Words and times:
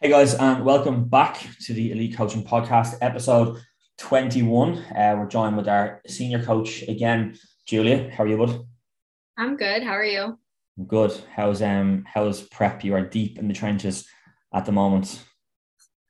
Hey 0.00 0.10
guys, 0.10 0.34
and 0.34 0.64
welcome 0.64 1.08
back 1.08 1.46
to 1.62 1.72
the 1.72 1.92
Elite 1.92 2.16
Coaching 2.16 2.44
Podcast, 2.44 2.98
episode 3.00 3.58
21. 3.98 4.76
Uh, 4.76 5.14
we're 5.16 5.26
joined 5.28 5.56
with 5.56 5.68
our 5.68 6.02
senior 6.06 6.42
coach 6.42 6.82
again, 6.82 7.38
Julia. 7.64 8.10
How 8.10 8.24
are 8.24 8.26
you, 8.26 8.36
bud? 8.36 8.66
I'm 9.38 9.56
good. 9.56 9.82
How 9.82 9.92
are 9.92 10.04
you? 10.04 10.38
I'm 10.76 10.84
good. 10.84 11.16
How's 11.34 11.62
um 11.62 12.04
how's 12.06 12.42
prep? 12.42 12.84
You 12.84 12.94
are 12.94 13.02
deep 13.02 13.38
in 13.38 13.48
the 13.48 13.54
trenches 13.54 14.06
at 14.52 14.66
the 14.66 14.72
moment. 14.72 15.22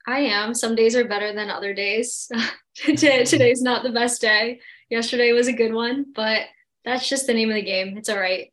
I 0.08 0.20
am. 0.20 0.54
Some 0.54 0.74
days 0.74 0.96
are 0.96 1.06
better 1.06 1.32
than 1.32 1.50
other 1.50 1.74
days. 1.74 2.28
Today's 2.74 3.62
not 3.62 3.84
the 3.84 3.92
best 3.92 4.20
day. 4.20 4.60
Yesterday 4.90 5.32
was 5.32 5.46
a 5.46 5.52
good 5.52 5.72
one, 5.72 6.06
but 6.16 6.42
that's 6.84 7.08
just 7.08 7.26
the 7.26 7.34
name 7.34 7.50
of 7.50 7.54
the 7.54 7.62
game. 7.62 7.96
It's 7.96 8.08
all 8.08 8.18
right. 8.18 8.52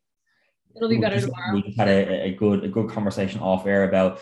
It'll 0.75 0.89
be 0.89 0.99
better 0.99 1.19
tomorrow. 1.19 1.55
We 1.55 1.63
just 1.63 1.79
had 1.79 1.87
a, 1.87 2.25
a 2.25 2.35
good 2.35 2.63
a 2.65 2.67
good 2.67 2.89
conversation 2.89 3.39
off 3.39 3.65
air 3.65 3.85
about 3.85 4.19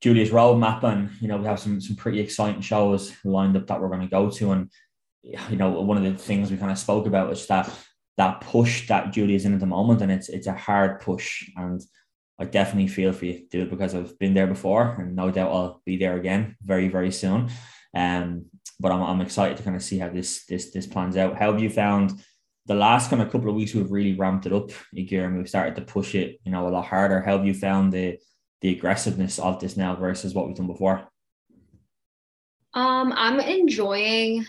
Julia's 0.00 0.30
roadmap, 0.30 0.84
and 0.84 1.10
you 1.20 1.28
know 1.28 1.38
we 1.38 1.46
have 1.46 1.58
some 1.58 1.80
some 1.80 1.96
pretty 1.96 2.20
exciting 2.20 2.60
shows 2.60 3.12
lined 3.24 3.56
up 3.56 3.66
that 3.66 3.80
we're 3.80 3.88
going 3.88 4.00
to 4.00 4.06
go 4.06 4.30
to, 4.30 4.52
and 4.52 4.70
you 5.22 5.56
know 5.56 5.70
one 5.70 5.96
of 5.96 6.04
the 6.04 6.16
things 6.16 6.50
we 6.50 6.56
kind 6.56 6.70
of 6.70 6.78
spoke 6.78 7.06
about 7.06 7.32
is 7.32 7.46
that 7.46 7.70
that 8.16 8.40
push 8.40 8.86
that 8.88 9.12
Julia's 9.12 9.44
in 9.44 9.54
at 9.54 9.60
the 9.60 9.66
moment, 9.66 10.02
and 10.02 10.12
it's 10.12 10.28
it's 10.28 10.46
a 10.46 10.52
hard 10.52 11.00
push, 11.00 11.48
and 11.56 11.80
I 12.38 12.44
definitely 12.44 12.88
feel 12.88 13.12
for 13.12 13.24
you, 13.26 13.46
do 13.50 13.62
it 13.62 13.70
because 13.70 13.94
I've 13.94 14.16
been 14.18 14.34
there 14.34 14.46
before, 14.46 14.96
and 15.00 15.16
no 15.16 15.30
doubt 15.30 15.52
I'll 15.52 15.82
be 15.84 15.96
there 15.96 16.16
again 16.16 16.56
very 16.62 16.88
very 16.88 17.10
soon. 17.10 17.50
Um, 17.94 18.46
but 18.78 18.92
I'm 18.92 19.02
I'm 19.02 19.20
excited 19.20 19.56
to 19.56 19.64
kind 19.64 19.76
of 19.76 19.82
see 19.82 19.98
how 19.98 20.08
this 20.10 20.44
this 20.46 20.70
this 20.70 20.86
plans 20.86 21.16
out. 21.16 21.36
How 21.36 21.52
have 21.52 21.62
you 21.62 21.70
found? 21.70 22.12
The 22.66 22.74
last 22.74 23.08
kind 23.08 23.22
of 23.22 23.30
couple 23.30 23.48
of 23.48 23.56
weeks, 23.56 23.72
we've 23.72 23.90
really 23.90 24.12
ramped 24.12 24.44
it 24.44 24.52
up 24.52 24.68
again. 24.94 25.24
and 25.24 25.38
we've 25.38 25.48
started 25.48 25.74
to 25.76 25.80
push 25.80 26.14
it, 26.14 26.38
you 26.44 26.52
know, 26.52 26.68
a 26.68 26.70
lot 26.70 26.84
harder. 26.84 27.22
How 27.22 27.38
have 27.38 27.46
you 27.46 27.54
found 27.54 27.94
the 27.94 28.18
the 28.60 28.70
aggressiveness 28.70 29.38
of 29.38 29.60
this 29.60 29.76
now 29.76 29.94
versus 29.94 30.34
what 30.34 30.46
we've 30.46 30.56
done 30.56 30.66
before? 30.66 31.08
Um, 32.74 33.12
I'm 33.16 33.40
enjoying 33.40 34.46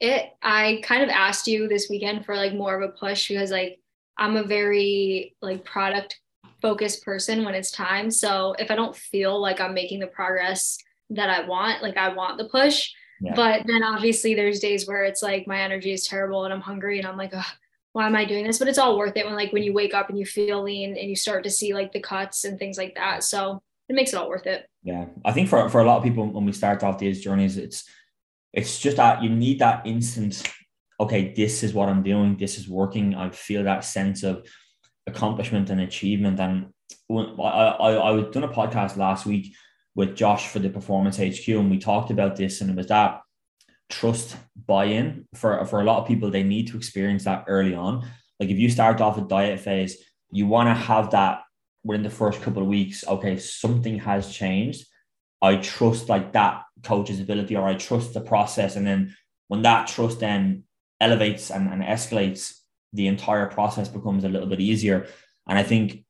it. 0.00 0.30
I 0.42 0.80
kind 0.84 1.02
of 1.02 1.08
asked 1.08 1.46
you 1.46 1.68
this 1.68 1.88
weekend 1.88 2.24
for 2.24 2.36
like 2.36 2.54
more 2.54 2.80
of 2.80 2.88
a 2.88 2.92
push 2.92 3.28
because 3.28 3.50
like 3.50 3.78
I'm 4.18 4.36
a 4.36 4.42
very 4.42 5.34
like 5.40 5.64
product 5.64 6.20
focused 6.60 7.04
person 7.04 7.44
when 7.44 7.54
it's 7.54 7.70
time. 7.70 8.10
So 8.10 8.54
if 8.58 8.70
I 8.70 8.76
don't 8.76 8.96
feel 8.96 9.40
like 9.40 9.60
I'm 9.60 9.74
making 9.74 10.00
the 10.00 10.06
progress 10.06 10.78
that 11.10 11.30
I 11.30 11.46
want, 11.46 11.82
like 11.82 11.96
I 11.96 12.08
want 12.08 12.38
the 12.38 12.44
push. 12.44 12.90
Yeah. 13.20 13.34
But 13.34 13.66
then 13.66 13.82
obviously 13.82 14.34
there's 14.34 14.60
days 14.60 14.86
where 14.86 15.04
it's 15.04 15.22
like 15.22 15.46
my 15.46 15.60
energy 15.60 15.92
is 15.92 16.06
terrible 16.06 16.44
and 16.44 16.52
I'm 16.52 16.60
hungry 16.60 16.98
and 16.98 17.06
I'm 17.06 17.16
like, 17.16 17.32
why 17.92 18.06
am 18.06 18.16
I 18.16 18.24
doing 18.24 18.46
this? 18.46 18.58
But 18.58 18.68
it's 18.68 18.78
all 18.78 18.96
worth 18.96 19.16
it 19.16 19.26
when 19.26 19.34
like 19.34 19.52
when 19.52 19.62
you 19.62 19.72
wake 19.72 19.94
up 19.94 20.08
and 20.08 20.18
you 20.18 20.24
feel 20.24 20.62
lean 20.62 20.96
and 20.96 21.08
you 21.08 21.16
start 21.16 21.44
to 21.44 21.50
see 21.50 21.74
like 21.74 21.92
the 21.92 22.00
cuts 22.00 22.44
and 22.44 22.58
things 22.58 22.78
like 22.78 22.94
that. 22.94 23.22
So 23.22 23.62
it 23.88 23.94
makes 23.94 24.12
it 24.12 24.16
all 24.16 24.28
worth 24.28 24.46
it. 24.46 24.66
Yeah. 24.82 25.06
I 25.24 25.32
think 25.32 25.48
for, 25.48 25.68
for 25.68 25.80
a 25.80 25.84
lot 25.84 25.98
of 25.98 26.02
people 26.02 26.26
when 26.26 26.46
we 26.46 26.52
start 26.52 26.82
off 26.82 26.98
these 26.98 27.22
journeys, 27.22 27.58
it's 27.58 27.84
it's 28.52 28.78
just 28.78 28.96
that 28.98 29.22
you 29.22 29.30
need 29.30 29.58
that 29.60 29.86
instant, 29.86 30.42
okay, 31.00 31.32
this 31.34 31.62
is 31.62 31.72
what 31.72 31.88
I'm 31.88 32.02
doing, 32.02 32.36
this 32.36 32.58
is 32.58 32.68
working. 32.68 33.14
I 33.14 33.30
feel 33.30 33.64
that 33.64 33.84
sense 33.84 34.22
of 34.22 34.46
accomplishment 35.06 35.70
and 35.70 35.80
achievement. 35.80 36.38
And 36.38 36.66
when, 37.06 37.40
I, 37.40 37.76
I 37.80 37.92
I 37.92 38.10
was 38.10 38.26
done 38.26 38.44
a 38.44 38.48
podcast 38.48 38.96
last 38.96 39.24
week 39.26 39.54
with 39.94 40.16
Josh 40.16 40.48
for 40.48 40.58
the 40.58 40.68
Performance 40.68 41.16
HQ, 41.16 41.48
and 41.48 41.70
we 41.70 41.78
talked 41.78 42.10
about 42.10 42.36
this, 42.36 42.60
and 42.60 42.70
it 42.70 42.76
was 42.76 42.88
that 42.88 43.21
trust 43.92 44.36
buy-in 44.66 45.26
for 45.34 45.64
for 45.66 45.80
a 45.80 45.84
lot 45.84 46.00
of 46.00 46.08
people 46.08 46.30
they 46.30 46.42
need 46.42 46.66
to 46.68 46.76
experience 46.76 47.24
that 47.24 47.44
early 47.46 47.74
on. 47.74 48.08
Like 48.40 48.48
if 48.48 48.58
you 48.58 48.70
start 48.70 49.00
off 49.00 49.18
a 49.18 49.20
diet 49.20 49.60
phase 49.60 49.96
you 50.30 50.46
want 50.46 50.68
to 50.68 50.74
have 50.74 51.10
that 51.10 51.42
within 51.84 52.02
the 52.02 52.18
first 52.20 52.40
couple 52.40 52.62
of 52.62 52.68
weeks 52.68 53.06
okay 53.06 53.36
something 53.36 53.98
has 53.98 54.32
changed. 54.32 54.86
I 55.42 55.56
trust 55.56 56.08
like 56.08 56.32
that 56.32 56.62
coach's 56.82 57.20
ability 57.20 57.54
or 57.56 57.66
i 57.68 57.74
trust 57.74 58.14
the 58.14 58.20
process. 58.20 58.76
And 58.76 58.86
then 58.86 59.14
when 59.48 59.62
that 59.62 59.88
trust 59.88 60.20
then 60.20 60.64
elevates 61.00 61.50
and, 61.50 61.68
and 61.72 61.82
escalates 61.82 62.42
the 62.92 63.08
entire 63.08 63.46
process 63.46 63.88
becomes 63.88 64.24
a 64.24 64.28
little 64.28 64.48
bit 64.48 64.60
easier. 64.60 65.06
And 65.46 65.58
i 65.58 65.62
think 65.62 66.04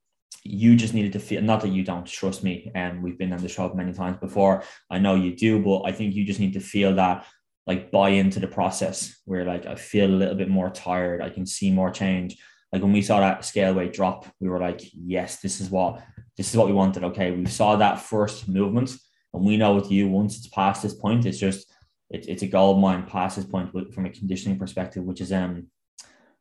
you 0.44 0.76
just 0.76 0.94
needed 0.94 1.12
to 1.12 1.20
feel 1.20 1.42
not 1.42 1.60
that 1.62 1.76
you 1.76 1.84
don't 1.84 2.06
trust 2.06 2.42
me 2.42 2.70
and 2.74 3.02
we've 3.02 3.18
been 3.18 3.32
on 3.32 3.40
the 3.40 3.48
show 3.48 3.72
many 3.74 3.92
times 3.92 4.16
before 4.16 4.64
i 4.90 4.98
know 4.98 5.14
you 5.14 5.36
do 5.36 5.62
but 5.62 5.82
i 5.82 5.92
think 5.92 6.14
you 6.14 6.24
just 6.24 6.40
need 6.40 6.52
to 6.52 6.60
feel 6.74 6.92
that 6.96 7.24
like 7.66 7.90
buy 7.90 8.10
into 8.10 8.40
the 8.40 8.48
process 8.48 9.16
where 9.24 9.44
like 9.44 9.66
I 9.66 9.74
feel 9.74 10.10
a 10.10 10.16
little 10.16 10.34
bit 10.34 10.48
more 10.48 10.70
tired. 10.70 11.22
I 11.22 11.30
can 11.30 11.46
see 11.46 11.70
more 11.70 11.90
change. 11.90 12.36
Like 12.72 12.82
when 12.82 12.92
we 12.92 13.02
saw 13.02 13.20
that 13.20 13.44
scale 13.44 13.74
weight 13.74 13.92
drop, 13.92 14.26
we 14.40 14.48
were 14.48 14.60
like, 14.60 14.80
yes, 14.92 15.40
this 15.40 15.60
is 15.60 15.70
what 15.70 16.02
this 16.36 16.50
is 16.50 16.56
what 16.56 16.66
we 16.66 16.72
wanted. 16.72 17.04
Okay, 17.04 17.30
we 17.30 17.46
saw 17.46 17.76
that 17.76 18.00
first 18.00 18.48
movement, 18.48 18.96
and 19.34 19.44
we 19.44 19.56
know 19.56 19.74
with 19.74 19.90
you 19.90 20.08
once 20.08 20.36
it's 20.36 20.48
past 20.48 20.82
this 20.82 20.94
point, 20.94 21.26
it's 21.26 21.38
just 21.38 21.70
it, 22.10 22.26
it's 22.28 22.42
a 22.42 22.46
gold 22.46 22.80
mine 22.80 23.04
past 23.04 23.36
this 23.36 23.44
point 23.44 23.70
from 23.92 24.06
a 24.06 24.10
conditioning 24.10 24.58
perspective, 24.58 25.04
which 25.04 25.20
is 25.20 25.32
um 25.32 25.68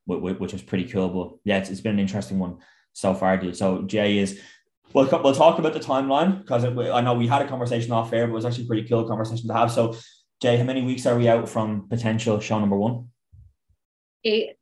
which 0.05 0.53
is 0.53 0.61
pretty 0.61 0.85
cool. 0.85 1.09
But 1.09 1.39
yeah, 1.43 1.57
it's, 1.57 1.69
it's 1.69 1.81
been 1.81 1.93
an 1.93 1.99
interesting 1.99 2.39
one 2.39 2.57
so 2.93 3.13
far, 3.13 3.37
dude. 3.37 3.55
So 3.55 3.83
Jay 3.83 4.17
is 4.17 4.39
We'll, 4.93 5.07
we'll 5.23 5.33
talk 5.33 5.57
about 5.57 5.73
the 5.73 5.79
timeline 5.79 6.39
because 6.39 6.65
I 6.65 7.01
know 7.01 7.13
we 7.13 7.27
had 7.27 7.41
a 7.41 7.47
conversation 7.47 7.91
off 7.91 8.11
air, 8.11 8.27
but 8.27 8.33
it 8.33 8.35
was 8.35 8.45
actually 8.45 8.65
a 8.65 8.67
pretty 8.67 8.87
cool 8.87 9.07
conversation 9.07 9.47
to 9.47 9.53
have. 9.53 9.71
So 9.71 9.95
Jay, 10.41 10.57
how 10.57 10.63
many 10.63 10.81
weeks 10.81 11.05
are 11.05 11.15
we 11.15 11.29
out 11.29 11.47
from 11.47 11.87
potential 11.87 12.39
show 12.39 12.59
number 12.59 12.75
one? 12.75 13.09
Eight. 14.23 14.55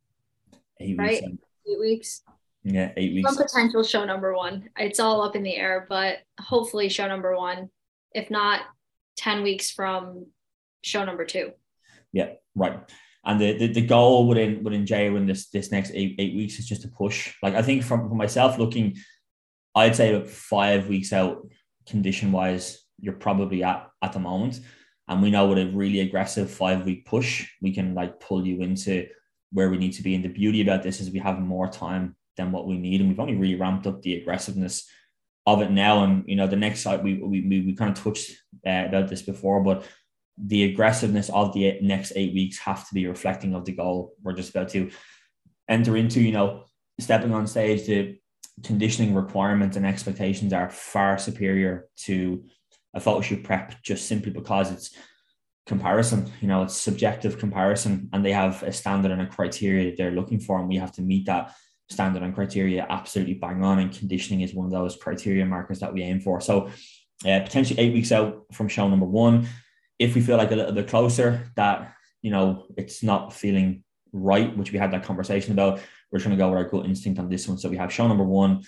Eight 0.78 0.97
right? 0.97 1.23
weeks. 1.23 1.44
Eight 1.67 1.79
weeks. 1.79 2.22
Yeah, 2.63 2.91
eight 2.97 3.13
weeks. 3.13 3.34
From 3.34 3.45
potential 3.45 3.84
show 3.84 4.03
number 4.03 4.35
one. 4.35 4.69
It's 4.78 5.00
all 5.00 5.22
up 5.22 5.38
in 5.38 5.44
the 5.44 5.56
air, 5.56 5.85
but 5.88 6.17
hopefully 6.38 6.90
show 6.90 7.07
number 7.07 7.35
one. 7.38 7.69
If 8.13 8.29
not, 8.29 8.62
10 9.17 9.41
weeks 9.41 9.72
from 9.72 10.25
show 10.81 11.06
number 11.06 11.23
two. 11.23 11.51
Yeah, 12.11 12.31
right. 12.56 12.79
And 13.23 13.40
the, 13.40 13.57
the, 13.57 13.67
the 13.67 13.85
goal 13.85 14.28
within 14.28 14.63
within 14.63 14.85
Jay 14.85 15.07
in 15.07 15.28
this 15.28 15.50
this 15.50 15.72
next 15.72 15.91
eight 15.94 16.16
eight 16.19 16.35
weeks 16.35 16.57
is 16.57 16.67
just 16.67 16.81
to 16.81 16.88
push. 16.88 17.34
Like 17.44 17.53
I 17.53 17.61
think 17.61 17.84
from, 17.84 18.07
from 18.09 18.17
myself 18.17 18.57
looking, 18.57 18.97
I'd 19.75 19.96
say 19.96 20.25
five 20.25 20.88
weeks 20.88 21.13
out 21.13 21.47
condition 21.88 22.31
wise, 22.31 22.84
you're 23.00 23.13
probably 23.13 23.63
at 23.63 23.88
at 24.01 24.13
the 24.13 24.19
moment. 24.19 24.61
And 25.09 25.22
we 25.22 25.31
know 25.31 25.47
with 25.47 25.58
a 25.58 25.72
really 25.72 26.02
aggressive 26.02 26.50
five 26.52 26.86
week 26.86 27.06
push, 27.06 27.50
we 27.62 27.74
can 27.74 27.96
like 27.96 28.20
pull 28.20 28.46
you 28.46 28.62
into 28.62 29.08
where 29.52 29.70
we 29.70 29.78
need 29.78 29.94
to 29.94 30.03
be. 30.03 30.14
And 30.14 30.24
the 30.24 30.30
beauty 30.30 30.62
about 30.62 30.84
this 30.84 31.02
is 31.02 31.09
we 31.09 31.20
have 31.20 31.40
more 31.40 31.68
time 31.68 32.16
than 32.38 32.52
what 32.52 32.68
we 32.68 32.78
need. 32.78 33.02
And 33.02 33.09
we've 33.09 33.20
only 33.20 33.36
really 33.36 33.59
ramped 33.59 33.88
up 33.88 34.02
the 34.03 34.16
aggressiveness 34.16 34.88
of 35.47 35.62
it 35.64 35.72
now. 35.72 36.03
And, 36.03 36.24
you 36.28 36.36
know, 36.36 36.46
the 36.46 36.56
next 36.56 36.81
side, 36.81 37.03
we, 37.03 37.16
we, 37.16 37.42
we, 37.42 37.62
we 37.62 37.75
kind 37.75 37.97
of 37.97 38.02
touched 38.02 38.31
uh, 38.66 38.86
about 38.88 39.08
this 39.08 39.24
before, 39.24 39.64
but 39.64 39.84
the 40.38 40.64
aggressiveness 40.66 41.30
of 41.30 41.53
the 41.53 41.80
next 41.81 42.14
eight 42.16 42.34
weeks 42.34 42.59
have 42.59 42.88
to 42.88 42.94
be 42.94 43.08
reflecting 43.08 43.56
of 43.56 43.66
the 43.66 43.74
goal 43.74 44.14
we're 44.24 44.34
just 44.34 44.52
about 44.52 44.70
to 44.70 44.91
enter 45.68 45.97
into, 45.97 46.22
you 46.22 46.31
know, 46.31 46.64
stepping 47.00 47.34
on 47.34 47.47
stage, 47.47 47.88
the 47.88 48.20
conditioning 48.64 49.16
requirements 49.16 49.76
and 49.76 49.86
expectations 49.86 50.53
are 50.53 50.70
far 50.70 51.18
superior 51.18 51.88
to 51.96 52.44
a 52.99 53.03
photo 53.03 53.21
shoot 53.21 53.43
prep 53.43 53.81
just 53.81 54.07
simply 54.07 54.31
because 54.31 54.71
it's 54.71 54.95
comparison 55.65 56.31
you 56.41 56.47
know 56.47 56.63
it's 56.63 56.75
subjective 56.75 57.37
comparison 57.37 58.09
and 58.13 58.25
they 58.25 58.31
have 58.31 58.63
a 58.63 58.71
standard 58.71 59.11
and 59.11 59.21
a 59.21 59.27
criteria 59.27 59.85
that 59.85 59.97
they're 59.97 60.11
looking 60.19 60.39
for 60.39 60.59
and 60.59 60.67
we 60.67 60.77
have 60.77 60.91
to 60.91 61.01
meet 61.01 61.25
that 61.25 61.53
standard 61.89 62.21
and 62.21 62.35
criteria 62.35 62.85
absolutely 62.89 63.33
bang 63.33 63.63
on 63.63 63.79
and 63.79 63.91
conditioning 63.91 64.41
is 64.41 64.53
one 64.53 64.65
of 64.65 64.71
those 64.71 64.95
criteria 64.95 65.45
markers 65.45 65.79
that 65.79 65.93
we 65.93 66.03
aim 66.03 66.19
for. 66.19 66.39
So 66.39 66.67
uh, 67.25 67.39
potentially 67.41 67.79
eight 67.79 67.93
weeks 67.93 68.11
out 68.11 68.45
from 68.53 68.67
show 68.67 68.87
number 68.87 69.05
one 69.05 69.47
if 69.97 70.16
we 70.16 70.21
feel 70.21 70.37
like 70.37 70.51
a 70.51 70.55
little 70.55 70.71
bit 70.71 70.87
closer 70.87 71.51
that 71.55 71.93
you 72.21 72.31
know 72.31 72.66
it's 72.77 73.03
not 73.03 73.33
feeling 73.33 73.83
right 74.13 74.55
which 74.57 74.71
we 74.71 74.79
had 74.79 74.91
that 74.91 75.03
conversation 75.03 75.51
about 75.51 75.81
we're 76.11 76.19
trying 76.19 76.35
to 76.35 76.37
go 76.37 76.49
with 76.49 76.57
our 76.57 76.63
gut 76.63 76.85
instinct 76.85 77.19
on 77.19 77.29
this 77.29 77.47
one. 77.47 77.57
So 77.57 77.69
we 77.69 77.77
have 77.77 77.93
show 77.93 78.07
number 78.07 78.23
one 78.23 78.63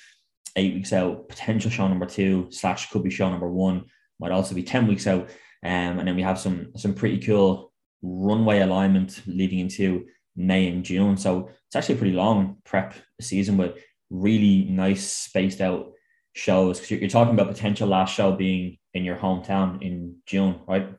eight 0.56 0.74
weeks 0.74 0.92
out 0.92 1.30
potential 1.30 1.72
show 1.72 1.88
number 1.88 2.06
two 2.06 2.48
slash 2.50 2.90
could 2.90 3.04
be 3.04 3.10
show 3.10 3.30
number 3.30 3.50
one 3.50 3.86
might 4.22 4.32
also 4.32 4.56
be 4.56 4.64
10 4.64 4.88
weeks 4.88 5.08
out. 5.08 5.30
Um, 5.64 6.00
and 6.00 6.08
then 6.08 6.16
we 6.16 6.22
have 6.22 6.40
some 6.40 6.72
some 6.76 6.94
pretty 6.94 7.20
cool 7.20 7.72
runway 8.02 8.60
alignment 8.60 9.22
leading 9.28 9.60
into 9.60 10.06
May 10.36 10.68
and 10.68 10.84
June. 10.84 11.18
So 11.18 11.50
it's 11.68 11.76
actually 11.76 11.96
a 11.96 11.98
pretty 12.00 12.16
long 12.16 12.58
prep 12.64 12.96
season 13.20 13.58
with 13.58 13.78
really 14.10 14.66
nice 14.66 15.12
spaced 15.12 15.62
out 15.62 15.92
shows. 16.34 16.78
Because 16.78 16.92
you're, 16.92 17.00
you're 17.02 17.10
talking 17.10 17.34
about 17.34 17.48
potential 17.48 17.88
last 17.88 18.16
show 18.16 18.32
being 18.32 18.78
in 18.94 19.04
your 19.04 19.18
hometown 19.18 19.82
in 19.82 20.16
June, 20.26 20.62
right? 20.68 20.90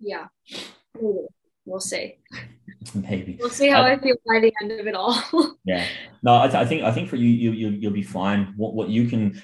Yeah, 0.00 0.26
we'll 1.64 1.80
see. 1.80 2.18
Maybe 2.94 3.36
we'll 3.38 3.50
see 3.50 3.68
how 3.68 3.82
I, 3.82 3.92
I 3.92 3.98
feel 3.98 4.16
by 4.26 4.40
the 4.40 4.52
end 4.60 4.72
of 4.72 4.86
it 4.86 4.94
all. 4.96 5.16
yeah, 5.64 5.86
no, 6.22 6.36
I, 6.36 6.48
th- 6.48 6.54
I 6.54 6.66
think 6.66 6.82
I 6.82 6.90
think 6.90 7.08
for 7.08 7.16
you, 7.16 7.28
you 7.28 7.52
you 7.52 7.68
you'll 7.68 7.92
be 7.92 8.02
fine. 8.02 8.54
What 8.56 8.74
what 8.74 8.88
you 8.88 9.08
can 9.08 9.40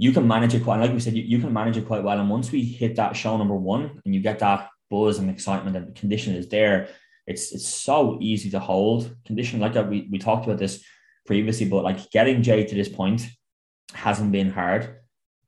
you 0.00 0.12
can 0.12 0.26
manage 0.26 0.54
it 0.54 0.64
quite 0.64 0.80
like 0.80 0.92
we 0.92 1.00
said 1.00 1.16
you, 1.16 1.22
you 1.22 1.38
can 1.38 1.52
manage 1.52 1.76
it 1.76 1.86
quite 1.86 2.02
well 2.02 2.18
and 2.18 2.30
once 2.30 2.50
we 2.50 2.62
hit 2.62 2.96
that 2.96 3.16
show 3.16 3.36
number 3.36 3.56
one 3.56 4.00
and 4.04 4.14
you 4.14 4.20
get 4.20 4.38
that 4.38 4.68
buzz 4.90 5.18
and 5.18 5.30
excitement 5.30 5.76
and 5.76 5.88
the 5.88 6.00
condition 6.00 6.34
is 6.34 6.48
there 6.48 6.88
it's 7.26 7.52
it's 7.52 7.68
so 7.68 8.18
easy 8.20 8.50
to 8.50 8.58
hold 8.58 9.14
condition 9.26 9.60
like 9.60 9.74
that 9.74 9.88
we, 9.88 10.08
we 10.10 10.18
talked 10.18 10.46
about 10.46 10.58
this 10.58 10.82
previously 11.26 11.68
but 11.68 11.84
like 11.84 12.10
getting 12.10 12.42
jay 12.42 12.64
to 12.64 12.74
this 12.74 12.88
point 12.88 13.28
hasn't 13.92 14.32
been 14.32 14.50
hard 14.50 15.00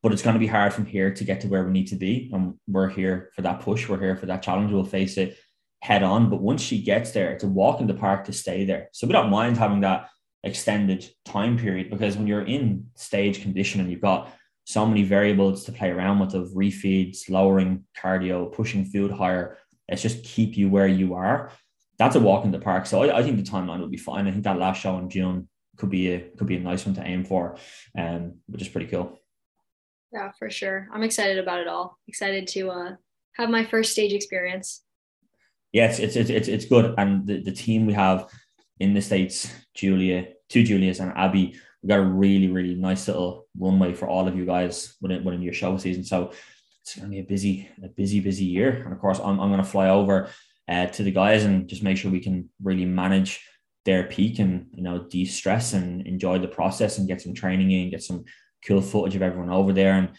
but 0.03 0.13
it's 0.13 0.23
going 0.23 0.35
to 0.35 0.41
be 0.41 0.49
hard 0.49 0.73
from 0.73 0.85
here 0.85 1.15
to 1.15 1.25
get 1.25 1.41
to 1.41 1.49
where 1.49 1.65
we 1.65 1.71
need 1.71 1.87
to 1.87 1.97
be. 1.97 2.29
And 2.35 2.55
we're 2.67 2.89
here 2.89 3.31
for 3.35 3.43
that 3.43 3.61
push. 3.61 3.89
We're 3.89 4.01
here 4.01 4.17
for 4.17 4.27
that 4.27 4.43
challenge. 4.43 4.73
We'll 4.73 4.85
face 4.85 5.17
it 5.17 5.39
head 5.81 6.03
on. 6.03 6.29
But 6.29 6.43
once 6.43 6.61
she 6.61 6.83
gets 6.83 7.13
there, 7.13 7.33
it's 7.33 7.45
a 7.45 7.49
walk 7.49 7.81
in 7.81 7.87
the 7.87 7.95
park 7.95 8.25
to 8.25 8.33
stay 8.33 8.65
there. 8.65 8.89
So 8.93 9.07
we 9.07 9.13
don't 9.13 9.31
mind 9.31 9.57
having 9.57 9.81
that 9.81 10.09
extended 10.45 11.09
time 11.25 11.57
period 11.57 11.89
because 11.89 12.17
when 12.17 12.27
you're 12.27 12.45
in 12.45 12.87
stage 12.97 13.43
condition 13.43 13.81
and 13.81 13.91
you've 13.91 14.01
got 14.01 14.33
so 14.65 14.87
many 14.87 15.03
variables 15.03 15.65
to 15.65 15.73
play 15.73 15.91
around 15.91 16.19
with 16.21 16.35
of 16.35 16.49
refeeds, 16.51 17.29
lowering 17.29 17.85
cardio, 18.01 18.53
pushing 18.53 18.85
food 18.85 19.11
higher, 19.11 19.59
it's 19.89 20.03
just 20.03 20.25
keep 20.25 20.57
you 20.57 20.69
where 20.69 20.87
you 20.87 21.15
are. 21.15 21.51
That's 21.99 22.17
a 22.17 22.21
walk 22.21 22.45
in 22.45 22.51
the 22.51 22.59
park. 22.59 22.87
So 22.87 23.03
I, 23.03 23.19
I 23.19 23.23
think 23.23 23.37
the 23.37 23.51
timeline 23.51 23.81
will 23.81 23.89
be 23.89 23.97
fine. 23.97 24.27
I 24.27 24.31
think 24.31 24.45
that 24.45 24.59
last 24.59 24.81
show 24.81 24.99
in 24.99 25.11
June 25.11 25.49
could 25.77 25.91
be 25.91 26.13
a 26.13 26.21
could 26.37 26.47
be 26.47 26.57
a 26.57 26.61
nice 26.61 26.87
one 26.87 26.95
to 26.95 27.05
aim 27.05 27.25
for, 27.25 27.57
um, 27.99 28.35
which 28.47 28.63
is 28.63 28.69
pretty 28.69 28.87
cool. 28.87 29.19
Yeah, 30.13 30.31
for 30.39 30.51
sure. 30.51 30.89
I'm 30.93 31.03
excited 31.03 31.39
about 31.39 31.61
it 31.61 31.69
all. 31.69 31.99
Excited 32.07 32.47
to 32.49 32.71
uh, 32.71 32.93
have 33.37 33.51
my 33.51 33.65
first 33.65 33.93
stage 33.93 34.13
experience. 34.13 34.83
Yes, 35.73 35.99
it's 35.99 36.17
it's 36.17 36.31
it's, 36.31 36.49
it's 36.49 36.65
good, 36.67 36.95
and 36.99 37.27
the, 37.27 37.43
the 37.43 37.53
team 37.53 37.87
we 37.87 37.95
have 37.95 38.29
in 38.79 38.95
the 38.95 39.01
states, 39.01 39.53
Julia, 39.75 40.27
two 40.49 40.65
Julias 40.65 41.01
and 41.01 41.13
Abby, 41.17 41.55
we 41.83 41.89
got 41.89 41.99
a 41.99 42.03
really 42.03 42.49
really 42.49 42.75
nice 42.75 43.09
little 43.09 43.42
runway 43.59 43.93
for 43.95 44.09
all 44.09 44.29
of 44.29 44.37
you 44.37 44.45
guys 44.45 44.95
within 45.01 45.25
within 45.25 45.43
your 45.43 45.53
show 45.53 45.77
season. 45.77 46.05
So 46.05 46.33
it's 46.83 46.97
going 46.97 47.09
to 47.09 47.15
be 47.15 47.21
a 47.21 47.25
busy 47.25 47.69
a 47.83 47.89
busy 47.89 48.21
busy 48.21 48.45
year, 48.45 48.83
and 48.85 48.93
of 48.93 48.99
course 48.99 49.19
I'm 49.19 49.41
I'm 49.41 49.51
going 49.51 49.63
to 49.63 49.69
fly 49.69 49.89
over 49.89 50.29
uh, 50.69 50.87
to 50.87 51.03
the 51.03 51.11
guys 51.11 51.45
and 51.45 51.69
just 51.69 51.83
make 51.83 51.97
sure 51.97 52.11
we 52.11 52.21
can 52.21 52.49
really 52.63 52.85
manage 52.85 53.41
their 53.85 54.05
peak 54.05 54.39
and 54.39 54.69
you 54.73 54.83
know 54.83 55.05
de-stress 55.05 55.73
and 55.73 56.07
enjoy 56.07 56.39
the 56.39 56.49
process 56.49 56.99
and 56.99 57.09
get 57.09 57.21
some 57.21 57.35
training 57.35 57.71
in, 57.71 57.91
get 57.91 58.03
some 58.03 58.25
cool 58.67 58.81
footage 58.81 59.17
of 59.17 59.23
everyone 59.23 59.51
over 59.51 59.73
there 59.73 59.95
and 59.95 60.11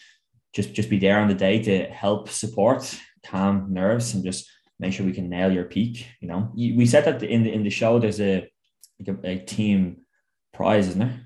just 0.54 0.74
just 0.74 0.90
be 0.90 1.00
there 1.00 1.20
on 1.20 1.28
the 1.28 1.34
day 1.34 1.62
to 1.64 1.86
help 1.86 2.30
support, 2.30 2.98
calm 3.26 3.74
nerves, 3.74 4.14
and 4.14 4.24
just 4.24 4.50
make 4.80 4.94
sure 4.94 5.06
we 5.06 5.14
can 5.14 5.30
nail 5.30 5.52
your 5.52 5.66
peak. 5.66 6.08
You 6.20 6.28
know, 6.28 6.52
we 6.56 6.86
said 6.86 7.06
that 7.06 7.24
in 7.24 7.44
the 7.44 7.52
in 7.52 7.64
the 7.64 7.70
show 7.70 8.00
there's 8.00 8.22
a 8.22 8.50
like 9.00 9.18
a, 9.24 9.28
a 9.28 9.40
team 9.40 10.02
prize, 10.54 10.88
isn't 10.90 11.00
there? 11.00 11.23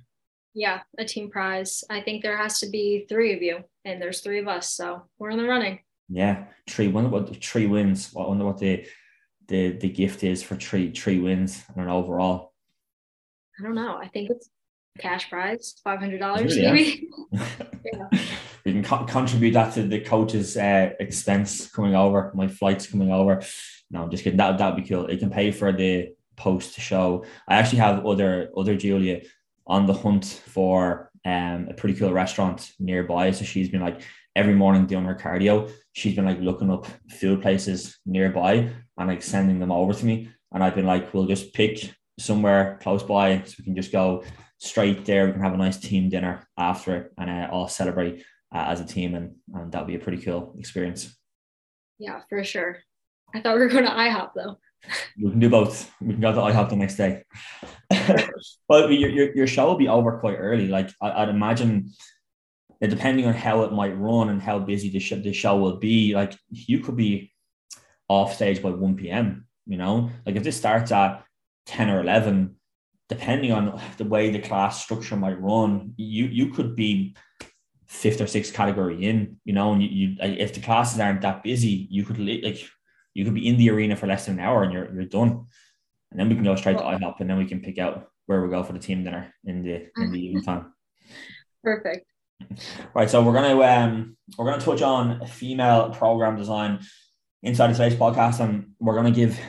Yeah, 0.57 0.80
a 0.98 1.06
team 1.06 1.30
prize. 1.30 1.83
I 1.88 2.01
think 2.01 2.24
there 2.24 2.36
has 2.36 2.59
to 2.62 2.69
be 2.69 3.06
three 3.07 3.36
of 3.36 3.44
you, 3.44 3.59
and 3.86 4.01
there's 4.01 4.21
three 4.21 4.39
of 4.39 4.48
us, 4.48 4.71
so 4.71 5.04
we're 5.19 5.30
in 5.30 5.38
the 5.38 5.48
running. 5.48 5.81
Yeah, 6.09 6.45
three. 6.68 6.88
Wonder 6.88 7.12
what 7.12 7.44
three 7.44 7.68
wins. 7.68 8.12
I 8.18 8.21
wonder 8.21 8.44
what 8.44 8.57
the 8.57 8.88
the 9.48 9.74
the 9.74 9.89
gift 9.89 10.24
is 10.24 10.42
for 10.42 10.56
three 10.56 10.89
three 10.89 11.19
wins 11.19 11.63
and 11.69 11.83
an 11.83 11.92
overall. 11.92 12.54
I 13.59 13.63
don't 13.63 13.75
know. 13.75 13.98
I 13.98 14.07
think 14.07 14.31
it's 14.31 14.50
cash 14.98 15.30
prize, 15.30 15.75
five 15.83 16.00
hundred 16.00 16.21
dollars 16.21 16.57
maybe. 16.57 17.07
yeah. 17.31 18.19
We 18.65 18.74
can 18.74 18.83
co- 18.83 19.06
contribute 19.06 19.51
that 19.51 19.75
to 19.75 19.83
the 19.83 20.01
coach's 20.01 20.57
uh, 20.57 20.89
expense 21.00 21.69
coming 21.69 21.94
over, 21.94 22.31
my 22.33 22.48
flights 22.48 22.88
coming 22.88 23.12
over. 23.12 23.44
No, 23.92 24.01
I'm 24.01 24.09
just 24.09 24.24
kidding. 24.24 24.38
That 24.38 24.57
that'd 24.57 24.83
be 24.83 24.89
cool. 24.89 25.06
It 25.06 25.19
can 25.19 25.30
pay 25.30 25.51
for 25.51 25.71
the 25.71 26.15
post 26.36 26.80
show. 26.80 27.25
I 27.48 27.57
actually 27.57 27.80
have 27.80 28.07
other 28.07 28.50
other 28.57 28.75
Julia 28.75 29.21
on 29.67 29.85
the 29.85 29.93
hunt 29.93 30.25
for 30.25 31.11
um 31.25 31.67
a 31.69 31.73
pretty 31.73 31.97
cool 31.99 32.13
restaurant 32.13 32.71
nearby. 32.79 33.31
So 33.31 33.45
she's 33.45 33.69
been 33.69 33.81
like 33.81 34.01
every 34.35 34.53
morning 34.53 34.85
doing 34.85 35.05
her 35.05 35.15
cardio. 35.15 35.71
She's 35.93 36.15
been 36.15 36.25
like 36.25 36.39
looking 36.39 36.71
up 36.71 36.87
food 37.09 37.41
places 37.41 37.97
nearby 38.05 38.69
and 38.97 39.07
like 39.07 39.23
sending 39.23 39.59
them 39.59 39.71
over 39.71 39.93
to 39.93 40.05
me. 40.05 40.29
And 40.53 40.63
I've 40.63 40.75
been 40.75 40.85
like, 40.85 41.13
we'll 41.13 41.25
just 41.25 41.53
pick 41.53 41.91
somewhere 42.19 42.79
close 42.81 43.03
by 43.03 43.41
so 43.43 43.55
we 43.59 43.65
can 43.65 43.75
just 43.75 43.91
go 43.91 44.23
straight 44.59 45.05
there. 45.05 45.25
We 45.25 45.33
can 45.33 45.41
have 45.41 45.53
a 45.53 45.57
nice 45.57 45.77
team 45.77 46.09
dinner 46.09 46.47
after 46.57 46.95
it 46.95 47.11
and 47.17 47.29
uh, 47.29 47.49
all 47.51 47.67
celebrate 47.67 48.23
uh, 48.53 48.65
as 48.69 48.79
a 48.79 48.85
team, 48.85 49.15
and 49.15 49.35
and 49.53 49.71
that'll 49.71 49.87
be 49.87 49.95
a 49.95 49.99
pretty 49.99 50.21
cool 50.21 50.55
experience. 50.57 51.15
Yeah, 51.99 52.21
for 52.29 52.43
sure. 52.43 52.79
I 53.33 53.41
thought 53.41 53.55
we 53.55 53.61
were 53.61 53.67
going 53.67 53.85
to 53.85 53.91
IHOP 53.91 54.31
though. 54.35 54.59
We 55.21 55.29
can 55.31 55.39
do 55.39 55.49
both. 55.49 55.91
We 56.01 56.13
can 56.13 56.21
go 56.21 56.31
to 56.31 56.39
IHOP 56.39 56.69
the 56.69 56.75
next 56.75 56.95
day. 56.95 57.23
but 58.67 58.91
your, 58.91 59.09
your, 59.09 59.35
your 59.35 59.47
show 59.47 59.67
will 59.67 59.77
be 59.77 59.87
over 59.87 60.19
quite 60.19 60.35
early. 60.35 60.67
Like 60.67 60.89
I, 61.01 61.21
would 61.21 61.35
imagine, 61.35 61.91
depending 62.81 63.25
on 63.25 63.33
how 63.33 63.63
it 63.63 63.73
might 63.73 63.97
run 63.97 64.29
and 64.29 64.41
how 64.41 64.59
busy 64.59 64.89
the 64.89 64.99
show, 64.99 65.17
the 65.17 65.33
show 65.33 65.57
will 65.57 65.77
be, 65.77 66.13
like 66.13 66.37
you 66.49 66.79
could 66.79 66.95
be 66.95 67.33
off 68.07 68.35
stage 68.35 68.61
by 68.61 68.69
1 68.69 68.95
p.m. 68.95 69.47
You 69.65 69.77
know, 69.77 70.09
like 70.25 70.35
if 70.35 70.43
this 70.43 70.57
starts 70.57 70.91
at 70.91 71.23
10 71.65 71.89
or 71.89 72.01
11, 72.01 72.55
depending 73.09 73.51
on 73.51 73.81
the 73.97 74.05
way 74.05 74.29
the 74.29 74.39
class 74.39 74.83
structure 74.83 75.15
might 75.15 75.41
run, 75.41 75.93
you 75.97 76.25
you 76.25 76.47
could 76.53 76.75
be 76.75 77.15
fifth 77.87 78.19
or 78.19 78.27
sixth 78.27 78.53
category 78.53 79.05
in, 79.05 79.37
you 79.45 79.53
know, 79.53 79.73
and 79.73 79.81
you, 79.81 79.89
you 79.89 80.15
if 80.19 80.53
the 80.53 80.59
classes 80.59 80.99
aren't 80.99 81.21
that 81.21 81.43
busy, 81.43 81.87
you 81.89 82.03
could 82.03 82.19
like 82.19 82.67
you 83.17 83.25
could 83.25 83.33
be 83.33 83.47
in 83.47 83.57
the 83.57 83.71
arena 83.71 83.95
for 83.95 84.05
less 84.05 84.27
than 84.27 84.35
an 84.35 84.45
hour 84.45 84.61
and 84.61 84.71
you're 84.71 84.93
you're 84.93 85.05
done. 85.05 85.47
And 86.11 86.19
then 86.19 86.29
we 86.29 86.35
can 86.35 86.43
go 86.43 86.55
straight 86.55 86.77
to 86.77 86.83
IHOP 86.83 87.19
and 87.19 87.27
then 87.27 87.37
we 87.37 87.47
can 87.47 87.61
pick 87.61 87.79
out 87.79 88.09
where 88.27 88.43
we 88.43 88.49
go 88.49 88.63
for 88.63 88.73
the 88.73 88.79
team 88.79 89.03
dinner 89.03 89.33
in 89.43 89.63
the 89.63 89.89
in 89.97 90.11
the 90.11 90.23
evening 90.23 90.43
time. 90.43 90.71
Perfect. 91.63 92.05
Right. 92.93 93.09
So 93.09 93.23
we're 93.23 93.33
gonna 93.33 93.59
um 93.59 94.17
we're 94.37 94.45
gonna 94.45 94.61
touch 94.61 94.83
on 94.83 95.25
female 95.25 95.89
program 95.89 96.37
design 96.37 96.79
inside 97.41 97.71
the 97.71 97.73
space 97.73 97.95
podcast 97.95 98.39
and 98.39 98.73
we're 98.79 98.95
gonna 98.95 99.09
give 99.09 99.39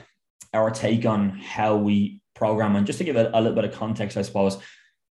our 0.55 0.71
take 0.71 1.05
on 1.05 1.29
how 1.39 1.77
we 1.77 2.23
program. 2.35 2.75
And 2.75 2.87
just 2.87 2.99
to 3.01 3.05
give 3.05 3.17
a, 3.17 3.31
a 3.35 3.41
little 3.41 3.55
bit 3.55 3.67
of 3.67 3.73
context, 3.73 4.17
I 4.17 4.23
suppose, 4.23 4.57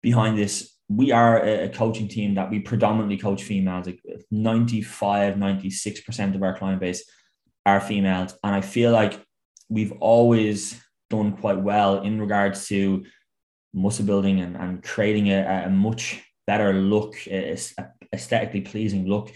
behind 0.04 0.38
this, 0.38 0.78
we 0.90 1.12
are 1.12 1.44
a, 1.44 1.70
coaching 1.70 2.08
team 2.08 2.36
that 2.36 2.52
we 2.52 2.60
predominantly 2.60 3.18
coach 3.18 3.42
females. 3.42 3.88
Like 3.88 4.00
95, 4.30 5.36
96% 5.36 6.36
of 6.36 6.44
our 6.44 6.56
client 6.56 6.80
base 6.80 7.04
are 7.66 7.80
females. 7.80 8.38
And 8.44 8.54
I 8.54 8.62
feel 8.62 8.92
like 8.92 9.20
we've 9.70 9.94
always 9.94 10.82
done 11.10 11.38
quite 11.38 11.60
well 11.60 12.02
in 12.02 12.20
regards 12.20 12.68
to 12.68 13.06
muscle 13.74 14.06
building 14.06 14.42
and, 14.42 14.56
and 14.56 14.84
creating 14.84 15.30
a, 15.30 15.64
a 15.66 15.70
much 15.70 16.24
better 16.46 16.74
look, 16.74 17.16
a, 17.28 17.58
aesthetically 18.14 18.62
pleasing 18.62 19.08
look 19.08 19.32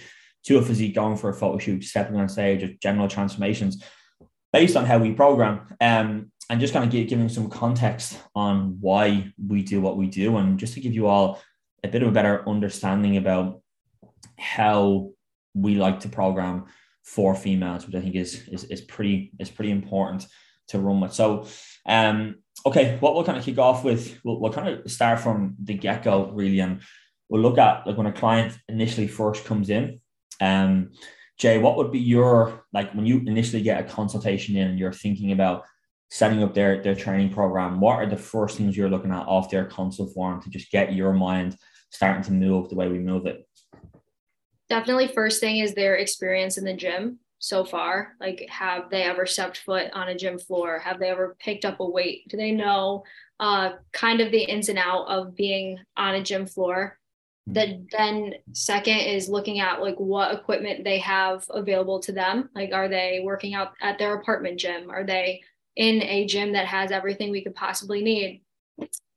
to 0.46 0.58
a 0.58 0.62
physique, 0.62 0.96
going 0.96 1.18
for 1.18 1.30
a 1.30 1.34
photo 1.34 1.58
shoot, 1.58 1.84
stepping 1.84 2.16
on 2.16 2.30
stage, 2.30 2.64
or 2.64 2.74
general 2.82 3.08
transformations 3.08 3.84
based 4.54 4.78
on 4.78 4.86
how 4.86 4.98
we 4.98 5.12
program. 5.12 5.76
Um, 5.82 6.32
and 6.50 6.62
just 6.62 6.74
kind 6.74 6.86
of 6.86 6.92
giving 6.92 7.28
some 7.28 7.50
context 7.50 8.18
on 8.34 8.78
why 8.80 9.34
we 9.46 9.64
do 9.64 9.82
what 9.82 9.98
we 9.98 10.08
do, 10.08 10.38
and 10.38 10.58
just 10.58 10.76
to 10.76 10.80
give 10.80 10.94
you 10.94 11.08
all 11.08 11.42
a 11.84 11.90
bit 11.90 12.02
of 12.02 12.08
a 12.08 12.12
better 12.12 12.48
understanding 12.48 13.18
about 13.18 13.62
how 14.40 15.12
we 15.54 15.76
like 15.76 16.00
to 16.02 16.10
program 16.10 16.66
for 17.08 17.34
females, 17.34 17.86
which 17.86 17.96
I 17.96 18.02
think 18.02 18.16
is 18.16 18.48
is, 18.50 18.66
is 18.66 18.82
pretty 18.82 19.32
is 19.40 19.50
pretty 19.50 19.72
important 19.72 20.28
to 20.68 20.78
run 20.78 21.00
with. 21.00 21.14
So, 21.14 21.48
um, 21.86 22.36
okay, 22.66 22.98
what 23.00 23.16
we'll 23.16 23.24
kind 23.24 23.38
of 23.38 23.46
kick 23.46 23.58
off 23.58 23.86
with, 23.86 24.20
we'll, 24.26 24.42
we'll 24.42 24.52
kind 24.52 24.68
of 24.68 24.92
start 24.92 25.22
from 25.22 25.56
the 25.64 25.74
get 25.74 26.04
go 26.04 26.30
really, 26.32 26.60
and 26.60 26.82
we'll 27.30 27.42
look 27.42 27.58
at 27.58 27.88
like 27.88 27.98
when 27.98 28.08
a 28.08 28.12
client 28.12 28.58
initially 28.68 29.08
first 29.08 29.46
comes 29.46 29.70
in. 29.70 30.02
Um, 30.42 30.92
Jay, 31.38 31.58
what 31.60 31.78
would 31.78 31.92
be 31.92 32.00
your 32.00 32.66
like 32.74 32.94
when 32.94 33.06
you 33.06 33.20
initially 33.26 33.62
get 33.62 33.80
a 33.80 33.88
consultation 33.88 34.58
in 34.58 34.68
and 34.68 34.80
you're 34.80 34.92
thinking 34.92 35.32
about 35.32 35.64
setting 36.10 36.44
up 36.44 36.54
their 36.54 36.84
their 36.84 36.96
training 36.96 37.32
program, 37.34 37.80
what 37.80 37.96
are 37.96 38.10
the 38.10 38.18
first 38.18 38.58
things 38.58 38.76
you're 38.76 38.90
looking 38.90 39.12
at 39.12 39.28
off 39.28 39.50
their 39.50 39.66
consult 39.66 40.14
form 40.14 40.42
to 40.42 40.50
just 40.50 40.72
get 40.72 40.94
your 40.94 41.14
mind 41.14 41.56
starting 41.90 42.24
to 42.24 42.34
move 42.34 42.68
the 42.68 42.76
way 42.76 42.90
we 42.90 43.00
move 43.00 43.28
it? 43.28 43.48
Definitely, 44.70 45.08
first 45.08 45.40
thing 45.40 45.60
is 45.60 45.74
their 45.74 45.96
experience 45.96 46.58
in 46.58 46.66
the 46.66 46.74
gym 46.74 47.20
so 47.40 47.64
far. 47.64 48.16
Like, 48.20 48.46
have 48.50 48.90
they 48.90 49.04
ever 49.04 49.26
stepped 49.26 49.60
foot 49.60 49.92
on 49.94 50.10
a 50.10 50.18
gym 50.18 50.38
floor? 50.40 50.80
Have 50.80 51.00
they 51.00 51.10
ever 51.10 51.36
picked 51.40 51.66
up 51.66 51.80
a 51.80 51.90
weight? 51.90 52.28
Do 52.28 52.38
they 52.38 52.52
know 52.52 53.04
uh, 53.40 53.74
kind 53.94 54.20
of 54.20 54.32
the 54.32 54.44
ins 54.44 54.70
and 54.70 54.80
out 54.80 55.06
of 55.08 55.36
being 55.36 55.80
on 55.96 56.16
a 56.16 56.24
gym 56.24 56.46
floor? 56.46 57.00
Hmm. 57.48 57.54
That 57.54 57.70
then 57.92 58.34
second 58.52 58.98
is 58.98 59.30
looking 59.30 59.60
at 59.60 59.82
like 59.82 59.96
what 59.98 60.34
equipment 60.34 60.84
they 60.84 61.00
have 61.00 61.46
available 61.50 62.00
to 62.02 62.12
them. 62.12 62.50
Like, 62.54 62.74
are 62.74 62.90
they 62.90 63.22
working 63.24 63.54
out 63.54 63.74
at 63.82 63.98
their 64.00 64.16
apartment 64.16 64.60
gym? 64.60 64.90
Are 64.90 65.06
they 65.06 65.42
in 65.78 66.02
a 66.02 66.26
gym 66.26 66.54
that 66.54 66.66
has 66.66 66.92
everything 66.92 67.32
we 67.32 67.44
could 67.44 67.56
possibly 67.56 68.02
need. 68.02 68.42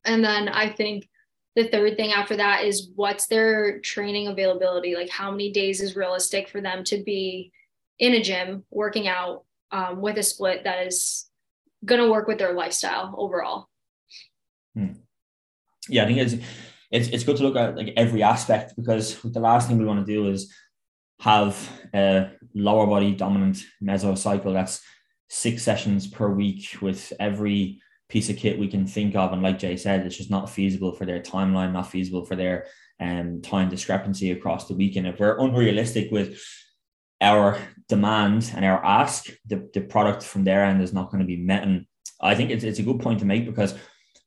And 0.04 0.22
then 0.22 0.48
I 0.48 0.70
think 0.70 1.08
the 1.62 1.68
third 1.68 1.96
thing 1.96 2.12
after 2.12 2.36
that 2.36 2.64
is 2.64 2.90
what's 2.94 3.26
their 3.26 3.80
training 3.80 4.28
availability? 4.28 4.94
Like, 4.94 5.10
how 5.10 5.30
many 5.30 5.52
days 5.52 5.80
is 5.80 5.96
realistic 5.96 6.48
for 6.48 6.60
them 6.60 6.84
to 6.84 7.02
be 7.02 7.52
in 7.98 8.14
a 8.14 8.22
gym 8.22 8.64
working 8.70 9.08
out 9.08 9.44
um, 9.70 10.00
with 10.00 10.16
a 10.16 10.22
split 10.22 10.64
that 10.64 10.86
is 10.86 11.28
going 11.84 12.00
to 12.00 12.10
work 12.10 12.26
with 12.26 12.38
their 12.38 12.52
lifestyle 12.52 13.14
overall? 13.16 13.68
Hmm. 14.74 14.92
Yeah, 15.88 16.04
I 16.04 16.06
think 16.06 16.18
it's, 16.18 16.34
it's 16.90 17.08
it's 17.08 17.24
good 17.24 17.36
to 17.36 17.42
look 17.42 17.56
at 17.56 17.76
like 17.76 17.92
every 17.96 18.22
aspect 18.22 18.74
because 18.76 19.20
the 19.22 19.40
last 19.40 19.68
thing 19.68 19.78
we 19.78 19.84
want 19.84 20.04
to 20.04 20.12
do 20.12 20.28
is 20.28 20.52
have 21.20 21.70
a 21.94 22.30
lower 22.54 22.86
body 22.86 23.12
dominant 23.12 23.64
mesocycle 23.82 24.52
that's 24.52 24.80
six 25.28 25.62
sessions 25.62 26.06
per 26.06 26.28
week 26.28 26.76
with 26.80 27.12
every 27.20 27.80
piece 28.10 28.28
of 28.28 28.36
kit 28.36 28.58
we 28.58 28.68
can 28.68 28.86
think 28.86 29.14
of. 29.14 29.32
And 29.32 29.42
like 29.42 29.58
Jay 29.58 29.76
said, 29.76 30.04
it's 30.04 30.16
just 30.16 30.30
not 30.30 30.50
feasible 30.50 30.92
for 30.92 31.06
their 31.06 31.20
timeline, 31.20 31.72
not 31.72 31.90
feasible 31.90 32.26
for 32.26 32.36
their 32.36 32.66
um, 33.00 33.40
time 33.40 33.68
discrepancy 33.70 34.32
across 34.32 34.66
the 34.66 34.74
weekend. 34.74 35.06
If 35.06 35.20
we're 35.20 35.38
unrealistic 35.38 36.10
with 36.10 36.42
our 37.20 37.58
demand 37.88 38.52
and 38.54 38.64
our 38.64 38.84
ask, 38.84 39.30
the, 39.46 39.68
the 39.72 39.80
product 39.80 40.22
from 40.22 40.44
their 40.44 40.64
end 40.64 40.82
is 40.82 40.92
not 40.92 41.10
going 41.10 41.20
to 41.20 41.26
be 41.26 41.36
met. 41.36 41.62
And 41.62 41.86
I 42.20 42.34
think 42.34 42.50
it's, 42.50 42.64
it's 42.64 42.78
a 42.78 42.84
good 42.84 43.00
point 43.00 43.20
to 43.20 43.24
make 43.26 43.46
because 43.46 43.74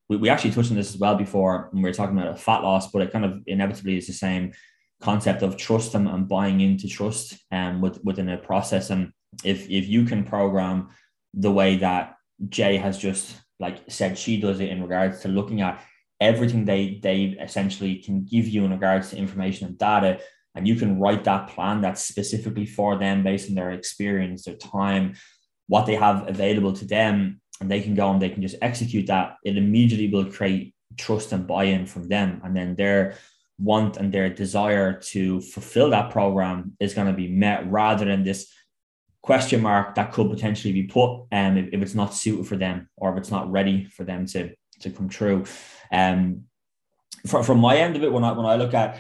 we, 0.10 0.18
we 0.18 0.30
actually 0.30 0.52
touched 0.52 0.72
on 0.72 0.78
this 0.78 0.94
as 0.94 1.00
well 1.00 1.16
before 1.16 1.70
when 1.72 1.84
we 1.84 1.90
were 1.90 1.94
talking 1.94 2.18
about 2.18 2.34
a 2.34 2.38
fat 2.38 2.64
loss, 2.64 2.92
but 2.92 3.02
it 3.02 3.12
kind 3.12 3.26
of 3.26 3.42
inevitably 3.48 3.98
is 3.98 4.08
the 4.08 4.14
same 4.14 4.54
concept 5.02 5.42
of 5.42 5.58
trust 5.58 5.96
and, 5.96 6.08
and 6.08 6.30
buying 6.30 6.62
into 6.62 6.88
trust 6.88 7.38
um, 7.52 7.82
with, 7.82 8.04
within 8.04 8.30
a 8.30 8.38
process. 8.38 8.90
And 8.90 9.12
if, 9.44 9.70
if 9.70 9.88
you 9.88 10.06
can 10.06 10.24
program 10.24 10.90
the 11.34 11.52
way 11.52 11.78
that 11.78 12.16
Jay 12.50 12.78
has 12.78 12.98
just 12.98 13.36
like 13.60 13.84
said 13.90 14.18
she 14.18 14.40
does 14.40 14.60
it 14.60 14.70
in 14.70 14.82
regards 14.82 15.22
to 15.22 15.28
looking 15.28 15.62
at 15.62 15.84
everything 16.20 16.66
they 16.66 17.00
they 17.02 17.36
essentially 17.42 17.96
can 17.96 18.24
give 18.24 18.48
you 18.48 18.66
in 18.66 18.72
regards 18.72 19.10
to 19.10 19.18
information 19.18 19.68
and 19.68 19.78
data. 19.78 20.20
And 20.56 20.68
you 20.68 20.76
can 20.76 21.00
write 21.00 21.24
that 21.24 21.50
plan 21.50 21.82
that's 21.82 22.06
specifically 22.06 22.66
for 22.66 22.98
them 22.98 23.24
based 23.24 23.50
on 23.50 23.56
their 23.56 23.72
experience 23.72 24.46
their 24.46 24.56
time 24.56 25.16
what 25.68 25.86
they 25.86 25.96
have 25.96 26.28
available 26.28 26.74
to 26.74 26.86
them. 26.86 27.42
And 27.60 27.70
they 27.72 27.82
can 27.82 27.96
go 27.96 28.12
and 28.12 28.22
they 28.22 28.30
can 28.30 28.42
just 28.42 28.58
execute 28.62 29.08
that. 29.08 29.36
It 29.44 29.58
immediately 29.58 30.10
will 30.10 30.32
create 30.32 30.76
trust 30.98 31.32
and 31.32 31.48
buy-in 31.48 31.86
from 31.86 32.08
them. 32.08 32.42
And 32.44 32.56
then 32.56 32.76
their 32.76 33.16
want 33.60 33.98
and 33.98 34.12
their 34.12 34.30
desire 34.30 34.94
to 34.94 35.42
fulfill 35.42 35.90
that 35.92 36.12
program 36.12 36.76
is 36.80 36.94
going 36.94 37.08
to 37.08 37.14
be 37.14 37.30
met 37.30 37.70
rather 37.72 38.06
than 38.06 38.24
this 38.24 38.52
question 39.24 39.62
mark 39.62 39.96
that 39.96 40.12
could 40.12 40.30
potentially 40.30 40.74
be 40.74 40.84
put 40.84 41.26
um, 41.32 41.58
if, 41.58 41.70
if 41.72 41.82
it's 41.82 41.96
not 41.96 42.14
suited 42.14 42.46
for 42.46 42.58
them 42.58 42.90
or 42.98 43.12
if 43.12 43.18
it's 43.18 43.32
not 43.32 43.50
ready 43.50 43.86
for 43.86 44.04
them 44.04 44.28
to, 44.28 44.54
to 44.82 44.92
come 44.92 45.10
true. 45.10 45.46
Um, 45.92 46.44
from, 47.26 47.44
from 47.44 47.60
my 47.60 47.78
end 47.78 47.96
of 47.96 48.04
it, 48.04 48.12
when 48.12 48.24
I 48.24 48.34
when 48.34 48.46
I 48.46 48.56
look 48.56 48.74
at 48.74 49.00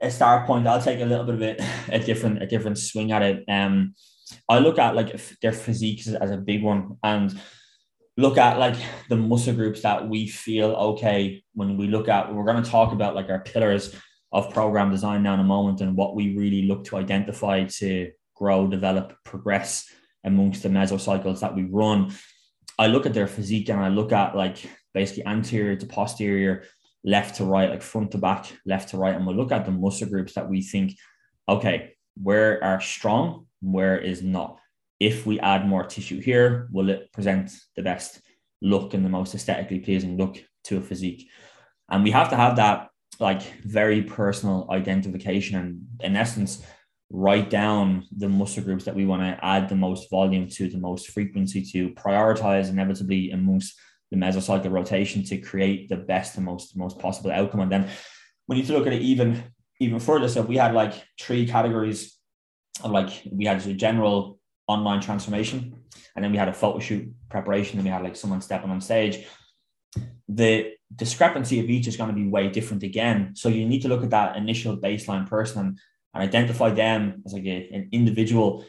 a 0.00 0.10
start 0.10 0.46
point, 0.46 0.66
I'll 0.66 0.80
take 0.80 1.00
a 1.00 1.04
little 1.04 1.24
bit 1.24 1.34
of 1.34 1.42
it 1.42 1.60
a 1.88 1.98
different 1.98 2.42
a 2.42 2.46
different 2.46 2.78
swing 2.78 3.12
at 3.12 3.22
it. 3.22 3.44
Um, 3.48 3.94
I 4.48 4.60
look 4.60 4.78
at 4.78 4.94
like 4.94 5.20
their 5.42 5.52
physiques 5.52 6.06
as 6.06 6.30
a 6.30 6.36
big 6.36 6.62
one 6.62 6.96
and 7.02 7.38
look 8.16 8.38
at 8.38 8.58
like 8.58 8.76
the 9.08 9.16
muscle 9.16 9.54
groups 9.54 9.82
that 9.82 10.08
we 10.08 10.26
feel 10.26 10.70
okay 10.70 11.42
when 11.54 11.76
we 11.76 11.86
look 11.86 12.08
at 12.08 12.34
we're 12.34 12.44
going 12.44 12.62
to 12.62 12.70
talk 12.70 12.92
about 12.92 13.14
like 13.14 13.28
our 13.28 13.40
pillars 13.40 13.94
of 14.32 14.52
program 14.52 14.90
design 14.90 15.22
now 15.22 15.34
in 15.34 15.40
a 15.40 15.44
moment 15.44 15.80
and 15.80 15.96
what 15.96 16.16
we 16.16 16.36
really 16.36 16.62
look 16.62 16.84
to 16.84 16.96
identify 16.96 17.62
to 17.64 18.10
grow, 18.36 18.66
develop, 18.66 19.14
progress 19.24 19.90
amongst 20.24 20.62
the 20.62 20.68
mesocycles 20.68 21.40
that 21.40 21.54
we 21.54 21.64
run. 21.64 22.12
I 22.78 22.86
look 22.88 23.06
at 23.06 23.14
their 23.14 23.26
physique 23.26 23.68
and 23.70 23.80
I 23.80 23.88
look 23.88 24.12
at 24.12 24.36
like 24.36 24.58
basically 24.92 25.26
anterior 25.26 25.76
to 25.76 25.86
posterior, 25.86 26.64
left 27.04 27.36
to 27.36 27.44
right, 27.44 27.70
like 27.70 27.82
front 27.82 28.10
to 28.12 28.18
back, 28.18 28.46
left 28.66 28.90
to 28.90 28.98
right, 28.98 29.14
and 29.14 29.26
we'll 29.26 29.36
look 29.36 29.52
at 29.52 29.64
the 29.64 29.70
muscle 29.70 30.08
groups 30.08 30.34
that 30.34 30.48
we 30.48 30.62
think, 30.62 30.96
okay, 31.48 31.94
where 32.22 32.62
are 32.62 32.80
strong, 32.80 33.46
where 33.60 33.98
is 33.98 34.22
not. 34.22 34.58
If 34.98 35.26
we 35.26 35.38
add 35.40 35.66
more 35.66 35.84
tissue 35.84 36.20
here, 36.20 36.68
will 36.72 36.90
it 36.90 37.12
present 37.12 37.52
the 37.76 37.82
best 37.82 38.20
look 38.62 38.94
and 38.94 39.04
the 39.04 39.10
most 39.10 39.34
aesthetically 39.34 39.80
pleasing 39.80 40.16
look 40.16 40.42
to 40.64 40.78
a 40.78 40.80
physique? 40.80 41.28
And 41.88 42.02
we 42.02 42.10
have 42.10 42.30
to 42.30 42.36
have 42.36 42.56
that 42.56 42.88
like 43.20 43.42
very 43.62 44.02
personal 44.02 44.66
identification. 44.70 45.56
And 45.56 45.86
in 46.00 46.16
essence, 46.16 46.64
write 47.10 47.50
down 47.50 48.04
the 48.16 48.28
muscle 48.28 48.62
groups 48.62 48.84
that 48.84 48.94
we 48.94 49.06
want 49.06 49.22
to 49.22 49.44
add 49.44 49.68
the 49.68 49.76
most 49.76 50.10
volume 50.10 50.48
to, 50.48 50.68
the 50.68 50.78
most 50.78 51.10
frequency 51.10 51.62
to, 51.62 51.90
prioritize 51.90 52.68
inevitably 52.68 53.30
amongst 53.30 53.78
the 54.10 54.16
mesocycle 54.16 54.70
rotation 54.70 55.24
to 55.24 55.38
create 55.38 55.88
the 55.88 55.96
best 55.96 56.36
and 56.36 56.44
most 56.44 56.76
most 56.76 56.98
possible 56.98 57.30
outcome. 57.30 57.60
And 57.60 57.72
then 57.72 57.88
we 58.48 58.56
need 58.56 58.66
to 58.66 58.72
look 58.72 58.86
at 58.86 58.92
it 58.92 59.02
even 59.02 59.42
even 59.80 60.00
further. 60.00 60.28
So 60.28 60.42
we 60.42 60.56
had 60.56 60.74
like 60.74 60.94
three 61.20 61.46
categories 61.46 62.16
of 62.82 62.90
like 62.90 63.10
we 63.30 63.44
had 63.44 63.64
a 63.66 63.74
general 63.74 64.38
online 64.68 65.00
transformation, 65.00 65.84
and 66.14 66.24
then 66.24 66.32
we 66.32 66.38
had 66.38 66.48
a 66.48 66.52
photo 66.52 66.78
shoot 66.78 67.12
preparation, 67.28 67.78
and 67.78 67.84
we 67.84 67.90
had 67.90 68.02
like 68.02 68.16
someone 68.16 68.40
stepping 68.40 68.70
on 68.70 68.80
stage. 68.80 69.26
The 70.28 70.72
discrepancy 70.94 71.60
of 71.60 71.70
each 71.70 71.86
is 71.86 71.96
going 71.96 72.10
to 72.10 72.16
be 72.16 72.26
way 72.26 72.48
different 72.48 72.82
again. 72.82 73.34
So 73.34 73.48
you 73.48 73.66
need 73.66 73.82
to 73.82 73.88
look 73.88 74.02
at 74.02 74.10
that 74.10 74.36
initial 74.36 74.76
baseline 74.76 75.28
person 75.28 75.60
and 75.60 75.78
identify 76.20 76.70
them 76.70 77.22
as 77.24 77.32
like 77.32 77.44
a, 77.44 77.68
an 77.72 77.88
individual. 77.92 78.64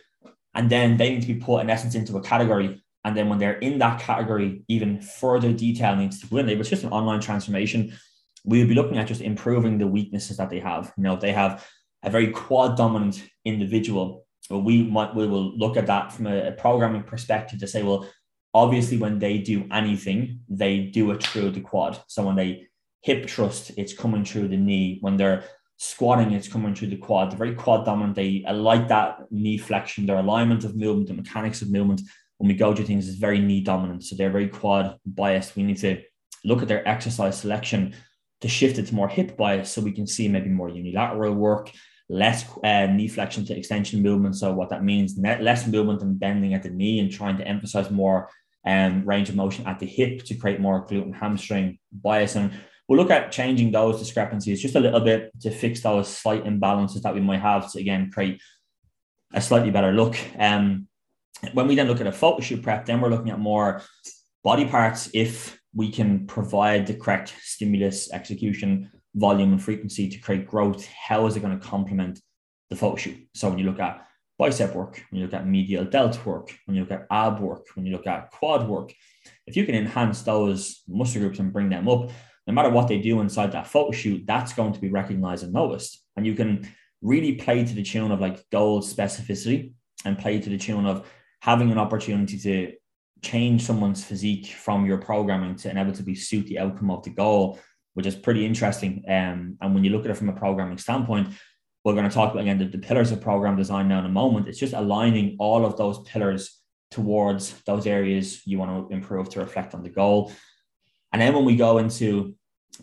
And 0.53 0.69
then 0.69 0.97
they 0.97 1.09
need 1.09 1.21
to 1.21 1.33
be 1.33 1.39
put 1.39 1.61
in 1.61 1.69
essence 1.69 1.95
into 1.95 2.17
a 2.17 2.21
category. 2.21 2.83
And 3.03 3.15
then 3.15 3.29
when 3.29 3.39
they're 3.39 3.59
in 3.59 3.79
that 3.79 4.01
category, 4.01 4.63
even 4.67 5.01
further 5.01 5.53
detail 5.53 5.95
needs 5.95 6.19
to 6.21 6.27
go 6.27 6.37
in. 6.37 6.49
It 6.49 6.57
was 6.57 6.69
just 6.69 6.83
an 6.83 6.91
online 6.91 7.21
transformation. 7.21 7.93
We 8.43 8.59
would 8.59 8.67
be 8.67 8.75
looking 8.75 8.97
at 8.97 9.07
just 9.07 9.21
improving 9.21 9.77
the 9.77 9.87
weaknesses 9.87 10.37
that 10.37 10.49
they 10.49 10.59
have. 10.59 10.93
You 10.97 11.03
know, 11.03 11.15
they 11.15 11.31
have 11.31 11.65
a 12.03 12.09
very 12.09 12.31
quad 12.31 12.77
dominant 12.77 13.23
individual, 13.45 14.25
well, 14.49 14.61
we 14.61 14.83
might 14.83 15.15
we 15.15 15.27
will 15.27 15.57
look 15.57 15.77
at 15.77 15.87
that 15.87 16.11
from 16.11 16.27
a, 16.27 16.47
a 16.47 16.51
programming 16.51 17.03
perspective 17.03 17.59
to 17.59 17.67
say, 17.67 17.83
well, 17.83 18.07
obviously 18.53 18.97
when 18.97 19.19
they 19.19 19.39
do 19.39 19.65
anything, 19.71 20.41
they 20.49 20.79
do 20.79 21.11
it 21.11 21.23
through 21.23 21.51
the 21.51 21.61
quad. 21.61 22.01
So 22.07 22.23
when 22.23 22.35
they 22.35 22.67
hip 23.01 23.29
thrust, 23.29 23.71
it's 23.77 23.93
coming 23.93 24.25
through 24.25 24.49
the 24.49 24.57
knee. 24.57 24.99
When 25.01 25.17
they're 25.17 25.43
squatting 25.77 26.31
it's 26.31 26.47
coming 26.47 26.73
through 26.73 26.89
the 26.89 26.97
quad. 26.97 27.31
They're 27.31 27.37
very 27.37 27.55
quad 27.55 27.85
dominant. 27.85 28.15
They 28.15 28.43
like 28.51 28.87
that 28.87 29.19
knee 29.31 29.57
flexion, 29.57 30.05
their 30.05 30.17
alignment 30.17 30.63
of 30.63 30.75
movement, 30.75 31.07
the 31.07 31.13
mechanics 31.13 31.61
of 31.61 31.71
movement. 31.71 32.01
When 32.37 32.49
we 32.49 32.55
go 32.55 32.73
to 32.73 32.83
things, 32.83 33.07
is 33.07 33.15
very 33.15 33.39
knee 33.39 33.61
dominant. 33.61 34.03
So 34.03 34.15
they're 34.15 34.31
very 34.31 34.47
quad 34.47 34.97
biased. 35.05 35.55
We 35.55 35.63
need 35.63 35.77
to 35.77 36.01
look 36.43 36.61
at 36.61 36.67
their 36.67 36.87
exercise 36.87 37.39
selection 37.39 37.95
to 38.41 38.47
shift 38.47 38.77
it 38.77 38.87
to 38.87 38.95
more 38.95 39.07
hip 39.07 39.37
bias 39.37 39.71
so 39.71 39.81
we 39.81 39.91
can 39.91 40.05
see 40.05 40.27
maybe 40.27 40.49
more 40.49 40.69
unilateral 40.69 41.33
work, 41.33 41.71
less 42.09 42.45
uh, 42.63 42.87
knee 42.87 43.07
flexion 43.07 43.45
to 43.45 43.57
extension 43.57 44.01
movement. 44.01 44.35
So 44.35 44.53
what 44.53 44.69
that 44.69 44.83
means, 44.83 45.17
less 45.17 45.67
movement 45.67 46.01
and 46.01 46.19
bending 46.19 46.53
at 46.53 46.63
the 46.63 46.69
knee 46.69 46.99
and 46.99 47.11
trying 47.11 47.37
to 47.37 47.47
emphasize 47.47 47.89
more 47.89 48.29
um, 48.65 49.05
range 49.05 49.29
of 49.29 49.35
motion 49.35 49.65
at 49.65 49.79
the 49.79 49.85
hip 49.85 50.23
to 50.25 50.35
create 50.35 50.59
more 50.59 50.85
glute 50.85 51.03
and 51.03 51.15
hamstring 51.15 51.79
bias. 51.91 52.35
And 52.35 52.51
we'll 52.87 52.99
look 52.99 53.11
at 53.11 53.31
changing 53.31 53.71
those 53.71 53.99
discrepancies 53.99 54.61
just 54.61 54.75
a 54.75 54.79
little 54.79 55.01
bit 55.01 55.31
to 55.41 55.51
fix 55.51 55.81
those 55.81 56.07
slight 56.07 56.45
imbalances 56.45 57.01
that 57.01 57.13
we 57.13 57.21
might 57.21 57.41
have 57.41 57.71
to 57.71 57.79
again 57.79 58.09
create 58.11 58.41
a 59.33 59.41
slightly 59.41 59.71
better 59.71 59.91
look. 59.91 60.17
Um, 60.37 60.87
when 61.53 61.67
we 61.67 61.75
then 61.75 61.87
look 61.87 62.01
at 62.01 62.07
a 62.07 62.11
photo 62.11 62.39
shoot 62.39 62.63
prep, 62.63 62.85
then 62.85 63.01
we're 63.01 63.09
looking 63.09 63.29
at 63.29 63.39
more 63.39 63.81
body 64.43 64.65
parts 64.65 65.09
if 65.13 65.59
we 65.73 65.91
can 65.91 66.25
provide 66.25 66.87
the 66.87 66.95
correct 66.95 67.35
stimulus, 67.41 68.11
execution, 68.11 68.89
volume, 69.13 69.51
and 69.51 69.61
frequency 69.61 70.09
to 70.09 70.17
create 70.17 70.47
growth. 70.47 70.87
How 70.87 71.25
is 71.27 71.35
it 71.35 71.41
going 71.41 71.57
to 71.59 71.65
complement 71.65 72.19
the 72.69 72.75
photo 72.75 72.95
shoot? 72.95 73.17
So 73.35 73.49
when 73.49 73.59
you 73.59 73.65
look 73.65 73.79
at 73.79 74.07
bicep 74.39 74.73
work, 74.73 75.03
when 75.09 75.19
you 75.19 75.25
look 75.25 75.33
at 75.33 75.47
medial 75.47 75.85
delt 75.85 76.25
work, 76.25 76.55
when 76.65 76.75
you 76.75 76.81
look 76.81 76.91
at 76.91 77.07
ab 77.11 77.39
work, 77.39 77.65
when 77.75 77.85
you 77.85 77.91
look 77.91 78.07
at 78.07 78.31
quad 78.31 78.67
work, 78.67 78.93
if 79.45 79.55
you 79.55 79.65
can 79.65 79.75
enhance 79.75 80.21
those 80.21 80.81
muscle 80.87 81.21
groups 81.21 81.39
and 81.39 81.53
bring 81.53 81.69
them 81.69 81.87
up, 81.87 82.09
no 82.47 82.53
matter 82.53 82.69
what 82.69 82.87
they 82.87 82.99
do 82.99 83.19
inside 83.19 83.51
that 83.51 83.67
photo 83.67 83.91
shoot, 83.91 84.23
that's 84.25 84.53
going 84.53 84.73
to 84.73 84.79
be 84.79 84.89
recognized 84.89 85.43
and 85.43 85.53
noticed. 85.53 86.03
And 86.15 86.25
you 86.25 86.33
can 86.33 86.67
really 87.01 87.35
play 87.35 87.63
to 87.63 87.73
the 87.73 87.83
tune 87.83 88.11
of 88.11 88.21
like 88.21 88.49
goal 88.49 88.81
specificity 88.81 89.73
and 90.05 90.17
play 90.17 90.39
to 90.39 90.49
the 90.49 90.57
tune 90.57 90.85
of 90.85 91.07
having 91.41 91.71
an 91.71 91.77
opportunity 91.77 92.39
to 92.39 92.73
change 93.21 93.63
someone's 93.63 94.03
physique 94.03 94.47
from 94.47 94.85
your 94.85 94.97
programming 94.97 95.55
to 95.57 95.69
inevitably 95.69 96.15
suit 96.15 96.45
the 96.47 96.59
outcome 96.59 96.89
of 96.89 97.03
the 97.03 97.09
goal, 97.09 97.59
which 97.93 98.05
is 98.05 98.15
pretty 98.15 98.45
interesting. 98.45 99.03
Um, 99.07 99.57
and 99.61 99.73
when 99.73 99.83
you 99.83 99.89
look 99.89 100.05
at 100.05 100.11
it 100.11 100.17
from 100.17 100.29
a 100.29 100.33
programming 100.33 100.77
standpoint, 100.77 101.29
we're 101.83 101.93
going 101.93 102.09
to 102.09 102.13
talk 102.13 102.31
about 102.31 102.41
again 102.41 102.57
the, 102.57 102.65
the 102.65 102.77
pillars 102.77 103.11
of 103.11 103.21
program 103.21 103.55
design 103.55 103.87
now 103.87 103.99
in 103.99 104.05
a 104.05 104.09
moment. 104.09 104.47
It's 104.47 104.59
just 104.59 104.73
aligning 104.73 105.35
all 105.39 105.65
of 105.65 105.77
those 105.77 105.99
pillars 106.03 106.61
towards 106.91 107.59
those 107.65 107.85
areas 107.85 108.45
you 108.45 108.57
want 108.57 108.89
to 108.89 108.95
improve 108.95 109.29
to 109.29 109.39
reflect 109.39 109.73
on 109.73 109.83
the 109.83 109.89
goal. 109.89 110.31
And 111.11 111.21
then 111.21 111.33
when 111.33 111.45
we 111.45 111.55
go 111.55 111.77
into 111.77 112.35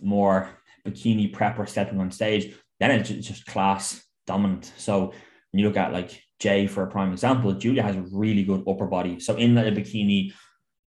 more 0.03 0.51
bikini 0.87 1.33
prep 1.33 1.59
or 1.59 1.67
stepping 1.67 2.01
on 2.01 2.11
stage, 2.11 2.55
then 2.81 2.91
it's 2.91 3.09
just 3.09 3.47
class 3.47 4.05
dominant. 4.27 4.73
So 4.77 5.13
when 5.51 5.61
you 5.61 5.67
look 5.67 5.77
at 5.77 5.93
like 5.93 6.23
Jay 6.41 6.67
for 6.67 6.83
a 6.83 6.91
prime 6.91 7.13
example, 7.13 7.53
Julia 7.53 7.83
has 7.83 7.97
a 7.97 8.05
really 8.13 8.45
good 8.45 8.65
upper 8.69 8.87
body. 8.87 9.21
So 9.21 9.37
in 9.37 9.55
the 9.55 9.63
bikini 9.63 10.33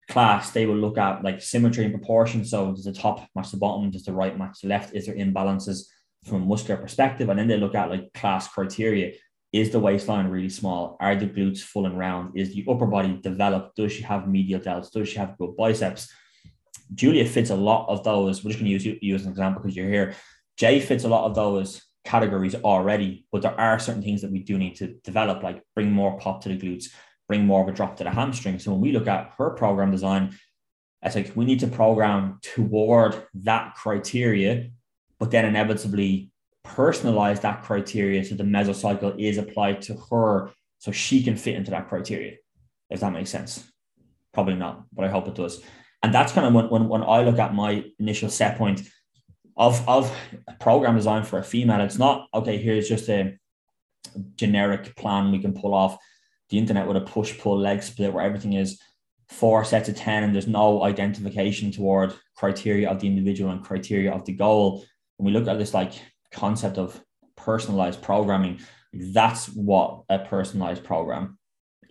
class, 0.08 0.50
they 0.50 0.66
will 0.66 0.76
look 0.76 0.98
at 0.98 1.22
like 1.22 1.42
symmetry 1.42 1.84
and 1.84 1.94
proportion. 1.94 2.44
So 2.44 2.72
does 2.72 2.84
the 2.84 2.92
top 2.92 3.26
match 3.34 3.50
the 3.50 3.56
bottom? 3.56 3.90
Does 3.90 4.04
the 4.04 4.12
right 4.12 4.36
match 4.38 4.60
the 4.62 4.68
left? 4.68 4.94
Is 4.94 5.06
there 5.06 5.16
imbalances 5.16 5.86
from 6.24 6.42
a 6.42 6.46
muscular 6.46 6.80
perspective? 6.80 7.28
And 7.28 7.38
then 7.38 7.48
they 7.48 7.56
look 7.56 7.74
at 7.74 7.90
like 7.90 8.12
class 8.12 8.48
criteria. 8.48 9.12
Is 9.52 9.70
the 9.70 9.80
waistline 9.80 10.28
really 10.28 10.48
small? 10.48 10.96
Are 11.00 11.16
the 11.16 11.26
glutes 11.26 11.60
full 11.60 11.86
and 11.86 11.98
round? 11.98 12.36
Is 12.36 12.54
the 12.54 12.64
upper 12.68 12.86
body 12.86 13.18
developed? 13.22 13.76
Does 13.76 13.92
she 13.92 14.02
have 14.02 14.28
medial 14.28 14.60
delts? 14.60 14.90
Does 14.90 15.08
she 15.08 15.18
have 15.18 15.38
good 15.38 15.56
biceps? 15.56 16.12
Julia 16.94 17.26
fits 17.26 17.50
a 17.50 17.56
lot 17.56 17.88
of 17.88 18.04
those. 18.04 18.44
We're 18.44 18.50
just 18.50 18.60
going 18.60 18.66
to 18.66 18.72
use 18.72 18.86
you, 18.86 18.98
you 19.00 19.14
as 19.14 19.24
an 19.24 19.30
example 19.30 19.62
because 19.62 19.76
you're 19.76 19.88
here. 19.88 20.14
Jay 20.56 20.80
fits 20.80 21.04
a 21.04 21.08
lot 21.08 21.24
of 21.26 21.34
those 21.34 21.82
categories 22.04 22.54
already, 22.54 23.26
but 23.32 23.42
there 23.42 23.58
are 23.60 23.78
certain 23.78 24.02
things 24.02 24.22
that 24.22 24.30
we 24.30 24.38
do 24.38 24.56
need 24.56 24.76
to 24.76 24.94
develop, 25.04 25.42
like 25.42 25.62
bring 25.74 25.92
more 25.92 26.18
pop 26.18 26.42
to 26.42 26.48
the 26.48 26.56
glutes, 26.56 26.86
bring 27.28 27.44
more 27.44 27.62
of 27.62 27.68
a 27.68 27.72
drop 27.72 27.96
to 27.96 28.04
the 28.04 28.10
hamstring. 28.10 28.58
So 28.58 28.70
when 28.70 28.80
we 28.80 28.92
look 28.92 29.08
at 29.08 29.32
her 29.36 29.50
program 29.50 29.90
design, 29.90 30.36
it's 31.02 31.14
like 31.14 31.32
we 31.34 31.44
need 31.44 31.60
to 31.60 31.66
program 31.66 32.38
toward 32.42 33.26
that 33.34 33.74
criteria, 33.74 34.70
but 35.18 35.30
then 35.30 35.44
inevitably 35.44 36.30
personalize 36.66 37.40
that 37.42 37.62
criteria 37.62 38.24
so 38.24 38.34
the 38.34 38.44
mesocycle 38.44 39.14
is 39.20 39.38
applied 39.38 39.82
to 39.82 39.94
her 40.10 40.50
so 40.78 40.90
she 40.90 41.22
can 41.22 41.36
fit 41.36 41.54
into 41.54 41.70
that 41.70 41.88
criteria, 41.88 42.34
if 42.90 43.00
that 43.00 43.12
makes 43.12 43.30
sense. 43.30 43.64
Probably 44.32 44.54
not, 44.54 44.84
but 44.92 45.04
I 45.04 45.08
hope 45.08 45.28
it 45.28 45.34
does. 45.34 45.62
And 46.06 46.14
that's 46.14 46.30
kind 46.30 46.46
of 46.46 46.54
when, 46.54 46.68
when, 46.70 46.88
when 46.88 47.02
I 47.02 47.22
look 47.22 47.40
at 47.40 47.52
my 47.52 47.84
initial 47.98 48.30
set 48.30 48.56
point 48.56 48.82
of, 49.56 49.82
of 49.88 50.16
a 50.46 50.52
program 50.52 50.94
design 50.94 51.24
for 51.24 51.40
a 51.40 51.42
female, 51.42 51.80
it's 51.80 51.98
not, 51.98 52.28
okay, 52.32 52.58
here's 52.58 52.88
just 52.88 53.08
a 53.08 53.36
generic 54.36 54.94
plan 54.94 55.32
we 55.32 55.40
can 55.40 55.52
pull 55.52 55.74
off 55.74 55.98
the 56.50 56.58
internet 56.58 56.86
with 56.86 56.96
a 56.96 57.00
push 57.00 57.36
pull 57.40 57.58
leg 57.58 57.82
split 57.82 58.12
where 58.12 58.24
everything 58.24 58.52
is 58.52 58.80
four 59.30 59.64
sets 59.64 59.88
of 59.88 59.96
10 59.96 60.22
and 60.22 60.32
there's 60.32 60.46
no 60.46 60.84
identification 60.84 61.72
toward 61.72 62.14
criteria 62.36 62.88
of 62.88 63.00
the 63.00 63.08
individual 63.08 63.50
and 63.50 63.64
criteria 63.64 64.12
of 64.12 64.24
the 64.26 64.32
goal. 64.32 64.84
When 65.16 65.26
we 65.26 65.36
look 65.36 65.48
at 65.48 65.58
this 65.58 65.74
like 65.74 65.94
concept 66.30 66.78
of 66.78 67.00
personalized 67.36 68.00
programming, 68.00 68.60
that's 68.92 69.46
what 69.48 70.04
a 70.08 70.20
personalized 70.20 70.84
program 70.84 71.36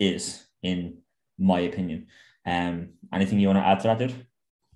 is, 0.00 0.42
in 0.62 1.02
my 1.38 1.60
opinion. 1.60 2.06
Um, 2.46 2.90
anything 3.12 3.40
you 3.40 3.48
want 3.48 3.58
to 3.58 3.66
add 3.66 3.80
to 3.80 3.88
that, 3.88 3.98
dude? 3.98 4.14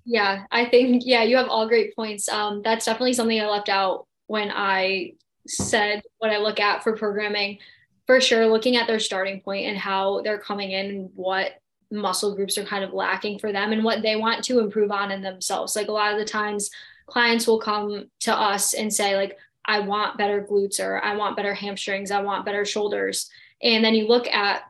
Yeah, 0.05 0.43
I 0.51 0.65
think 0.65 1.03
yeah, 1.05 1.23
you 1.23 1.37
have 1.37 1.47
all 1.47 1.67
great 1.67 1.95
points. 1.95 2.27
Um, 2.27 2.61
that's 2.63 2.85
definitely 2.85 3.13
something 3.13 3.39
I 3.39 3.47
left 3.47 3.69
out 3.69 4.07
when 4.27 4.51
I 4.51 5.13
said 5.47 6.01
what 6.17 6.31
I 6.31 6.37
look 6.37 6.59
at 6.59 6.83
for 6.83 6.95
programming. 6.95 7.59
For 8.07 8.19
sure, 8.19 8.47
looking 8.47 8.75
at 8.75 8.87
their 8.87 8.99
starting 8.99 9.41
point 9.41 9.67
and 9.67 9.77
how 9.77 10.21
they're 10.21 10.39
coming 10.39 10.71
in, 10.71 11.11
what 11.15 11.51
muscle 11.91 12.35
groups 12.35 12.57
are 12.57 12.65
kind 12.65 12.83
of 12.83 12.93
lacking 12.93 13.39
for 13.39 13.51
them, 13.51 13.71
and 13.71 13.83
what 13.83 14.01
they 14.01 14.15
want 14.15 14.43
to 14.45 14.59
improve 14.59 14.91
on 14.91 15.11
in 15.11 15.21
themselves. 15.21 15.75
Like 15.75 15.87
a 15.87 15.93
lot 15.93 16.11
of 16.11 16.19
the 16.19 16.25
times, 16.25 16.69
clients 17.05 17.45
will 17.45 17.59
come 17.59 18.09
to 18.21 18.33
us 18.33 18.73
and 18.73 18.91
say 18.91 19.15
like, 19.15 19.37
I 19.65 19.79
want 19.79 20.17
better 20.17 20.41
glutes 20.41 20.79
or 20.79 21.03
I 21.03 21.15
want 21.15 21.35
better 21.35 21.53
hamstrings, 21.53 22.09
I 22.09 22.21
want 22.21 22.45
better 22.45 22.65
shoulders. 22.65 23.29
And 23.61 23.85
then 23.85 23.93
you 23.93 24.07
look 24.07 24.27
at 24.27 24.63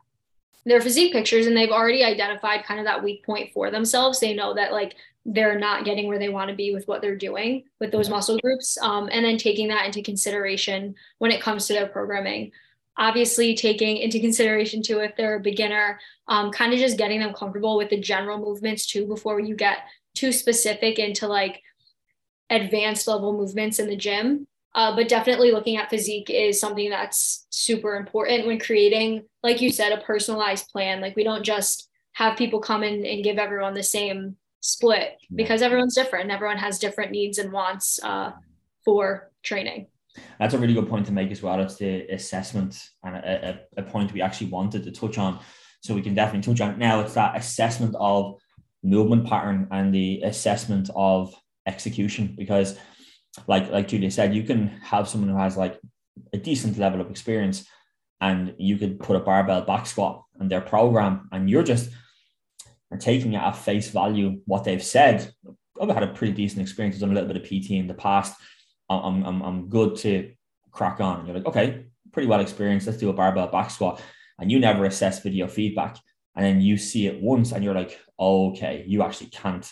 their 0.64 0.80
physique 0.80 1.12
pictures 1.12 1.46
and 1.46 1.56
they've 1.56 1.70
already 1.70 2.04
identified 2.04 2.64
kind 2.64 2.78
of 2.78 2.86
that 2.86 3.02
weak 3.02 3.24
point 3.24 3.52
for 3.52 3.70
themselves. 3.70 4.20
They 4.20 4.34
know 4.34 4.54
that 4.54 4.72
like 4.72 4.96
they're 5.24 5.58
not 5.58 5.84
getting 5.84 6.08
where 6.08 6.18
they 6.18 6.28
want 6.28 6.50
to 6.50 6.56
be 6.56 6.72
with 6.72 6.86
what 6.88 7.00
they're 7.00 7.16
doing 7.16 7.64
with 7.80 7.92
those 7.92 8.10
muscle 8.10 8.38
groups. 8.38 8.76
Um, 8.80 9.08
and 9.12 9.24
then 9.24 9.38
taking 9.38 9.68
that 9.68 9.86
into 9.86 10.02
consideration 10.02 10.94
when 11.18 11.30
it 11.30 11.42
comes 11.42 11.66
to 11.66 11.72
their 11.72 11.86
programming. 11.86 12.52
Obviously, 12.96 13.54
taking 13.54 13.96
into 13.96 14.20
consideration 14.20 14.82
too, 14.82 14.98
if 14.98 15.16
they're 15.16 15.36
a 15.36 15.40
beginner, 15.40 15.98
um, 16.28 16.50
kind 16.50 16.72
of 16.72 16.78
just 16.78 16.98
getting 16.98 17.20
them 17.20 17.32
comfortable 17.32 17.76
with 17.76 17.88
the 17.88 18.00
general 18.00 18.38
movements 18.38 18.86
too 18.86 19.06
before 19.06 19.40
you 19.40 19.56
get 19.56 19.78
too 20.14 20.30
specific 20.30 20.98
into 20.98 21.26
like 21.26 21.62
advanced 22.50 23.08
level 23.08 23.32
movements 23.32 23.78
in 23.78 23.88
the 23.88 23.96
gym. 23.96 24.46
Uh, 24.74 24.94
but 24.96 25.08
definitely 25.08 25.52
looking 25.52 25.76
at 25.76 25.90
physique 25.90 26.30
is 26.30 26.58
something 26.58 26.88
that's 26.88 27.46
super 27.50 27.94
important 27.94 28.46
when 28.46 28.58
creating, 28.58 29.22
like 29.42 29.60
you 29.60 29.70
said, 29.70 29.92
a 29.92 30.00
personalized 30.02 30.68
plan. 30.68 31.00
Like 31.00 31.14
we 31.14 31.24
don't 31.24 31.44
just 31.44 31.90
have 32.14 32.38
people 32.38 32.60
come 32.60 32.82
in 32.82 33.04
and 33.04 33.24
give 33.24 33.38
everyone 33.38 33.74
the 33.74 33.82
same 33.82 34.36
split 34.60 35.18
because 35.34 35.60
everyone's 35.60 35.94
different. 35.94 36.30
Everyone 36.30 36.56
has 36.56 36.78
different 36.78 37.10
needs 37.10 37.38
and 37.38 37.52
wants 37.52 38.00
uh, 38.02 38.32
for 38.84 39.30
training. 39.42 39.88
That's 40.38 40.54
a 40.54 40.58
really 40.58 40.74
good 40.74 40.88
point 40.88 41.06
to 41.06 41.12
make 41.12 41.30
as 41.30 41.42
well. 41.42 41.60
It's 41.60 41.76
the 41.76 42.06
assessment 42.10 42.80
and 43.02 43.16
a, 43.16 43.60
a, 43.76 43.80
a 43.80 43.82
point 43.82 44.12
we 44.12 44.22
actually 44.22 44.50
wanted 44.50 44.84
to 44.84 44.90
touch 44.90 45.18
on. 45.18 45.40
So 45.82 45.94
we 45.94 46.02
can 46.02 46.14
definitely 46.14 46.52
touch 46.52 46.60
on 46.60 46.70
it 46.70 46.78
now. 46.78 47.00
It's 47.00 47.14
that 47.14 47.36
assessment 47.36 47.94
of 47.98 48.36
movement 48.82 49.26
pattern 49.26 49.68
and 49.70 49.92
the 49.92 50.22
assessment 50.22 50.90
of 50.94 51.34
execution 51.66 52.34
because 52.36 52.78
like 53.46 53.70
like 53.70 53.88
Julia 53.88 54.10
said, 54.10 54.34
you 54.34 54.42
can 54.42 54.68
have 54.82 55.08
someone 55.08 55.30
who 55.30 55.36
has 55.36 55.56
like 55.56 55.80
a 56.32 56.38
decent 56.38 56.78
level 56.78 57.00
of 57.00 57.10
experience, 57.10 57.66
and 58.20 58.54
you 58.58 58.76
could 58.76 59.00
put 59.00 59.16
a 59.16 59.20
barbell 59.20 59.62
back 59.62 59.86
squat 59.86 60.24
on 60.40 60.48
their 60.48 60.60
program, 60.60 61.28
and 61.32 61.48
you're 61.48 61.62
just 61.62 61.90
taking 62.98 63.36
at 63.36 63.56
face 63.56 63.88
value 63.88 64.40
what 64.46 64.64
they've 64.64 64.82
said. 64.82 65.32
I've 65.80 65.88
had 65.88 66.02
a 66.02 66.08
pretty 66.08 66.34
decent 66.34 66.60
experience. 66.60 66.96
I've 66.96 67.00
done 67.00 67.10
a 67.10 67.14
little 67.14 67.32
bit 67.32 67.42
of 67.42 67.48
PT 67.48 67.70
in 67.72 67.86
the 67.86 67.94
past. 67.94 68.34
I'm 68.90 69.24
I'm 69.24 69.42
I'm 69.42 69.68
good 69.68 69.96
to 69.98 70.32
crack 70.70 71.00
on. 71.00 71.20
And 71.20 71.28
You're 71.28 71.36
like, 71.38 71.46
okay, 71.46 71.86
pretty 72.12 72.28
well 72.28 72.40
experienced. 72.40 72.86
Let's 72.86 72.98
do 72.98 73.10
a 73.10 73.14
barbell 73.14 73.48
back 73.48 73.70
squat, 73.70 74.02
and 74.38 74.50
you 74.50 74.60
never 74.60 74.84
assess 74.84 75.22
video 75.22 75.48
feedback, 75.48 75.98
and 76.36 76.44
then 76.44 76.60
you 76.60 76.76
see 76.76 77.06
it 77.06 77.22
once, 77.22 77.52
and 77.52 77.64
you're 77.64 77.74
like, 77.74 77.98
okay, 78.20 78.84
you 78.86 79.02
actually 79.02 79.30
can't 79.30 79.70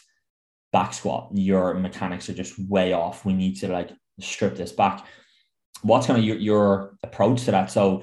back 0.72 0.94
squat, 0.94 1.30
your 1.32 1.74
mechanics 1.74 2.28
are 2.28 2.34
just 2.34 2.58
way 2.68 2.92
off. 2.92 3.24
We 3.24 3.32
need 3.32 3.56
to 3.60 3.68
like 3.68 3.90
strip 4.20 4.56
this 4.56 4.72
back. 4.72 5.06
What's 5.82 6.06
kind 6.06 6.18
of 6.18 6.24
your, 6.24 6.36
your 6.36 6.96
approach 7.02 7.44
to 7.44 7.50
that? 7.52 7.70
So 7.70 8.02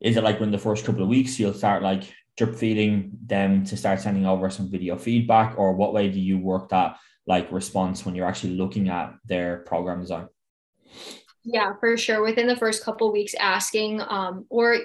is 0.00 0.16
it 0.16 0.24
like 0.24 0.40
when 0.40 0.50
the 0.50 0.58
first 0.58 0.84
couple 0.84 1.02
of 1.02 1.08
weeks 1.08 1.38
you'll 1.38 1.54
start 1.54 1.82
like 1.82 2.04
drip 2.36 2.54
feeding 2.54 3.12
them 3.24 3.64
to 3.64 3.76
start 3.76 4.00
sending 4.00 4.26
over 4.26 4.50
some 4.50 4.70
video 4.70 4.96
feedback, 4.96 5.58
or 5.58 5.72
what 5.72 5.94
way 5.94 6.10
do 6.10 6.20
you 6.20 6.38
work 6.38 6.68
that 6.68 6.98
like 7.26 7.50
response 7.50 8.04
when 8.04 8.14
you're 8.14 8.26
actually 8.28 8.54
looking 8.54 8.88
at 8.88 9.14
their 9.24 9.58
program 9.60 10.00
design? 10.00 10.28
Yeah, 11.44 11.72
for 11.80 11.96
sure. 11.96 12.22
Within 12.22 12.46
the 12.46 12.56
first 12.56 12.84
couple 12.84 13.10
weeks, 13.12 13.34
asking, 13.34 14.02
um, 14.02 14.44
or 14.50 14.76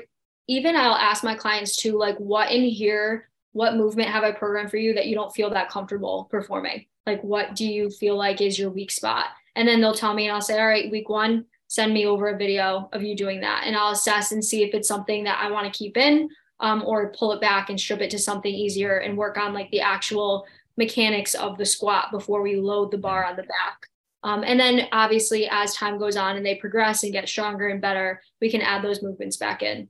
even 0.48 0.76
I'll 0.76 0.96
ask 0.96 1.24
my 1.24 1.36
clients 1.36 1.76
to 1.78 1.98
like, 1.98 2.18
what 2.18 2.52
in 2.52 2.64
here, 2.64 3.30
what 3.54 3.76
movement 3.76 4.10
have 4.10 4.24
I 4.24 4.32
programmed 4.32 4.72
for 4.72 4.78
you 4.78 4.94
that 4.94 5.08
you 5.08 5.16
don't 5.16 5.34
feel 5.34 5.50
that 5.50 5.70
comfortable 5.70 6.28
performing? 6.32 6.86
like 7.06 7.22
what 7.24 7.56
do 7.56 7.66
you 7.66 7.90
feel 7.90 8.16
like 8.16 8.42
is 8.42 8.58
your 8.58 8.70
weak 8.70 8.92
spot? 8.92 9.26
And 9.56 9.68
then 9.68 9.82
they'll 9.82 9.94
tell 9.94 10.14
me 10.14 10.28
and 10.28 10.34
i'll 10.34 10.42
say 10.42 10.60
all 10.60 10.68
right 10.68 10.92
week 10.92 11.10
one 11.10 11.46
send 11.68 11.94
me 11.94 12.06
over 12.06 12.28
a 12.28 12.38
video 12.38 12.90
of 12.92 13.02
you 13.02 13.16
doing 13.16 13.42
that. 13.42 13.64
And 13.66 13.76
i'll 13.76 13.92
assess 13.92 14.32
and 14.32 14.44
see 14.44 14.64
if 14.64 14.74
it's 14.74 14.88
something 14.88 15.24
that 15.26 15.40
i 15.42 15.52
want 15.52 15.72
to 15.72 15.78
keep 15.78 15.98
in 15.98 16.30
um, 16.60 16.84
or 16.86 17.12
pull 17.14 17.32
it 17.32 17.42
back 17.42 17.70
and 17.70 17.80
strip 17.80 18.02
it 18.02 18.12
to 18.12 18.20
something 18.20 18.54
easier 18.54 18.98
and 18.98 19.18
work 19.18 19.38
on 19.38 19.54
like 19.54 19.70
the 19.72 19.82
actual 19.82 20.46
mechanics 20.78 21.34
of 21.34 21.58
the 21.58 21.66
squat 21.66 22.12
before 22.12 22.42
we 22.42 22.56
load 22.56 22.92
the 22.92 22.98
bar 22.98 23.26
on 23.26 23.36
the 23.36 23.44
back. 23.44 23.88
Um, 24.24 24.44
and 24.44 24.60
then 24.60 24.88
obviously 24.92 25.50
as 25.50 25.74
time 25.74 25.98
goes 25.98 26.16
on 26.16 26.38
and 26.38 26.46
they 26.46 26.56
progress 26.56 27.04
and 27.04 27.12
get 27.12 27.28
stronger 27.28 27.68
and 27.70 27.82
better 27.82 28.22
we 28.40 28.52
can 28.52 28.62
add 28.62 28.84
those 28.84 29.02
movements 29.02 29.38
back 29.38 29.64
in 29.64 29.88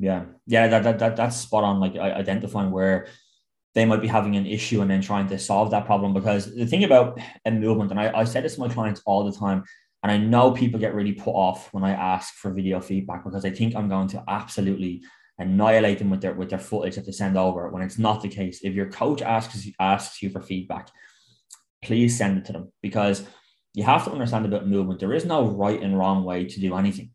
yeah 0.00 0.24
yeah 0.46 0.66
that, 0.66 0.82
that, 0.82 0.98
that 0.98 1.16
that's 1.16 1.36
spot 1.36 1.62
on 1.62 1.78
like 1.78 1.94
identifying 1.96 2.72
where 2.72 3.06
they 3.74 3.84
might 3.84 4.00
be 4.00 4.08
having 4.08 4.36
an 4.36 4.46
issue 4.46 4.80
and 4.80 4.90
then 4.90 5.00
trying 5.00 5.28
to 5.28 5.38
solve 5.38 5.70
that 5.70 5.86
problem. 5.86 6.12
Because 6.12 6.54
the 6.54 6.66
thing 6.66 6.84
about 6.84 7.20
a 7.44 7.50
movement, 7.50 7.90
and 7.90 8.00
I, 8.00 8.20
I 8.20 8.24
say 8.24 8.40
this 8.40 8.54
to 8.54 8.60
my 8.60 8.68
clients 8.68 9.02
all 9.06 9.24
the 9.24 9.36
time, 9.36 9.64
and 10.02 10.10
I 10.10 10.16
know 10.16 10.50
people 10.52 10.80
get 10.80 10.94
really 10.94 11.12
put 11.12 11.32
off 11.32 11.72
when 11.72 11.84
I 11.84 11.92
ask 11.92 12.34
for 12.34 12.52
video 12.52 12.80
feedback 12.80 13.22
because 13.22 13.44
I 13.44 13.50
think 13.50 13.76
I'm 13.76 13.88
going 13.88 14.08
to 14.08 14.24
absolutely 14.28 15.02
annihilate 15.38 15.98
them 15.98 16.10
with 16.10 16.20
their 16.20 16.34
with 16.34 16.50
their 16.50 16.58
footage 16.58 16.96
that 16.96 17.06
they 17.06 17.12
send 17.12 17.36
over 17.36 17.68
when 17.68 17.82
it's 17.82 17.98
not 17.98 18.22
the 18.22 18.28
case. 18.28 18.60
If 18.62 18.74
your 18.74 18.90
coach 18.90 19.22
asks 19.22 19.68
asks 19.78 20.22
you 20.22 20.30
for 20.30 20.40
feedback, 20.40 20.88
please 21.82 22.16
send 22.16 22.38
it 22.38 22.44
to 22.46 22.52
them 22.52 22.72
because 22.82 23.24
you 23.74 23.84
have 23.84 24.04
to 24.04 24.10
understand 24.10 24.46
about 24.46 24.66
movement. 24.66 25.00
There 25.00 25.12
is 25.12 25.24
no 25.24 25.46
right 25.46 25.80
and 25.80 25.96
wrong 25.96 26.24
way 26.24 26.44
to 26.44 26.60
do 26.60 26.74
anything. 26.74 27.12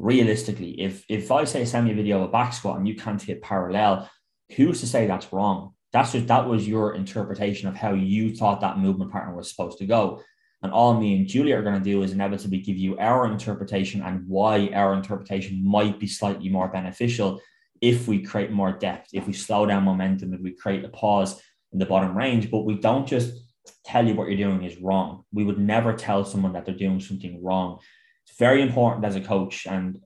Realistically, 0.00 0.80
if 0.80 1.04
if 1.10 1.30
I 1.30 1.44
say 1.44 1.66
send 1.66 1.84
me 1.84 1.92
a 1.92 1.94
video 1.94 2.22
of 2.22 2.30
a 2.30 2.32
back 2.32 2.54
squat 2.54 2.78
and 2.78 2.88
you 2.88 2.94
can't 2.94 3.20
hit 3.20 3.42
parallel, 3.42 4.08
who's 4.56 4.80
to 4.80 4.86
say 4.86 5.06
that's 5.06 5.30
wrong? 5.30 5.74
That's 5.92 6.12
just 6.12 6.28
that 6.28 6.48
was 6.48 6.66
your 6.66 6.94
interpretation 6.94 7.68
of 7.68 7.76
how 7.76 7.92
you 7.92 8.34
thought 8.34 8.62
that 8.62 8.78
movement 8.78 9.12
pattern 9.12 9.36
was 9.36 9.50
supposed 9.50 9.76
to 9.78 9.86
go. 9.86 10.22
And 10.62 10.72
all 10.72 10.98
me 10.98 11.16
and 11.16 11.26
Julia 11.26 11.58
are 11.58 11.62
going 11.62 11.78
to 11.78 11.84
do 11.84 12.02
is 12.02 12.12
inevitably 12.12 12.60
give 12.60 12.78
you 12.78 12.98
our 12.98 13.26
interpretation 13.30 14.00
and 14.00 14.26
why 14.26 14.68
our 14.68 14.94
interpretation 14.94 15.62
might 15.62 16.00
be 16.00 16.06
slightly 16.06 16.48
more 16.48 16.68
beneficial 16.68 17.42
if 17.82 18.08
we 18.08 18.22
create 18.22 18.52
more 18.52 18.72
depth, 18.72 19.10
if 19.12 19.26
we 19.26 19.34
slow 19.34 19.66
down 19.66 19.84
momentum, 19.84 20.32
if 20.32 20.40
we 20.40 20.52
create 20.52 20.84
a 20.84 20.88
pause 20.88 21.42
in 21.72 21.78
the 21.78 21.86
bottom 21.86 22.16
range. 22.16 22.50
But 22.50 22.64
we 22.64 22.76
don't 22.76 23.06
just 23.06 23.34
tell 23.84 24.06
you 24.06 24.14
what 24.14 24.28
you're 24.28 24.48
doing 24.48 24.64
is 24.64 24.80
wrong. 24.80 25.24
We 25.32 25.44
would 25.44 25.58
never 25.58 25.92
tell 25.92 26.24
someone 26.24 26.52
that 26.54 26.64
they're 26.64 26.74
doing 26.74 27.00
something 27.00 27.42
wrong. 27.42 27.80
Very 28.38 28.62
important 28.62 29.04
as 29.04 29.16
a 29.16 29.20
coach 29.20 29.66
and 29.66 29.98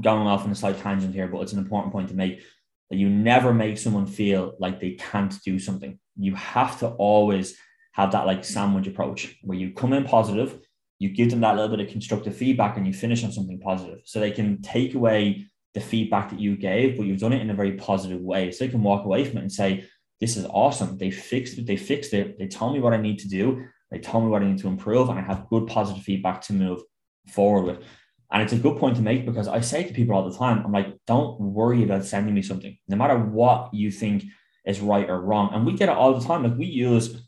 going 0.00 0.26
off 0.26 0.44
on 0.44 0.50
a 0.50 0.54
slight 0.54 0.78
tangent 0.78 1.14
here, 1.14 1.28
but 1.28 1.40
it's 1.40 1.52
an 1.52 1.58
important 1.58 1.92
point 1.92 2.08
to 2.08 2.14
make 2.14 2.42
that 2.90 2.96
you 2.96 3.08
never 3.08 3.52
make 3.52 3.78
someone 3.78 4.06
feel 4.06 4.54
like 4.58 4.80
they 4.80 4.92
can't 4.92 5.34
do 5.44 5.58
something. 5.58 5.98
You 6.16 6.34
have 6.34 6.78
to 6.80 6.88
always 6.88 7.56
have 7.92 8.12
that 8.12 8.26
like 8.26 8.44
sandwich 8.44 8.86
approach 8.86 9.36
where 9.42 9.58
you 9.58 9.72
come 9.72 9.92
in 9.92 10.04
positive, 10.04 10.60
you 10.98 11.10
give 11.10 11.30
them 11.30 11.40
that 11.40 11.56
little 11.56 11.74
bit 11.74 11.84
of 11.84 11.90
constructive 11.90 12.36
feedback, 12.36 12.76
and 12.76 12.86
you 12.86 12.92
finish 12.92 13.24
on 13.24 13.32
something 13.32 13.58
positive 13.58 14.00
so 14.04 14.20
they 14.20 14.30
can 14.30 14.62
take 14.62 14.94
away 14.94 15.46
the 15.74 15.80
feedback 15.80 16.30
that 16.30 16.40
you 16.40 16.56
gave, 16.56 16.96
but 16.96 17.04
you've 17.04 17.20
done 17.20 17.32
it 17.32 17.42
in 17.42 17.50
a 17.50 17.54
very 17.54 17.72
positive 17.72 18.20
way. 18.20 18.50
So 18.50 18.64
they 18.64 18.70
can 18.70 18.82
walk 18.82 19.04
away 19.04 19.24
from 19.24 19.38
it 19.38 19.42
and 19.42 19.52
say, 19.52 19.84
This 20.20 20.36
is 20.36 20.46
awesome. 20.46 20.96
They 20.96 21.10
fixed 21.10 21.58
it, 21.58 21.66
they 21.66 21.76
fixed 21.76 22.14
it, 22.14 22.38
they 22.38 22.48
told 22.48 22.74
me 22.74 22.80
what 22.80 22.94
I 22.94 22.98
need 22.98 23.18
to 23.20 23.28
do, 23.28 23.66
they 23.90 23.98
told 23.98 24.24
me 24.24 24.30
what 24.30 24.42
I 24.42 24.46
need 24.46 24.58
to 24.58 24.68
improve, 24.68 25.08
and 25.08 25.18
I 25.18 25.22
have 25.22 25.48
good 25.48 25.66
positive 25.66 26.02
feedback 26.02 26.40
to 26.42 26.52
move 26.54 26.80
forward 27.28 27.64
with. 27.64 27.84
And 28.32 28.42
it's 28.42 28.52
a 28.52 28.58
good 28.58 28.78
point 28.78 28.96
to 28.96 29.02
make 29.02 29.24
because 29.24 29.48
I 29.48 29.60
say 29.60 29.84
to 29.84 29.94
people 29.94 30.14
all 30.14 30.28
the 30.28 30.36
time, 30.36 30.64
I'm 30.64 30.72
like, 30.72 30.98
don't 31.06 31.40
worry 31.40 31.84
about 31.84 32.04
sending 32.04 32.34
me 32.34 32.42
something, 32.42 32.76
no 32.88 32.96
matter 32.96 33.18
what 33.18 33.72
you 33.72 33.90
think 33.90 34.24
is 34.64 34.80
right 34.80 35.08
or 35.08 35.20
wrong. 35.20 35.50
And 35.54 35.64
we 35.64 35.74
get 35.74 35.88
it 35.88 35.96
all 35.96 36.12
the 36.12 36.26
time. 36.26 36.42
Like 36.42 36.58
we 36.58 36.66
use 36.66 37.22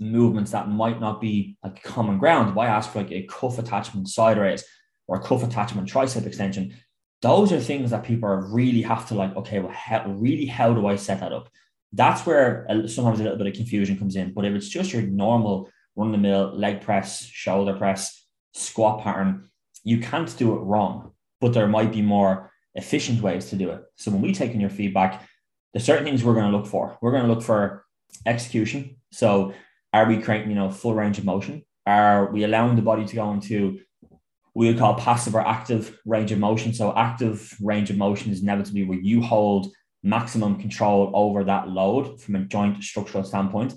movements 0.00 0.52
that 0.52 0.68
might 0.68 1.00
not 1.00 1.20
be 1.20 1.58
like 1.62 1.82
common 1.82 2.18
ground. 2.18 2.50
If 2.50 2.58
I 2.58 2.66
ask 2.66 2.90
for 2.90 3.02
like 3.02 3.12
a 3.12 3.24
cuff 3.24 3.58
attachment 3.58 4.08
side 4.08 4.38
raise, 4.38 4.64
or 5.06 5.18
a 5.18 5.22
cuff 5.22 5.42
attachment, 5.42 5.88
tricep 5.88 6.26
extension. 6.26 6.74
Those 7.22 7.52
are 7.52 7.60
things 7.60 7.90
that 7.90 8.04
people 8.04 8.28
really 8.28 8.82
have 8.82 9.08
to 9.08 9.14
like, 9.14 9.36
okay, 9.36 9.58
well, 9.58 9.72
how, 9.72 10.06
really, 10.08 10.46
how 10.46 10.74
do 10.74 10.86
I 10.86 10.96
set 10.96 11.20
that 11.20 11.32
up? 11.32 11.48
That's 11.92 12.26
where 12.26 12.66
sometimes 12.88 13.20
a 13.20 13.22
little 13.22 13.38
bit 13.38 13.46
of 13.46 13.54
confusion 13.54 13.98
comes 13.98 14.16
in. 14.16 14.32
But 14.34 14.44
if 14.44 14.54
it's 14.54 14.68
just 14.68 14.92
your 14.92 15.02
normal 15.02 15.70
run 15.94 16.12
the 16.12 16.18
mill, 16.18 16.52
leg 16.54 16.82
press, 16.82 17.24
shoulder 17.24 17.74
press, 17.74 18.25
squat 18.56 19.02
pattern, 19.02 19.48
you 19.84 19.98
can't 20.00 20.36
do 20.36 20.54
it 20.54 20.60
wrong, 20.60 21.12
but 21.40 21.52
there 21.52 21.68
might 21.68 21.92
be 21.92 22.02
more 22.02 22.50
efficient 22.74 23.22
ways 23.22 23.50
to 23.50 23.56
do 23.56 23.70
it. 23.70 23.82
So 23.96 24.10
when 24.10 24.22
we 24.22 24.32
take 24.32 24.52
in 24.52 24.60
your 24.60 24.70
feedback, 24.70 25.26
there's 25.72 25.84
certain 25.84 26.04
things 26.04 26.24
we're 26.24 26.34
going 26.34 26.50
to 26.50 26.56
look 26.56 26.66
for. 26.66 26.98
We're 27.00 27.12
going 27.12 27.24
to 27.24 27.32
look 27.32 27.42
for 27.42 27.84
execution. 28.24 28.96
So 29.12 29.52
are 29.92 30.06
we 30.06 30.18
creating, 30.18 30.50
you 30.50 30.56
know, 30.56 30.70
full 30.70 30.94
range 30.94 31.18
of 31.18 31.24
motion? 31.24 31.62
Are 31.86 32.30
we 32.32 32.44
allowing 32.44 32.76
the 32.76 32.82
body 32.82 33.06
to 33.06 33.14
go 33.14 33.30
into 33.32 33.80
we 34.54 34.68
would 34.68 34.78
call 34.78 34.94
passive 34.94 35.34
or 35.34 35.46
active 35.46 35.98
range 36.06 36.32
of 36.32 36.38
motion? 36.38 36.72
So 36.72 36.94
active 36.96 37.54
range 37.60 37.90
of 37.90 37.98
motion 37.98 38.32
is 38.32 38.42
inevitably 38.42 38.84
where 38.84 38.98
you 38.98 39.20
hold 39.20 39.68
maximum 40.02 40.58
control 40.58 41.10
over 41.14 41.44
that 41.44 41.68
load 41.68 42.20
from 42.20 42.36
a 42.36 42.40
joint 42.40 42.82
structural 42.82 43.22
standpoint. 43.22 43.74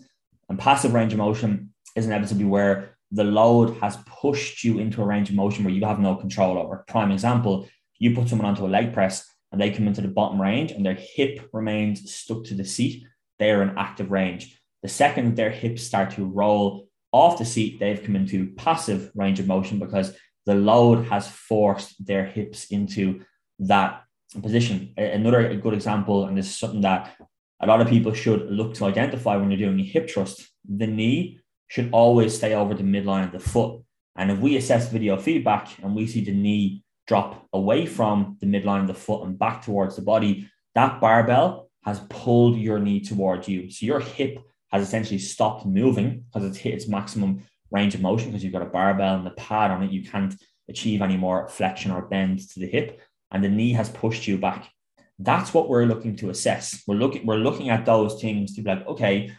And 0.47 0.57
passive 0.57 0.93
range 0.93 1.11
of 1.11 1.19
motion 1.19 1.73
is 1.95 2.05
inevitably 2.05 2.45
where 2.45 2.97
the 3.11 3.23
load 3.23 3.77
has 3.77 3.97
pushed 4.05 4.63
you 4.63 4.79
into 4.79 5.01
a 5.01 5.05
range 5.05 5.29
of 5.29 5.35
motion 5.35 5.63
where 5.63 5.73
you 5.73 5.85
have 5.85 5.99
no 5.99 6.15
control 6.15 6.57
over. 6.57 6.83
Prime 6.87 7.11
example, 7.11 7.67
you 7.97 8.13
put 8.13 8.29
someone 8.29 8.47
onto 8.47 8.65
a 8.65 8.67
leg 8.67 8.93
press 8.93 9.27
and 9.51 9.59
they 9.59 9.71
come 9.71 9.87
into 9.87 10.01
the 10.01 10.07
bottom 10.07 10.39
range 10.39 10.71
and 10.71 10.85
their 10.85 10.97
hip 10.99 11.49
remains 11.51 12.13
stuck 12.13 12.43
to 12.45 12.53
the 12.53 12.65
seat, 12.65 13.03
they 13.39 13.51
are 13.51 13.63
in 13.63 13.77
active 13.77 14.11
range. 14.11 14.59
The 14.83 14.89
second 14.89 15.35
their 15.35 15.49
hips 15.49 15.83
start 15.83 16.11
to 16.11 16.25
roll 16.25 16.87
off 17.11 17.39
the 17.39 17.45
seat, 17.45 17.79
they've 17.79 18.01
come 18.03 18.15
into 18.15 18.53
passive 18.55 19.11
range 19.15 19.39
of 19.39 19.47
motion 19.47 19.79
because 19.79 20.15
the 20.45 20.55
load 20.55 21.05
has 21.07 21.27
forced 21.27 22.05
their 22.05 22.25
hips 22.25 22.65
into 22.65 23.21
that 23.59 24.03
position. 24.41 24.93
Another 24.95 25.55
good 25.55 25.73
example, 25.73 26.25
and 26.25 26.37
this 26.37 26.47
is 26.47 26.57
something 26.57 26.81
that 26.81 27.15
a 27.59 27.67
lot 27.67 27.81
of 27.81 27.87
people 27.87 28.13
should 28.13 28.49
look 28.49 28.75
to 28.75 28.85
identify 28.85 29.35
when 29.35 29.49
you're 29.49 29.59
doing 29.59 29.79
a 29.79 29.83
hip 29.83 30.09
thrust. 30.09 30.47
The 30.63 30.87
knee 30.87 31.38
should 31.69 31.89
always 31.93 32.35
stay 32.35 32.53
over 32.53 32.73
the 32.73 32.83
midline 32.83 33.23
of 33.25 33.31
the 33.31 33.39
foot. 33.39 33.81
And 34.17 34.29
if 34.29 34.39
we 34.39 34.57
assess 34.57 34.89
video 34.89 35.15
feedback 35.15 35.69
and 35.81 35.95
we 35.95 36.05
see 36.05 36.23
the 36.25 36.33
knee 36.33 36.83
drop 37.07 37.47
away 37.53 37.85
from 37.85 38.37
the 38.41 38.45
midline 38.45 38.81
of 38.81 38.87
the 38.87 38.93
foot 38.93 39.25
and 39.25 39.39
back 39.39 39.63
towards 39.63 39.95
the 39.95 40.01
body, 40.01 40.49
that 40.75 40.99
barbell 40.99 41.69
has 41.83 42.01
pulled 42.09 42.57
your 42.57 42.79
knee 42.79 42.99
towards 42.99 43.47
you. 43.47 43.71
So 43.71 43.85
your 43.85 44.01
hip 44.01 44.39
has 44.71 44.83
essentially 44.83 45.19
stopped 45.19 45.65
moving 45.65 46.25
because 46.25 46.47
it's 46.47 46.57
hit 46.57 46.73
its 46.73 46.87
maximum 46.87 47.43
range 47.71 47.95
of 47.95 48.01
motion 48.01 48.29
because 48.29 48.43
you've 48.43 48.53
got 48.53 48.61
a 48.61 48.65
barbell 48.65 49.15
and 49.15 49.25
the 49.25 49.31
pad 49.31 49.71
on 49.71 49.83
it. 49.83 49.91
You 49.91 50.03
can't 50.03 50.35
achieve 50.67 51.01
any 51.01 51.17
more 51.17 51.47
flexion 51.47 51.91
or 51.91 52.03
bend 52.03 52.47
to 52.49 52.59
the 52.59 52.67
hip, 52.67 52.99
and 53.31 53.43
the 53.43 53.49
knee 53.49 53.73
has 53.73 53.89
pushed 53.89 54.27
you 54.27 54.37
back. 54.37 54.69
That's 55.17 55.53
what 55.53 55.67
we're 55.67 55.85
looking 55.85 56.15
to 56.17 56.29
assess. 56.29 56.83
We're 56.87 56.95
looking, 56.95 57.25
we're 57.25 57.37
looking 57.37 57.69
at 57.69 57.85
those 57.85 58.21
things 58.21 58.55
to 58.55 58.61
be 58.61 58.69
like, 58.69 58.87
okay, 58.87 59.31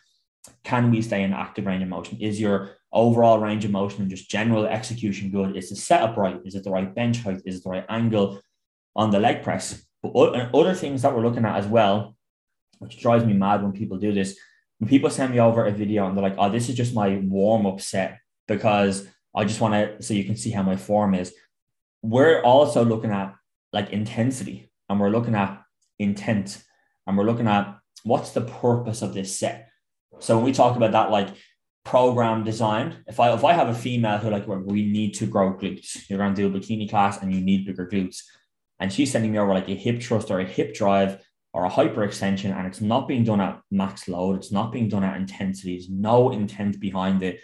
can 0.64 0.90
we 0.90 1.02
stay 1.02 1.22
in 1.22 1.32
active 1.32 1.66
range 1.66 1.82
of 1.82 1.88
motion? 1.88 2.18
Is 2.20 2.40
your 2.40 2.70
overall 2.92 3.38
range 3.38 3.64
of 3.64 3.70
motion 3.70 4.02
and 4.02 4.10
just 4.10 4.30
general 4.30 4.66
execution 4.66 5.30
good? 5.30 5.56
Is 5.56 5.70
the 5.70 5.76
setup 5.76 6.16
right? 6.16 6.40
Is 6.44 6.54
it 6.54 6.64
the 6.64 6.70
right 6.70 6.94
bench 6.94 7.18
height? 7.18 7.42
Is 7.44 7.56
it 7.56 7.64
the 7.64 7.70
right 7.70 7.86
angle 7.88 8.40
on 8.96 9.10
the 9.10 9.20
leg 9.20 9.42
press? 9.42 9.82
But 10.02 10.10
other 10.10 10.74
things 10.74 11.02
that 11.02 11.14
we're 11.14 11.22
looking 11.22 11.44
at 11.44 11.56
as 11.56 11.66
well, 11.66 12.16
which 12.78 13.00
drives 13.00 13.24
me 13.24 13.34
mad 13.34 13.62
when 13.62 13.72
people 13.72 13.98
do 13.98 14.12
this, 14.12 14.38
when 14.78 14.88
people 14.88 15.10
send 15.10 15.32
me 15.32 15.40
over 15.40 15.66
a 15.66 15.72
video 15.72 16.06
and 16.06 16.16
they're 16.16 16.22
like, 16.22 16.36
oh, 16.38 16.50
this 16.50 16.68
is 16.68 16.74
just 16.74 16.94
my 16.94 17.16
warm 17.16 17.66
up 17.66 17.80
set 17.80 18.18
because 18.48 19.06
I 19.36 19.44
just 19.44 19.60
want 19.60 19.74
to, 19.74 20.02
so 20.02 20.14
you 20.14 20.24
can 20.24 20.36
see 20.36 20.50
how 20.50 20.62
my 20.62 20.76
form 20.76 21.14
is. 21.14 21.34
We're 22.02 22.42
also 22.42 22.84
looking 22.84 23.10
at 23.10 23.34
like 23.72 23.90
intensity 23.90 24.70
and 24.88 24.98
we're 24.98 25.10
looking 25.10 25.34
at 25.34 25.62
intent 25.98 26.62
and 27.06 27.16
we're 27.16 27.24
looking 27.24 27.46
at 27.46 27.76
what's 28.04 28.30
the 28.30 28.40
purpose 28.40 29.02
of 29.02 29.12
this 29.12 29.38
set 29.38 29.69
so 30.20 30.36
when 30.36 30.44
we 30.44 30.52
talk 30.52 30.76
about 30.76 30.92
that, 30.92 31.10
like 31.10 31.28
program 31.84 32.44
design, 32.44 33.02
if 33.06 33.18
I 33.18 33.32
if 33.32 33.44
I 33.44 33.52
have 33.52 33.68
a 33.68 33.74
female 33.74 34.18
who 34.18 34.30
like 34.30 34.46
we 34.46 34.86
need 34.86 35.14
to 35.14 35.26
grow 35.26 35.54
glutes, 35.54 36.08
you're 36.08 36.18
going 36.18 36.34
to 36.34 36.48
do 36.48 36.54
a 36.54 36.60
bikini 36.60 36.88
class 36.88 37.20
and 37.20 37.34
you 37.34 37.40
need 37.40 37.66
bigger 37.66 37.86
glutes, 37.86 38.22
and 38.78 38.92
she's 38.92 39.10
sending 39.10 39.32
me 39.32 39.38
over 39.38 39.54
like 39.54 39.68
a 39.68 39.74
hip 39.74 40.02
thrust 40.02 40.30
or 40.30 40.40
a 40.40 40.44
hip 40.44 40.74
drive 40.74 41.20
or 41.52 41.64
a 41.64 41.68
hyper 41.68 42.04
extension, 42.04 42.52
and 42.52 42.66
it's 42.66 42.80
not 42.80 43.08
being 43.08 43.24
done 43.24 43.40
at 43.40 43.60
max 43.70 44.08
load, 44.08 44.36
it's 44.36 44.52
not 44.52 44.70
being 44.70 44.88
done 44.88 45.02
at 45.02 45.16
intensity, 45.16 45.74
there's 45.74 45.90
no 45.90 46.30
intent 46.30 46.78
behind 46.78 47.22
it. 47.24 47.40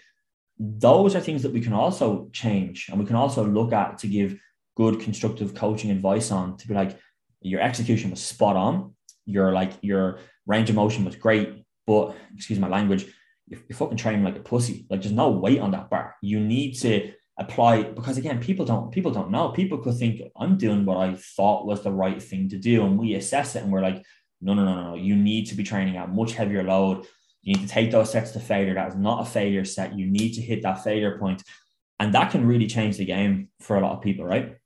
Those 0.58 1.16
are 1.16 1.20
things 1.20 1.42
that 1.42 1.52
we 1.52 1.60
can 1.60 1.72
also 1.72 2.30
change 2.32 2.88
and 2.88 3.00
we 3.00 3.04
can 3.04 3.16
also 3.16 3.44
look 3.44 3.72
at 3.72 3.98
to 3.98 4.06
give 4.06 4.38
good 4.76 5.00
constructive 5.00 5.54
coaching 5.54 5.90
advice 5.90 6.30
on 6.30 6.56
to 6.58 6.68
be 6.68 6.74
like 6.74 6.98
your 7.40 7.60
execution 7.60 8.10
was 8.10 8.22
spot 8.22 8.54
on, 8.56 8.94
your 9.24 9.52
like 9.52 9.72
your 9.82 10.18
range 10.46 10.70
of 10.70 10.76
motion 10.76 11.04
was 11.04 11.16
great, 11.16 11.65
but 11.86 12.16
excuse 12.34 12.58
my 12.58 12.68
language, 12.68 13.06
you're, 13.46 13.60
you're 13.68 13.76
fucking 13.76 13.96
training 13.96 14.24
like 14.24 14.36
a 14.36 14.40
pussy. 14.40 14.86
Like 14.90 15.02
there's 15.02 15.12
no 15.12 15.30
weight 15.30 15.60
on 15.60 15.70
that 15.72 15.90
bar. 15.90 16.16
You 16.20 16.40
need 16.40 16.74
to 16.80 17.12
apply 17.38 17.82
because 17.82 18.16
again, 18.16 18.40
people 18.40 18.64
don't 18.64 18.90
people 18.90 19.10
don't 19.10 19.30
know. 19.30 19.50
People 19.50 19.78
could 19.78 19.96
think 19.96 20.22
I'm 20.36 20.56
doing 20.56 20.84
what 20.84 20.98
I 20.98 21.14
thought 21.14 21.66
was 21.66 21.82
the 21.82 21.92
right 21.92 22.22
thing 22.22 22.48
to 22.50 22.58
do, 22.58 22.84
and 22.84 22.98
we 22.98 23.14
assess 23.14 23.56
it 23.56 23.62
and 23.62 23.72
we're 23.72 23.82
like, 23.82 24.02
no, 24.40 24.54
no, 24.54 24.64
no, 24.64 24.74
no, 24.74 24.90
no. 24.90 24.94
You 24.96 25.16
need 25.16 25.46
to 25.46 25.54
be 25.54 25.64
training 25.64 25.96
at 25.96 26.10
much 26.10 26.32
heavier 26.32 26.62
load. 26.62 27.06
You 27.42 27.54
need 27.54 27.62
to 27.62 27.72
take 27.72 27.90
those 27.90 28.10
sets 28.10 28.32
to 28.32 28.40
failure. 28.40 28.74
That 28.74 28.88
is 28.88 28.96
not 28.96 29.22
a 29.22 29.30
failure 29.30 29.64
set. 29.64 29.96
You 29.96 30.06
need 30.06 30.34
to 30.34 30.42
hit 30.42 30.62
that 30.62 30.82
failure 30.82 31.18
point, 31.18 31.42
and 32.00 32.12
that 32.14 32.32
can 32.32 32.46
really 32.46 32.66
change 32.66 32.96
the 32.96 33.04
game 33.04 33.48
for 33.60 33.76
a 33.76 33.80
lot 33.80 33.96
of 33.96 34.02
people, 34.02 34.24
right? 34.24 34.56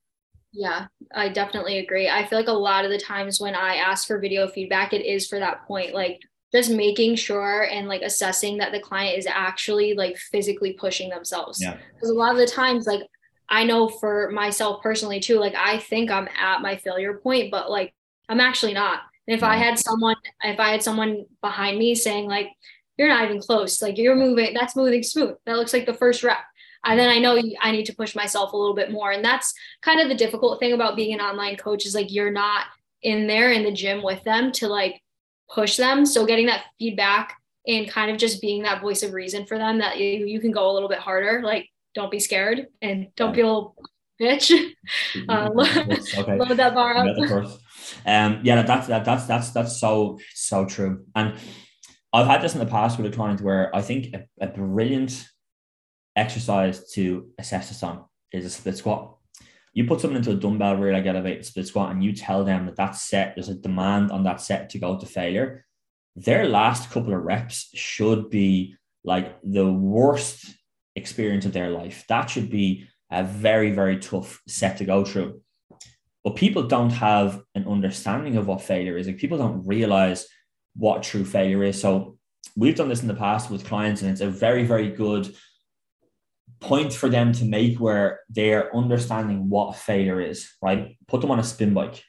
Yeah, 0.53 0.87
I 1.15 1.29
definitely 1.29 1.79
agree. 1.79 2.09
I 2.09 2.27
feel 2.27 2.39
like 2.39 2.49
a 2.49 2.53
lot 2.53 2.85
of 2.85 2.91
the 2.91 2.99
times 2.99 3.41
when 3.41 3.55
I 3.55 3.77
ask 3.77 4.07
for 4.07 4.19
video 4.19 4.49
feedback, 4.49 4.93
it 4.93 5.05
is 5.05 5.29
for 5.29 5.39
that 5.39 5.67
point. 5.67 5.95
Like 5.95 6.21
just 6.53 6.71
making 6.71 7.15
sure 7.17 7.63
and 7.71 7.89
like 7.89 8.03
assessing 8.03 8.59
that 8.59 8.73
the 8.73 8.81
client 8.81 9.19
is 9.19 9.27
actually 9.27 9.95
like 9.95 10.17
physically 10.17 10.73
pushing 10.73 11.09
themselves. 11.09 11.61
Yeah. 11.61 11.77
Because 11.95 12.11
a 12.11 12.15
lot 12.15 12.33
of 12.33 12.39
the 12.39 12.47
times, 12.47 12.87
like 12.87 13.03
I 13.49 13.65
know 13.65 13.89
for 13.89 14.31
myself 14.31 14.83
personally 14.83 15.21
too, 15.21 15.39
like 15.39 15.55
I 15.55 15.79
think 15.79 16.11
I'm 16.11 16.29
at 16.39 16.63
my 16.63 16.77
failure 16.77 17.15
point, 17.15 17.51
but 17.51 17.71
like 17.71 17.95
I'm 18.29 18.41
actually 18.41 18.75
not. 18.75 19.01
And 19.27 19.35
if 19.37 19.43
yeah. 19.43 19.51
I 19.51 19.57
had 19.57 19.79
someone, 19.79 20.17
if 20.43 20.59
I 20.59 20.71
had 20.71 20.83
someone 20.83 21.27
behind 21.41 21.79
me 21.79 21.95
saying 21.95 22.27
like, 22.27 22.49
you're 22.97 23.09
not 23.09 23.25
even 23.25 23.41
close, 23.41 23.81
like 23.81 23.97
you're 23.97 24.17
moving, 24.17 24.53
that's 24.53 24.77
moving 24.77 25.03
smooth. 25.03 25.37
That 25.47 25.57
looks 25.57 25.73
like 25.73 25.87
the 25.87 25.95
first 25.95 26.23
rep. 26.23 26.39
And 26.85 26.99
then 26.99 27.09
I 27.09 27.19
know 27.19 27.41
I 27.61 27.73
need 27.73 27.87
to 27.87 27.95
push 27.95 28.15
myself 28.15 28.53
a 28.53 28.57
little 28.57 28.75
bit 28.75 28.91
more. 28.91 29.13
And 29.13 29.25
that's 29.25 29.53
kind 29.83 30.01
of 30.01 30.09
the 30.09 30.15
difficult 30.15 30.61
thing 30.61 30.73
about 30.73 30.97
being 30.97 31.15
an 31.15 31.21
online 31.21 31.57
coach 31.57 31.87
is 31.87 31.95
like 31.95 32.13
you're 32.13 32.33
not 32.33 32.67
in 33.03 33.27
there 33.27 33.53
in 33.53 33.65
the 33.65 33.73
gym 33.73 34.03
with 34.03 34.23
them 34.25 34.53
to 34.53 34.69
like 34.69 35.01
push 35.53 35.77
them. 35.77 36.07
So 36.07 36.27
getting 36.27 36.47
that 36.47 36.65
feedback 36.79 37.37
and 37.67 37.89
kind 37.89 38.11
of 38.11 38.19
just 38.19 38.41
being 38.41 38.63
that 38.63 38.81
voice 38.81 39.03
of 39.03 39.13
reason 39.13 39.47
for 39.47 39.59
them 39.59 39.79
that 39.79 39.99
you, 39.99 40.27
you 40.27 40.41
can 40.41 40.53
go 40.53 40.71
a 40.71 40.73
little 40.73 40.89
bit 40.89 40.99
harder. 40.99 41.43
Like, 41.45 41.69
don't 41.95 42.11
be 42.11 42.21
scared 42.21 42.69
and 42.81 43.09
don't 43.17 43.35
feel 43.35 43.75
bitch. 44.21 44.53
Uh, 45.29 45.51
okay. 46.19 46.39
Load 46.39 46.57
that 46.57 46.75
bar 46.75 46.97
up. 46.97 47.47
Um, 48.07 48.41
yeah, 48.45 48.63
that's 48.63 48.87
that, 48.87 49.05
that's 49.05 49.27
that's 49.27 49.51
that's 49.51 49.81
so 49.81 50.19
so 50.35 50.65
true. 50.67 51.05
And 51.17 51.35
I've 52.13 52.27
had 52.27 52.43
this 52.43 52.55
in 52.55 52.61
the 52.61 52.67
past 52.67 52.99
with 52.99 53.13
a 53.13 53.15
client 53.15 53.41
where 53.41 53.75
I 53.75 53.83
think 53.83 54.15
a, 54.15 54.27
a 54.41 54.47
brilliant 54.47 55.27
exercise 56.15 56.93
to 56.93 57.29
assess 57.39 57.69
this 57.69 57.83
on 57.83 58.05
is 58.33 58.45
a 58.45 58.51
split 58.51 58.77
squat 58.77 59.17
you 59.73 59.85
put 59.85 60.01
someone 60.01 60.19
into 60.19 60.33
a 60.33 60.35
dumbbell 60.35 60.77
rear 60.77 60.93
leg 60.93 61.07
elevated 61.07 61.47
split 61.47 61.67
squat 61.67 61.93
and 61.93 62.03
you 62.03 62.13
tell 62.13 62.45
them 62.45 62.67
that 62.67 62.77
that 62.77 62.97
set, 62.97 63.35
there's 63.35 63.49
a 63.49 63.55
demand 63.55 64.11
on 64.11 64.25
that 64.25 64.41
set 64.41 64.71
to 64.71 64.79
go 64.79 64.99
to 64.99 65.07
failure, 65.07 65.65
their 66.17 66.47
last 66.49 66.91
couple 66.91 67.15
of 67.15 67.23
reps 67.23 67.71
should 67.75 68.31
be 68.31 68.75
like 69.05 69.39
the 69.43 69.71
worst 69.71 70.47
experience 70.97 71.47
of 71.47 71.53
their 71.53 71.71
life. 71.71 72.05
That 72.09 72.29
should 72.29 72.51
be 72.51 72.89
a 73.11 73.23
very, 73.23 73.71
very 73.71 73.99
tough 73.99 74.41
set 74.47 74.79
to 74.79 74.85
go 74.85 75.05
through. 75.05 75.41
But 76.25 76.37
people 76.37 76.65
don't 76.65 76.91
have 76.91 77.41
an 77.55 77.67
understanding 77.67 78.37
of 78.37 78.47
what 78.47 78.63
failure 78.63 78.99
is. 78.99 79.07
Like 79.07 79.19
people 79.19 79.39
don't 79.39 79.67
realize 79.67 80.27
what 80.75 81.03
true 81.03 81.25
failure 81.25 81.65
is. 81.65 81.81
So 81.81 82.19
we've 82.57 82.77
done 82.77 82.89
this 82.89 83.03
in 83.03 83.09
the 83.09 83.15
past 83.15 83.51
with 83.51 83.65
clients, 83.65 84.03
and 84.03 84.11
it's 84.11 84.21
a 84.21 84.29
very, 84.29 84.65
very 84.65 84.91
good 84.91 85.35
point 86.61 86.93
for 86.93 87.09
them 87.09 87.33
to 87.33 87.45
make 87.45 87.81
where 87.81 88.21
they're 88.29 88.75
understanding 88.77 89.49
what 89.49 89.77
failure 89.77 90.21
is, 90.21 90.51
right? 90.63 90.97
Put 91.09 91.21
them 91.21 91.31
on 91.31 91.39
a 91.39 91.45
spin 91.45 91.75
bike 91.75 92.03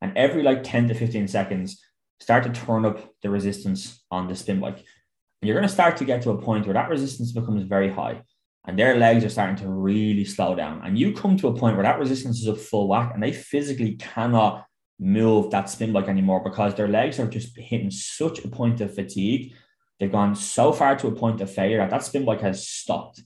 and 0.00 0.16
every 0.16 0.42
like 0.42 0.62
10 0.62 0.88
to 0.88 0.94
15 0.94 1.28
seconds, 1.28 1.82
start 2.20 2.44
to 2.44 2.50
turn 2.50 2.84
up 2.84 2.98
the 3.22 3.30
resistance 3.30 4.04
on 4.10 4.28
the 4.28 4.36
spin 4.36 4.60
bike. 4.60 4.78
And 4.78 5.48
you're 5.48 5.56
going 5.56 5.68
to 5.68 5.72
start 5.72 5.96
to 5.98 6.04
get 6.04 6.22
to 6.22 6.30
a 6.30 6.40
point 6.40 6.66
where 6.66 6.74
that 6.74 6.88
resistance 6.88 7.32
becomes 7.32 7.64
very 7.64 7.90
high 7.90 8.22
and 8.66 8.78
their 8.78 8.96
legs 8.96 9.24
are 9.24 9.28
starting 9.28 9.56
to 9.56 9.68
really 9.68 10.24
slow 10.24 10.54
down. 10.54 10.82
And 10.84 10.98
you 10.98 11.12
come 11.12 11.36
to 11.36 11.48
a 11.48 11.56
point 11.56 11.76
where 11.76 11.84
that 11.84 11.98
resistance 11.98 12.40
is 12.40 12.48
at 12.48 12.58
full 12.58 12.88
whack 12.88 13.12
and 13.14 13.22
they 13.22 13.32
physically 13.32 13.96
cannot 13.96 14.64
move 14.98 15.50
that 15.50 15.68
spin 15.68 15.92
bike 15.92 16.08
anymore 16.08 16.42
because 16.42 16.74
their 16.74 16.88
legs 16.88 17.20
are 17.20 17.26
just 17.26 17.56
hitting 17.56 17.90
such 17.90 18.44
a 18.44 18.48
point 18.48 18.80
of 18.80 18.94
fatigue. 18.94 19.52
They've 20.00 20.10
gone 20.10 20.34
so 20.34 20.72
far 20.72 20.96
to 20.96 21.08
a 21.08 21.14
point 21.14 21.40
of 21.40 21.52
failure 21.52 21.78
that 21.78 21.90
that 21.90 22.02
spin 22.02 22.24
bike 22.24 22.40
has 22.40 22.66
stopped 22.66 23.22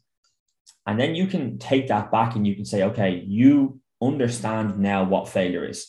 And 0.90 0.98
then 0.98 1.14
you 1.14 1.29
can 1.29 1.57
take 1.57 1.87
that 1.87 2.11
back 2.11 2.35
and 2.35 2.44
you 2.44 2.57
can 2.57 2.64
say, 2.64 2.83
okay, 2.83 3.22
you 3.24 3.79
understand 4.03 4.81
now 4.81 5.05
what 5.05 5.29
failure 5.29 5.64
is. 5.64 5.87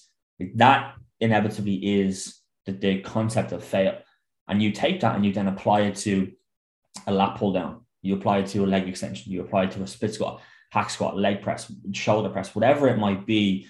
That 0.53 0.93
inevitably 1.19 2.01
is 2.01 2.39
the, 2.67 2.73
the 2.73 2.99
concept 3.01 3.51
of 3.51 3.63
fail. 3.63 3.97
And 4.47 4.61
you 4.61 4.71
take 4.71 4.99
that 4.99 5.15
and 5.15 5.25
you 5.25 5.33
then 5.33 5.47
apply 5.47 5.81
it 5.81 5.95
to 6.05 6.31
a 7.07 7.11
lat 7.11 7.35
pull 7.35 7.51
down. 7.51 7.81
You 8.03 8.13
apply 8.13 8.39
it 8.39 8.47
to 8.49 8.63
a 8.63 8.67
leg 8.67 8.87
extension. 8.87 9.31
You 9.31 9.41
apply 9.41 9.63
it 9.63 9.71
to 9.71 9.81
a 9.81 9.87
split 9.87 10.13
squat, 10.13 10.39
hack 10.69 10.91
squat, 10.91 11.17
leg 11.17 11.41
press, 11.41 11.73
shoulder 11.93 12.29
press, 12.29 12.53
whatever 12.53 12.87
it 12.87 12.99
might 12.99 13.25
be. 13.25 13.65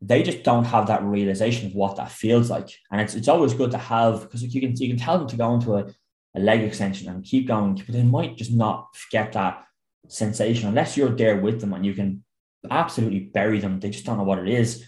They 0.00 0.24
just 0.24 0.42
don't 0.42 0.64
have 0.64 0.88
that 0.88 1.04
realization 1.04 1.68
of 1.68 1.76
what 1.76 1.94
that 1.94 2.10
feels 2.10 2.50
like. 2.50 2.70
And 2.90 3.00
it's, 3.00 3.14
it's 3.14 3.28
always 3.28 3.54
good 3.54 3.70
to 3.70 3.78
have 3.78 4.22
because 4.22 4.42
you 4.42 4.60
can 4.60 4.74
you 4.76 4.88
can 4.88 4.98
tell 4.98 5.16
them 5.16 5.28
to 5.28 5.36
go 5.36 5.54
into 5.54 5.76
a, 5.76 5.86
a 6.34 6.40
leg 6.40 6.62
extension 6.62 7.08
and 7.08 7.22
keep 7.22 7.46
going, 7.46 7.76
but 7.76 7.92
they 7.92 8.02
might 8.02 8.36
just 8.36 8.50
not 8.50 8.88
get 9.12 9.32
that 9.34 9.65
sensation 10.08 10.68
unless 10.68 10.96
you're 10.96 11.16
there 11.16 11.36
with 11.36 11.60
them 11.60 11.72
and 11.72 11.84
you 11.84 11.94
can 11.94 12.24
absolutely 12.70 13.20
bury 13.20 13.60
them. 13.60 13.80
They 13.80 13.90
just 13.90 14.04
don't 14.04 14.18
know 14.18 14.24
what 14.24 14.38
it 14.38 14.48
is. 14.48 14.84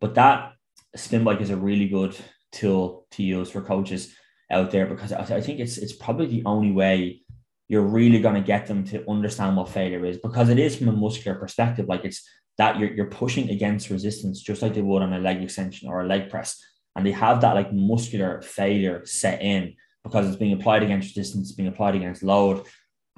But 0.00 0.14
that 0.14 0.52
spin 0.96 1.24
bike 1.24 1.40
is 1.40 1.50
a 1.50 1.56
really 1.56 1.88
good 1.88 2.16
tool 2.52 3.06
to 3.12 3.22
use 3.22 3.50
for 3.50 3.60
coaches 3.60 4.14
out 4.50 4.70
there 4.70 4.86
because 4.86 5.12
I 5.12 5.40
think 5.40 5.60
it's 5.60 5.76
it's 5.76 5.92
probably 5.92 6.26
the 6.26 6.44
only 6.46 6.72
way 6.72 7.22
you're 7.68 7.82
really 7.82 8.20
going 8.20 8.34
to 8.34 8.40
get 8.40 8.66
them 8.66 8.82
to 8.84 9.08
understand 9.10 9.56
what 9.56 9.68
failure 9.68 10.04
is 10.06 10.16
because 10.16 10.48
it 10.48 10.58
is 10.58 10.76
from 10.76 10.88
a 10.88 10.92
muscular 10.92 11.38
perspective. 11.38 11.86
Like 11.86 12.04
it's 12.04 12.26
that 12.56 12.78
you're, 12.78 12.92
you're 12.92 13.06
pushing 13.06 13.50
against 13.50 13.90
resistance 13.90 14.40
just 14.40 14.62
like 14.62 14.74
they 14.74 14.82
would 14.82 15.02
on 15.02 15.12
a 15.12 15.18
leg 15.18 15.42
extension 15.42 15.88
or 15.88 16.00
a 16.00 16.06
leg 16.06 16.30
press. 16.30 16.62
And 16.96 17.06
they 17.06 17.12
have 17.12 17.42
that 17.42 17.54
like 17.54 17.72
muscular 17.72 18.40
failure 18.42 19.04
set 19.04 19.42
in 19.42 19.74
because 20.02 20.26
it's 20.26 20.36
being 20.36 20.54
applied 20.54 20.82
against 20.82 21.14
resistance, 21.14 21.52
being 21.52 21.68
applied 21.68 21.94
against 21.94 22.22
load. 22.22 22.64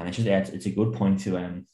And 0.01 0.09
it's 0.09 0.17
just, 0.17 0.29
yeah, 0.29 0.39
it's, 0.39 0.51
it's 0.51 0.67
a 0.67 0.71
good 0.71 0.93
point 0.93 1.21
to, 1.21 1.37
um, 1.39 1.67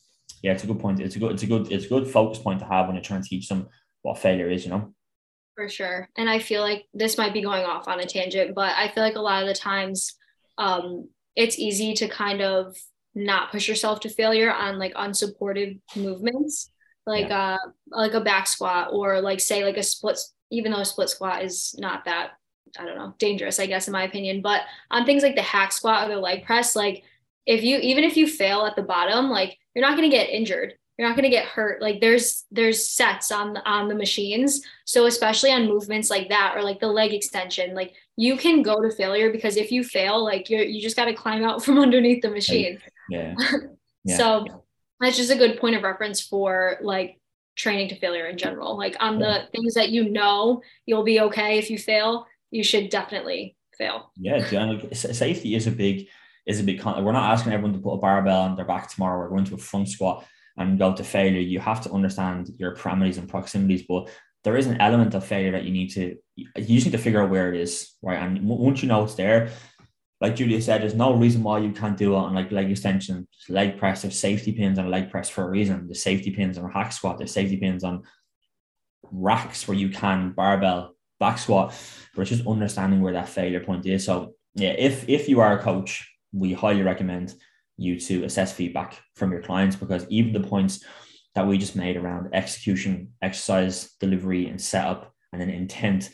yeah, 0.42 0.52
it's 0.52 0.64
a 0.64 0.66
good 0.66 0.80
point. 0.80 1.00
It's 1.00 1.16
a 1.16 1.18
good, 1.18 1.32
it's 1.32 1.42
a 1.42 1.46
good, 1.46 1.72
it's 1.72 1.86
a 1.86 1.88
good 1.88 2.06
focus 2.08 2.38
point 2.38 2.60
to 2.60 2.66
have 2.66 2.86
when 2.86 2.96
you're 2.96 3.04
trying 3.04 3.22
to 3.22 3.28
teach 3.28 3.48
them 3.48 3.68
what 4.02 4.18
failure 4.18 4.50
is, 4.50 4.64
you 4.64 4.70
know? 4.70 4.92
For 5.54 5.68
sure. 5.68 6.08
And 6.16 6.28
I 6.28 6.38
feel 6.38 6.60
like 6.60 6.86
this 6.92 7.16
might 7.16 7.32
be 7.32 7.40
going 7.40 7.64
off 7.64 7.88
on 7.88 8.00
a 8.00 8.06
tangent, 8.06 8.54
but 8.54 8.74
I 8.76 8.88
feel 8.88 9.02
like 9.02 9.16
a 9.16 9.20
lot 9.20 9.42
of 9.42 9.48
the 9.48 9.54
times 9.54 10.14
um, 10.58 11.08
it's 11.34 11.58
easy 11.58 11.94
to 11.94 12.08
kind 12.08 12.42
of 12.42 12.76
not 13.14 13.50
push 13.50 13.66
yourself 13.66 14.00
to 14.00 14.10
failure 14.10 14.52
on 14.52 14.78
like 14.78 14.92
unsupported 14.94 15.80
movements, 15.96 16.70
like 17.06 17.28
yeah. 17.28 17.54
uh 17.54 17.70
like 17.88 18.12
a 18.12 18.20
back 18.20 18.46
squat 18.46 18.88
or 18.92 19.20
like 19.22 19.40
say 19.40 19.64
like 19.64 19.78
a 19.78 19.82
split, 19.82 20.18
even 20.50 20.70
though 20.70 20.80
a 20.80 20.84
split 20.84 21.08
squat 21.08 21.42
is 21.42 21.74
not 21.78 22.04
that 22.04 22.32
I 22.78 22.84
don't 22.84 22.98
know 22.98 23.14
dangerous, 23.18 23.58
I 23.58 23.66
guess 23.66 23.88
in 23.88 23.92
my 23.92 24.02
opinion. 24.04 24.42
But 24.42 24.62
on 24.90 25.06
things 25.06 25.22
like 25.22 25.34
the 25.34 25.42
hack 25.42 25.72
squat 25.72 26.06
or 26.06 26.14
the 26.14 26.20
leg 26.20 26.44
press, 26.44 26.76
like 26.76 27.04
if 27.46 27.62
you 27.62 27.78
even 27.78 28.04
if 28.04 28.16
you 28.16 28.26
fail 28.26 28.66
at 28.66 28.76
the 28.76 28.82
bottom, 28.82 29.30
like 29.30 29.56
you're 29.74 29.86
not 29.86 29.96
going 29.96 30.10
to 30.10 30.16
get 30.16 30.28
injured. 30.28 30.74
You're 30.98 31.08
not 31.08 31.16
going 31.16 31.30
to 31.30 31.36
get 31.36 31.46
hurt. 31.46 31.80
Like 31.80 32.00
there's 32.00 32.44
there's 32.50 32.88
sets 32.88 33.30
on 33.30 33.52
the, 33.52 33.68
on 33.68 33.88
the 33.88 33.94
machines. 33.94 34.62
So 34.84 35.06
especially 35.06 35.52
on 35.52 35.68
movements 35.68 36.10
like 36.10 36.30
that 36.30 36.54
or 36.56 36.62
like 36.62 36.80
the 36.80 36.88
leg 36.88 37.12
extension 37.12 37.74
like 37.74 37.92
you 38.16 38.36
can 38.36 38.62
go 38.62 38.80
to 38.80 38.90
failure 38.90 39.30
because 39.30 39.56
if 39.56 39.70
you 39.70 39.84
fail 39.84 40.24
like 40.24 40.50
you 40.50 40.58
you 40.58 40.80
just 40.80 40.96
got 40.96 41.04
to 41.04 41.14
climb 41.14 41.44
out 41.44 41.62
from 41.64 41.78
underneath 41.78 42.22
the 42.22 42.30
machine. 42.30 42.78
Yeah, 43.08 43.34
yeah. 44.04 44.16
so 44.16 44.64
that's 45.00 45.16
just 45.16 45.30
a 45.30 45.36
good 45.36 45.60
point 45.60 45.76
of 45.76 45.82
reference 45.82 46.20
for 46.20 46.78
like 46.80 47.20
training 47.54 47.88
to 47.90 47.98
failure 47.98 48.26
in 48.26 48.38
general. 48.38 48.76
Like 48.76 48.96
on 48.98 49.20
yeah. 49.20 49.26
the 49.26 49.48
things 49.52 49.74
that 49.74 49.90
you 49.90 50.10
know 50.10 50.62
you'll 50.86 51.04
be 51.04 51.20
okay 51.20 51.58
if 51.58 51.70
you 51.70 51.78
fail 51.78 52.26
you 52.50 52.64
should 52.64 52.88
definitely 52.90 53.56
fail. 53.76 54.10
Yeah 54.16 54.46
safety 54.92 55.54
is 55.54 55.66
a 55.66 55.72
big 55.72 56.08
is 56.46 56.60
a 56.60 56.64
big 56.64 56.84
we're 56.84 57.12
not 57.12 57.32
asking 57.32 57.52
everyone 57.52 57.72
to 57.72 57.80
put 57.80 57.94
a 57.94 57.98
barbell 57.98 58.42
on 58.42 58.56
their 58.56 58.64
back 58.64 58.88
tomorrow 58.88 59.18
we're 59.18 59.28
going 59.28 59.44
to 59.44 59.54
a 59.54 59.58
front 59.58 59.88
squat 59.88 60.24
and 60.56 60.78
go 60.78 60.94
to 60.94 61.04
failure, 61.04 61.40
you 61.40 61.60
have 61.60 61.82
to 61.82 61.92
understand 61.92 62.50
your 62.58 62.74
parameters 62.74 63.18
and 63.18 63.28
proximities. 63.28 63.84
But 63.88 64.08
there 64.44 64.56
is 64.56 64.66
an 64.66 64.80
element 64.80 65.14
of 65.14 65.24
failure 65.24 65.52
that 65.52 65.64
you 65.64 65.72
need 65.72 65.88
to 65.90 66.16
you 66.36 66.46
just 66.56 66.86
need 66.86 66.92
to 66.92 66.98
figure 66.98 67.22
out 67.22 67.30
where 67.30 67.52
it 67.52 67.60
is, 67.60 67.94
right? 68.02 68.18
And 68.18 68.46
once 68.46 68.82
you 68.82 68.88
know 68.88 69.04
it's 69.04 69.14
there, 69.14 69.50
like 70.20 70.36
Julia 70.36 70.62
said, 70.62 70.80
there's 70.80 70.94
no 70.94 71.14
reason 71.14 71.42
why 71.42 71.58
you 71.58 71.72
can't 71.72 71.96
do 71.96 72.14
it 72.14 72.18
on 72.18 72.34
like 72.34 72.52
leg 72.52 72.70
extension, 72.70 73.28
leg 73.48 73.78
press. 73.78 74.02
There's 74.02 74.18
safety 74.18 74.52
pins 74.52 74.78
on 74.78 74.86
a 74.86 74.88
leg 74.88 75.10
press 75.10 75.28
for 75.28 75.44
a 75.44 75.50
reason. 75.50 75.88
The 75.88 75.94
safety 75.94 76.30
pins 76.30 76.56
on 76.56 76.64
a 76.64 76.72
hack 76.72 76.92
squat. 76.92 77.18
There's 77.18 77.32
safety 77.32 77.56
pins 77.56 77.84
on 77.84 78.04
racks 79.10 79.68
where 79.68 79.76
you 79.76 79.90
can 79.90 80.30
barbell 80.30 80.94
back 81.20 81.38
squat. 81.38 81.74
But 82.14 82.22
it's 82.22 82.30
just 82.30 82.46
understanding 82.46 83.02
where 83.02 83.12
that 83.12 83.28
failure 83.28 83.60
point 83.60 83.84
is. 83.84 84.04
So 84.04 84.34
yeah, 84.54 84.70
if 84.70 85.06
if 85.08 85.28
you 85.28 85.40
are 85.40 85.58
a 85.58 85.62
coach, 85.62 86.08
we 86.32 86.52
highly 86.52 86.82
recommend 86.82 87.34
you 87.76 87.98
to 88.00 88.24
assess 88.24 88.52
feedback 88.52 88.98
from 89.14 89.32
your 89.32 89.42
clients 89.42 89.76
because 89.76 90.06
even 90.08 90.32
the 90.32 90.48
points 90.48 90.84
that 91.34 91.46
we 91.46 91.58
just 91.58 91.76
made 91.76 91.96
around 91.96 92.28
execution, 92.32 93.12
exercise, 93.20 93.92
delivery, 94.00 94.48
and 94.48 94.60
setup, 94.60 95.12
and 95.32 95.40
then 95.40 95.50
intent 95.50 96.10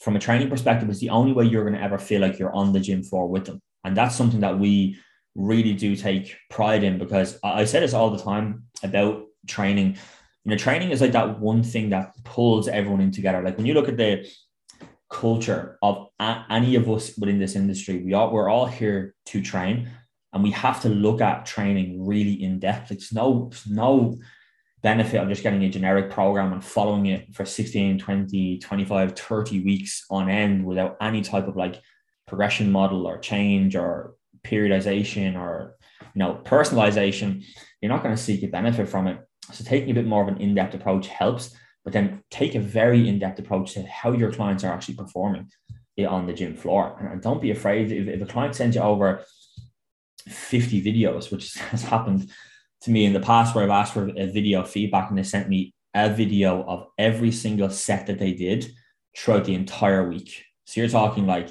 from 0.00 0.16
a 0.16 0.20
training 0.20 0.48
perspective 0.48 0.88
is 0.90 1.00
the 1.00 1.10
only 1.10 1.32
way 1.32 1.44
you're 1.44 1.64
going 1.64 1.74
to 1.74 1.82
ever 1.82 1.98
feel 1.98 2.20
like 2.20 2.38
you're 2.38 2.54
on 2.54 2.72
the 2.72 2.80
gym 2.80 3.02
floor 3.02 3.26
with 3.26 3.46
them. 3.46 3.60
And 3.84 3.96
that's 3.96 4.14
something 4.14 4.40
that 4.40 4.58
we 4.58 4.98
really 5.34 5.72
do 5.72 5.96
take 5.96 6.36
pride 6.50 6.84
in 6.84 6.98
because 6.98 7.38
I 7.42 7.64
say 7.64 7.80
this 7.80 7.94
all 7.94 8.10
the 8.10 8.22
time 8.22 8.64
about 8.82 9.24
training. 9.46 9.96
You 10.44 10.50
know, 10.50 10.56
training 10.56 10.90
is 10.90 11.00
like 11.00 11.12
that 11.12 11.40
one 11.40 11.62
thing 11.62 11.90
that 11.90 12.12
pulls 12.24 12.68
everyone 12.68 13.00
in 13.00 13.10
together. 13.10 13.42
Like 13.42 13.56
when 13.56 13.66
you 13.66 13.74
look 13.74 13.88
at 13.88 13.96
the 13.96 14.28
culture 15.10 15.78
of 15.82 16.08
any 16.20 16.74
of 16.76 16.88
us 16.90 17.16
within 17.16 17.38
this 17.38 17.56
industry, 17.56 18.02
we 18.02 18.12
are 18.12 18.30
we're 18.30 18.48
all 18.48 18.66
here 18.66 19.14
to 19.26 19.40
train 19.42 19.90
and 20.32 20.42
we 20.42 20.50
have 20.50 20.82
to 20.82 20.88
look 20.88 21.20
at 21.20 21.46
training 21.46 22.06
really 22.06 22.42
in 22.42 22.58
depth. 22.58 22.90
It's 22.90 23.12
no, 23.12 23.50
no 23.68 24.18
benefit 24.82 25.20
of 25.20 25.28
just 25.28 25.42
getting 25.42 25.64
a 25.64 25.68
generic 25.68 26.10
program 26.10 26.52
and 26.52 26.64
following 26.64 27.06
it 27.06 27.34
for 27.34 27.44
16, 27.44 27.98
20, 27.98 28.58
25, 28.58 29.16
30 29.18 29.64
weeks 29.64 30.04
on 30.10 30.28
end 30.28 30.64
without 30.64 30.96
any 31.00 31.22
type 31.22 31.48
of 31.48 31.56
like 31.56 31.80
progression 32.26 32.70
model 32.70 33.06
or 33.06 33.18
change 33.18 33.74
or 33.74 34.14
periodization 34.44 35.36
or 35.36 35.76
you 36.14 36.18
know 36.20 36.40
personalization. 36.44 37.44
You're 37.80 37.90
not 37.90 38.02
going 38.02 38.14
to 38.14 38.22
seek 38.22 38.42
a 38.42 38.48
benefit 38.48 38.88
from 38.88 39.06
it. 39.06 39.18
So 39.52 39.64
taking 39.64 39.90
a 39.90 39.94
bit 39.94 40.06
more 40.06 40.22
of 40.22 40.28
an 40.28 40.38
in-depth 40.38 40.74
approach 40.74 41.08
helps, 41.08 41.56
but 41.88 41.94
then 41.94 42.22
take 42.30 42.54
a 42.54 42.60
very 42.60 43.08
in-depth 43.08 43.38
approach 43.38 43.72
to 43.72 43.82
how 43.84 44.12
your 44.12 44.30
clients 44.30 44.62
are 44.62 44.70
actually 44.70 44.94
performing 44.94 45.50
eh, 45.96 46.04
on 46.04 46.26
the 46.26 46.34
gym 46.34 46.54
floor. 46.54 46.94
And 47.00 47.22
don't 47.22 47.40
be 47.40 47.50
afraid 47.50 47.90
if, 47.90 48.06
if 48.06 48.20
a 48.20 48.30
client 48.30 48.54
sends 48.54 48.76
you 48.76 48.82
over 48.82 49.24
50 50.28 50.82
videos, 50.82 51.32
which 51.32 51.54
has 51.70 51.82
happened 51.82 52.30
to 52.82 52.90
me 52.90 53.06
in 53.06 53.14
the 53.14 53.20
past 53.20 53.54
where 53.54 53.64
I've 53.64 53.70
asked 53.70 53.94
for 53.94 54.06
a 54.06 54.26
video 54.26 54.64
feedback 54.64 55.08
and 55.08 55.18
they 55.18 55.22
sent 55.22 55.48
me 55.48 55.72
a 55.94 56.10
video 56.10 56.62
of 56.64 56.88
every 56.98 57.32
single 57.32 57.70
set 57.70 58.06
that 58.08 58.18
they 58.18 58.34
did 58.34 58.70
throughout 59.16 59.46
the 59.46 59.54
entire 59.54 60.06
week. 60.06 60.44
So 60.66 60.82
you're 60.82 60.90
talking 60.90 61.26
like 61.26 61.48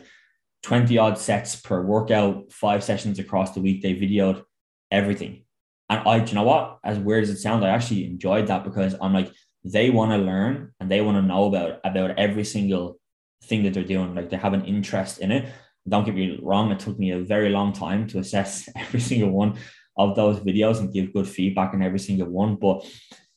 20 0.61 0.99
odd 0.99 1.17
sets 1.17 1.55
per 1.55 1.81
workout, 1.81 2.51
five 2.51 2.83
sessions 2.83 3.17
across 3.17 3.55
the 3.55 3.61
week. 3.61 3.81
They 3.81 3.95
videoed 3.95 4.43
everything. 4.91 5.45
And 5.89 6.07
I, 6.07 6.23
you 6.23 6.35
know 6.35 6.43
what? 6.43 6.77
As 6.83 6.99
weird 6.99 7.23
as 7.23 7.31
it 7.31 7.37
sounds, 7.37 7.63
I 7.63 7.69
actually 7.69 8.05
enjoyed 8.05 8.45
that 8.47 8.63
because 8.63 8.93
I'm 9.01 9.13
like, 9.13 9.31
they 9.71 9.89
want 9.89 10.11
to 10.11 10.17
learn 10.17 10.73
and 10.79 10.89
they 10.89 11.01
want 11.01 11.17
to 11.17 11.21
know 11.21 11.45
about 11.45 11.79
about 11.83 12.17
every 12.17 12.43
single 12.43 12.99
thing 13.43 13.63
that 13.63 13.73
they're 13.73 13.83
doing. 13.83 14.15
Like 14.15 14.29
they 14.29 14.37
have 14.37 14.53
an 14.53 14.65
interest 14.65 15.19
in 15.19 15.31
it 15.31 15.51
don't 15.89 16.05
get 16.05 16.15
me 16.15 16.39
wrong, 16.41 16.71
it 16.71 16.79
took 16.79 16.99
me 16.99 17.11
a 17.11 17.19
very 17.19 17.49
long 17.49 17.73
time 17.73 18.07
to 18.07 18.19
assess 18.19 18.69
every 18.75 18.99
single 18.99 19.29
one 19.29 19.57
of 19.97 20.15
those 20.15 20.39
videos 20.39 20.79
and 20.79 20.93
give 20.93 21.13
good 21.13 21.27
feedback 21.27 21.73
on 21.73 21.81
every 21.81 21.99
single 21.99 22.27
one. 22.27 22.55
But 22.55 22.85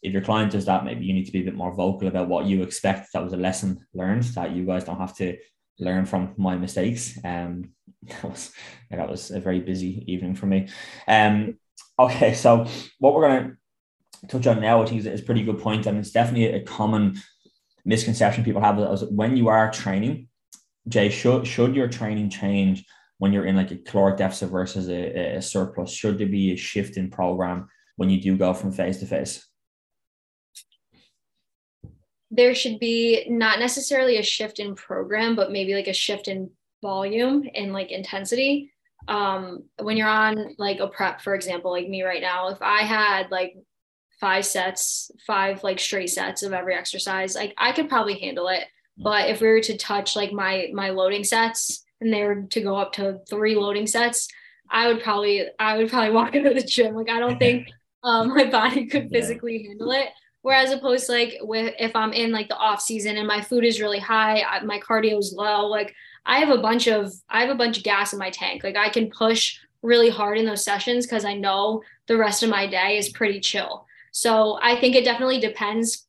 if 0.02 0.12
your 0.12 0.22
client 0.22 0.52
does 0.52 0.66
that, 0.66 0.84
maybe 0.84 1.04
you 1.04 1.12
need 1.12 1.26
to 1.26 1.32
be 1.32 1.40
a 1.40 1.44
bit 1.44 1.54
more 1.54 1.74
vocal 1.74 2.08
about 2.08 2.28
what 2.28 2.46
you 2.46 2.62
expect. 2.62 3.12
That 3.12 3.24
was 3.24 3.32
a 3.32 3.38
lesson 3.38 3.86
learned 3.94 4.24
that 4.34 4.52
you 4.52 4.64
guys 4.66 4.84
don't 4.84 4.98
have 4.98 5.16
to 5.16 5.36
learn 5.78 6.04
from 6.06 6.34
my 6.36 6.56
mistakes. 6.56 7.18
Um, 7.24 7.70
that 8.02 8.24
was 8.24 8.52
that 8.90 9.08
was 9.08 9.30
a 9.30 9.40
very 9.40 9.60
busy 9.60 10.04
evening 10.06 10.34
for 10.34 10.46
me. 10.46 10.68
Um, 11.06 11.58
okay, 11.98 12.34
so 12.34 12.66
what 12.98 13.14
we're 13.14 13.28
gonna 13.28 13.56
touch 14.28 14.46
on 14.46 14.61
now, 14.61 14.83
I 14.83 14.87
think 14.87 15.04
is, 15.04 15.20
a 15.20 15.24
pretty 15.24 15.42
good 15.42 15.61
point, 15.61 15.87
and 15.87 15.98
it's 15.98 16.11
definitely 16.11 16.46
a 16.46 16.62
common 16.62 17.20
misconception 17.85 18.44
people 18.44 18.61
have 18.61 18.78
is 18.78 19.04
when 19.04 19.37
you 19.37 19.48
are 19.48 19.70
training 19.70 20.28
Jay, 20.88 21.11
should 21.11 21.46
should 21.46 21.76
your 21.76 21.88
training 21.88 22.30
change 22.30 22.85
when 23.18 23.33
you're 23.33 23.44
in 23.44 23.56
like 23.56 23.70
a 23.70 23.76
caloric 23.76 24.16
deficit 24.16 24.50
versus 24.50 24.88
a, 24.88 25.37
a 25.37 25.42
surplus? 25.42 25.92
Should 25.92 26.18
there 26.18 26.26
be 26.26 26.52
a 26.52 26.56
shift 26.56 26.96
in 26.96 27.11
program 27.11 27.68
when 27.96 28.11
you 28.11 28.20
do 28.20 28.37
go 28.37 28.54
from 28.54 28.72
phase 28.72 28.98
to 28.98 29.06
phase? 29.06 29.46
There 32.30 32.54
should 32.54 32.78
be 32.78 33.26
not 33.28 33.59
necessarily 33.59 34.16
a 34.16 34.22
shift 34.22 34.59
in 34.59 34.74
program, 34.74 35.37
but 35.37 35.52
maybe 35.52 35.74
like 35.74 35.88
a 35.88 35.92
shift 35.92 36.28
in 36.28 36.50
volume 36.80 37.48
and 37.54 37.72
like 37.72 37.90
intensity. 37.90 38.72
Um, 39.09 39.64
when 39.80 39.96
you're 39.96 40.09
on 40.09 40.54
like 40.56 40.78
a 40.78 40.87
prep, 40.87 41.20
for 41.20 41.35
example, 41.35 41.72
like 41.72 41.88
me 41.88 42.02
right 42.02 42.22
now, 42.22 42.48
if 42.48 42.62
I 42.62 42.83
had 42.83 43.30
like 43.30 43.56
five 44.20 44.44
sets, 44.44 45.11
five 45.26 45.64
like 45.64 45.80
straight 45.80 46.11
sets 46.11 46.42
of 46.42 46.52
every 46.52 46.74
exercise, 46.74 47.35
like 47.35 47.54
I 47.56 47.72
could 47.72 47.88
probably 47.88 48.18
handle 48.18 48.48
it 48.48 48.64
but 49.02 49.30
if 49.30 49.40
we 49.40 49.48
were 49.48 49.61
to 49.61 49.76
touch 49.76 50.14
like 50.14 50.33
my 50.33 50.68
my 50.72 50.90
loading 50.90 51.24
sets 51.24 51.85
and 52.00 52.12
they 52.12 52.22
were 52.22 52.42
to 52.42 52.61
go 52.61 52.76
up 52.76 52.92
to 52.94 53.20
three 53.28 53.56
loading 53.56 53.87
sets, 53.87 54.28
I 54.70 54.88
would 54.88 55.02
probably 55.02 55.46
I 55.59 55.78
would 55.78 55.90
probably 55.90 56.11
walk 56.14 56.35
into 56.35 56.50
the 56.50 56.62
gym. 56.62 56.94
Like 56.94 57.09
I 57.09 57.18
don't 57.18 57.38
think 57.38 57.68
um, 58.04 58.28
my 58.28 58.44
body 58.44 58.87
could 58.87 59.11
physically 59.11 59.62
yeah. 59.62 59.68
handle 59.68 59.92
it. 59.92 60.09
Whereas 60.42 60.72
opposed 60.72 61.06
to 61.06 61.12
like 61.12 61.35
with 61.40 61.74
if 61.78 61.94
I'm 61.96 62.12
in 62.12 62.33
like 62.33 62.48
the 62.48 62.56
off 62.56 62.80
season 62.80 63.16
and 63.16 63.26
my 63.26 63.40
food 63.40 63.64
is 63.64 63.80
really 63.80 63.98
high, 63.98 64.42
I, 64.42 64.62
my 64.64 64.78
cardio 64.78 65.18
is 65.18 65.35
low, 65.37 65.66
like 65.66 65.94
I 66.26 66.38
have 66.38 66.50
a 66.50 66.62
bunch 66.62 66.87
of 66.87 67.12
I 67.28 67.40
have 67.40 67.50
a 67.50 67.59
bunch 67.59 67.78
of 67.78 67.85
gas 67.85 68.12
in 68.12 68.18
my 68.18 68.30
tank. 68.30 68.64
Like 68.64 68.76
I 68.76 68.90
can 68.90 69.11
push 69.11 69.59
really 69.83 70.11
hard 70.11 70.37
in 70.37 70.44
those 70.44 70.64
sessions 70.64 71.06
because 71.06 71.24
I 71.24 71.35
know 71.35 71.83
the 72.06 72.18
rest 72.18 72.42
of 72.42 72.50
my 72.50 72.66
day 72.66 72.98
is 72.98 73.09
pretty 73.09 73.40
chill. 73.40 73.87
So 74.12 74.58
I 74.62 74.76
think 74.76 74.96
it 74.96 75.04
definitely 75.04 75.40
depends, 75.40 76.06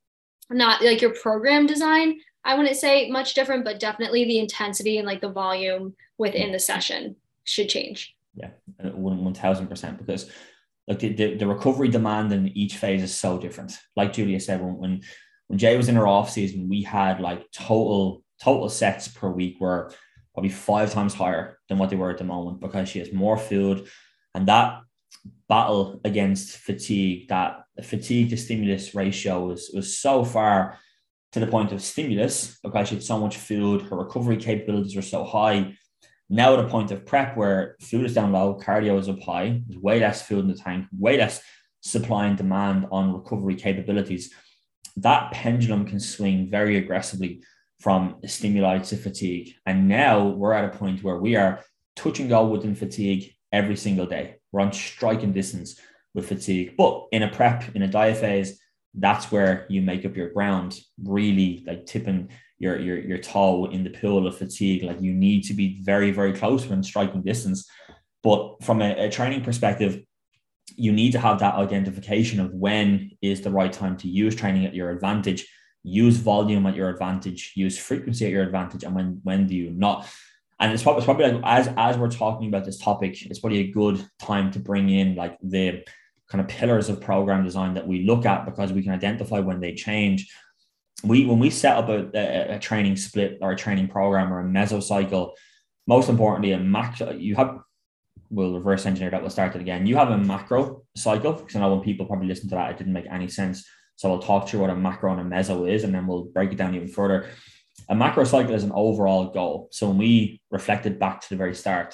not 0.49 0.83
like 0.83 1.01
your 1.01 1.13
program 1.13 1.67
design. 1.67 2.19
I 2.43 2.55
wouldn't 2.55 2.77
say 2.77 3.09
much 3.09 3.33
different, 3.33 3.63
but 3.63 3.79
definitely 3.79 4.25
the 4.25 4.39
intensity 4.39 4.97
and 4.97 5.05
like 5.05 5.21
the 5.21 5.29
volume 5.31 5.95
within 6.17 6.51
the 6.51 6.59
session 6.59 7.15
should 7.43 7.69
change. 7.69 8.15
Yeah, 8.35 8.49
uh, 8.83 8.89
one 8.89 9.23
one 9.23 9.33
thousand 9.33 9.67
percent 9.67 9.97
because 9.97 10.29
like 10.87 10.99
the, 10.99 11.13
the, 11.13 11.35
the, 11.35 11.47
recovery 11.47 11.89
demand 11.89 12.33
in 12.33 12.47
each 12.57 12.77
phase 12.77 13.03
is 13.03 13.13
so 13.13 13.37
different. 13.37 13.77
Like 13.95 14.13
Julia 14.13 14.39
said, 14.39 14.61
when 14.61 14.77
when, 14.77 15.01
when 15.47 15.59
Jay 15.59 15.77
was 15.77 15.89
in 15.89 15.95
her 15.95 16.07
off 16.07 16.29
season, 16.29 16.69
we 16.69 16.81
had 16.81 17.19
like 17.19 17.51
total 17.51 18.23
total 18.41 18.69
sets 18.69 19.07
per 19.07 19.29
week 19.29 19.59
were 19.59 19.91
probably 20.33 20.49
five 20.49 20.91
times 20.91 21.13
higher 21.13 21.59
than 21.69 21.77
what 21.77 21.89
they 21.89 21.95
were 21.95 22.09
at 22.09 22.17
the 22.17 22.23
moment 22.23 22.61
because 22.61 22.89
she 22.89 22.99
has 22.99 23.11
more 23.13 23.37
food, 23.37 23.87
and 24.33 24.47
that 24.47 24.79
battle 25.47 26.01
against 26.05 26.57
fatigue, 26.57 27.27
that 27.29 27.63
fatigue 27.83 28.29
to 28.29 28.37
stimulus 28.37 28.95
ratio 28.95 29.47
was 29.47 29.71
was 29.73 29.97
so 29.97 30.23
far 30.23 30.77
to 31.31 31.39
the 31.39 31.47
point 31.47 31.71
of 31.71 31.81
stimulus 31.81 32.59
because 32.61 32.89
she 32.89 32.95
had 32.95 33.03
so 33.03 33.17
much 33.17 33.37
food, 33.37 33.83
her 33.83 33.95
recovery 33.95 34.37
capabilities 34.37 34.95
were 34.95 35.01
so 35.01 35.23
high 35.23 35.73
now 36.31 36.53
at 36.53 36.63
a 36.63 36.69
point 36.69 36.91
of 36.91 37.05
prep 37.05 37.35
where 37.35 37.75
food 37.81 38.05
is 38.05 38.13
down 38.13 38.31
low, 38.31 38.57
cardio 38.57 38.97
is 38.97 39.09
up 39.09 39.19
high, 39.19 39.61
there's 39.67 39.81
way 39.81 39.99
less 39.99 40.21
food 40.21 40.39
in 40.39 40.47
the 40.47 40.55
tank, 40.55 40.87
way 40.97 41.17
less 41.17 41.41
supply 41.81 42.25
and 42.25 42.37
demand 42.37 42.87
on 42.89 43.13
recovery 43.13 43.55
capabilities. 43.55 44.33
That 44.95 45.33
pendulum 45.33 45.85
can 45.85 45.99
swing 45.99 46.49
very 46.49 46.77
aggressively 46.77 47.43
from 47.81 48.15
stimuli 48.25 48.79
to 48.79 48.95
fatigue. 48.95 49.55
And 49.65 49.89
now 49.89 50.25
we're 50.29 50.53
at 50.53 50.73
a 50.73 50.77
point 50.77 51.03
where 51.03 51.17
we 51.17 51.35
are 51.35 51.59
touching 51.97 52.29
go 52.29 52.45
within 52.47 52.75
fatigue 52.75 53.33
every 53.51 53.75
single 53.75 54.05
day. 54.05 54.40
We're 54.51 54.61
on 54.61 54.73
striking 54.73 55.33
distance 55.33 55.79
with 56.13 56.27
fatigue. 56.27 56.75
But 56.77 57.07
in 57.11 57.23
a 57.23 57.29
prep, 57.29 57.75
in 57.75 57.81
a 57.81 57.87
diet 57.87 58.17
phase, 58.17 58.59
that's 58.93 59.31
where 59.31 59.65
you 59.69 59.81
make 59.81 60.05
up 60.05 60.17
your 60.17 60.29
ground, 60.29 60.79
really 61.01 61.63
like 61.65 61.85
tipping 61.85 62.29
your 62.59 62.77
your 62.79 62.99
your 62.99 63.17
toe 63.17 63.65
in 63.65 63.83
the 63.83 63.89
pool 63.89 64.27
of 64.27 64.37
fatigue. 64.37 64.83
Like 64.83 65.01
you 65.01 65.13
need 65.13 65.43
to 65.45 65.53
be 65.53 65.81
very 65.81 66.11
very 66.11 66.33
close 66.33 66.65
when 66.65 66.83
striking 66.83 67.21
distance. 67.21 67.69
But 68.23 68.63
from 68.63 68.81
a, 68.81 69.05
a 69.05 69.09
training 69.09 69.43
perspective, 69.43 70.03
you 70.75 70.91
need 70.91 71.11
to 71.13 71.19
have 71.19 71.39
that 71.39 71.55
identification 71.55 72.39
of 72.39 72.53
when 72.53 73.11
is 73.21 73.41
the 73.41 73.49
right 73.49 73.73
time 73.73 73.97
to 73.97 74.07
use 74.07 74.35
training 74.35 74.65
at 74.65 74.75
your 74.75 74.91
advantage, 74.91 75.47
use 75.83 76.17
volume 76.17 76.65
at 76.67 76.75
your 76.75 76.89
advantage, 76.89 77.53
use 77.55 77.77
frequency 77.77 78.25
at 78.25 78.31
your 78.31 78.43
advantage, 78.43 78.83
and 78.83 78.93
when 78.93 79.19
when 79.23 79.47
do 79.47 79.55
you 79.55 79.71
not? 79.71 80.07
And 80.61 80.71
it's 80.71 80.83
probably, 80.83 80.99
it's 80.99 81.05
probably 81.05 81.31
like 81.31 81.41
as 81.43 81.73
as 81.75 81.97
we're 81.97 82.09
talking 82.09 82.47
about 82.47 82.63
this 82.63 82.77
topic, 82.77 83.25
it's 83.25 83.39
probably 83.39 83.59
a 83.59 83.71
good 83.71 84.05
time 84.19 84.51
to 84.51 84.59
bring 84.59 84.89
in 84.89 85.15
like 85.15 85.37
the 85.41 85.83
kind 86.29 86.39
of 86.39 86.47
pillars 86.47 86.87
of 86.87 87.01
program 87.01 87.43
design 87.43 87.73
that 87.73 87.87
we 87.87 88.03
look 88.03 88.25
at 88.25 88.45
because 88.45 88.71
we 88.71 88.83
can 88.83 88.93
identify 88.93 89.39
when 89.39 89.59
they 89.59 89.73
change 89.73 90.31
we 91.03 91.25
when 91.25 91.39
we 91.39 91.49
set 91.49 91.77
up 91.77 91.89
a, 91.89 92.09
a, 92.13 92.55
a, 92.55 92.59
training 92.59 92.95
split 92.95 93.37
or 93.41 93.51
a 93.51 93.55
training 93.55 93.87
program 93.87 94.31
or 94.31 94.39
a 94.39 94.43
mesocycle, 94.43 95.33
most 95.87 96.09
importantly, 96.09 96.51
a 96.51 96.59
macro 96.59 97.11
you 97.11 97.35
have 97.35 97.59
we'll 98.29 98.53
reverse 98.53 98.85
engineer 98.85 99.09
that, 99.11 99.21
we'll 99.21 99.29
start 99.29 99.55
it 99.55 99.61
again. 99.61 99.85
You 99.85 99.97
have 99.97 100.09
a 100.09 100.17
macro 100.17 100.83
cycle, 100.95 101.33
because 101.33 101.55
I 101.55 101.59
know 101.59 101.73
when 101.73 101.83
people 101.83 102.05
probably 102.05 102.27
listen 102.27 102.49
to 102.49 102.55
that, 102.55 102.71
it 102.71 102.77
didn't 102.77 102.93
make 102.93 103.05
any 103.11 103.27
sense. 103.27 103.67
So 103.97 104.09
I'll 104.09 104.19
talk 104.19 104.47
to 104.47 104.57
you 104.57 104.61
what 104.61 104.69
a 104.69 104.75
macro 104.75 105.11
and 105.11 105.21
a 105.21 105.35
meso 105.35 105.69
is, 105.69 105.83
and 105.83 105.93
then 105.93 106.07
we'll 106.07 106.23
break 106.23 106.51
it 106.51 106.57
down 106.57 106.73
even 106.73 106.87
further. 106.87 107.29
A 107.91 107.95
macro 107.95 108.23
cycle 108.23 108.55
is 108.55 108.63
an 108.63 108.71
overall 108.73 109.25
goal. 109.31 109.67
So 109.73 109.89
when 109.89 109.97
we 109.97 110.39
reflected 110.49 110.97
back 110.97 111.19
to 111.19 111.29
the 111.29 111.35
very 111.35 111.53
start, 111.53 111.93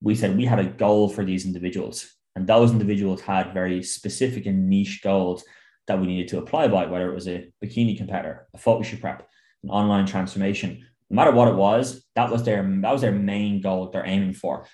we 0.00 0.14
said 0.14 0.36
we 0.36 0.44
had 0.44 0.60
a 0.60 0.64
goal 0.64 1.08
for 1.08 1.24
these 1.24 1.44
individuals, 1.44 2.14
and 2.36 2.46
those 2.46 2.70
individuals 2.70 3.22
had 3.22 3.52
very 3.52 3.82
specific 3.82 4.46
and 4.46 4.70
niche 4.70 5.00
goals 5.02 5.42
that 5.88 6.00
we 6.00 6.06
needed 6.06 6.28
to 6.28 6.38
apply 6.38 6.68
by, 6.68 6.86
whether 6.86 7.10
it 7.10 7.14
was 7.14 7.26
a 7.26 7.50
bikini 7.60 7.98
competitor, 7.98 8.46
a 8.54 8.84
shoot 8.84 9.00
prep, 9.00 9.28
an 9.64 9.70
online 9.70 10.06
transformation, 10.06 10.86
no 11.10 11.16
matter 11.16 11.32
what 11.32 11.48
it 11.48 11.56
was, 11.56 12.06
that 12.14 12.30
was 12.30 12.44
their 12.44 12.62
that 12.62 12.92
was 12.92 13.00
their 13.00 13.10
main 13.10 13.60
goal 13.60 13.90
they're 13.90 14.06
aiming 14.06 14.34
for. 14.34 14.68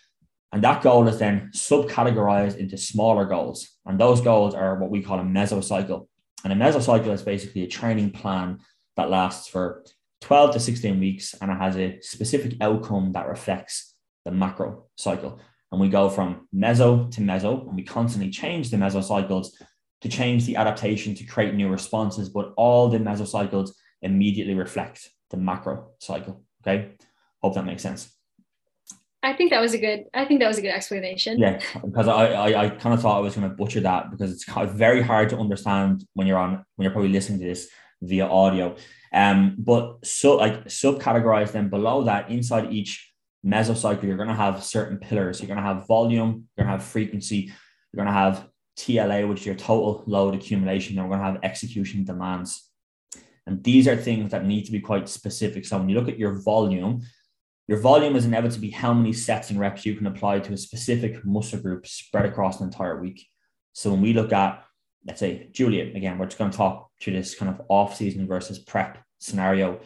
And 0.53 0.63
that 0.65 0.83
goal 0.83 1.09
is 1.09 1.19
then 1.19 1.51
subcategorized 1.55 2.59
into 2.59 2.77
smaller 2.77 3.25
goals. 3.25 3.67
And 3.87 3.99
those 3.99 4.21
goals 4.21 4.55
are 4.55 4.79
what 4.79 4.91
we 4.91 5.03
call 5.03 5.19
a 5.19 5.23
mesocycle. 5.23 6.09
And 6.45 6.53
a 6.53 6.57
mesocycle 6.57 7.13
is 7.15 7.23
basically 7.23 7.63
a 7.65 7.69
training 7.69 8.11
plan 8.11 8.59
that 8.97 9.09
lasts 9.09 9.49
for 9.49 9.85
12 10.21 10.53
to 10.55 10.61
16 10.61 10.99
weeks 10.99 11.35
and 11.41 11.51
it 11.51 11.55
has 11.55 11.77
a 11.77 11.99
specific 12.01 12.55
outcome 12.61 13.13
that 13.13 13.29
reflects 13.29 13.95
the 14.25 14.31
macro 14.31 14.87
cycle. 14.97 15.41
And 15.71 15.81
we 15.81 15.89
go 15.89 16.09
from 16.09 16.49
meso 16.55 17.11
to 17.11 17.21
meso, 17.21 17.67
and 17.67 17.77
we 17.77 17.83
constantly 17.83 18.31
change 18.31 18.71
the 18.71 18.79
mesocycles 18.79 19.49
to 20.01 20.09
change 20.09 20.47
the 20.47 20.57
adaptation 20.57 21.15
to 21.15 21.25
create 21.25 21.55
new 21.55 21.69
responses, 21.69 22.29
but 22.29 22.53
all 22.57 22.89
the 22.89 22.99
mesocycles 22.99 23.73
immediately 24.01 24.55
reflect 24.55 25.11
the 25.31 25.37
macro 25.37 25.91
cycle. 26.01 26.43
Okay. 26.63 26.93
Hope 27.43 27.55
that 27.55 27.67
makes 27.67 27.83
sense. 27.83 28.11
I 29.23 29.33
think 29.35 29.51
that 29.51 29.61
was 29.61 29.75
a 29.75 29.79
good. 29.79 30.05
I 30.15 30.25
think 30.25 30.41
that 30.41 30.49
was 30.49 30.59
a 30.59 30.63
good 30.63 30.71
explanation. 30.71 31.39
Yeah, 31.39 31.61
because 31.85 32.07
I 32.07 32.33
I, 32.33 32.65
I 32.65 32.69
kind 32.71 32.95
of 32.95 33.03
thought 33.03 33.19
I 33.19 33.21
was 33.21 33.35
going 33.35 33.49
to 33.49 33.55
butcher 33.55 33.81
that 33.81 34.11
because 34.11 34.33
it's 34.33 34.45
kind 34.45 34.69
of 34.69 34.77
very 34.77 35.03
hard 35.03 35.29
to 35.31 35.39
understand 35.39 36.05
when 36.15 36.27
you're 36.27 36.39
on 36.39 36.65
when 36.77 36.85
you're 36.85 36.93
probably 36.93 37.11
listening 37.11 37.41
to 37.41 37.45
this 37.45 37.69
via 38.01 38.27
audio. 38.27 38.77
Um, 39.13 39.57
but 39.59 40.05
so 40.05 40.37
like 40.37 40.67
subcategorize 40.67 41.53
them 41.53 41.71
below 41.71 42.05
that 42.05 42.31
inside 42.31 42.73
each 42.73 43.13
mesocycle, 43.45 44.05
you're 44.05 44.17
going 44.17 44.29
to 44.29 44.35
have 44.35 44.63
certain 44.63 44.99
pillars. 44.99 45.41
You're 45.41 45.49
going 45.49 45.59
to 45.59 45.63
have 45.63 45.87
volume. 45.87 46.49
You're 46.57 46.67
going 46.67 46.77
to 46.77 46.79
have 46.79 46.85
frequency. 46.85 47.53
You're 47.93 48.05
going 48.05 48.07
to 48.07 48.13
have 48.13 48.49
TLA, 48.79 49.29
which 49.29 49.41
is 49.41 49.47
your 49.47 49.55
total 49.57 50.05
load 50.07 50.35
accumulation, 50.35 50.95
then 50.95 51.05
we're 51.05 51.17
going 51.17 51.27
to 51.27 51.33
have 51.33 51.45
execution 51.45 52.05
demands. 52.05 52.71
And 53.47 53.63
these 53.65 53.89
are 53.89 53.97
things 53.97 54.31
that 54.31 54.47
need 54.47 54.67
to 54.67 54.73
be 54.73 54.81
quite 54.81 55.09
specific. 55.09 55.65
So 55.67 55.79
when 55.79 55.89
you 55.89 55.97
look 55.99 56.09
at 56.09 56.19
your 56.19 56.41
volume, 56.43 57.03
your 57.67 57.81
volume 57.81 58.15
is 58.15 58.25
inevitably 58.25 58.71
how 58.71 58.95
many 58.95 59.13
sets 59.13 59.51
and 59.51 59.59
reps 59.59 59.85
you 59.85 59.95
can 59.95 60.07
apply 60.07 60.41
to 60.41 60.53
a 60.53 60.57
specific 60.57 61.25
muscle 61.25 61.59
group 61.59 61.87
spread 61.87 62.25
across 62.25 62.61
an 62.61 62.67
entire 62.67 63.01
week. 63.01 63.27
So 63.73 63.91
when 63.91 64.01
we 64.01 64.13
look 64.13 64.33
at, 64.33 64.65
let's 65.07 65.21
say, 65.21 65.49
Julia, 65.53 65.95
again, 65.95 66.19
we're 66.19 66.27
just 66.27 66.39
going 66.39 66.51
to 66.51 66.57
talk 66.57 66.91
to 67.01 67.13
this 67.13 67.35
kind 67.35 67.51
of 67.51 67.65
off 67.69 67.97
season 67.97 68.27
versus 68.27 68.59
prep 68.59 68.99
scenario. 69.19 69.81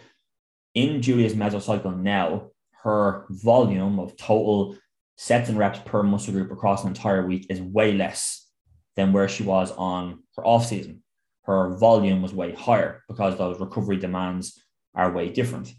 In 0.75 1.03
Julia's 1.03 1.35
mesocycle 1.35 1.99
now, 1.99 2.51
her 2.83 3.27
volume 3.31 4.01
of 4.01 4.17
total 4.17 4.77
sets 5.17 5.49
and 5.49 5.59
reps 5.59 5.81
per 5.85 6.03
muscle 6.03 6.33
group 6.33 6.51
across 6.51 6.83
an 6.83 6.89
entire 6.89 7.27
week 7.27 7.47
is 7.49 7.61
way 7.61 7.93
less 7.93 8.49
than 8.97 9.13
where 9.13 9.29
she 9.29 9.43
was 9.43 9.71
on 9.73 10.23
her 10.37 10.45
off 10.45 10.67
season. 10.67 11.03
Her 11.45 11.77
volume 11.77 12.23
was 12.23 12.35
way 12.35 12.53
higher 12.53 13.03
because 13.09 13.37
those 13.37 13.61
recovery 13.61 13.97
demands 13.97 14.61
are 14.95 15.13
way 15.13 15.29
different. 15.29 15.73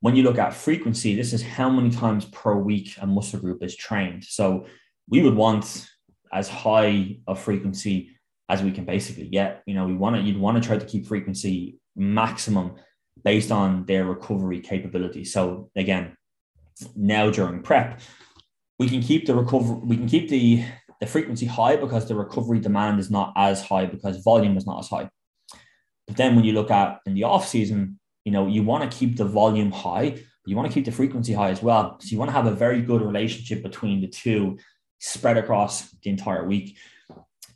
When 0.00 0.16
you 0.16 0.22
look 0.22 0.38
at 0.38 0.54
frequency, 0.54 1.14
this 1.14 1.32
is 1.32 1.42
how 1.42 1.68
many 1.68 1.90
times 1.90 2.24
per 2.26 2.54
week 2.54 2.94
a 3.00 3.06
muscle 3.06 3.40
group 3.40 3.62
is 3.62 3.76
trained. 3.76 4.24
So 4.24 4.66
we 5.08 5.22
would 5.22 5.34
want 5.34 5.86
as 6.32 6.48
high 6.48 7.18
a 7.26 7.34
frequency 7.34 8.16
as 8.50 8.62
we 8.62 8.72
can 8.72 8.84
basically 8.84 9.28
get. 9.28 9.62
You 9.66 9.74
know, 9.74 9.86
we 9.86 9.94
want 9.94 10.16
to 10.16 10.22
you'd 10.22 10.36
want 10.36 10.60
to 10.60 10.66
try 10.66 10.76
to 10.76 10.84
keep 10.84 11.06
frequency 11.06 11.78
maximum 11.96 12.74
based 13.24 13.52
on 13.52 13.86
their 13.86 14.04
recovery 14.04 14.60
capability. 14.60 15.24
So 15.24 15.70
again, 15.76 16.16
now 16.96 17.30
during 17.30 17.62
prep, 17.62 18.00
we 18.78 18.88
can 18.88 19.00
keep 19.00 19.26
the 19.26 19.34
recovery, 19.34 19.80
we 19.84 19.96
can 19.96 20.08
keep 20.08 20.28
the 20.28 20.64
the 21.00 21.06
frequency 21.06 21.46
high 21.46 21.76
because 21.76 22.06
the 22.08 22.14
recovery 22.14 22.60
demand 22.60 23.00
is 23.00 23.10
not 23.10 23.32
as 23.36 23.62
high 23.62 23.86
because 23.86 24.22
volume 24.22 24.56
is 24.56 24.66
not 24.66 24.80
as 24.80 24.88
high. 24.88 25.08
But 26.06 26.16
then 26.16 26.34
when 26.34 26.44
you 26.44 26.52
look 26.52 26.70
at 26.70 26.98
in 27.06 27.14
the 27.14 27.24
off 27.24 27.46
season, 27.46 27.98
you 28.24 28.32
know, 28.32 28.46
you 28.46 28.62
want 28.62 28.82
to 28.82 28.98
keep 28.98 29.16
the 29.16 29.24
volume 29.24 29.70
high, 29.70 30.10
but 30.10 30.46
you 30.46 30.56
want 30.56 30.68
to 30.68 30.74
keep 30.74 30.84
the 30.84 30.92
frequency 30.92 31.32
high 31.32 31.50
as 31.50 31.62
well. 31.62 31.98
So 32.00 32.08
you 32.10 32.18
want 32.18 32.30
to 32.30 32.34
have 32.34 32.46
a 32.46 32.54
very 32.64 32.82
good 32.82 33.00
relationship 33.00 33.62
between 33.62 34.00
the 34.00 34.08
two 34.08 34.58
spread 34.98 35.38
across 35.38 35.90
the 36.02 36.10
entire 36.10 36.46
week. 36.46 36.76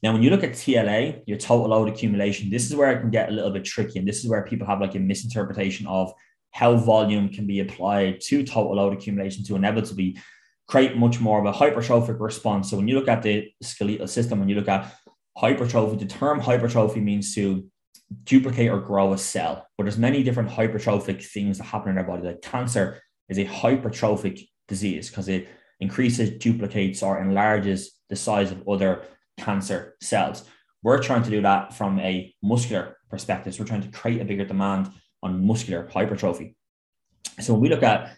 Now, 0.05 0.12
when 0.12 0.22
you 0.22 0.28
look 0.28 0.44
at 0.44 0.52
TLA, 0.52 1.22
your 1.24 1.38
total 1.38 1.68
load 1.68 1.88
accumulation, 1.88 2.50
this 2.50 2.66
is 2.66 2.76
where 2.76 2.92
it 2.92 3.00
can 3.00 3.09
get 3.09 3.30
a 3.30 3.32
little 3.32 3.50
bit 3.50 3.64
tricky. 3.64 3.98
And 3.98 4.07
this 4.07 4.22
is 4.22 4.28
where 4.28 4.44
people 4.44 4.66
have 4.66 4.82
like 4.82 4.94
a 4.94 4.98
misinterpretation 4.98 5.86
of 5.86 6.12
how 6.50 6.76
volume 6.76 7.30
can 7.30 7.46
be 7.46 7.61
applied 7.61 8.20
to 8.20 8.44
total 8.44 8.76
load 8.76 8.92
accumulation 8.92 9.44
to 9.44 9.57
inevitably 9.57 10.18
create 10.68 10.98
much 10.98 11.20
more 11.20 11.40
of 11.40 11.46
a 11.46 11.59
hypertrophic 11.59 12.20
response. 12.20 12.68
So 12.68 12.76
when 12.76 12.86
you 12.86 12.96
look 12.96 13.09
at 13.09 13.22
the 13.22 13.50
skeletal 13.62 14.07
system, 14.07 14.40
when 14.40 14.50
you 14.50 14.57
look 14.57 14.68
at 14.68 14.94
hypertrophy, 15.38 15.96
the 15.96 16.05
term 16.05 16.38
hypertrophy 16.38 17.00
means 17.00 17.34
to 17.36 17.66
duplicate 18.24 18.70
or 18.70 18.80
grow 18.80 19.14
a 19.14 19.18
cell. 19.18 19.66
But 19.78 19.84
there's 19.84 19.96
many 19.96 20.22
different 20.22 20.50
hypertrophic 20.50 21.24
things 21.24 21.57
that 21.57 21.64
happen 21.64 21.92
in 21.92 21.98
our 21.98 22.05
body. 22.05 22.24
Like 22.24 22.42
cancer 22.42 23.00
is 23.30 23.38
a 23.38 23.46
hypertrophic 23.46 24.46
disease 24.68 25.09
because 25.09 25.30
it 25.30 25.48
increases, 25.80 26.28
duplicates, 26.32 27.02
or 27.02 27.22
enlarges 27.22 27.92
the 28.11 28.16
size 28.16 28.52
of 28.52 28.68
other 28.68 29.07
cancer 29.37 29.97
cells. 30.01 30.45
We're 30.82 31.03
trying 31.03 31.22
to 31.22 31.30
do 31.30 31.43
that 31.43 31.74
from 31.74 31.99
a 31.99 32.35
muscular 32.43 32.99
perspective. 33.11 33.55
So 33.55 33.62
we're 33.62 33.68
trying 33.68 33.82
to 33.82 33.99
create 33.99 34.20
a 34.20 34.24
bigger 34.24 34.45
demand 34.45 34.91
on 35.22 35.47
muscular 35.47 35.89
hypertrophy. 35.93 36.57
So 37.41 37.55
when 37.55 37.62
we 37.62 37.68
look 37.68 37.82
at 37.82 38.16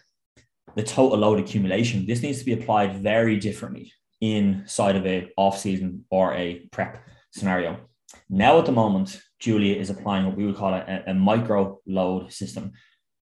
the 0.75 0.83
total 0.83 1.17
load 1.17 1.39
accumulation, 1.39 2.05
this 2.05 2.21
needs 2.21 2.39
to 2.39 2.45
be 2.45 2.53
applied 2.53 3.01
very 3.01 3.37
differently 3.37 3.93
inside 4.21 4.95
of 4.95 5.05
a 5.05 5.31
off 5.37 5.57
season 5.57 6.05
or 6.09 6.33
a 6.33 6.67
prep 6.71 7.03
scenario. 7.31 7.79
Now 8.29 8.59
at 8.59 8.65
the 8.65 8.71
moment, 8.71 9.21
Julia 9.39 9.75
is 9.75 9.89
applying 9.89 10.25
what 10.25 10.35
we 10.35 10.45
would 10.45 10.55
call 10.55 10.73
a, 10.73 11.03
a 11.07 11.13
micro 11.13 11.79
load 11.87 12.31
system, 12.31 12.73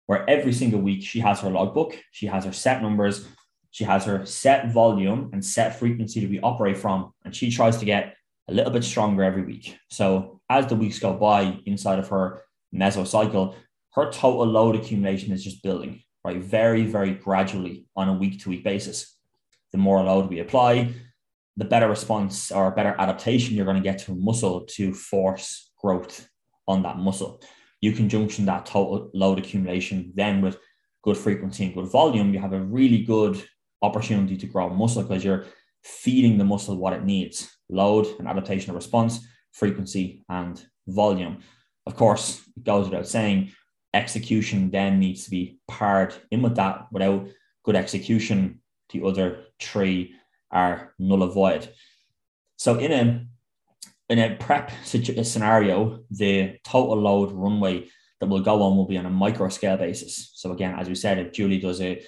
where 0.08 0.30
every 0.30 0.54
single 0.54 0.82
week 0.82 1.04
she 1.04 1.20
has 1.20 1.41
her 1.41 1.50
logbook, 1.50 1.98
she 2.12 2.28
has 2.28 2.46
her 2.46 2.54
set 2.54 2.82
numbers, 2.82 3.28
she 3.76 3.84
has 3.84 4.05
her 4.05 4.26
set 4.26 4.71
volume 4.71 5.30
and 5.34 5.43
set 5.43 5.78
frequency 5.78 6.21
to 6.21 6.28
be 6.28 6.39
operate 6.39 6.78
from, 6.78 7.11
and 7.26 7.36
she 7.36 7.51
tries 7.51 7.76
to 7.76 7.84
get 7.84 8.15
a 8.47 8.53
little 8.53 8.71
bit 8.71 8.86
stronger 8.86 9.21
every 9.21 9.41
week. 9.41 9.78
So 9.89 10.39
as 10.49 10.67
the 10.67 10.78
weeks 10.78 10.97
go 10.97 11.11
by 11.11 11.59
inside 11.65 11.99
of 11.99 12.07
her 12.07 12.43
mesocycle, 12.73 13.53
her 13.91 14.09
total 14.09 14.45
load 14.45 14.78
accumulation 14.78 15.34
is 15.34 15.43
just 15.43 15.61
building, 15.61 16.01
right? 16.23 16.41
Very, 16.41 16.86
very 16.86 17.15
gradually 17.15 17.86
on 17.97 18.07
a 18.07 18.13
week 18.13 18.41
to 18.43 18.49
week 18.49 18.63
basis. 18.63 19.17
The 19.73 19.78
more 19.78 20.01
load 20.01 20.30
we 20.30 20.39
apply, 20.39 20.93
the 21.57 21.65
better 21.65 21.89
response 21.89 22.53
or 22.53 22.71
better 22.71 22.95
adaptation 22.97 23.55
you're 23.57 23.65
going 23.65 23.84
to 23.84 23.84
get 23.84 23.99
to 24.03 24.13
a 24.13 24.15
muscle 24.15 24.61
to 24.67 24.93
force 24.93 25.73
growth 25.82 26.30
on 26.65 26.84
that 26.84 26.97
muscle. 26.97 27.41
You 27.82 27.91
conjunction 27.91 28.45
that 28.45 28.67
total 28.67 29.11
load 29.13 29.38
accumulation 29.38 30.13
then 30.15 30.41
with 30.41 30.57
good 31.03 31.17
frequency 31.17 31.65
and 31.65 31.73
good 31.73 31.88
volume, 31.88 32.34
you 32.34 32.39
have 32.39 32.53
a 32.53 32.61
really 32.61 33.03
good 33.03 33.45
opportunity 33.86 34.38
to 34.38 34.48
grow 34.48 34.70
muscle 34.70 35.04
because 35.04 35.24
you're 35.24 35.46
feeding 35.84 36.38
the 36.38 36.44
muscle 36.44 36.76
what 36.76 36.94
it 36.94 37.04
needs 37.04 37.56
load 37.70 38.08
and 38.20 38.28
adaptation 38.28 38.70
of 38.70 38.76
response, 38.76 39.26
frequency, 39.52 40.24
and 40.30 40.64
volume. 40.88 41.40
Of 41.86 41.96
course, 41.96 42.42
it 42.58 42.64
goes 42.64 42.86
without 42.90 43.08
saying, 43.08 43.52
execution 43.94 44.70
then 44.72 45.00
needs 45.00 45.24
to 45.24 45.32
be 45.32 45.60
paired 45.68 46.14
in 46.32 46.42
with 46.42 46.56
that. 46.56 46.88
Without 46.92 47.28
good 47.64 47.76
execution, 47.76 48.62
the 48.92 49.04
other 49.04 49.46
three 49.60 50.16
are 50.52 50.94
null 51.00 51.24
and 51.24 51.34
void. 51.34 51.70
So 52.58 52.78
in 52.78 52.92
a 52.92 53.26
in 54.08 54.20
a 54.20 54.36
prep 54.36 54.72
scenario, 54.84 56.04
the 56.12 56.58
total 56.64 57.02
load 57.02 57.32
runway 57.32 57.88
that 58.20 58.28
will 58.28 58.42
go 58.42 58.62
on 58.62 58.78
will 58.78 58.88
be 58.88 58.98
on 58.98 59.08
a 59.08 59.10
micro 59.10 59.50
scale 59.50 59.78
basis. 59.78 60.32
So 60.36 60.52
again, 60.52 60.76
as 60.80 60.88
we 60.88 60.96
said, 60.96 61.18
if 61.18 61.34
Julie 61.34 61.60
does 61.60 61.82
a 61.82 62.02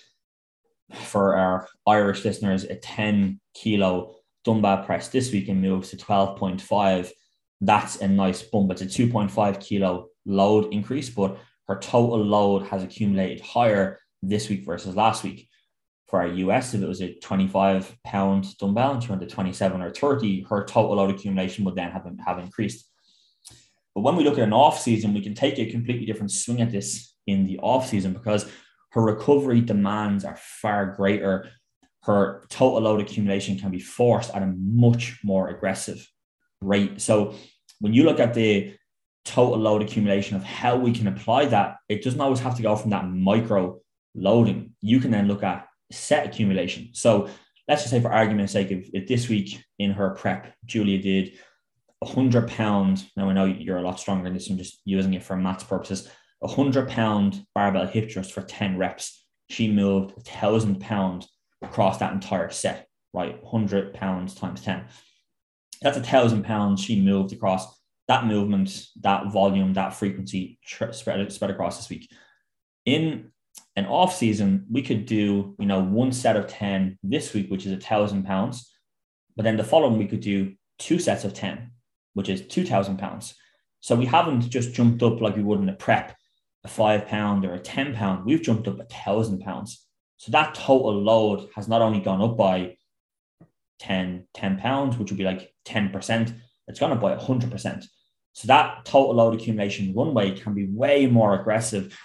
for 0.93 1.35
our 1.35 1.67
Irish 1.85 2.23
listeners, 2.23 2.63
a 2.63 2.75
10 2.75 3.39
kilo 3.53 4.15
dumbbell 4.43 4.83
press 4.83 5.09
this 5.09 5.31
week 5.31 5.49
and 5.49 5.61
moves 5.61 5.89
to 5.89 5.97
12.5, 5.97 7.11
that's 7.61 7.97
a 7.97 8.07
nice 8.07 8.43
bump. 8.43 8.71
It's 8.71 8.81
a 8.81 8.85
2.5 8.85 9.59
kilo 9.59 10.07
load 10.25 10.73
increase, 10.73 11.09
but 11.09 11.37
her 11.67 11.77
total 11.79 12.23
load 12.23 12.67
has 12.67 12.83
accumulated 12.83 13.41
higher 13.41 13.99
this 14.21 14.49
week 14.49 14.65
versus 14.65 14.95
last 14.95 15.23
week. 15.23 15.49
For 16.07 16.21
our 16.21 16.27
US, 16.27 16.73
if 16.73 16.81
it 16.81 16.87
was 16.87 17.01
a 17.01 17.15
25 17.15 17.97
pound 18.05 18.57
dumbbell 18.57 18.93
and 18.93 19.03
she 19.03 19.09
went 19.09 19.21
to 19.21 19.27
27 19.27 19.81
or 19.81 19.91
30, 19.91 20.45
her 20.49 20.63
total 20.63 20.95
load 20.95 21.09
accumulation 21.09 21.65
would 21.65 21.75
then 21.75 21.91
have, 21.91 22.09
have 22.25 22.39
increased. 22.39 22.89
But 23.93 24.01
when 24.01 24.15
we 24.15 24.23
look 24.23 24.37
at 24.37 24.45
an 24.45 24.53
off 24.53 24.79
season, 24.79 25.13
we 25.13 25.21
can 25.21 25.33
take 25.33 25.59
a 25.59 25.69
completely 25.69 26.05
different 26.05 26.31
swing 26.31 26.61
at 26.61 26.71
this 26.71 27.13
in 27.25 27.45
the 27.45 27.59
off 27.59 27.89
season 27.89 28.13
because 28.13 28.49
her 28.91 29.01
recovery 29.01 29.61
demands 29.61 30.25
are 30.25 30.37
far 30.37 30.85
greater. 30.87 31.49
Her 32.03 32.45
total 32.49 32.81
load 32.81 33.01
accumulation 33.01 33.59
can 33.59 33.71
be 33.71 33.79
forced 33.79 34.33
at 34.33 34.43
a 34.43 34.53
much 34.57 35.19
more 35.23 35.49
aggressive 35.49 36.07
rate. 36.61 37.01
So 37.01 37.35
when 37.79 37.93
you 37.93 38.03
look 38.03 38.19
at 38.19 38.33
the 38.33 38.75
total 39.25 39.59
load 39.59 39.81
accumulation 39.81 40.35
of 40.35 40.43
how 40.43 40.77
we 40.77 40.93
can 40.93 41.07
apply 41.07 41.45
that, 41.47 41.77
it 41.89 42.03
doesn't 42.03 42.21
always 42.21 42.39
have 42.39 42.55
to 42.55 42.61
go 42.61 42.75
from 42.75 42.91
that 42.91 43.07
micro 43.07 43.79
loading. 44.15 44.73
You 44.81 44.99
can 44.99 45.11
then 45.11 45.27
look 45.27 45.43
at 45.43 45.67
set 45.91 46.25
accumulation. 46.25 46.89
So 46.93 47.27
let's 47.67 47.83
just 47.83 47.91
say, 47.91 48.01
for 48.01 48.11
argument's 48.11 48.53
sake, 48.53 48.71
if, 48.71 48.89
if 48.93 49.07
this 49.07 49.27
week 49.29 49.63
in 49.77 49.91
her 49.91 50.11
prep, 50.11 50.53
Julia 50.65 51.01
did 51.01 51.33
100 51.99 52.47
pound, 52.47 53.05
now 53.15 53.29
I 53.29 53.33
know 53.33 53.45
you're 53.45 53.77
a 53.77 53.81
lot 53.81 53.99
stronger 53.99 54.27
in 54.27 54.33
this, 54.33 54.49
I'm 54.49 54.57
just 54.57 54.81
using 54.85 55.13
it 55.13 55.23
for 55.23 55.35
maths 55.35 55.63
purposes, 55.63 56.09
a 56.41 56.47
100 56.47 56.89
pound 56.89 57.45
barbell 57.55 57.87
hip 57.87 58.11
thrust 58.11 58.31
for 58.31 58.41
10 58.41 58.77
reps. 58.77 59.25
She 59.49 59.71
moved 59.71 60.13
a 60.17 60.21
thousand 60.21 60.79
pound 60.79 61.25
across 61.61 61.97
that 61.99 62.13
entire 62.13 62.49
set, 62.49 62.87
right? 63.13 63.41
100 63.41 63.93
pounds 63.93 64.35
times 64.35 64.61
10. 64.61 64.85
That's 65.81 65.97
a 65.97 66.03
thousand 66.03 66.43
pounds 66.43 66.83
she 66.83 67.01
moved 67.01 67.33
across 67.33 67.77
that 68.07 68.25
movement, 68.25 68.85
that 69.01 69.31
volume, 69.31 69.73
that 69.73 69.93
frequency 69.93 70.59
spread, 70.65 71.31
spread 71.31 71.51
across 71.51 71.77
this 71.77 71.89
week. 71.89 72.09
In 72.85 73.31
an 73.75 73.85
off 73.85 74.15
season, 74.15 74.65
we 74.71 74.81
could 74.81 75.05
do, 75.05 75.55
you 75.59 75.65
know, 75.65 75.81
one 75.81 76.11
set 76.11 76.35
of 76.35 76.47
10 76.47 76.97
this 77.03 77.33
week, 77.33 77.49
which 77.49 77.65
is 77.65 77.71
a 77.71 77.77
thousand 77.77 78.23
pounds. 78.23 78.71
But 79.35 79.43
then 79.43 79.57
the 79.57 79.63
following 79.63 79.97
we 79.97 80.07
could 80.07 80.21
do 80.21 80.53
two 80.79 80.99
sets 80.99 81.23
of 81.23 81.33
10, 81.33 81.71
which 82.13 82.29
is 82.29 82.47
2000 82.47 82.97
pounds. 82.97 83.35
So 83.81 83.95
we 83.95 84.05
haven't 84.05 84.49
just 84.49 84.73
jumped 84.73 85.03
up 85.03 85.21
like 85.21 85.35
we 85.35 85.43
would 85.43 85.59
in 85.59 85.69
a 85.69 85.73
prep, 85.73 86.15
a 86.67 86.69
five 86.69 87.07
pound 87.07 87.45
or 87.45 87.53
a 87.53 87.59
10 87.59 87.95
pound. 87.95 88.25
We've 88.25 88.41
jumped 88.41 88.67
up 88.67 88.79
a 88.79 88.83
thousand 88.83 89.39
pounds. 89.39 89.85
So 90.17 90.31
that 90.33 90.53
total 90.53 91.01
load 91.01 91.49
has 91.55 91.67
not 91.67 91.81
only 91.81 92.01
gone 92.01 92.21
up 92.21 92.35
by 92.35 92.75
10, 93.79 94.27
10 94.33 94.57
pounds, 94.57 94.97
which 94.97 95.09
would 95.09 95.17
be 95.17 95.23
like 95.23 95.53
10%, 95.65 96.35
it's 96.67 96.79
gone 96.79 96.91
up 96.91 96.99
by 96.99 97.15
100%. 97.15 97.85
So 98.33 98.47
that 98.47 98.83
total 98.83 99.15
load 99.15 99.35
accumulation 99.35 99.93
runway 99.95 100.37
can 100.37 100.53
be 100.53 100.67
way 100.67 101.07
more 101.07 101.39
aggressive 101.39 101.97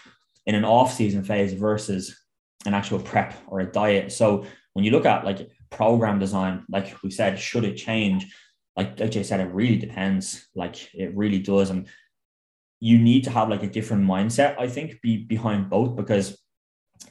in 0.46 0.54
an 0.54 0.64
off 0.64 0.94
season 0.94 1.24
phase 1.24 1.52
versus 1.52 2.16
an 2.64 2.74
actual 2.74 3.00
prep 3.00 3.34
or 3.48 3.60
a 3.60 3.70
diet. 3.70 4.12
So 4.12 4.44
when 4.74 4.84
you 4.84 4.92
look 4.92 5.06
at 5.06 5.24
like 5.24 5.50
program 5.70 6.20
design, 6.20 6.64
like 6.68 7.02
we 7.02 7.10
said, 7.10 7.38
should 7.38 7.64
it 7.64 7.74
change? 7.74 8.32
Like, 8.76 9.00
like 9.00 9.10
Jay 9.10 9.24
said, 9.24 9.40
it 9.40 9.52
really 9.52 9.76
depends. 9.76 10.46
Like 10.54 10.94
it 10.94 11.14
really 11.16 11.40
does. 11.40 11.70
And 11.70 11.88
you 12.85 12.99
need 12.99 13.22
to 13.22 13.30
have 13.30 13.49
like 13.49 13.62
a 13.62 13.68
different 13.68 14.03
mindset, 14.03 14.59
I 14.59 14.66
think, 14.66 15.01
be 15.03 15.18
behind 15.18 15.70
both 15.70 15.95
because 15.95 16.37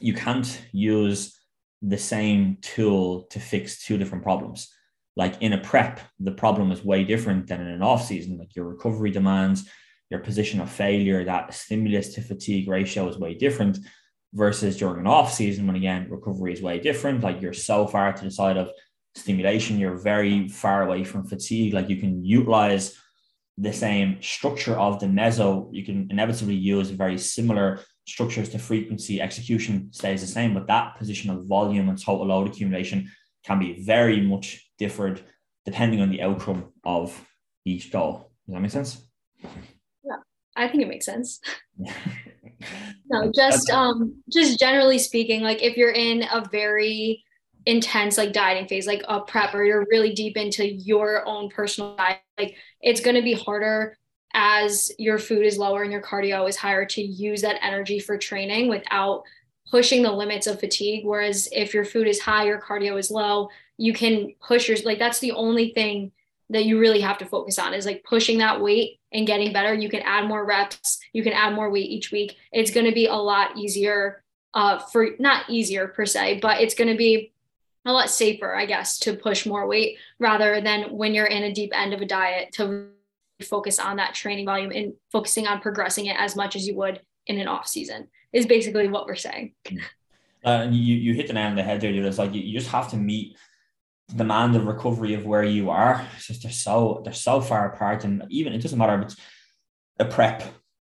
you 0.00 0.12
can't 0.12 0.60
use 0.70 1.40
the 1.80 1.96
same 1.96 2.58
tool 2.60 3.22
to 3.30 3.40
fix 3.40 3.82
two 3.82 3.96
different 3.96 4.22
problems. 4.22 4.70
Like 5.16 5.40
in 5.40 5.54
a 5.54 5.58
prep, 5.58 5.98
the 6.20 6.32
problem 6.32 6.72
is 6.72 6.84
way 6.84 7.04
different 7.04 7.46
than 7.46 7.62
in 7.62 7.68
an 7.68 7.82
off 7.82 8.04
season. 8.04 8.36
Like 8.36 8.54
your 8.54 8.66
recovery 8.66 9.12
demands, 9.12 9.66
your 10.10 10.20
position 10.20 10.60
of 10.60 10.70
failure, 10.70 11.24
that 11.24 11.54
stimulus 11.54 12.12
to 12.16 12.20
fatigue 12.20 12.68
ratio 12.68 13.08
is 13.08 13.16
way 13.16 13.32
different 13.32 13.78
versus 14.34 14.76
during 14.76 15.00
an 15.00 15.06
off 15.06 15.32
season 15.32 15.66
when 15.66 15.76
again 15.76 16.06
recovery 16.10 16.52
is 16.52 16.60
way 16.60 16.80
different. 16.80 17.22
Like 17.22 17.40
you're 17.40 17.54
so 17.54 17.86
far 17.86 18.12
to 18.12 18.24
the 18.24 18.30
side 18.30 18.58
of 18.58 18.70
stimulation, 19.14 19.78
you're 19.78 19.96
very 19.96 20.48
far 20.48 20.82
away 20.82 21.02
from 21.02 21.24
fatigue. 21.24 21.72
Like 21.72 21.88
you 21.88 21.96
can 21.96 22.22
utilize 22.22 22.94
the 23.58 23.72
same 23.72 24.20
structure 24.20 24.78
of 24.78 25.00
the 25.00 25.06
meso, 25.06 25.68
you 25.72 25.84
can 25.84 26.08
inevitably 26.10 26.54
use 26.54 26.90
very 26.90 27.18
similar 27.18 27.80
structures 28.06 28.48
to 28.50 28.58
frequency. 28.58 29.20
Execution 29.20 29.92
stays 29.92 30.20
the 30.20 30.26
same, 30.26 30.54
but 30.54 30.66
that 30.66 30.96
position 30.96 31.30
of 31.30 31.46
volume 31.46 31.88
and 31.88 32.02
total 32.02 32.26
load 32.26 32.48
accumulation 32.48 33.10
can 33.44 33.58
be 33.58 33.82
very 33.82 34.20
much 34.20 34.70
different 34.78 35.22
depending 35.64 36.00
on 36.00 36.10
the 36.10 36.22
outcome 36.22 36.72
of 36.84 37.26
each 37.64 37.92
goal. 37.92 38.30
Does 38.46 38.54
that 38.54 38.60
make 38.60 38.70
sense? 38.70 39.06
Yeah, 39.42 40.16
I 40.56 40.68
think 40.68 40.82
it 40.82 40.88
makes 40.88 41.06
sense. 41.06 41.40
no, 43.10 43.30
just 43.34 43.70
um 43.70 44.22
just 44.32 44.58
generally 44.58 44.98
speaking, 44.98 45.42
like 45.42 45.62
if 45.62 45.76
you're 45.76 45.92
in 45.92 46.22
a 46.22 46.44
very 46.50 47.22
intense 47.66 48.18
like 48.18 48.32
dieting 48.32 48.66
phase, 48.68 48.86
like 48.86 49.02
a 49.08 49.20
prep 49.20 49.54
or 49.54 49.64
you're 49.64 49.86
really 49.90 50.12
deep 50.12 50.36
into 50.36 50.66
your 50.66 51.26
own 51.26 51.48
personal 51.48 51.96
diet, 51.96 52.20
like 52.38 52.56
it's 52.80 53.00
gonna 53.00 53.22
be 53.22 53.34
harder 53.34 53.96
as 54.34 54.90
your 54.98 55.18
food 55.18 55.44
is 55.44 55.58
lower 55.58 55.82
and 55.82 55.92
your 55.92 56.02
cardio 56.02 56.48
is 56.48 56.56
higher 56.56 56.84
to 56.86 57.02
use 57.02 57.42
that 57.42 57.62
energy 57.62 57.98
for 57.98 58.16
training 58.16 58.68
without 58.68 59.22
pushing 59.70 60.02
the 60.02 60.12
limits 60.12 60.46
of 60.46 60.60
fatigue. 60.60 61.04
Whereas 61.04 61.48
if 61.52 61.74
your 61.74 61.84
food 61.84 62.06
is 62.08 62.20
high, 62.20 62.44
your 62.44 62.60
cardio 62.60 62.98
is 62.98 63.10
low, 63.10 63.48
you 63.76 63.92
can 63.92 64.34
push 64.46 64.68
your 64.68 64.78
like 64.84 64.98
that's 64.98 65.18
the 65.18 65.32
only 65.32 65.72
thing 65.72 66.12
that 66.50 66.64
you 66.64 66.78
really 66.78 67.00
have 67.00 67.18
to 67.18 67.26
focus 67.26 67.58
on 67.58 67.72
is 67.74 67.86
like 67.86 68.04
pushing 68.04 68.38
that 68.38 68.60
weight 68.60 69.00
and 69.12 69.26
getting 69.26 69.52
better. 69.52 69.72
You 69.74 69.88
can 69.88 70.02
add 70.02 70.28
more 70.28 70.44
reps, 70.44 70.98
you 71.12 71.22
can 71.22 71.32
add 71.32 71.54
more 71.54 71.70
weight 71.70 71.90
each 71.90 72.12
week. 72.12 72.36
It's 72.52 72.70
going 72.70 72.86
to 72.86 72.92
be 72.92 73.06
a 73.06 73.14
lot 73.14 73.56
easier 73.56 74.22
uh, 74.54 74.78
for 74.78 75.08
not 75.18 75.48
easier 75.48 75.88
per 75.88 76.04
se, 76.04 76.40
but 76.40 76.60
it's 76.60 76.74
going 76.74 76.90
to 76.90 76.96
be 76.96 77.32
a 77.84 77.92
lot 77.92 78.10
safer, 78.10 78.54
I 78.54 78.66
guess, 78.66 78.98
to 79.00 79.14
push 79.14 79.46
more 79.46 79.66
weight 79.66 79.98
rather 80.18 80.60
than 80.60 80.84
when 80.96 81.14
you're 81.14 81.26
in 81.26 81.42
a 81.42 81.52
deep 81.52 81.70
end 81.74 81.92
of 81.92 82.00
a 82.00 82.06
diet 82.06 82.52
to 82.54 82.88
focus 83.42 83.78
on 83.78 83.96
that 83.96 84.14
training 84.14 84.46
volume 84.46 84.70
and 84.70 84.92
focusing 85.10 85.46
on 85.46 85.60
progressing 85.60 86.06
it 86.06 86.16
as 86.18 86.36
much 86.36 86.54
as 86.54 86.66
you 86.66 86.76
would 86.76 87.00
in 87.26 87.38
an 87.38 87.48
off 87.48 87.66
season 87.66 88.08
is 88.32 88.46
basically 88.46 88.88
what 88.88 89.06
we're 89.06 89.16
saying. 89.16 89.54
Uh, 90.44 90.62
and 90.64 90.74
you, 90.74 90.96
you 90.96 91.14
hit 91.14 91.28
the 91.28 91.32
nail 91.32 91.46
on 91.46 91.54
the 91.54 91.62
head 91.62 91.80
there. 91.80 91.92
It's 91.92 92.18
like 92.18 92.34
you, 92.34 92.40
you 92.40 92.58
just 92.58 92.72
have 92.72 92.90
to 92.90 92.96
meet 92.96 93.36
the 94.08 94.16
demand 94.16 94.56
of 94.56 94.66
recovery 94.66 95.14
of 95.14 95.24
where 95.24 95.44
you 95.44 95.70
are. 95.70 96.04
It's 96.16 96.26
just 96.26 96.42
they're 96.42 96.50
so 96.50 97.00
they're 97.04 97.12
so 97.12 97.40
far 97.40 97.72
apart, 97.72 98.02
and 98.02 98.24
even 98.28 98.52
it 98.52 98.58
doesn't 98.58 98.78
matter 98.78 98.98
if 98.98 99.04
it's 99.04 99.16
a 100.00 100.04
prep 100.04 100.42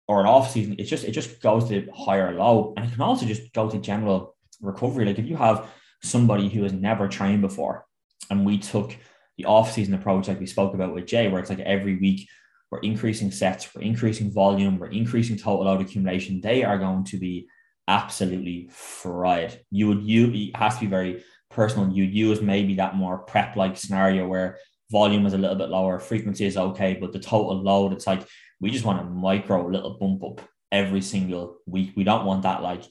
or 0.09 0.19
an 0.19 0.25
off 0.25 0.51
season. 0.51 0.75
It 0.77 0.83
just 0.83 1.05
it 1.05 1.11
just 1.11 1.41
goes 1.41 1.69
to 1.69 1.87
higher 1.95 2.33
low, 2.33 2.73
and 2.75 2.85
it 2.85 2.91
can 2.91 3.01
also 3.01 3.25
just 3.25 3.53
go 3.53 3.69
to 3.69 3.77
general 3.79 4.35
recovery. 4.61 5.05
Like 5.05 5.19
if 5.19 5.25
you 5.25 5.37
have 5.37 5.69
somebody 6.05 6.49
who 6.49 6.63
has 6.63 6.73
never 6.73 7.07
trained 7.07 7.41
before, 7.41 7.85
and 8.29 8.45
we 8.45 8.57
took 8.57 8.95
the 9.37 9.45
off 9.45 9.71
season 9.71 9.93
approach, 9.93 10.27
like 10.27 10.39
we 10.39 10.45
spoke 10.45 10.73
about 10.73 10.93
with 10.93 11.07
Jay, 11.07 11.27
where 11.27 11.41
it's 11.41 11.49
like 11.49 11.59
every 11.59 11.97
week 11.97 12.27
we're 12.71 12.79
increasing 12.79 13.31
sets, 13.31 13.73
we're 13.75 13.81
increasing 13.81 14.31
volume, 14.31 14.77
we're 14.77 14.87
increasing 14.87 15.37
total 15.37 15.65
load 15.65 15.81
accumulation. 15.81 16.41
They 16.41 16.63
are 16.63 16.77
going 16.77 17.03
to 17.05 17.17
be 17.17 17.47
absolutely 17.87 18.69
fried. 18.71 19.59
You 19.71 19.87
would 19.89 20.03
you 20.03 20.31
it 20.33 20.55
has 20.55 20.75
to 20.75 20.81
be 20.81 20.87
very 20.87 21.23
personal. 21.49 21.89
You'd 21.89 22.13
use 22.13 22.41
maybe 22.41 22.75
that 22.75 22.95
more 22.95 23.19
prep 23.19 23.55
like 23.55 23.77
scenario 23.77 24.27
where 24.27 24.57
volume 24.91 25.25
is 25.25 25.33
a 25.33 25.37
little 25.37 25.55
bit 25.55 25.69
lower, 25.69 25.99
frequency 25.99 26.45
is 26.45 26.57
okay, 26.57 26.97
but 26.99 27.11
the 27.11 27.19
total 27.19 27.61
load, 27.61 27.93
it's 27.93 28.07
like 28.07 28.25
we 28.59 28.71
just 28.71 28.85
want 28.85 29.01
a 29.01 29.03
micro 29.03 29.67
little 29.67 29.97
bump 29.99 30.23
up 30.23 30.41
every 30.71 31.01
single 31.01 31.57
week. 31.65 31.93
We 31.95 32.03
don't 32.03 32.25
want 32.25 32.43
that 32.43 32.61
like 32.61 32.83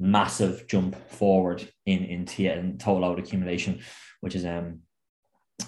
massive 0.00 0.66
jump 0.68 0.96
forward 1.10 1.66
in 1.86 2.04
in, 2.04 2.26
T- 2.26 2.46
in 2.46 2.78
total 2.78 3.02
load 3.02 3.18
accumulation, 3.18 3.80
which 4.20 4.34
is 4.34 4.44
um 4.44 4.80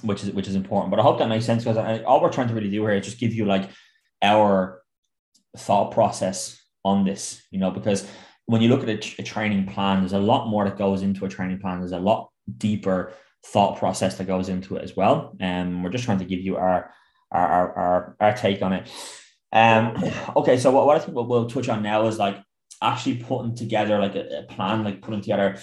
which 0.02 0.22
is 0.22 0.30
which 0.30 0.48
is 0.48 0.54
important. 0.54 0.90
But 0.90 1.00
I 1.00 1.02
hope 1.02 1.18
that 1.18 1.28
makes 1.28 1.44
sense 1.44 1.64
because 1.64 2.02
all 2.04 2.20
we're 2.20 2.32
trying 2.32 2.48
to 2.48 2.54
really 2.54 2.70
do 2.70 2.82
here 2.82 2.94
is 2.94 3.04
just 3.04 3.18
give 3.18 3.34
you 3.34 3.44
like 3.44 3.68
our 4.22 4.82
thought 5.56 5.92
process 5.92 6.60
on 6.84 7.04
this, 7.04 7.42
you 7.50 7.58
know, 7.58 7.70
because 7.70 8.06
when 8.46 8.62
you 8.62 8.68
look 8.68 8.82
at 8.82 8.88
a, 8.88 9.20
a 9.20 9.24
training 9.24 9.66
plan, 9.66 10.00
there's 10.00 10.12
a 10.12 10.18
lot 10.18 10.48
more 10.48 10.64
that 10.64 10.78
goes 10.78 11.02
into 11.02 11.24
a 11.24 11.28
training 11.28 11.58
plan. 11.58 11.80
There's 11.80 11.92
a 11.92 11.98
lot 11.98 12.30
deeper 12.58 13.12
thought 13.46 13.78
process 13.78 14.18
that 14.18 14.26
goes 14.26 14.48
into 14.48 14.76
it 14.76 14.84
as 14.84 14.96
well. 14.96 15.36
And 15.40 15.68
um, 15.68 15.82
we're 15.82 15.90
just 15.90 16.04
trying 16.04 16.18
to 16.18 16.24
give 16.24 16.40
you 16.40 16.56
our 16.56 16.92
our 17.30 17.46
our, 17.46 17.74
our, 17.74 18.16
our 18.20 18.32
take 18.36 18.62
on 18.62 18.72
it. 18.72 18.90
Um, 19.52 19.96
okay, 20.36 20.58
so 20.58 20.70
what, 20.70 20.86
what 20.86 20.96
I 20.96 21.00
think 21.00 21.16
we'll 21.16 21.48
touch 21.48 21.68
on 21.68 21.82
now 21.82 22.06
is 22.06 22.18
like 22.18 22.36
actually 22.82 23.16
putting 23.16 23.54
together 23.54 23.98
like 23.98 24.14
a, 24.14 24.40
a 24.40 24.42
plan, 24.44 24.84
like 24.84 25.02
putting 25.02 25.20
together 25.20 25.58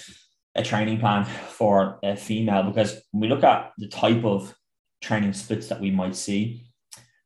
a 0.54 0.62
training 0.62 0.98
plan 0.98 1.24
for 1.24 1.98
a 2.02 2.16
female 2.16 2.64
because 2.64 3.00
when 3.12 3.22
we 3.22 3.28
look 3.28 3.44
at 3.44 3.72
the 3.78 3.88
type 3.88 4.24
of 4.24 4.54
training 5.00 5.32
splits 5.32 5.68
that 5.68 5.80
we 5.80 5.90
might 5.90 6.16
see, 6.16 6.66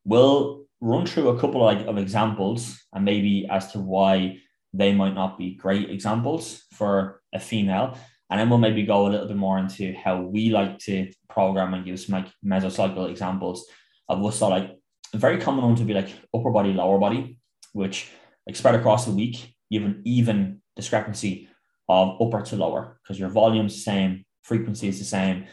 we'll 0.04 0.64
run 0.80 1.06
through 1.06 1.28
a 1.28 1.40
couple 1.40 1.66
of, 1.66 1.76
like, 1.76 1.86
of 1.86 1.96
examples 1.96 2.78
and 2.92 3.04
maybe 3.04 3.46
as 3.50 3.72
to 3.72 3.78
why 3.78 4.36
they 4.74 4.92
might 4.92 5.14
not 5.14 5.38
be 5.38 5.54
great 5.54 5.90
examples 5.90 6.64
for 6.72 7.22
a 7.32 7.38
female. 7.38 7.96
And 8.30 8.40
then 8.40 8.48
we'll 8.48 8.58
maybe 8.58 8.84
go 8.84 9.06
a 9.06 9.08
little 9.08 9.28
bit 9.28 9.36
more 9.36 9.58
into 9.58 9.94
how 9.94 10.20
we 10.20 10.50
like 10.50 10.78
to 10.80 11.10
program 11.28 11.74
and 11.74 11.86
use 11.86 12.08
like 12.08 12.26
mesocycle 12.44 13.10
examples 13.10 13.66
of 14.08 14.20
what's 14.20 14.40
like 14.40 14.76
very 15.14 15.38
common 15.38 15.64
one 15.64 15.76
to 15.76 15.84
be 15.84 15.94
like 15.94 16.10
upper 16.34 16.50
body, 16.50 16.72
lower 16.72 16.98
body, 16.98 17.38
which 17.72 18.10
like 18.46 18.56
spread 18.56 18.74
across 18.74 19.04
the 19.04 19.12
week, 19.12 19.51
you 19.72 19.80
have 19.80 19.88
an 19.88 20.02
even 20.04 20.60
discrepancy 20.76 21.48
of 21.88 22.20
upper 22.20 22.42
to 22.42 22.56
lower 22.56 23.00
because 23.02 23.18
your 23.18 23.30
volume 23.30 23.66
is 23.66 23.74
the 23.74 23.80
same, 23.80 24.24
frequency 24.42 24.86
is 24.86 24.98
the 24.98 25.04
same, 25.04 25.46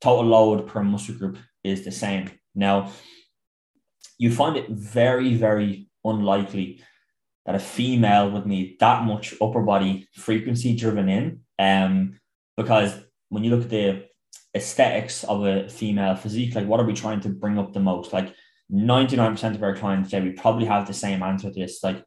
total 0.00 0.26
load 0.26 0.68
per 0.68 0.84
muscle 0.84 1.16
group 1.16 1.38
is 1.64 1.84
the 1.84 1.90
same. 1.90 2.30
Now, 2.54 2.92
you 4.16 4.32
find 4.32 4.56
it 4.56 4.70
very, 4.70 5.34
very 5.34 5.88
unlikely 6.04 6.82
that 7.46 7.56
a 7.56 7.58
female 7.58 8.30
would 8.30 8.46
need 8.46 8.76
that 8.78 9.02
much 9.02 9.34
upper 9.42 9.62
body 9.62 10.06
frequency 10.14 10.76
driven 10.76 11.08
in. 11.08 11.40
Um, 11.58 12.20
because 12.56 12.94
when 13.30 13.42
you 13.42 13.50
look 13.50 13.64
at 13.64 13.70
the 13.70 14.04
aesthetics 14.54 15.24
of 15.24 15.44
a 15.44 15.68
female 15.68 16.14
physique, 16.14 16.54
like 16.54 16.68
what 16.68 16.78
are 16.78 16.86
we 16.86 16.94
trying 16.94 17.20
to 17.22 17.28
bring 17.28 17.58
up 17.58 17.72
the 17.72 17.80
most? 17.80 18.12
Like 18.12 18.32
99% 18.72 19.56
of 19.56 19.62
our 19.64 19.74
clients 19.74 20.10
say 20.10 20.20
we 20.20 20.30
probably 20.30 20.66
have 20.66 20.86
the 20.86 20.94
same 20.94 21.24
answer 21.24 21.50
to 21.50 21.58
this, 21.58 21.82
like 21.82 22.04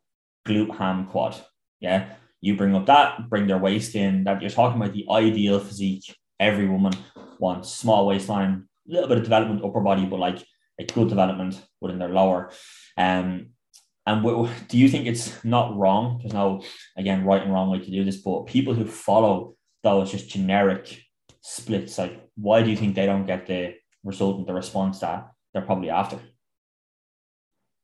glute 0.47 0.77
ham 0.77 1.07
quad. 1.07 1.35
Yeah. 1.79 2.13
You 2.41 2.55
bring 2.55 2.75
up 2.75 2.85
that, 2.85 3.29
bring 3.29 3.47
their 3.47 3.57
waist 3.57 3.95
in, 3.95 4.23
that 4.25 4.41
you're 4.41 4.49
talking 4.51 4.81
about 4.81 4.93
the 4.93 5.05
ideal 5.09 5.59
physique. 5.59 6.15
Every 6.39 6.67
woman 6.67 6.93
wants 7.39 7.73
small 7.73 8.05
waistline, 8.05 8.67
a 8.87 8.93
little 8.93 9.09
bit 9.09 9.17
of 9.17 9.23
development 9.23 9.63
upper 9.63 9.81
body, 9.81 10.05
but 10.05 10.19
like 10.19 10.43
a 10.79 10.85
good 10.85 11.09
development 11.09 11.61
within 11.81 11.99
their 11.99 12.09
lower. 12.09 12.51
Um, 12.95 13.49
and 14.05 14.23
w- 14.23 14.49
do 14.69 14.77
you 14.77 14.87
think 14.87 15.07
it's 15.07 15.43
not 15.43 15.75
wrong? 15.75 16.19
There's 16.21 16.33
no, 16.33 16.63
again, 16.95 17.25
right 17.25 17.41
and 17.41 17.51
wrong 17.51 17.69
way 17.69 17.79
to 17.79 17.91
do 17.91 18.03
this, 18.05 18.17
but 18.17 18.45
people 18.45 18.73
who 18.73 18.85
follow 18.85 19.55
those 19.83 20.11
just 20.11 20.29
generic 20.29 21.01
splits, 21.41 21.97
like 21.97 22.21
why 22.35 22.61
do 22.61 22.69
you 22.69 22.77
think 22.77 22.95
they 22.95 23.05
don't 23.05 23.25
get 23.25 23.47
the 23.47 23.73
result 24.03 24.37
and 24.37 24.47
the 24.47 24.53
response 24.53 24.99
that 24.99 25.27
they're 25.53 25.63
probably 25.63 25.89
after? 25.89 26.19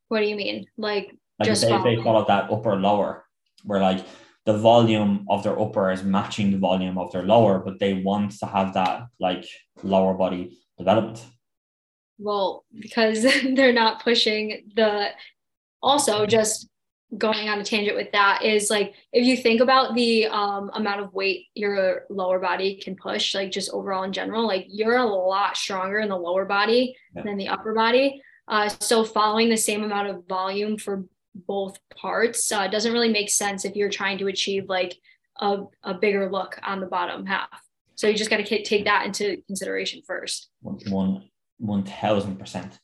What 0.10 0.20
do 0.20 0.28
you 0.28 0.36
mean? 0.36 0.66
Like, 0.78 1.12
like 1.40 1.48
just 1.48 1.64
if 1.64 1.70
they, 1.70 1.76
if 1.76 1.84
they 1.84 2.04
follow 2.04 2.26
that 2.28 2.52
upper 2.52 2.76
lower, 2.76 3.26
where 3.64 3.80
like 3.80 4.06
the 4.46 4.58
volume 4.58 5.26
of 5.30 5.44
their 5.44 5.60
upper 5.60 5.92
is 5.92 6.04
matching 6.04 6.52
the 6.52 6.58
volume 6.58 6.98
of 6.98 7.12
their 7.12 7.24
lower, 7.24 7.60
but 7.60 7.80
they 7.80 7.94
want 7.94 8.32
to 8.40 8.46
have 8.46 8.74
that 8.74 9.08
like 9.20 9.46
lower 9.84 10.14
body 10.14 10.58
development. 10.78 11.26
Well, 12.18 12.66
because 12.78 13.24
they're 13.56 13.74
not 13.74 14.04
pushing 14.04 14.72
the 14.76 15.10
also 15.82 16.26
just 16.26 16.68
going 17.18 17.50
on 17.50 17.60
a 17.60 17.64
tangent 17.64 17.96
with 17.96 18.12
that 18.12 18.44
is 18.44 18.70
like 18.70 18.96
if 19.12 19.26
you 19.26 19.38
think 19.38 19.62
about 19.62 19.94
the 19.94 20.26
um, 20.28 20.72
amount 20.74 21.02
of 21.02 21.14
weight 21.14 21.48
your 21.54 22.06
lower 22.10 22.40
body 22.40 22.80
can 22.82 22.96
push 22.96 23.36
like 23.36 23.52
just 23.52 23.70
overall 23.72 24.04
in 24.04 24.12
general 24.12 24.48
like 24.48 24.66
you're 24.70 24.98
a 24.98 25.06
lot 25.06 25.56
stronger 25.56 26.00
in 26.00 26.10
the 26.10 26.18
lower 26.18 26.46
body 26.46 26.96
yeah. 27.16 27.22
than 27.22 27.38
the 27.38 27.48
upper 27.48 27.74
body 27.74 28.22
uh, 28.48 28.68
so 28.68 29.04
following 29.04 29.50
the 29.50 29.58
same 29.58 29.84
amount 29.84 30.08
of 30.08 30.26
volume 30.28 30.78
for 30.78 31.06
both 31.36 31.78
parts 31.96 32.48
doesn't 32.48 32.94
really 32.94 33.10
make 33.10 33.30
sense 33.30 33.66
if 33.66 33.76
you're 33.76 33.90
trying 33.90 34.18
to 34.18 34.28
achieve 34.28 34.70
like 34.70 34.96
a, 35.40 35.64
a 35.84 35.94
bigger 35.94 36.30
look 36.32 36.60
on 36.64 36.80
the 36.80 36.86
bottom 36.86 37.26
half 37.26 37.62
so 37.96 38.08
you 38.08 38.16
just 38.16 38.30
got 38.30 38.38
to 38.38 38.64
take 38.64 38.86
that 38.86 39.06
into 39.06 39.42
consideration 39.48 40.02
first 40.06 40.50
one 40.62 41.24
one 41.58 41.84
thousand 41.84 42.38
percent 42.38 42.80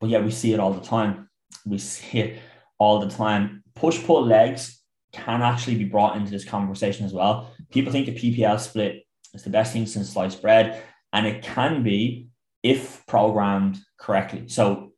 but 0.00 0.10
yeah 0.10 0.20
we 0.20 0.30
see 0.30 0.52
it 0.52 0.60
all 0.60 0.72
the 0.72 0.84
time 0.84 1.28
we 1.64 1.78
see 1.78 2.18
it 2.18 2.38
all 2.78 3.00
the 3.00 3.10
time. 3.10 3.62
Push 3.74 4.04
pull 4.04 4.24
legs 4.24 4.82
can 5.12 5.42
actually 5.42 5.76
be 5.76 5.84
brought 5.84 6.16
into 6.16 6.30
this 6.30 6.44
conversation 6.44 7.06
as 7.06 7.12
well. 7.12 7.50
People 7.70 7.92
think 7.92 8.08
a 8.08 8.12
PPL 8.12 8.60
split 8.60 9.04
is 9.34 9.42
the 9.42 9.50
best 9.50 9.72
thing 9.72 9.86
since 9.86 10.10
sliced 10.10 10.42
bread, 10.42 10.82
and 11.12 11.26
it 11.26 11.42
can 11.42 11.82
be 11.82 12.28
if 12.62 13.04
programmed 13.06 13.78
correctly. 13.98 14.48
So 14.48 14.92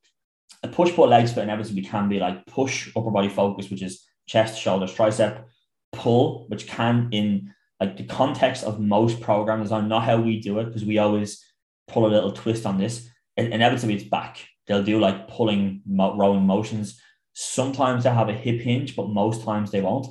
a 0.62 0.68
push 0.68 0.92
pull 0.92 1.08
leg 1.08 1.28
split 1.28 1.44
inevitably 1.44 1.82
can 1.82 2.08
be 2.08 2.18
like 2.18 2.44
push 2.46 2.90
upper 2.96 3.10
body 3.10 3.28
focus, 3.28 3.70
which 3.70 3.82
is 3.82 4.04
chest, 4.26 4.60
shoulders, 4.60 4.94
tricep, 4.94 5.44
pull, 5.92 6.46
which 6.48 6.66
can 6.66 7.08
in 7.12 7.54
like 7.80 7.96
the 7.96 8.04
context 8.04 8.64
of 8.64 8.80
most 8.80 9.20
programs 9.20 9.70
on 9.70 9.88
not 9.88 10.04
how 10.04 10.20
we 10.20 10.40
do 10.40 10.58
it 10.58 10.66
because 10.66 10.84
we 10.84 10.98
always 10.98 11.44
pull 11.86 12.06
a 12.06 12.08
little 12.08 12.32
twist 12.32 12.66
on 12.66 12.78
this. 12.78 13.08
Inevitably, 13.36 13.94
it's 13.94 14.04
back. 14.04 14.44
They'll 14.66 14.82
do 14.82 14.98
like 14.98 15.28
pulling, 15.28 15.82
rowing 15.86 16.44
motions. 16.44 17.00
Sometimes 17.34 18.02
they'll 18.02 18.14
have 18.14 18.28
a 18.28 18.32
hip 18.32 18.60
hinge, 18.60 18.96
but 18.96 19.08
most 19.08 19.44
times 19.44 19.70
they 19.70 19.80
won't. 19.80 20.08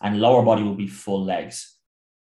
And 0.00 0.20
lower 0.20 0.42
body 0.44 0.62
will 0.62 0.76
be 0.76 0.86
full 0.86 1.24
legs, 1.24 1.76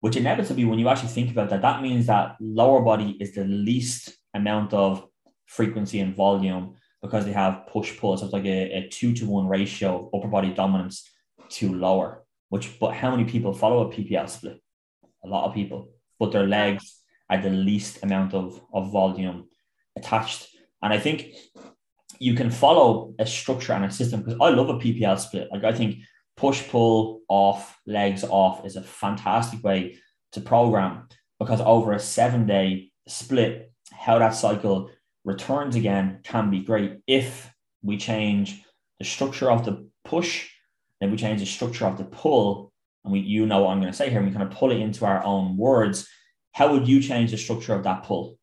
which 0.02 0.18
inevitably, 0.18 0.66
when 0.66 0.80
you 0.80 0.90
actually 0.90 1.10
think 1.10 1.32
about 1.32 1.50
that, 1.50 1.62
that 1.62 1.82
means 1.82 2.08
that 2.08 2.36
lower 2.42 2.82
body 2.82 3.18
is 3.22 3.34
the 3.34 3.46
least 3.46 4.18
amount 4.34 4.74
of 4.74 5.08
frequency 5.46 6.02
and 6.02 6.14
volume 6.14 6.76
because 7.04 7.26
they 7.26 7.32
have 7.34 7.68
push 7.68 7.96
pull. 8.00 8.18
So 8.18 8.26
it's 8.26 8.34
like 8.34 8.46
a, 8.46 8.72
a 8.78 8.90
two 8.90 9.14
to 9.14 9.28
one 9.28 9.48
ratio 9.48 10.10
of 10.12 10.20
upper 10.20 10.30
body 10.30 10.52
dominance 10.52 11.08
to 11.50 11.72
lower, 11.72 12.24
which, 12.50 12.80
but 12.80 12.96
how 12.96 13.12
many 13.12 13.26
people 13.26 13.54
follow 13.54 13.88
a 13.88 13.94
PPL 13.94 14.28
split? 14.28 14.60
A 15.24 15.28
lot 15.28 15.46
of 15.48 15.54
people, 15.54 15.92
but 16.20 16.32
their 16.32 16.48
legs 16.48 17.02
are 17.30 17.40
the 17.40 17.52
least 17.52 18.04
amount 18.04 18.34
of, 18.34 18.60
of 18.74 18.92
volume 18.92 19.48
attached 19.96 20.48
and 20.84 20.92
I 20.94 21.00
think 21.00 21.34
you 22.20 22.36
can 22.36 22.52
follow 22.52 23.16
a 23.18 23.26
structure 23.26 23.74
and 23.74 23.86
a 23.86 23.92
system 23.92 24.22
because 24.22 24.38
I 24.40 24.50
love 24.50 24.70
a 24.70 24.78
PPL 24.78 25.18
split. 25.18 25.48
Like 25.52 25.64
I 25.64 25.72
think 25.72 26.00
push, 26.36 26.68
pull, 26.68 27.22
off, 27.30 27.80
legs 27.88 28.24
off 28.26 28.66
is 28.66 28.76
a 28.76 28.84
fantastic 28.84 29.64
way 29.64 29.98
to 30.34 30.42
program 30.42 31.08
because 31.40 31.62
over 31.62 31.94
a 31.94 32.00
seven 32.00 32.46
day 32.46 32.92
split, 33.08 33.72
how 33.92 34.20
that 34.20 34.32
cycle 34.32 34.92
returns 35.24 35.76
again 35.76 36.20
can 36.24 36.50
be 36.50 36.60
great 36.60 37.00
if 37.08 37.52
we 37.82 37.98
change 37.98 38.64
the 39.00 39.06
structure 39.06 39.52
of 39.52 39.66
the 39.66 39.88
push, 40.06 40.50
then 41.00 41.12
we 41.12 41.18
change 41.18 41.40
the 41.40 41.46
structure 41.46 41.86
of 41.86 41.98
the 41.98 42.06
pull, 42.06 42.72
and 43.04 43.12
we 43.12 43.20
you 43.20 43.46
know 43.46 43.64
what 43.64 43.72
I'm 43.72 43.80
going 43.80 43.92
to 43.92 43.98
say 43.98 44.10
here, 44.10 44.20
and 44.20 44.28
we 44.28 44.34
kind 44.34 44.50
of 44.50 44.58
pull 44.58 44.72
it 44.72 44.80
into 44.80 45.06
our 45.06 45.24
own 45.24 45.58
words. 45.58 46.08
How 46.52 46.72
would 46.72 46.88
you 46.88 47.02
change 47.02 47.32
the 47.32 47.38
structure 47.38 47.74
of 47.74 47.84
that 47.84 48.04
pull? 48.04 48.38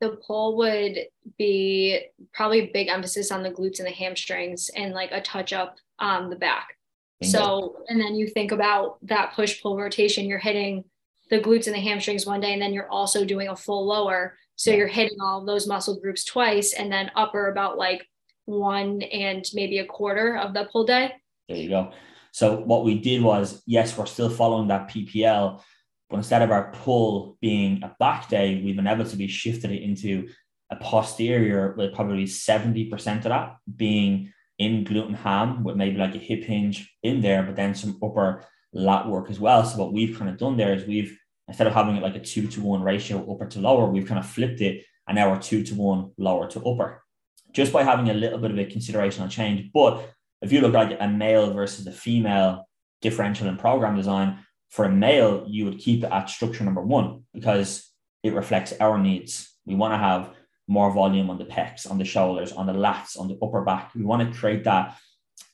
the 0.00 0.18
pull 0.26 0.56
would 0.56 0.98
be 1.38 2.00
probably 2.32 2.70
big 2.72 2.88
emphasis 2.88 3.30
on 3.30 3.42
the 3.42 3.50
glutes 3.50 3.78
and 3.78 3.86
the 3.86 3.92
hamstrings 3.92 4.70
and 4.76 4.92
like 4.92 5.10
a 5.12 5.20
touch 5.20 5.52
up 5.52 5.76
on 5.98 6.28
the 6.30 6.36
back. 6.36 6.76
So, 7.22 7.82
and 7.88 7.98
then 7.98 8.14
you 8.14 8.26
think 8.26 8.52
about 8.52 8.98
that 9.06 9.32
push 9.32 9.62
pull 9.62 9.78
rotation, 9.78 10.26
you're 10.26 10.38
hitting 10.38 10.84
the 11.30 11.40
glutes 11.40 11.66
and 11.66 11.74
the 11.74 11.80
hamstrings 11.80 12.26
one 12.26 12.40
day, 12.40 12.52
and 12.52 12.60
then 12.60 12.74
you're 12.74 12.90
also 12.90 13.24
doing 13.24 13.48
a 13.48 13.56
full 13.56 13.86
lower. 13.86 14.36
So 14.56 14.70
you're 14.70 14.88
hitting 14.88 15.20
all 15.20 15.44
those 15.44 15.66
muscle 15.66 16.00
groups 16.00 16.24
twice 16.24 16.72
and 16.72 16.90
then 16.90 17.10
upper 17.14 17.48
about 17.48 17.78
like 17.78 18.06
one 18.46 19.02
and 19.02 19.44
maybe 19.54 19.78
a 19.78 19.86
quarter 19.86 20.36
of 20.36 20.54
the 20.54 20.68
pull 20.72 20.84
day. 20.84 21.12
There 21.48 21.58
you 21.58 21.68
go. 21.68 21.92
So 22.32 22.60
what 22.60 22.84
we 22.84 22.98
did 22.98 23.22
was, 23.22 23.62
yes, 23.66 23.96
we're 23.96 24.06
still 24.06 24.30
following 24.30 24.68
that 24.68 24.88
PPL, 24.88 25.62
but 26.10 26.16
instead 26.16 26.42
of 26.42 26.50
our 26.50 26.70
pull 26.72 27.38
being 27.40 27.82
a 27.82 27.94
back 27.98 28.28
day, 28.28 28.60
we've 28.62 28.78
inevitably 28.78 29.28
shifted 29.28 29.70
it 29.70 29.82
into 29.82 30.28
a 30.70 30.76
posterior 30.76 31.74
with 31.76 31.94
probably 31.94 32.24
70% 32.24 33.16
of 33.16 33.22
that 33.24 33.56
being 33.74 34.32
in 34.58 34.84
glute 34.84 35.06
and 35.06 35.16
ham 35.16 35.64
with 35.64 35.76
maybe 35.76 35.96
like 35.96 36.14
a 36.14 36.18
hip 36.18 36.44
hinge 36.44 36.90
in 37.02 37.20
there, 37.20 37.42
but 37.42 37.56
then 37.56 37.74
some 37.74 37.98
upper 38.02 38.44
lat 38.72 39.06
work 39.08 39.30
as 39.30 39.38
well. 39.38 39.64
So 39.64 39.78
what 39.78 39.92
we've 39.92 40.18
kind 40.18 40.30
of 40.30 40.38
done 40.38 40.56
there 40.56 40.74
is 40.74 40.86
we've 40.86 41.18
instead 41.48 41.66
of 41.66 41.74
having 41.74 41.96
it 41.96 42.02
like 42.02 42.16
a 42.16 42.20
two 42.20 42.46
to 42.48 42.60
one 42.60 42.82
ratio 42.82 43.30
upper 43.30 43.46
to 43.46 43.60
lower, 43.60 43.86
we've 43.86 44.06
kind 44.06 44.18
of 44.18 44.26
flipped 44.26 44.60
it 44.60 44.84
and 45.06 45.16
now 45.16 45.30
we're 45.30 45.38
two 45.38 45.62
to 45.62 45.74
one 45.74 46.10
lower 46.18 46.48
to 46.48 46.60
upper. 46.64 47.02
Just 47.52 47.72
by 47.72 47.82
having 47.84 48.10
a 48.10 48.14
little 48.14 48.38
bit 48.38 48.50
of 48.50 48.58
a 48.58 48.64
considerational 48.64 49.28
change. 49.28 49.70
But 49.72 50.12
if 50.42 50.52
you 50.52 50.60
look 50.60 50.74
like 50.74 50.96
a 51.00 51.08
male 51.08 51.52
versus 51.52 51.86
a 51.86 51.92
female 51.92 52.68
differential 53.00 53.48
in 53.48 53.56
program 53.56 53.96
design, 53.96 54.40
for 54.70 54.84
a 54.84 54.90
male, 54.90 55.44
you 55.48 55.64
would 55.64 55.78
keep 55.78 56.02
it 56.04 56.10
at 56.10 56.28
structure 56.28 56.64
number 56.64 56.82
one 56.82 57.22
because 57.32 57.90
it 58.22 58.34
reflects 58.34 58.74
our 58.80 58.98
needs. 58.98 59.54
We 59.64 59.74
want 59.74 59.94
to 59.94 59.98
have 59.98 60.30
more 60.68 60.92
volume 60.92 61.30
on 61.30 61.38
the 61.38 61.44
pecs, 61.44 61.88
on 61.88 61.98
the 61.98 62.04
shoulders, 62.04 62.52
on 62.52 62.66
the 62.66 62.72
lats, 62.72 63.18
on 63.18 63.28
the 63.28 63.38
upper 63.40 63.62
back. 63.62 63.94
We 63.94 64.02
want 64.02 64.28
to 64.28 64.38
create 64.38 64.64
that 64.64 64.98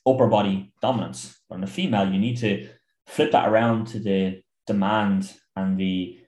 upper 0.05 0.27
body 0.27 0.73
dominance. 0.81 1.37
But 1.47 1.59
in 1.59 1.63
a 1.63 1.67
female, 1.67 2.11
you 2.11 2.19
need 2.19 2.37
to 2.37 2.67
flip 3.05 3.31
that 3.31 3.47
around 3.47 3.87
to 3.87 3.99
the 3.99 4.41
demand 4.65 5.31
and 5.55 5.77
the 5.77 6.19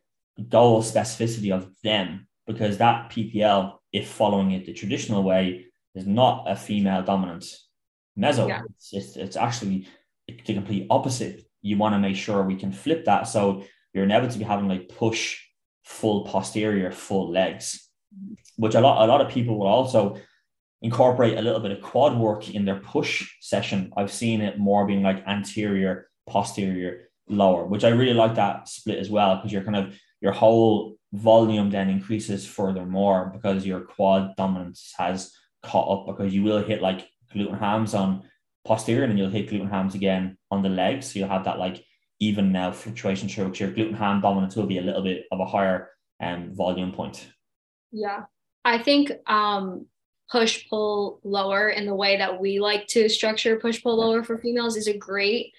goal 0.50 0.82
specificity 0.82 1.52
of 1.54 1.70
them 1.84 2.28
because 2.48 2.78
that 2.78 3.10
PPL, 3.10 3.78
if 3.92 4.10
following 4.10 4.52
it 4.52 4.66
the 4.66 4.74
traditional 4.74 5.24
way, 5.24 5.66
is 5.96 6.06
not 6.06 6.46
a 6.48 6.56
female 6.56 7.02
dominant 7.02 7.46
meso. 8.18 8.48
Yeah. 8.48 8.62
It's, 8.70 8.94
it's, 8.94 9.16
it's 9.16 9.38
actually 9.38 9.88
the 10.28 10.54
complete 10.54 10.88
opposite. 10.90 11.44
You 11.62 11.78
want 11.78 11.96
to 11.96 12.00
make 12.00 12.16
sure 12.16 12.44
we 12.44 12.56
can 12.56 12.72
flip 12.72 13.06
that. 13.06 13.24
So 13.24 13.64
you're 13.94 14.04
inevitably 14.04 14.44
having 14.44 14.68
like 14.68 14.90
push 14.90 15.40
full 15.84 16.26
posterior, 16.26 16.92
full 16.92 17.32
legs, 17.32 17.90
which 18.58 18.76
a 18.76 18.82
lot, 18.82 19.04
a 19.04 19.12
lot 19.12 19.22
of 19.22 19.30
people 19.30 19.58
will 19.58 19.68
also 19.68 20.18
incorporate 20.82 21.38
a 21.38 21.42
little 21.42 21.60
bit 21.60 21.72
of 21.72 21.82
quad 21.82 22.18
work 22.18 22.54
in 22.54 22.66
their 22.66 22.80
push 22.80 23.28
session. 23.42 23.92
I've 23.98 24.12
seen 24.12 24.42
it 24.42 24.60
more 24.60 24.86
being 24.86 25.02
like 25.02 25.24
anterior, 25.26 26.10
posterior, 26.28 27.10
lower, 27.28 27.66
which 27.66 27.84
I 27.84 27.90
really 27.90 28.14
like 28.14 28.36
that 28.36 28.68
split 28.68 29.00
as 29.00 29.10
well 29.10 29.36
because 29.36 29.52
you're 29.52 29.64
kind 29.64 29.76
of 29.76 29.98
your 30.22 30.32
whole 30.32 30.98
volume 31.14 31.70
then 31.70 31.90
increases 31.90 32.46
furthermore 32.46 33.32
because 33.34 33.66
your 33.66 33.82
quad 33.82 34.36
dominance 34.36 34.94
has 34.98 35.34
caught 35.64 35.92
up 35.92 36.08
because 36.08 36.34
you 36.34 36.44
will 36.44 36.64
hit 36.64 36.82
like 36.82 37.08
glute 37.34 37.50
and 37.50 37.60
hams 37.60 37.94
on 37.94 38.24
posterior 38.66 39.04
and 39.04 39.12
then 39.12 39.18
you'll 39.18 39.30
hit 39.30 39.50
glute 39.50 39.62
and 39.62 39.70
hams 39.70 39.96
again 39.96 40.38
on 40.52 40.62
the 40.62 40.70
legs. 40.70 41.12
So 41.12 41.20
you'll 41.20 41.30
have 41.30 41.46
that 41.46 41.60
like 41.60 41.84
even 42.20 42.52
now 42.52 42.72
fluctuation 42.72 43.28
through 43.28 43.54
your 43.56 43.70
glute 43.70 43.88
and 43.88 43.96
ham 43.96 44.22
dominance 44.22 44.56
will 44.56 44.66
be 44.66 44.78
a 44.78 44.82
little 44.82 45.04
bit 45.04 45.26
of 45.32 45.40
a 45.40 45.46
higher 45.46 45.90
um, 46.22 46.54
volume 46.56 46.92
point. 46.92 47.28
Yeah. 47.92 48.24
I 48.64 48.80
think 48.80 49.12
um, 49.28 49.86
push 50.32 50.68
pull 50.70 51.20
lower 51.24 51.70
in 51.70 51.86
the 51.86 51.96
way 51.96 52.18
that 52.18 52.40
we 52.40 52.60
like 52.60 52.88
to 52.88 53.08
structure 53.10 53.58
push 53.58 53.82
pull 53.82 53.98
lower 53.98 54.24
for 54.24 54.38
females 54.38 54.76
is 54.76 54.88
a 54.88 54.98
great 54.98 55.54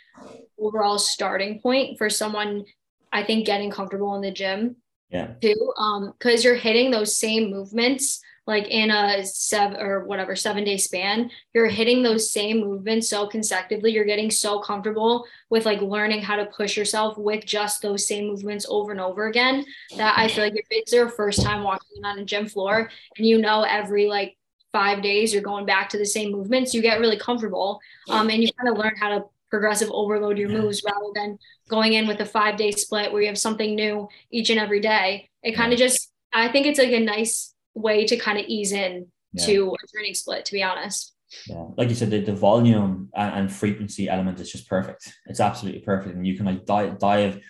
overall 0.59 0.99
starting 0.99 1.61
point 1.61 1.99
for 1.99 2.11
someone 2.11 2.65
I 3.13 3.23
think 3.23 3.47
getting 3.47 3.71
comfortable 3.71 4.15
in 4.17 4.23
the 4.23 4.31
gym. 4.31 4.77
Yeah. 5.11 5.35
Too. 5.41 5.73
Um, 5.79 6.13
because 6.19 6.45
you're 6.45 6.57
hitting 6.57 6.91
those 6.91 7.17
same 7.17 7.51
movements 7.51 8.21
like 8.47 8.69
in 8.69 8.91
a 8.91 9.25
seven 9.25 9.81
or 9.81 10.05
whatever 10.05 10.37
seven 10.37 10.65
day 10.65 10.77
span 10.77 11.31
you're 11.53 11.69
hitting 11.69 12.03
those 12.03 12.31
same 12.31 12.61
movements 12.61 13.09
so 13.09 13.27
consecutively 13.27 13.93
you're 13.93 14.05
getting 14.05 14.31
so 14.31 14.61
comfortable 14.61 15.27
with 15.51 15.67
like 15.67 15.81
learning 15.83 16.23
how 16.23 16.37
to 16.37 16.47
push 16.47 16.77
yourself 16.77 17.19
with 17.19 17.45
just 17.45 17.83
those 17.83 18.07
same 18.07 18.27
movements 18.27 18.67
over 18.69 18.93
and 18.93 19.01
over 19.01 19.27
again 19.27 19.65
that 19.97 20.15
i 20.17 20.29
feel 20.29 20.45
like 20.45 20.57
if 20.57 20.67
it's 20.71 20.93
your 20.93 21.09
first 21.09 21.43
time 21.43 21.63
walking 21.63 22.05
on 22.05 22.19
a 22.19 22.25
gym 22.25 22.47
floor 22.47 22.89
and 23.17 23.27
you 23.27 23.39
know 23.39 23.63
every 23.63 24.07
like 24.07 24.37
five 24.77 25.03
days 25.03 25.33
you're 25.33 25.43
going 25.43 25.67
back 25.67 25.89
to 25.89 25.99
the 25.99 26.05
same 26.17 26.31
movements 26.31 26.75
you 26.75 26.83
get 26.83 27.01
really 27.01 27.19
comfortable 27.19 27.81
um, 28.09 28.29
and 28.31 28.43
you 28.43 28.49
kind 28.59 28.69
of 28.69 28.79
learn 28.83 28.95
how 29.01 29.09
to 29.09 29.25
progressive 29.49 29.91
overload 29.93 30.37
your 30.37 30.49
moves 30.49 30.83
rather 30.85 31.11
than 31.15 31.39
going 31.69 31.93
in 31.93 32.07
with 32.07 32.21
a 32.21 32.27
five 32.27 32.57
day 32.57 32.71
split 32.71 33.13
where 33.13 33.23
you 33.23 33.29
have 33.29 33.39
something 33.39 33.75
new 33.75 34.09
each 34.31 34.51
and 34.51 34.59
every 34.59 34.81
day 34.81 35.29
it 35.43 35.53
kind 35.53 35.73
of 35.73 35.79
just 35.79 36.11
i 36.33 36.49
think 36.49 36.67
it's 36.67 36.79
like 36.79 36.93
a 36.93 37.01
nice 37.01 37.55
way 37.75 38.05
to 38.05 38.17
kind 38.17 38.39
of 38.39 38.45
ease 38.47 38.73
in 38.73 39.07
yeah. 39.37 39.47
to 39.47 39.75
a 39.75 39.87
training 39.93 40.15
split, 40.15 40.45
to 40.47 40.53
be 40.53 40.63
honest. 40.63 41.15
Yeah, 41.47 41.67
like 41.77 41.89
you 41.89 41.95
said, 41.95 42.11
the, 42.11 42.21
the 42.21 42.35
volume 42.35 43.11
and, 43.15 43.35
and, 43.35 43.53
frequency 43.53 44.09
element 44.09 44.41
is 44.41 44.51
just 44.51 44.69
perfect. 44.69 45.13
It's 45.27 45.41
absolutely 45.41 45.81
perfect, 45.81 46.15
and 46.15 46.27
you 46.27 46.37
can 46.37 46.47
like 46.47 46.65
dive, 46.65 46.99
dive 46.99 47.41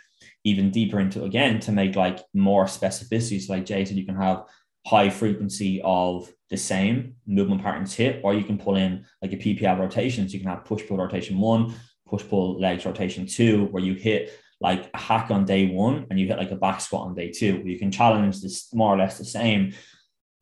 even 0.44 0.70
deeper 0.70 0.98
into 0.98 1.24
again 1.24 1.60
to 1.60 1.72
make 1.72 1.94
like 1.94 2.20
more 2.32 2.64
specificity. 2.64 3.40
So, 3.40 3.52
like 3.52 3.66
Jay 3.66 3.84
said, 3.84 3.96
you 3.96 4.06
can 4.06 4.16
have 4.16 4.44
high 4.86 5.10
frequency 5.10 5.82
of 5.84 6.30
the 6.48 6.56
same 6.56 7.16
movement 7.26 7.60
patterns 7.60 7.92
hit, 7.92 8.20
or 8.22 8.34
you 8.34 8.44
can 8.44 8.56
pull 8.56 8.76
in 8.76 9.04
like 9.20 9.32
a 9.32 9.36
PPL 9.36 9.80
rotation. 9.80 10.28
So 10.28 10.34
you 10.34 10.40
can 10.40 10.48
have 10.48 10.64
push 10.64 10.86
pull 10.86 10.96
rotation 10.96 11.38
one, 11.38 11.74
push 12.06 12.22
pull 12.28 12.60
legs 12.60 12.86
rotation 12.86 13.26
two, 13.26 13.64
where 13.66 13.82
you 13.82 13.94
hit 13.94 14.32
like 14.60 14.88
a 14.94 14.98
hack 14.98 15.30
on 15.30 15.44
day 15.44 15.66
one 15.66 16.06
and 16.08 16.18
you 16.18 16.28
hit 16.28 16.38
like 16.38 16.52
a 16.52 16.56
back 16.56 16.80
squat 16.80 17.08
on 17.08 17.14
day 17.14 17.32
two. 17.32 17.62
You 17.64 17.78
can 17.78 17.90
challenge 17.90 18.40
this 18.40 18.72
more 18.72 18.94
or 18.94 18.96
less 18.96 19.18
the 19.18 19.24
same, 19.24 19.74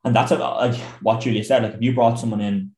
and 0.05 0.15
that's 0.15 0.31
like 0.31 0.77
what 1.01 1.23
Julia 1.23 1.43
said. 1.43 1.63
Like 1.63 1.75
if 1.75 1.83
you 1.83 1.95
brought 1.95 2.19
someone 2.19 2.43
in 2.43 2.73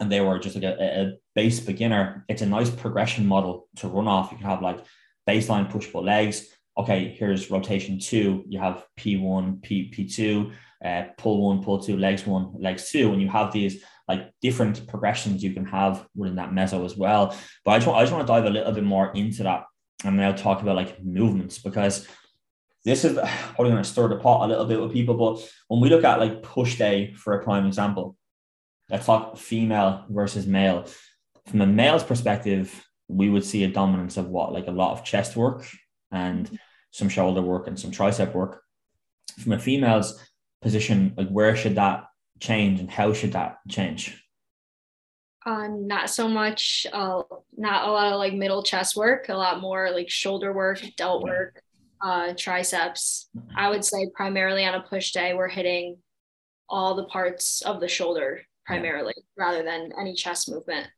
and 0.00 0.10
they 0.10 0.22
were 0.22 0.38
just 0.38 0.54
like 0.54 0.64
a, 0.64 0.82
a 0.82 1.12
base 1.34 1.60
beginner, 1.60 2.24
it's 2.26 2.42
a 2.42 2.46
nice 2.46 2.70
progression 2.70 3.26
model 3.26 3.68
to 3.76 3.88
run 3.88 4.08
off. 4.08 4.32
You 4.32 4.38
can 4.38 4.46
have 4.46 4.62
like 4.62 4.82
baseline 5.28 5.68
push 5.70 5.92
pull 5.92 6.04
legs. 6.04 6.48
Okay, 6.78 7.14
here's 7.18 7.50
rotation 7.50 7.98
two. 7.98 8.44
You 8.48 8.60
have 8.60 8.86
P1, 8.98 9.62
P, 9.62 9.90
P2, 9.94 10.52
uh, 10.86 11.04
pull 11.18 11.46
one, 11.46 11.62
pull 11.62 11.82
two, 11.82 11.96
legs 11.96 12.26
one, 12.26 12.52
legs 12.58 12.90
two. 12.90 13.12
And 13.12 13.20
you 13.20 13.28
have 13.28 13.52
these 13.52 13.82
like 14.08 14.32
different 14.40 14.86
progressions 14.86 15.42
you 15.42 15.52
can 15.52 15.66
have 15.66 16.06
within 16.14 16.36
that 16.36 16.50
meso 16.50 16.84
as 16.84 16.96
well. 16.96 17.36
But 17.64 17.72
I 17.72 17.78
just 17.78 17.86
want, 17.86 17.98
I 17.98 18.02
just 18.02 18.12
want 18.12 18.26
to 18.26 18.32
dive 18.32 18.44
a 18.44 18.50
little 18.50 18.72
bit 18.72 18.84
more 18.84 19.10
into 19.12 19.42
that 19.42 19.64
and 20.04 20.16
now 20.16 20.32
talk 20.32 20.62
about 20.62 20.76
like 20.76 21.02
movements 21.02 21.58
because 21.58 22.06
this 22.84 23.04
is 23.04 23.18
probably 23.18 23.72
going 23.72 23.82
to 23.82 23.88
stir 23.88 24.08
the 24.08 24.16
pot 24.16 24.44
a 24.44 24.48
little 24.48 24.66
bit 24.66 24.80
with 24.80 24.92
people. 24.92 25.16
But 25.16 25.50
when 25.68 25.80
we 25.80 25.88
look 25.88 26.04
at 26.04 26.20
like 26.20 26.42
push 26.42 26.78
day 26.78 27.14
for 27.14 27.34
a 27.34 27.42
prime 27.42 27.66
example, 27.66 28.16
let's 28.88 29.06
talk 29.06 29.36
female 29.36 30.04
versus 30.08 30.46
male. 30.46 30.86
From 31.48 31.62
a 31.62 31.66
male's 31.66 32.04
perspective, 32.04 32.86
we 33.08 33.28
would 33.28 33.44
see 33.44 33.64
a 33.64 33.68
dominance 33.68 34.16
of 34.16 34.28
what, 34.28 34.52
like 34.52 34.68
a 34.68 34.72
lot 34.72 34.92
of 34.92 35.04
chest 35.04 35.36
work 35.36 35.66
and 36.12 36.58
some 36.92 37.08
shoulder 37.08 37.42
work 37.42 37.66
and 37.66 37.78
some 37.78 37.90
tricep 37.90 38.32
work. 38.32 38.62
From 39.40 39.52
a 39.52 39.58
female's 39.58 40.20
position, 40.62 41.14
like 41.16 41.28
where 41.28 41.56
should 41.56 41.76
that 41.76 42.04
change 42.40 42.80
and 42.80 42.90
how 42.90 43.12
should 43.12 43.32
that 43.32 43.58
change? 43.68 44.22
Uh, 45.44 45.68
not 45.68 46.10
so 46.10 46.28
much, 46.28 46.86
uh, 46.92 47.22
not 47.56 47.88
a 47.88 47.92
lot 47.92 48.12
of 48.12 48.18
like 48.18 48.34
middle 48.34 48.62
chest 48.62 48.96
work, 48.96 49.28
a 49.28 49.34
lot 49.34 49.60
more 49.60 49.90
like 49.92 50.10
shoulder 50.10 50.52
work, 50.52 50.82
delt 50.96 51.22
work, 51.22 51.62
uh, 52.04 52.34
triceps. 52.36 53.28
I 53.56 53.70
would 53.70 53.84
say 53.84 54.10
primarily 54.14 54.64
on 54.64 54.74
a 54.74 54.82
push 54.82 55.12
day, 55.12 55.34
we're 55.34 55.48
hitting 55.48 55.98
all 56.68 56.94
the 56.94 57.04
parts 57.04 57.62
of 57.62 57.80
the 57.80 57.86
shoulder 57.86 58.40
primarily 58.66 59.14
yeah. 59.16 59.44
rather 59.44 59.62
than 59.62 59.92
any 60.00 60.14
chest 60.14 60.50
movement. 60.50 60.88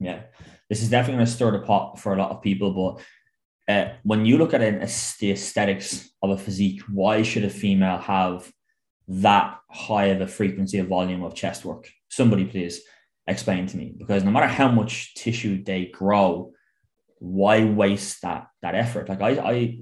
Yeah, 0.00 0.22
this 0.68 0.82
is 0.82 0.90
definitely 0.90 1.18
going 1.18 1.26
to 1.26 1.32
stir 1.32 1.52
the 1.52 1.60
pot 1.60 2.00
for 2.00 2.12
a 2.12 2.18
lot 2.18 2.32
of 2.32 2.42
people. 2.42 2.98
But 3.68 3.72
uh, 3.72 3.92
when 4.02 4.26
you 4.26 4.36
look 4.36 4.52
at 4.52 4.62
it, 4.62 4.80
the 5.20 5.30
aesthetics 5.30 6.10
of 6.22 6.30
a 6.30 6.38
physique, 6.38 6.82
why 6.92 7.22
should 7.22 7.44
a 7.44 7.50
female 7.50 7.98
have 7.98 8.50
that 9.08 9.58
high 9.70 10.06
of 10.06 10.20
a 10.20 10.26
frequency 10.26 10.78
of 10.78 10.88
volume 10.88 11.22
of 11.22 11.34
chest 11.34 11.64
work? 11.64 11.90
Somebody 12.08 12.44
please 12.44 12.80
explain 13.26 13.66
to 13.66 13.76
me 13.76 13.94
because 13.96 14.24
no 14.24 14.30
matter 14.30 14.46
how 14.46 14.68
much 14.68 15.14
tissue 15.14 15.62
they 15.62 15.86
grow, 15.86 16.52
why 17.18 17.64
waste 17.64 18.22
that 18.22 18.48
that 18.62 18.74
effort? 18.74 19.08
Like 19.08 19.22
I, 19.22 19.30
I 19.30 19.78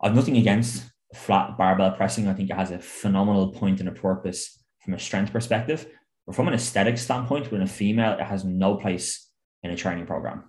I've 0.00 0.14
nothing 0.14 0.36
against 0.36 0.84
flat 1.14 1.56
barbell 1.58 1.92
pressing. 1.92 2.28
I 2.28 2.34
think 2.34 2.50
it 2.50 2.56
has 2.56 2.70
a 2.70 2.78
phenomenal 2.78 3.52
point 3.52 3.80
and 3.80 3.88
a 3.88 3.92
purpose 3.92 4.62
from 4.84 4.94
a 4.94 4.98
strength 4.98 5.32
perspective. 5.32 5.86
But 6.26 6.36
from 6.36 6.48
an 6.48 6.54
aesthetic 6.54 6.98
standpoint, 6.98 7.50
when 7.50 7.62
a 7.62 7.66
female, 7.66 8.12
it 8.12 8.24
has 8.24 8.44
no 8.44 8.76
place 8.76 9.28
in 9.62 9.70
a 9.70 9.76
training 9.76 10.06
program. 10.06 10.44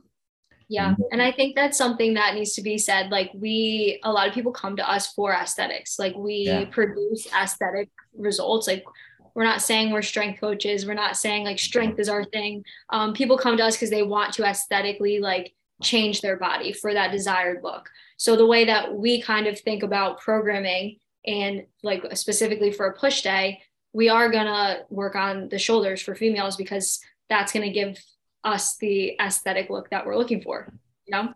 Yeah. 0.72 0.96
And 1.12 1.22
I 1.22 1.34
think 1.34 1.56
that's 1.56 1.78
something 1.78 2.14
that 2.14 2.34
needs 2.34 2.54
to 2.54 2.62
be 2.62 2.78
said. 2.78 3.12
Like, 3.12 3.30
we, 3.34 4.00
a 4.04 4.12
lot 4.12 4.30
of 4.30 4.34
people 4.34 4.54
come 4.54 4.78
to 4.78 4.90
us 4.90 5.12
for 5.12 5.34
aesthetics. 5.34 6.00
Like, 6.00 6.16
we 6.16 6.46
yeah. 6.48 6.64
produce 6.64 7.28
aesthetic 7.34 7.90
results. 8.18 8.68
Like, 8.68 8.86
we're 9.34 9.44
not 9.44 9.62
saying 9.62 9.92
we're 9.92 10.02
strength 10.02 10.40
coaches. 10.40 10.86
We're 10.86 10.94
not 10.94 11.18
saying 11.18 11.44
like 11.44 11.60
strength 11.60 12.00
is 12.00 12.10
our 12.10 12.24
thing. 12.24 12.64
Um, 12.90 13.14
people 13.14 13.38
come 13.38 13.58
to 13.58 13.66
us 13.66 13.76
because 13.76 13.90
they 13.90 14.04
want 14.04 14.34
to 14.36 14.46
aesthetically 14.46 15.20
like 15.20 15.54
change 15.82 16.22
their 16.22 16.38
body 16.38 16.74
for 16.74 16.94
that 16.94 17.12
desired 17.12 17.64
look. 17.64 17.90
So 18.18 18.36
the 18.36 18.46
way 18.46 18.66
that 18.66 18.94
we 18.94 19.22
kind 19.22 19.48
of 19.48 19.60
think 19.60 19.84
about 19.84 20.20
programming 20.20 20.98
And 21.26 21.66
like 21.84 22.06
specifically 22.18 22.72
for 22.72 22.88
a 22.88 22.98
push 22.98 23.22
day, 23.22 23.62
we 23.94 24.10
are 24.10 24.32
gonna 24.32 24.84
work 24.90 25.16
on 25.16 25.50
the 25.50 25.60
shoulders 25.60 26.02
for 26.02 26.16
females 26.16 26.56
because 26.56 27.00
that's 27.30 27.52
gonna 27.52 27.72
give 27.72 27.98
us 28.44 28.78
the 28.78 29.16
aesthetic 29.20 29.70
look 29.70 29.90
that 29.90 30.06
we're 30.06 30.18
looking 30.18 30.42
for. 30.42 30.72
You 31.06 31.12
know? 31.12 31.34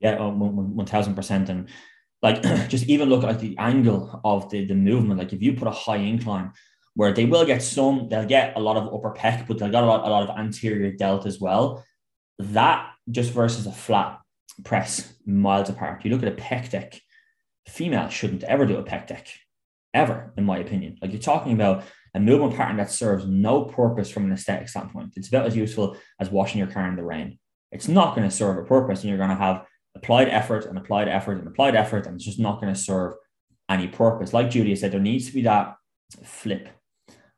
Yeah, 0.00 0.16
oh, 0.18 0.30
one 0.30 0.86
thousand 0.86 1.14
percent. 1.14 1.48
And 1.48 1.68
like 2.22 2.42
just 2.68 2.86
even 2.86 3.08
look 3.08 3.24
at 3.24 3.40
the 3.40 3.56
angle 3.58 4.20
of 4.24 4.50
the, 4.50 4.64
the 4.64 4.74
movement. 4.74 5.18
Like 5.18 5.32
if 5.32 5.42
you 5.42 5.54
put 5.54 5.68
a 5.68 5.72
high 5.72 5.96
incline 5.96 6.52
where 6.94 7.12
they 7.12 7.26
will 7.26 7.44
get 7.44 7.62
some, 7.62 8.08
they'll 8.08 8.26
get 8.26 8.56
a 8.56 8.60
lot 8.60 8.76
of 8.76 8.92
upper 8.92 9.12
pec, 9.12 9.46
but 9.46 9.58
they'll 9.58 9.70
get 9.70 9.82
a 9.82 9.86
lot, 9.86 10.06
a 10.06 10.10
lot 10.10 10.28
of 10.28 10.38
anterior 10.38 10.92
delt 10.92 11.26
as 11.26 11.40
well. 11.40 11.84
That 12.38 12.90
just 13.10 13.32
versus 13.32 13.66
a 13.66 13.72
flat 13.72 14.18
press 14.64 15.14
miles 15.26 15.68
apart. 15.68 16.04
You 16.04 16.10
look 16.10 16.22
at 16.22 16.32
a 16.32 16.36
pec 16.36 16.70
deck, 16.70 17.00
female 17.68 18.08
shouldn't 18.08 18.44
ever 18.44 18.66
do 18.66 18.76
a 18.76 18.82
pec 18.82 19.06
deck, 19.06 19.28
ever, 19.92 20.32
in 20.36 20.44
my 20.44 20.58
opinion. 20.58 20.96
Like 21.02 21.12
you're 21.12 21.20
talking 21.20 21.52
about 21.52 21.84
a 22.16 22.20
movement 22.20 22.56
pattern 22.56 22.78
that 22.78 22.90
serves 22.90 23.26
no 23.26 23.64
purpose 23.64 24.10
from 24.10 24.24
an 24.24 24.32
aesthetic 24.32 24.68
standpoint. 24.70 25.12
It's 25.16 25.28
about 25.28 25.44
as 25.44 25.54
useful 25.54 25.96
as 26.18 26.30
washing 26.30 26.58
your 26.58 26.68
car 26.68 26.88
in 26.88 26.96
the 26.96 27.04
rain. 27.04 27.38
It's 27.72 27.88
not 27.88 28.16
going 28.16 28.26
to 28.26 28.34
serve 28.34 28.56
a 28.56 28.64
purpose, 28.64 29.02
and 29.02 29.10
you're 29.10 29.18
going 29.18 29.28
to 29.30 29.36
have 29.36 29.66
applied 29.94 30.28
effort 30.28 30.64
and 30.64 30.78
applied 30.78 31.08
effort 31.08 31.38
and 31.38 31.46
applied 31.46 31.76
effort, 31.76 32.06
and 32.06 32.16
it's 32.16 32.24
just 32.24 32.40
not 32.40 32.58
going 32.60 32.72
to 32.72 32.80
serve 32.80 33.14
any 33.68 33.86
purpose. 33.86 34.32
Like 34.32 34.48
Julia 34.48 34.76
said, 34.76 34.92
there 34.92 35.00
needs 35.00 35.26
to 35.26 35.34
be 35.34 35.42
that 35.42 35.76
flip 36.24 36.70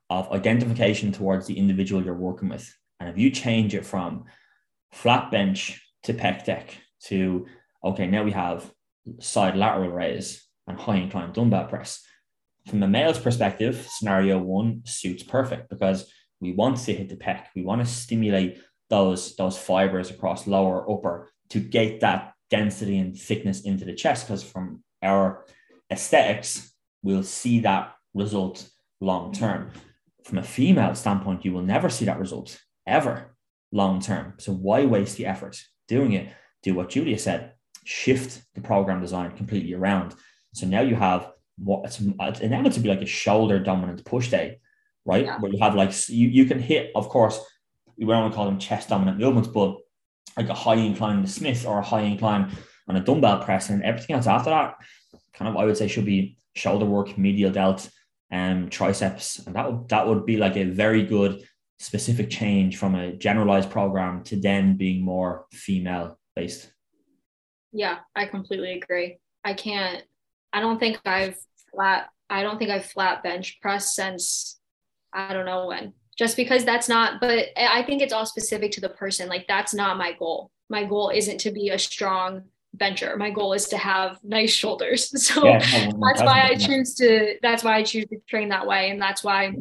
of 0.09 0.31
identification 0.31 1.11
towards 1.11 1.45
the 1.45 1.57
individual 1.57 2.03
you're 2.03 2.15
working 2.15 2.47
with. 2.47 2.73
And 3.01 3.09
if 3.09 3.17
you 3.17 3.31
change 3.31 3.75
it 3.75 3.85
from 3.85 4.25
flat 4.93 5.29
bench 5.29 5.85
to 6.03 6.13
pec 6.13 6.45
deck 6.45 6.77
to, 7.05 7.47
okay, 7.83 8.07
now 8.07 8.23
we 8.23 8.31
have 8.31 8.71
side 9.19 9.57
lateral 9.57 9.89
raise 9.89 10.47
and 10.67 10.79
high 10.79 10.97
incline 10.97 11.33
dumbbell 11.33 11.65
press. 11.65 12.01
From 12.67 12.83
a 12.83 12.87
male's 12.87 13.19
perspective, 13.19 13.87
scenario 13.89 14.37
one 14.37 14.81
suits 14.85 15.23
perfect 15.23 15.69
because 15.69 16.11
we 16.39 16.53
want 16.53 16.77
to 16.77 16.93
hit 16.93 17.09
the 17.09 17.15
pec. 17.15 17.45
We 17.55 17.63
want 17.63 17.81
to 17.81 17.91
stimulate 17.91 18.59
those, 18.89 19.35
those 19.35 19.57
fibers 19.57 20.09
across 20.09 20.47
lower, 20.47 20.89
upper 20.89 21.29
to 21.49 21.59
get 21.59 22.01
that 22.01 22.33
density 22.49 22.97
and 22.97 23.17
thickness 23.17 23.61
into 23.61 23.85
the 23.85 23.93
chest 23.93 24.27
because 24.27 24.43
from 24.43 24.83
our 25.01 25.45
aesthetics, 25.91 26.73
we'll 27.03 27.23
see 27.23 27.59
that 27.61 27.93
result 28.13 28.69
long 29.01 29.31
term. 29.33 29.71
From 30.23 30.37
a 30.37 30.43
female 30.43 30.95
standpoint, 30.95 31.45
you 31.45 31.53
will 31.53 31.61
never 31.61 31.89
see 31.89 32.05
that 32.05 32.19
result 32.19 32.59
ever 32.85 33.35
long 33.71 34.01
term. 34.01 34.33
So 34.37 34.51
why 34.51 34.85
waste 34.85 35.17
the 35.17 35.25
effort 35.25 35.61
doing 35.87 36.13
it? 36.13 36.29
Do 36.61 36.75
what 36.75 36.89
Julia 36.89 37.17
said, 37.17 37.53
shift 37.85 38.41
the 38.53 38.61
program 38.61 39.01
design 39.01 39.31
completely 39.31 39.73
around. 39.73 40.13
So 40.53 40.67
now 40.67 40.81
you 40.81 40.95
have 40.95 41.31
what 41.61 41.85
it's, 41.85 41.99
it's 42.01 42.77
be 42.77 42.89
like 42.89 43.01
a 43.01 43.05
shoulder 43.05 43.59
dominant 43.59 44.03
push 44.05 44.29
day, 44.29 44.59
right? 45.05 45.25
Yeah. 45.25 45.39
Where 45.39 45.51
you 45.51 45.59
have 45.61 45.75
like 45.75 45.91
you, 46.09 46.27
you 46.27 46.45
can 46.45 46.59
hit, 46.59 46.91
of 46.95 47.09
course, 47.09 47.39
we 47.97 48.05
don't 48.05 48.21
want 48.21 48.33
to 48.33 48.35
call 48.35 48.45
them 48.45 48.59
chest 48.59 48.89
dominant 48.89 49.19
movements, 49.19 49.49
but 49.49 49.77
like 50.37 50.49
a 50.49 50.53
high 50.53 50.75
incline 50.75 51.21
the 51.21 51.27
Smith 51.27 51.65
or 51.65 51.79
a 51.79 51.83
high 51.83 52.01
incline 52.01 52.51
on 52.87 52.95
a 52.95 53.01
dumbbell 53.01 53.43
press, 53.43 53.69
and 53.69 53.83
everything 53.83 54.15
else 54.15 54.27
after 54.27 54.49
that, 54.49 54.75
kind 55.33 55.49
of 55.49 55.57
I 55.57 55.65
would 55.65 55.77
say 55.77 55.87
should 55.87 56.05
be 56.05 56.37
shoulder 56.55 56.85
work, 56.85 57.17
medial 57.17 57.51
delt, 57.51 57.89
and 58.31 58.65
um, 58.65 58.69
triceps, 58.69 59.39
and 59.45 59.55
that 59.55 59.71
would 59.71 59.89
that 59.89 60.07
would 60.07 60.25
be 60.25 60.37
like 60.37 60.55
a 60.55 60.63
very 60.63 61.03
good 61.03 61.43
specific 61.79 62.29
change 62.29 62.77
from 62.77 62.95
a 62.95 63.13
generalized 63.13 63.69
program 63.69 64.23
to 64.23 64.39
then 64.39 64.75
being 64.77 65.03
more 65.03 65.45
female 65.51 66.19
based. 66.35 66.71
Yeah, 67.71 67.99
I 68.15 68.25
completely 68.25 68.73
agree. 68.73 69.19
I 69.43 69.53
can't. 69.53 70.03
I 70.51 70.59
don't 70.61 70.79
think 70.79 70.99
I've 71.05 71.37
flat. 71.71 72.09
I 72.29 72.43
don't 72.43 72.57
think 72.57 72.71
I've 72.71 72.85
flat 72.85 73.23
bench 73.23 73.59
press 73.61 73.95
since 73.95 74.59
I 75.13 75.33
don't 75.33 75.45
know 75.45 75.67
when. 75.67 75.93
Just 76.17 76.35
because 76.35 76.65
that's 76.65 76.89
not 76.89 77.21
but 77.21 77.45
i 77.55 77.81
think 77.83 78.01
it's 78.01 78.11
all 78.11 78.25
specific 78.25 78.71
to 78.73 78.81
the 78.81 78.89
person. 78.89 79.29
Like 79.29 79.47
that's 79.47 79.73
not 79.73 79.97
my 79.97 80.13
goal. 80.13 80.51
My 80.69 80.83
goal 80.83 81.09
isn't 81.09 81.39
to 81.39 81.51
be 81.51 81.69
a 81.69 81.79
strong 81.79 82.43
bencher. 82.73 83.15
My 83.17 83.29
goal 83.31 83.53
is 83.53 83.67
to 83.69 83.77
have 83.77 84.19
nice 84.23 84.51
shoulders. 84.51 85.11
So 85.19 85.45
yeah, 85.45 85.59
that's 85.59 86.21
why 86.21 86.49
i 86.51 86.55
choose 86.55 86.95
to 86.95 87.35
that's 87.41 87.63
why 87.63 87.75
i 87.77 87.83
choose 87.83 88.05
to 88.09 88.17
train 88.27 88.49
that 88.49 88.67
way. 88.67 88.89
And 88.89 89.01
that's 89.01 89.23
why 89.23 89.55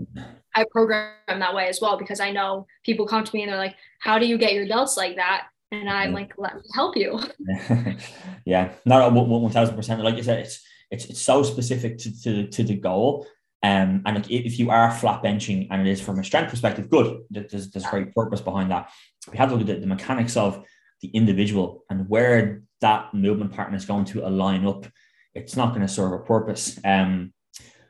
i 0.54 0.64
program 0.70 1.12
that 1.28 1.54
way 1.54 1.68
as 1.68 1.80
well 1.80 1.96
because 1.96 2.20
i 2.20 2.32
know 2.32 2.66
people 2.84 3.06
come 3.06 3.22
to 3.22 3.34
me 3.34 3.42
and 3.42 3.52
they're 3.52 3.58
like 3.58 3.76
how 4.00 4.18
do 4.18 4.26
you 4.26 4.36
get 4.38 4.52
your 4.54 4.66
delts 4.66 4.96
like 4.96 5.16
that? 5.16 5.48
And 5.70 5.88
i'm 5.88 6.12
like 6.12 6.32
let 6.38 6.56
me 6.56 6.62
help 6.74 6.96
you. 6.96 7.20
Yeah 8.44 8.72
not 8.84 9.12
1000% 9.12 10.02
like 10.02 10.16
you 10.16 10.22
said 10.22 10.40
it's 10.40 10.64
it's, 10.90 11.06
it's 11.06 11.20
so 11.20 11.42
specific 11.42 11.98
to, 11.98 12.22
to, 12.22 12.46
to 12.48 12.64
the 12.64 12.76
goal 12.76 13.26
um, 13.62 14.02
and 14.06 14.24
if 14.30 14.58
you 14.58 14.70
are 14.70 14.90
flat 14.90 15.22
benching 15.22 15.66
and 15.70 15.86
it 15.86 15.90
is 15.90 16.00
from 16.00 16.18
a 16.18 16.24
strength 16.24 16.50
perspective, 16.50 16.88
good. 16.88 17.22
There's, 17.30 17.70
there's 17.70 17.86
great 17.86 18.14
purpose 18.14 18.40
behind 18.40 18.70
that. 18.70 18.90
We 19.30 19.36
have 19.38 19.48
to 19.48 19.56
look 19.56 19.68
at 19.68 19.80
the, 19.80 19.86
mechanics 19.86 20.36
of 20.36 20.64
the 21.02 21.08
individual 21.08 21.84
and 21.90 22.08
where 22.08 22.62
that 22.80 23.12
movement 23.12 23.52
pattern 23.52 23.74
is 23.74 23.84
going 23.84 24.04
to 24.06 24.26
align 24.26 24.64
up. 24.64 24.86
It's 25.34 25.56
not 25.56 25.70
going 25.70 25.86
to 25.86 25.92
serve 25.92 26.12
a 26.12 26.18
purpose. 26.20 26.78
Um, 26.84 27.32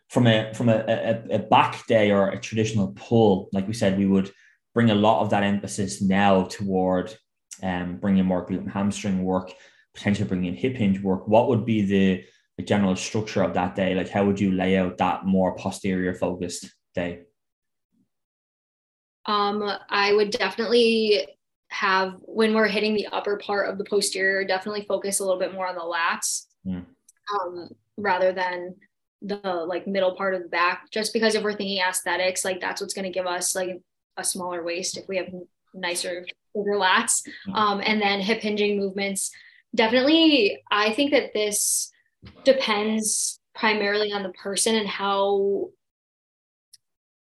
from 0.09 0.27
a 0.27 0.55
from 0.55 0.71
a, 0.71 0.85
a, 0.89 1.35
a 1.35 1.39
back 1.39 1.87
day 1.87 2.11
or 2.13 2.31
a 2.31 2.41
traditional 2.41 2.95
pull, 2.97 3.51
like 3.53 3.69
we 3.69 3.75
said, 3.75 3.99
we 3.99 4.07
would 4.07 4.33
bring 4.73 4.91
a 4.91 4.95
lot 4.95 5.21
of 5.21 5.29
that 5.31 5.43
emphasis 5.43 6.01
now 6.01 6.45
toward 6.45 7.15
um, 7.63 7.99
bringing 7.99 8.25
more 8.25 8.47
glute 8.47 8.61
and 8.61 8.71
hamstring 8.71 9.23
work, 9.23 9.53
potentially 9.95 10.27
bringing 10.27 10.47
in 10.47 10.55
hip 10.55 10.77
hinge 10.77 10.99
work. 11.01 11.29
What 11.29 11.49
would 11.49 11.67
be 11.67 11.83
the 11.83 12.25
the 12.59 12.65
general 12.65 12.97
structure 12.97 13.43
of 13.43 13.55
that 13.55 13.75
day? 13.75 13.95
Like, 13.95 14.11
how 14.11 14.27
would 14.27 14.39
you 14.39 14.53
lay 14.53 14.77
out 14.77 14.99
that 14.99 15.25
more 15.25 15.57
posterior 15.57 16.13
focused 16.13 16.71
day? 16.95 17.21
Um, 19.25 19.63
I 19.89 20.13
would 20.13 20.31
definitely 20.31 21.27
have 21.71 22.15
when 22.23 22.55
we're 22.55 22.67
hitting 22.67 22.95
the 22.95 23.07
upper 23.09 23.37
part 23.39 23.71
of 23.71 23.79
the 23.79 23.85
posterior, 23.85 24.45
definitely 24.45 24.85
focus 24.89 25.21
a 25.21 25.25
little 25.25 25.39
bit 25.39 25.55
more 25.55 25.69
on 25.69 25.75
the 25.75 25.81
lats 25.81 26.47
mm. 26.67 26.85
um, 27.35 27.69
rather 27.97 28.33
than 28.33 28.75
the 29.23 29.37
like 29.37 29.87
middle 29.87 30.17
part 30.17 30.35
of 30.35 30.43
the 30.43 30.49
back. 30.49 30.91
Just 30.91 31.13
because 31.13 31.35
if 31.35 31.45
we're 31.45 31.55
thinking 31.55 31.79
aesthetics, 31.79 32.45
like 32.45 32.61
that's 32.61 32.81
what's 32.81 32.95
going 32.95 33.05
to 33.05 33.17
give 33.17 33.27
us 33.27 33.55
like 33.55 33.81
a 34.17 34.25
smaller 34.25 34.65
waist 34.65 34.97
if 34.97 35.07
we 35.09 35.19
have 35.19 35.29
nicer 35.75 36.27
bigger 36.55 36.77
lats. 36.77 37.23
Mm. 37.47 37.55
Um, 37.55 37.83
and 37.85 38.03
then 38.03 38.21
hip 38.21 38.41
hinging 38.41 38.79
movements. 38.81 39.31
Definitely, 39.75 40.63
I 40.73 40.93
think 40.95 41.13
that 41.13 41.35
this 41.35 41.93
depends 42.45 43.41
primarily 43.55 44.13
on 44.13 44.23
the 44.23 44.31
person 44.31 44.75
and 44.75 44.89
how 44.89 45.69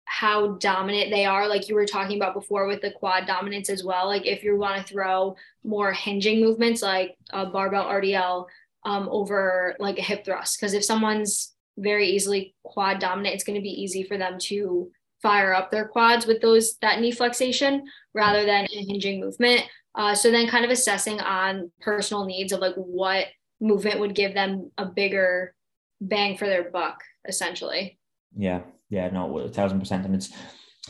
how 0.05 0.49
dominant 0.59 1.11
they 1.11 1.24
are. 1.24 1.49
Like 1.49 1.68
you 1.68 1.76
were 1.76 1.86
talking 1.86 2.16
about 2.16 2.34
before 2.34 2.66
with 2.66 2.82
the 2.82 2.91
quad 2.91 3.26
dominance 3.26 3.70
as 3.70 3.84
well. 3.84 4.07
Like 4.07 4.26
if 4.26 4.43
you 4.43 4.57
want 4.59 4.84
to 4.84 4.93
throw 4.93 5.36
more 5.62 5.93
hinging 5.93 6.41
movements 6.41 6.82
like 6.82 7.16
a 7.30 7.47
barbell 7.47 7.86
rdl 7.86 8.47
um, 8.84 9.09
over 9.11 9.76
like 9.78 9.99
a 9.99 10.03
hip 10.03 10.24
thrust. 10.24 10.59
Because 10.59 10.74
if 10.74 10.84
someone's 10.84 11.55
very 11.78 12.09
easily 12.09 12.55
quad 12.64 12.99
dominant 12.99 13.34
it's 13.34 13.45
going 13.45 13.57
to 13.57 13.62
be 13.62 13.82
easy 13.82 14.03
for 14.03 14.18
them 14.18 14.36
to 14.38 14.91
fire 15.22 15.55
up 15.55 15.70
their 15.70 15.86
quads 15.86 16.26
with 16.26 16.41
those 16.41 16.76
that 16.78 17.01
knee 17.01 17.12
flexation 17.12 17.84
rather 18.12 18.45
than 18.45 18.64
a 18.64 18.84
hinging 18.84 19.20
movement. 19.20 19.62
Uh, 19.95 20.14
so 20.14 20.30
then 20.30 20.49
kind 20.49 20.64
of 20.64 20.70
assessing 20.70 21.20
on 21.20 21.70
personal 21.80 22.24
needs 22.24 22.53
of 22.53 22.61
like 22.61 22.74
what 22.74 23.26
movement 23.61 24.00
would 24.00 24.14
give 24.14 24.34
them 24.34 24.70
a 24.78 24.86
bigger 24.86 25.54
bang 26.00 26.36
for 26.36 26.46
their 26.46 26.70
buck, 26.70 27.02
essentially. 27.28 27.98
Yeah, 28.36 28.62
yeah, 28.88 29.11
no, 29.11 29.38
a 29.38 29.48
thousand 29.48 29.80
percent, 29.80 30.06
and 30.06 30.14
it's 30.14 30.30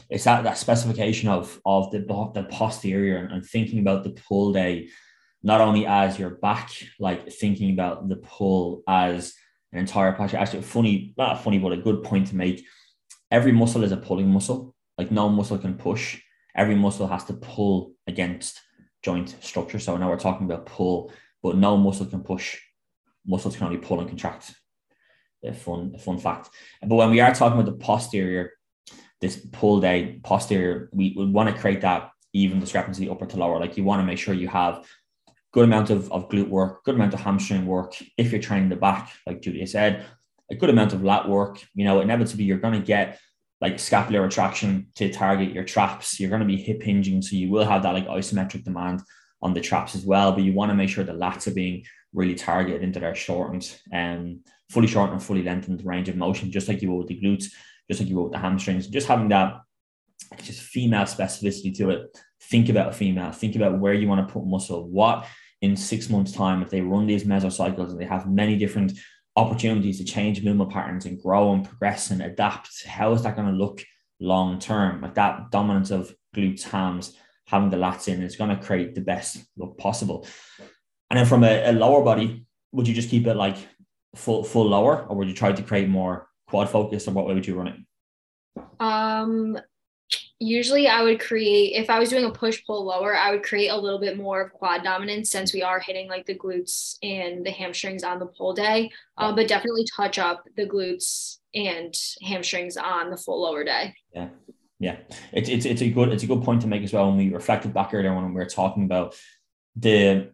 it's 0.09 0.25
that 0.25 0.45
that 0.45 0.59
specification 0.59 1.29
of 1.29 1.61
of 1.65 1.91
the 1.91 2.01
the 2.35 2.47
posterior 2.51 3.17
and, 3.17 3.33
and 3.33 3.45
thinking 3.45 3.81
about 3.81 4.05
the 4.05 4.11
pull 4.11 4.53
day, 4.53 4.89
not 5.43 5.61
only 5.61 5.87
as 5.87 6.19
your 6.19 6.31
back, 6.31 6.71
like 6.99 7.31
thinking 7.33 7.73
about 7.73 8.09
the 8.09 8.17
pull 8.17 8.83
as 8.89 9.35
an 9.73 9.79
entire 9.79 10.13
posture. 10.13 10.39
Actually, 10.39 10.63
funny, 10.63 11.15
not 11.17 11.43
funny, 11.43 11.59
but 11.59 11.73
a 11.73 11.77
good 11.77 12.03
point 12.03 12.29
to 12.29 12.37
make. 12.37 12.65
Every 13.31 13.53
muscle 13.53 13.85
is 13.85 13.93
a 13.93 13.97
pulling 13.97 14.29
muscle. 14.29 14.75
Like 14.99 15.11
no 15.11 15.29
muscle 15.29 15.59
can 15.59 15.75
push. 15.75 16.21
Every 16.55 16.75
muscle 16.75 17.07
has 17.07 17.25
to 17.25 17.35
pull 17.35 17.95
against 18.07 18.61
joint 19.03 19.35
structure. 19.41 19.79
So 19.79 19.97
now 19.97 20.11
we're 20.11 20.19
talking 20.19 20.47
about 20.47 20.67
pull 20.67 21.13
but 21.43 21.57
no 21.57 21.77
muscle 21.77 22.07
can 22.07 22.23
push. 22.23 22.59
Muscles 23.27 23.57
can 23.57 23.67
only 23.67 23.79
pull 23.79 24.01
and 24.01 24.09
contract. 24.09 24.55
A 25.45 25.53
fun, 25.53 25.93
a 25.95 25.99
fun 25.99 26.19
fact. 26.19 26.51
But 26.83 26.97
when 26.97 27.11
we 27.11 27.21
are 27.21 27.35
talking 27.35 27.59
about 27.59 27.71
the 27.71 27.79
posterior, 27.79 28.53
this 29.21 29.37
pull 29.53 29.81
day 29.81 30.21
posterior, 30.23 30.91
we 30.93 31.15
want 31.17 31.55
to 31.55 31.61
create 31.61 31.81
that 31.83 32.11
even 32.33 32.61
discrepancy 32.61 33.09
upper 33.09 33.27
to 33.27 33.37
lower. 33.37 33.59
Like 33.59 33.77
you 33.77 33.85
want 33.85 34.01
to 34.01 34.07
make 34.07 34.19
sure 34.19 34.35
you 34.35 34.49
have 34.49 34.87
good 35.53 35.65
amount 35.65 35.91
of, 35.91 36.11
of 36.13 36.29
glute 36.29 36.49
work, 36.49 36.85
good 36.85 36.95
amount 36.95 37.15
of 37.15 37.21
hamstring 37.21 37.67
work. 37.67 37.95
If 38.17 38.33
you're 38.33 38.41
training 38.41 38.69
the 38.69 38.77
back, 38.77 39.11
like 39.27 39.43
Julia 39.43 39.67
said, 39.67 40.05
a 40.51 40.55
good 40.55 40.71
amount 40.71 40.93
of 40.93 41.03
lat 41.03 41.29
work. 41.29 41.63
You 41.75 41.85
know, 41.85 42.01
inevitably 42.01 42.45
you're 42.45 42.59
going 42.59 42.79
to 42.79 42.87
get 42.87 43.19
like 43.61 43.79
scapular 43.79 44.23
retraction 44.23 44.89
to 44.97 45.13
target 45.13 45.53
your 45.53 45.65
traps. 45.65 46.19
You're 46.19 46.31
going 46.31 46.41
to 46.41 46.47
be 46.47 46.57
hip 46.57 46.83
hinging, 46.83 47.23
so 47.23 47.37
you 47.37 47.51
will 47.51 47.65
have 47.65 47.83
that 47.83 47.95
like 47.95 48.07
isometric 48.07 48.65
demand 48.65 49.03
on 49.43 49.55
the 49.55 49.61
traps 49.61 49.95
as 49.95 50.05
well. 50.05 50.33
But 50.33 50.45
you 50.45 50.53
want 50.53 50.71
to 50.71 50.75
make 50.75 50.89
sure 50.89 51.05
the 51.05 51.13
lats 51.13 51.47
are 51.47 51.55
being 51.55 51.85
really 52.13 52.35
targeted 52.35 52.83
into 52.83 53.01
their 53.01 53.15
shortened 53.15 53.79
and 53.93 54.19
um, 54.19 54.41
fully 54.69 54.87
shortened 54.87 55.15
and 55.15 55.23
fully 55.23 55.43
lengthened 55.43 55.85
range 55.85 56.09
of 56.09 56.17
motion, 56.17 56.51
just 56.51 56.69
like 56.69 56.83
you 56.83 56.91
would 56.91 56.99
with 56.99 57.09
the 57.09 57.21
glutes, 57.21 57.47
just 57.89 58.01
like 58.01 58.09
you 58.09 58.17
would 58.17 58.25
with 58.25 58.33
the 58.33 58.39
hamstrings. 58.39 58.87
Just 58.87 59.07
having 59.07 59.29
that 59.29 59.61
just 60.43 60.63
female 60.63 61.03
specificity 61.03 61.77
to 61.77 61.91
it. 61.91 62.19
Think 62.43 62.69
about 62.69 62.91
a 62.91 62.93
female. 62.93 63.33
Think 63.33 63.57
about 63.57 63.79
where 63.79 63.95
you 63.95 64.09
want 64.09 64.27
to 64.27 64.33
put 64.33 64.45
muscle. 64.45 64.89
What 64.89 65.27
in 65.61 65.77
six 65.77 66.09
months' 66.09 66.33
time, 66.33 66.63
if 66.63 66.71
they 66.71 66.81
run 66.81 67.07
these 67.07 67.25
mesocycles 67.25 67.91
and 67.91 68.01
they 68.01 68.07
have 68.07 68.31
many 68.31 68.57
different 68.57 68.93
opportunities 69.37 69.99
to 69.99 70.05
change 70.05 70.43
movement 70.43 70.71
patterns 70.71 71.07
and 71.07 71.21
grow 71.21 71.53
and 71.53 71.69
progress 71.69 72.11
and 72.11 72.23
adapt, 72.23 72.87
how 72.87 73.13
is 73.13 73.23
that 73.23 73.37
going 73.37 73.49
to 73.49 73.55
look 73.55 73.83
long 74.21 74.59
term? 74.59 75.01
Like 75.01 75.15
that 75.15 75.51
dominance 75.51 75.91
of 75.91 76.15
glutes, 76.35 76.63
hams, 76.63 77.17
having 77.51 77.71
the 77.71 77.77
lats 77.77 78.09
in 78.09 78.23
is 78.23 78.37
going 78.37 78.57
to 78.57 78.65
create 78.65 78.95
the 78.95 79.01
best 79.01 79.45
look 79.57 79.77
possible. 79.77 80.27
And 81.11 81.19
then 81.19 81.27
from 81.27 81.43
a, 81.45 81.71
a 81.71 81.73
lower 81.73 82.05
body, 82.05 82.47
would 82.73 82.87
you 82.87 82.95
just 82.95 83.11
keep 83.11 83.27
it 83.27 83.35
like 83.35 83.57
full 84.15 84.45
full 84.45 84.69
lower, 84.69 85.07
or 85.07 85.17
would 85.17 85.29
you 85.29 85.35
try 85.35 85.53
to 85.53 85.63
create 85.63 85.89
more 85.89 86.29
quad 86.49 86.71
focus, 86.71 87.09
or 87.09 87.13
what 87.13 87.27
way 87.27 87.35
would 87.35 87.47
you 87.47 87.57
run 87.57 87.69
it? 87.69 87.77
Um, 88.79 89.59
usually 90.39 90.89
I 90.89 91.03
would 91.03 91.21
create 91.21 91.75
if 91.75 91.91
I 91.91 91.99
was 91.99 92.09
doing 92.09 92.25
a 92.25 92.31
push 92.31 92.63
pull 92.67 92.85
lower, 92.85 93.17
I 93.17 93.31
would 93.33 93.43
create 93.43 93.69
a 93.69 93.77
little 93.77 93.99
bit 93.99 94.17
more 94.17 94.41
of 94.41 94.53
quad 94.53 94.83
dominance 94.83 95.31
since 95.31 95.53
we 95.53 95.63
are 95.63 95.81
hitting 95.81 96.09
like 96.09 96.27
the 96.27 96.35
glutes 96.35 96.97
and 97.03 97.45
the 97.45 97.51
hamstrings 97.51 98.05
on 98.05 98.19
the 98.19 98.27
pull 98.27 98.53
day. 98.53 98.91
Uh, 99.17 99.35
but 99.35 99.49
definitely 99.49 99.87
touch 99.97 100.19
up 100.19 100.45
the 100.57 100.67
glutes 100.67 101.39
and 101.55 101.95
hamstrings 102.23 102.77
on 102.77 103.11
the 103.11 103.17
full 103.17 103.43
lower 103.43 103.65
day. 103.65 103.95
Yeah. 104.15 104.29
Yeah. 104.81 104.97
It's 105.33 105.49
it's 105.49 105.67
it's 105.67 105.83
a 105.83 105.91
good 105.91 106.09
it's 106.09 106.25
a 106.25 106.27
good 106.27 106.43
point 106.43 106.63
to 106.63 106.67
make 106.67 106.83
as 106.83 106.93
well 106.93 107.07
when 107.07 107.19
we 107.19 107.33
reflected 107.33 107.73
back 107.73 107.95
earlier 107.95 108.13
when 108.13 108.27
we 108.27 108.33
were 108.33 108.47
talking 108.47 108.85
about 108.85 109.15
the 109.77 110.33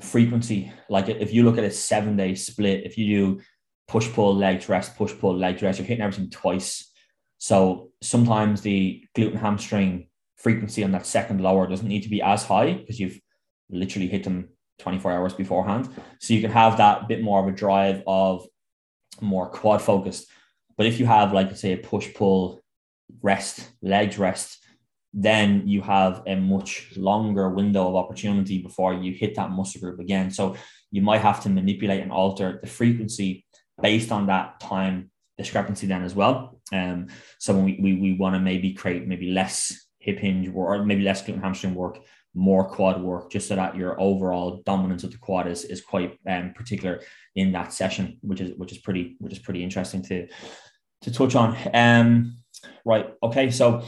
frequency. 0.00 0.72
Like 0.88 1.10
if 1.10 1.34
you 1.34 1.42
look 1.42 1.58
at 1.58 1.64
a 1.64 1.70
seven 1.70 2.16
day 2.16 2.34
split, 2.34 2.86
if 2.86 2.96
you 2.96 3.06
do 3.06 3.40
push 3.88 4.10
pull 4.12 4.34
legs 4.34 4.68
rest, 4.68 4.96
push 4.96 5.12
pull 5.18 5.36
legs 5.36 5.60
rest, 5.60 5.78
you're 5.78 5.86
hitting 5.86 6.04
everything 6.04 6.30
twice 6.30 6.90
so 7.40 7.90
sometimes 8.02 8.60
the 8.60 9.02
glute 9.16 9.30
and 9.30 9.38
hamstring 9.38 10.08
frequency 10.36 10.84
on 10.84 10.92
that 10.92 11.06
second 11.06 11.40
lower 11.40 11.66
doesn't 11.66 11.88
need 11.88 12.02
to 12.02 12.10
be 12.10 12.20
as 12.20 12.44
high 12.44 12.74
because 12.74 13.00
you've 13.00 13.18
literally 13.70 14.08
hit 14.08 14.24
them 14.24 14.50
24 14.78 15.12
hours 15.12 15.32
beforehand. 15.32 15.88
So 16.20 16.34
you 16.34 16.42
can 16.42 16.50
have 16.50 16.76
that 16.76 17.08
bit 17.08 17.22
more 17.22 17.40
of 17.40 17.48
a 17.48 17.56
drive 17.56 18.02
of 18.06 18.46
more 19.22 19.48
quad 19.48 19.80
focused. 19.80 20.30
But 20.76 20.86
if 20.86 21.00
you 21.00 21.06
have, 21.06 21.32
like, 21.32 21.56
say, 21.56 21.72
a 21.72 21.78
push 21.78 22.12
pull 22.12 22.59
rest, 23.22 23.70
legs 23.82 24.18
rest, 24.18 24.58
then 25.12 25.66
you 25.66 25.82
have 25.82 26.22
a 26.26 26.36
much 26.36 26.92
longer 26.96 27.48
window 27.50 27.88
of 27.88 27.96
opportunity 27.96 28.58
before 28.62 28.94
you 28.94 29.12
hit 29.12 29.34
that 29.34 29.50
muscle 29.50 29.80
group 29.80 29.98
again. 29.98 30.30
So 30.30 30.56
you 30.90 31.02
might 31.02 31.20
have 31.20 31.42
to 31.42 31.48
manipulate 31.48 32.02
and 32.02 32.12
alter 32.12 32.60
the 32.62 32.68
frequency 32.68 33.44
based 33.80 34.12
on 34.12 34.26
that 34.26 34.60
time 34.60 35.10
discrepancy 35.36 35.86
then 35.86 36.02
as 36.04 36.14
well. 36.14 36.60
Um, 36.72 37.08
so 37.38 37.58
we, 37.58 37.78
we, 37.80 37.94
we 37.94 38.12
want 38.12 38.34
to 38.34 38.40
maybe 38.40 38.72
create 38.72 39.06
maybe 39.06 39.32
less 39.32 39.86
hip 39.98 40.18
hinge 40.18 40.48
work 40.48 40.68
or 40.68 40.84
maybe 40.84 41.02
less 41.02 41.22
glute 41.22 41.40
hamstring 41.40 41.74
work, 41.74 41.98
more 42.34 42.68
quad 42.68 43.02
work, 43.02 43.30
just 43.30 43.48
so 43.48 43.56
that 43.56 43.76
your 43.76 44.00
overall 44.00 44.62
dominance 44.64 45.02
of 45.02 45.10
the 45.10 45.18
quad 45.18 45.48
is, 45.48 45.64
is 45.64 45.80
quite 45.80 46.18
um, 46.28 46.52
particular 46.54 47.00
in 47.34 47.52
that 47.52 47.72
session, 47.72 48.18
which 48.20 48.40
is 48.40 48.56
which 48.56 48.72
is 48.72 48.78
pretty 48.78 49.16
which 49.18 49.32
is 49.32 49.38
pretty 49.38 49.64
interesting 49.64 50.02
to 50.02 50.28
to 51.02 51.10
touch 51.10 51.34
on. 51.34 51.56
Um, 51.74 52.36
right. 52.84 53.12
Okay. 53.22 53.50
So 53.50 53.82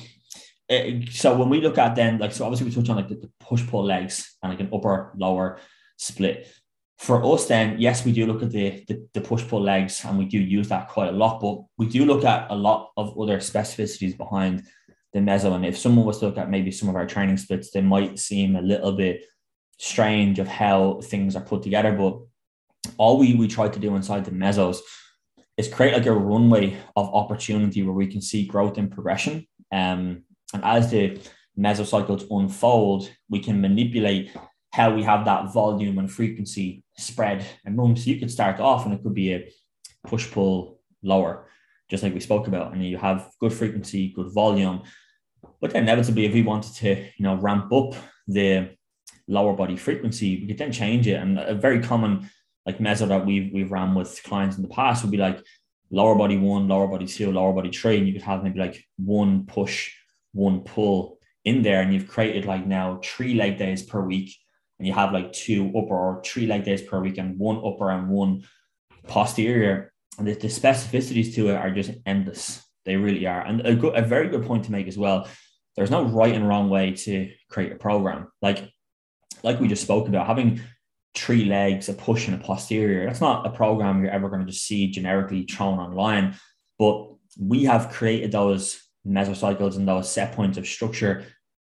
uh, 0.70 0.82
so 1.10 1.36
when 1.36 1.48
we 1.48 1.60
look 1.60 1.78
at 1.78 1.94
then 1.94 2.18
like 2.18 2.32
so 2.32 2.44
obviously 2.44 2.66
we 2.66 2.74
touch 2.74 2.88
on 2.88 2.96
like 2.96 3.08
the, 3.08 3.16
the 3.16 3.30
push 3.40 3.66
pull 3.66 3.84
legs 3.84 4.36
and 4.42 4.50
like 4.50 4.60
an 4.60 4.70
upper 4.72 5.12
lower 5.16 5.58
split 5.96 6.48
for 7.02 7.24
us, 7.24 7.46
then 7.46 7.76
yes, 7.80 8.04
we 8.04 8.12
do 8.12 8.26
look 8.26 8.44
at 8.44 8.50
the, 8.50 8.84
the, 8.86 9.04
the 9.12 9.20
push 9.20 9.46
pull 9.48 9.60
legs 9.60 10.04
and 10.04 10.16
we 10.16 10.24
do 10.24 10.38
use 10.38 10.68
that 10.68 10.88
quite 10.88 11.08
a 11.08 11.16
lot, 11.16 11.40
but 11.40 11.60
we 11.76 11.86
do 11.86 12.04
look 12.04 12.24
at 12.24 12.48
a 12.48 12.54
lot 12.54 12.92
of 12.96 13.18
other 13.18 13.38
specificities 13.38 14.16
behind 14.16 14.62
the 15.12 15.18
meso. 15.18 15.52
And 15.52 15.66
if 15.66 15.76
someone 15.76 16.06
was 16.06 16.20
to 16.20 16.26
look 16.26 16.38
at 16.38 16.48
maybe 16.48 16.70
some 16.70 16.88
of 16.88 16.94
our 16.94 17.06
training 17.06 17.38
splits, 17.38 17.72
they 17.72 17.80
might 17.80 18.20
seem 18.20 18.54
a 18.54 18.62
little 18.62 18.92
bit 18.92 19.24
strange 19.78 20.38
of 20.38 20.46
how 20.46 21.00
things 21.02 21.34
are 21.34 21.42
put 21.42 21.64
together. 21.64 21.92
But 21.92 22.20
all 22.98 23.18
we, 23.18 23.34
we 23.34 23.48
try 23.48 23.68
to 23.68 23.80
do 23.80 23.96
inside 23.96 24.24
the 24.24 24.30
mesos 24.30 24.80
is 25.62 25.72
create 25.72 25.94
like 25.94 26.06
a 26.06 26.12
runway 26.12 26.76
of 26.96 27.14
opportunity 27.14 27.82
where 27.82 27.94
we 27.94 28.06
can 28.06 28.20
see 28.20 28.46
growth 28.46 28.78
and 28.78 28.90
progression. 28.90 29.46
Um, 29.70 30.24
and 30.54 30.62
as 30.64 30.90
the 30.90 31.20
mesocycles 31.58 32.26
unfold, 32.30 33.10
we 33.28 33.40
can 33.40 33.60
manipulate 33.60 34.30
how 34.72 34.94
we 34.94 35.02
have 35.02 35.24
that 35.24 35.52
volume 35.52 35.98
and 35.98 36.10
frequency 36.10 36.82
spread 36.96 37.44
among. 37.66 37.96
So 37.96 38.10
you 38.10 38.18
could 38.18 38.30
start 38.30 38.58
off 38.58 38.84
and 38.84 38.94
it 38.94 39.02
could 39.02 39.14
be 39.14 39.34
a 39.34 39.50
push 40.06 40.30
pull 40.30 40.80
lower, 41.02 41.46
just 41.90 42.02
like 42.02 42.14
we 42.14 42.20
spoke 42.20 42.46
about, 42.48 42.72
and 42.72 42.84
you 42.84 42.96
have 42.98 43.30
good 43.38 43.52
frequency, 43.52 44.12
good 44.16 44.32
volume. 44.32 44.82
But 45.60 45.72
then 45.72 45.84
inevitably, 45.84 46.26
if 46.26 46.34
we 46.34 46.42
wanted 46.42 46.74
to, 46.76 46.90
you 47.16 47.24
know, 47.26 47.36
ramp 47.36 47.72
up 47.72 47.94
the 48.26 48.70
lower 49.28 49.54
body 49.54 49.76
frequency, 49.76 50.40
we 50.40 50.46
could 50.48 50.58
then 50.58 50.72
change 50.72 51.06
it. 51.06 51.20
And 51.22 51.38
a 51.38 51.54
very 51.54 51.80
common 51.80 52.30
like 52.66 52.80
measure 52.80 53.06
that 53.06 53.26
we've 53.26 53.52
we've 53.52 53.72
ran 53.72 53.94
with 53.94 54.22
clients 54.24 54.56
in 54.56 54.62
the 54.62 54.68
past 54.68 55.02
would 55.02 55.10
be 55.10 55.16
like 55.16 55.42
lower 55.90 56.14
body 56.14 56.36
one, 56.36 56.68
lower 56.68 56.86
body 56.86 57.06
two, 57.06 57.30
lower 57.30 57.52
body 57.52 57.70
three, 57.70 57.98
and 57.98 58.06
you 58.06 58.12
could 58.12 58.22
have 58.22 58.42
maybe 58.42 58.58
like 58.58 58.84
one 58.96 59.46
push, 59.46 59.92
one 60.32 60.60
pull 60.60 61.18
in 61.44 61.62
there, 61.62 61.80
and 61.82 61.92
you've 61.92 62.08
created 62.08 62.44
like 62.44 62.66
now 62.66 63.00
three 63.02 63.34
leg 63.34 63.58
days 63.58 63.82
per 63.82 64.00
week 64.00 64.36
and 64.82 64.88
you 64.88 64.94
have 64.94 65.12
like 65.12 65.32
two 65.32 65.68
upper 65.78 65.94
or 65.94 66.20
three 66.24 66.44
leg 66.44 66.64
days 66.64 66.82
per 66.82 67.00
week 67.00 67.16
and 67.16 67.38
one 67.38 67.62
upper 67.64 67.88
and 67.88 68.08
one 68.08 68.42
posterior, 69.06 69.92
and 70.18 70.26
the, 70.26 70.34
the 70.34 70.48
specificities 70.48 71.32
to 71.36 71.50
it 71.50 71.54
are 71.54 71.70
just 71.70 71.92
endless. 72.04 72.60
They 72.84 72.96
really 72.96 73.24
are. 73.24 73.40
And 73.42 73.60
a, 73.60 73.76
good, 73.76 73.96
a 73.96 74.02
very 74.02 74.28
good 74.28 74.44
point 74.44 74.64
to 74.64 74.72
make 74.72 74.88
as 74.88 74.98
well. 74.98 75.28
There's 75.76 75.92
no 75.92 76.02
right 76.02 76.34
and 76.34 76.48
wrong 76.48 76.68
way 76.68 76.94
to 76.94 77.30
create 77.48 77.70
a 77.70 77.76
program. 77.76 78.26
Like, 78.42 78.68
like 79.44 79.60
we 79.60 79.68
just 79.68 79.84
spoke 79.84 80.08
about, 80.08 80.26
having 80.26 80.60
three 81.14 81.44
legs, 81.44 81.88
a 81.88 81.94
push 81.94 82.28
and 82.28 82.40
a 82.40 82.44
posterior. 82.44 83.06
That's 83.06 83.20
not 83.20 83.46
a 83.46 83.50
program 83.50 84.02
you're 84.02 84.12
ever 84.12 84.28
going 84.28 84.40
to 84.40 84.50
just 84.50 84.66
see 84.66 84.90
generically 84.90 85.44
thrown 85.44 85.78
online. 85.78 86.36
But 86.78 87.08
we 87.38 87.64
have 87.64 87.90
created 87.90 88.32
those 88.32 88.82
mesocycles 89.06 89.76
and 89.76 89.86
those 89.86 90.10
set 90.10 90.32
points 90.32 90.58
of 90.58 90.66
structure 90.66 91.24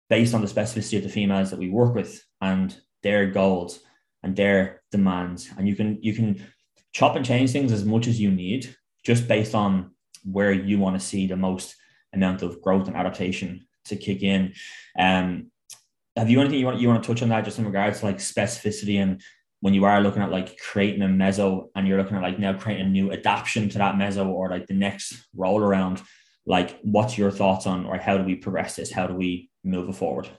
based 0.10 0.34
on 0.34 0.41
the 0.41 0.48
specificity 0.48 0.98
of 0.98 1.04
the 1.04 1.10
females 1.10 1.50
that 1.52 1.60
we 1.60 1.70
work 1.70 1.93
with. 1.93 2.24
And 2.41 2.76
their 3.06 3.28
goals 3.28 3.82
and 4.24 4.36
their 4.36 4.82
demands 4.91 5.48
and 5.58 5.70
you 5.70 5.76
can 5.76 6.00
you 6.02 6.14
can 6.14 6.43
chop 6.91 7.16
and 7.16 7.24
change 7.24 7.52
things 7.52 7.72
as 7.72 7.86
much 7.86 8.08
as 8.08 8.20
you 8.20 8.32
need 8.32 8.76
just 9.06 9.28
based 9.28 9.54
on 9.54 9.91
where 10.24 10.52
you 10.52 10.80
want 10.80 11.00
to 11.00 11.06
see 11.06 11.28
the 11.28 11.38
most 11.38 11.76
amount 12.14 12.41
of 12.41 12.60
growth 12.64 12.88
and 12.88 12.98
adaptation 12.98 13.68
to 13.86 13.96
kick 13.96 14.24
in 14.24 14.52
um 14.98 15.52
have 16.16 16.30
you 16.30 16.39
anything 16.39 16.59
you 16.59 16.66
want 16.66 16.80
you 16.80 16.88
want 16.88 17.03
to 17.03 17.07
touch 17.07 17.22
on 17.22 17.30
that 17.30 17.45
just 17.45 17.59
in 17.59 17.66
regards 17.66 17.99
to 17.99 18.05
like 18.05 18.18
specificity 18.18 19.01
and 19.01 19.22
when 19.61 19.74
you 19.74 19.86
are 19.86 20.01
looking 20.01 20.22
at 20.22 20.32
like 20.32 20.59
creating 20.59 21.01
a 21.01 21.07
meso 21.07 21.70
and 21.76 21.88
you're 21.88 21.97
looking 21.97 22.18
at 22.18 22.24
like 22.24 22.39
now 22.39 22.53
creating 22.53 22.86
a 22.86 22.89
new 22.89 23.11
adaptation 23.11 23.70
to 23.70 23.78
that 23.78 23.95
meso 23.95 24.28
or 24.28 24.49
like 24.49 24.68
the 24.68 24.74
next 24.74 25.28
roll 25.36 25.59
around 25.59 26.01
like 26.45 26.80
what's 26.84 27.18
your 27.18 27.32
thoughts 27.32 27.66
on 27.66 27.86
or 27.86 27.97
how 27.97 28.18
do 28.18 28.24
we 28.24 28.36
progress 28.36 28.76
this 28.76 28.91
how 28.91 29.07
do 29.07 29.16
we 29.16 29.49
move 29.63 29.89
it 29.89 29.95
forward 29.95 30.30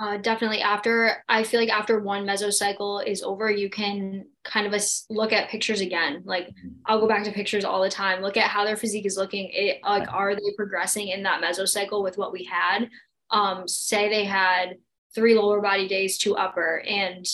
uh, 0.00 0.16
definitely 0.16 0.60
after 0.60 1.22
I 1.28 1.44
feel 1.44 1.60
like 1.60 1.70
after 1.70 2.00
one 2.00 2.26
meso 2.26 2.52
cycle 2.52 2.98
is 2.98 3.22
over, 3.22 3.48
you 3.48 3.70
can 3.70 4.26
kind 4.42 4.66
of 4.66 4.82
look 5.08 5.32
at 5.32 5.48
pictures 5.50 5.80
again. 5.80 6.22
Like 6.24 6.48
mm-hmm. 6.48 6.70
I'll 6.86 6.98
go 6.98 7.06
back 7.06 7.22
to 7.24 7.30
pictures 7.30 7.64
all 7.64 7.80
the 7.80 7.88
time. 7.88 8.20
Look 8.20 8.36
at 8.36 8.50
how 8.50 8.64
their 8.64 8.76
physique 8.76 9.06
is 9.06 9.16
looking. 9.16 9.50
It, 9.52 9.78
like 9.84 10.12
are 10.12 10.34
they 10.34 10.52
progressing 10.56 11.08
in 11.08 11.22
that 11.22 11.40
meso 11.40 11.68
cycle 11.68 12.02
with 12.02 12.18
what 12.18 12.32
we 12.32 12.42
had? 12.42 12.88
Um, 13.30 13.68
say 13.68 14.08
they 14.08 14.24
had 14.24 14.78
three 15.14 15.34
lower 15.34 15.60
body 15.60 15.88
days, 15.88 16.18
two 16.18 16.36
upper, 16.36 16.80
and 16.80 17.26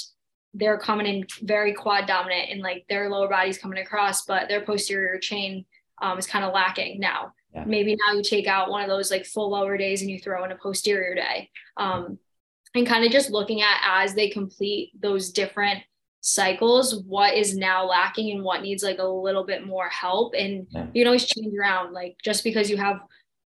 they're 0.54 0.78
coming 0.78 1.06
in 1.06 1.26
very 1.42 1.72
quad 1.72 2.06
dominant, 2.06 2.50
and 2.50 2.60
like 2.60 2.84
their 2.88 3.08
lower 3.08 3.28
body's 3.28 3.58
coming 3.58 3.80
across, 3.80 4.24
but 4.24 4.48
their 4.48 4.64
posterior 4.64 5.18
chain 5.18 5.64
um, 6.02 6.18
is 6.18 6.26
kind 6.26 6.44
of 6.44 6.52
lacking 6.52 6.98
now. 6.98 7.32
Yeah. 7.54 7.64
Maybe 7.66 7.96
now 8.06 8.14
you 8.14 8.22
take 8.22 8.46
out 8.46 8.70
one 8.70 8.82
of 8.82 8.88
those 8.88 9.10
like 9.10 9.26
full 9.26 9.50
lower 9.50 9.76
days 9.76 10.02
and 10.02 10.10
you 10.10 10.18
throw 10.18 10.44
in 10.44 10.52
a 10.52 10.56
posterior 10.56 11.14
day. 11.14 11.50
Um, 11.76 12.18
and 12.74 12.86
kind 12.86 13.04
of 13.04 13.10
just 13.10 13.30
looking 13.30 13.62
at 13.62 13.80
as 13.84 14.14
they 14.14 14.28
complete 14.28 14.92
those 15.00 15.30
different 15.30 15.80
cycles 16.22 17.02
what 17.06 17.34
is 17.34 17.56
now 17.56 17.86
lacking 17.86 18.30
and 18.30 18.44
what 18.44 18.60
needs 18.60 18.82
like 18.82 18.98
a 18.98 19.04
little 19.04 19.44
bit 19.44 19.66
more 19.66 19.88
help 19.88 20.34
and 20.36 20.66
yeah. 20.70 20.86
you 20.92 21.00
can 21.00 21.06
always 21.06 21.24
change 21.24 21.54
around 21.58 21.94
like 21.94 22.14
just 22.22 22.44
because 22.44 22.68
you 22.68 22.76
have 22.76 23.00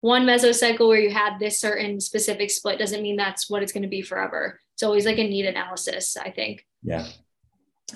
one 0.03 0.27
mesocycle 0.27 0.87
where 0.87 1.01
you 1.01 1.11
had 1.11 1.39
this 1.39 1.59
certain 1.59 2.01
specific 2.01 2.51
split 2.51 2.79
doesn't 2.79 3.03
mean 3.03 3.17
that's 3.17 3.49
what 3.49 3.63
it's 3.63 3.73
going 3.73 3.83
to 3.83 3.89
be 3.89 4.03
forever 4.03 4.61
it's 4.75 4.83
always 4.83 5.07
like 5.07 5.19
a 5.19 5.27
need 5.27 5.47
analysis 5.47 6.17
i 6.17 6.31
think 6.31 6.67
yeah 6.83 7.07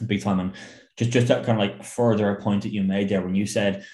big 0.06 0.22
time 0.22 0.40
and 0.40 0.52
just 0.96 1.10
just 1.10 1.28
that 1.28 1.44
kind 1.44 1.60
of 1.60 1.68
like 1.68 1.84
further 1.84 2.30
a 2.30 2.42
point 2.42 2.62
that 2.62 2.72
you 2.72 2.82
made 2.82 3.08
there 3.08 3.22
when 3.22 3.34
you 3.34 3.46
said 3.46 3.84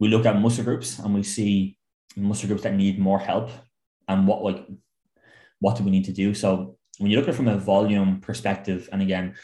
we 0.00 0.08
look 0.08 0.26
at 0.26 0.40
muscle 0.40 0.64
groups 0.64 0.98
and 0.98 1.14
we 1.14 1.22
see 1.22 1.78
muscle 2.16 2.48
groups 2.48 2.64
that 2.64 2.74
need 2.74 2.98
more 2.98 3.18
help 3.18 3.50
and 4.08 4.26
what 4.26 4.42
like 4.42 4.66
what 5.60 5.76
do 5.76 5.84
we 5.84 5.90
need 5.90 6.06
to 6.06 6.12
do? 6.12 6.34
So 6.34 6.76
when 6.98 7.10
you 7.10 7.18
look 7.18 7.28
at 7.28 7.34
it 7.34 7.36
from 7.36 7.48
a 7.48 7.56
volume 7.56 8.20
perspective, 8.20 8.88
and 8.92 9.00
again, 9.00 9.34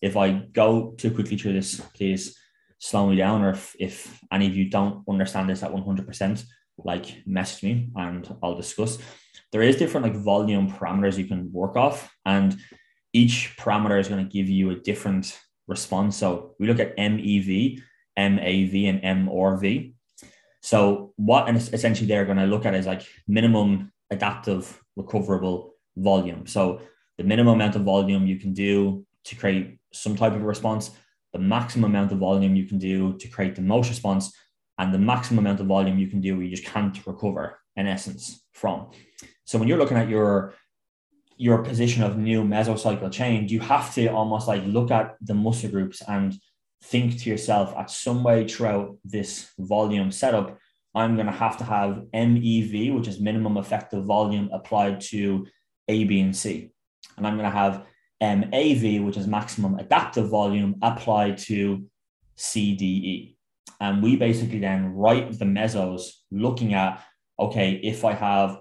if 0.00 0.16
I 0.16 0.30
go 0.30 0.94
too 0.96 1.10
quickly 1.10 1.36
through 1.36 1.54
this, 1.54 1.80
please 1.94 2.38
slow 2.78 3.08
me 3.08 3.16
down. 3.16 3.42
Or 3.42 3.50
if, 3.50 3.74
if 3.78 4.20
any 4.30 4.46
of 4.46 4.56
you 4.56 4.68
don't 4.68 5.02
understand 5.08 5.48
this 5.48 5.62
at 5.62 5.72
100%, 5.72 6.44
like 6.78 7.22
message 7.26 7.62
me 7.62 7.90
and 7.96 8.36
I'll 8.42 8.56
discuss. 8.56 8.98
There 9.52 9.62
is 9.62 9.76
different 9.76 10.06
like 10.06 10.16
volume 10.16 10.70
parameters 10.70 11.16
you 11.16 11.26
can 11.26 11.52
work 11.52 11.76
off, 11.76 12.12
and 12.24 12.56
each 13.12 13.56
parameter 13.56 14.00
is 14.00 14.08
going 14.08 14.24
to 14.24 14.32
give 14.32 14.48
you 14.48 14.70
a 14.70 14.76
different 14.76 15.38
response. 15.68 16.16
So 16.16 16.54
we 16.58 16.66
look 16.66 16.80
at 16.80 16.96
MEV, 16.96 17.80
MAV, 18.16 18.74
and 18.74 19.02
MRV. 19.02 19.94
So 20.60 21.12
what 21.16 21.48
and 21.48 21.56
essentially 21.58 22.08
they're 22.08 22.24
going 22.24 22.38
to 22.38 22.46
look 22.46 22.66
at 22.66 22.74
is 22.74 22.86
like 22.86 23.06
minimum 23.28 23.92
adaptive 24.10 24.80
recoverable 24.96 25.74
volume. 25.96 26.46
So 26.46 26.80
the 27.18 27.24
minimum 27.24 27.54
amount 27.54 27.76
of 27.76 27.82
volume 27.82 28.26
you 28.26 28.38
can 28.38 28.52
do 28.52 29.06
to 29.24 29.36
create 29.36 29.78
some 29.92 30.16
type 30.16 30.32
of 30.32 30.42
response, 30.42 30.90
the 31.32 31.38
maximum 31.38 31.90
amount 31.90 32.12
of 32.12 32.18
volume 32.18 32.56
you 32.56 32.66
can 32.66 32.78
do 32.78 33.16
to 33.18 33.28
create 33.28 33.54
the 33.54 33.62
most 33.62 33.88
response, 33.88 34.34
and 34.78 34.92
the 34.92 34.98
maximum 34.98 35.46
amount 35.46 35.60
of 35.60 35.66
volume 35.66 35.98
you 35.98 36.08
can 36.08 36.20
do 36.20 36.40
you 36.40 36.50
just 36.50 36.64
can't 36.64 37.06
recover 37.06 37.58
in 37.76 37.86
essence 37.86 38.44
from. 38.52 38.90
So 39.44 39.58
when 39.58 39.68
you're 39.68 39.78
looking 39.78 39.96
at 39.96 40.08
your 40.08 40.54
your 41.36 41.62
position 41.64 42.02
of 42.02 42.16
new 42.16 42.44
mesocycle 42.44 43.10
change, 43.10 43.50
you 43.50 43.60
have 43.60 43.92
to 43.94 44.06
almost 44.06 44.46
like 44.46 44.62
look 44.66 44.90
at 44.90 45.16
the 45.20 45.34
muscle 45.34 45.70
groups 45.70 46.00
and 46.06 46.34
think 46.84 47.18
to 47.18 47.30
yourself 47.30 47.74
at 47.76 47.90
some 47.90 48.22
way 48.22 48.46
throughout 48.46 48.96
this 49.04 49.50
volume 49.58 50.12
setup, 50.12 50.58
I'm 50.94 51.16
going 51.16 51.26
to 51.26 51.32
have 51.32 51.56
to 51.58 51.64
have 51.64 52.04
MEV, 52.14 52.94
which 52.94 53.08
is 53.08 53.18
minimum 53.18 53.56
effective 53.56 54.04
volume 54.04 54.48
applied 54.52 55.00
to 55.12 55.46
A, 55.88 56.04
B, 56.04 56.20
and 56.20 56.36
C. 56.36 56.70
And 57.16 57.26
I'm 57.26 57.36
going 57.36 57.50
to 57.50 57.56
have 57.56 57.84
MAV, 58.20 59.02
which 59.02 59.16
is 59.16 59.26
maximum 59.26 59.78
adaptive 59.78 60.28
volume 60.28 60.76
applied 60.82 61.38
to 61.38 61.84
C, 62.36 62.74
D, 62.76 62.84
E. 62.86 63.36
And 63.80 64.02
we 64.02 64.16
basically 64.16 64.60
then 64.60 64.94
write 64.94 65.38
the 65.38 65.44
mesos 65.44 66.22
looking 66.30 66.74
at, 66.74 67.02
okay, 67.38 67.72
if 67.82 68.04
I 68.04 68.12
have 68.12 68.60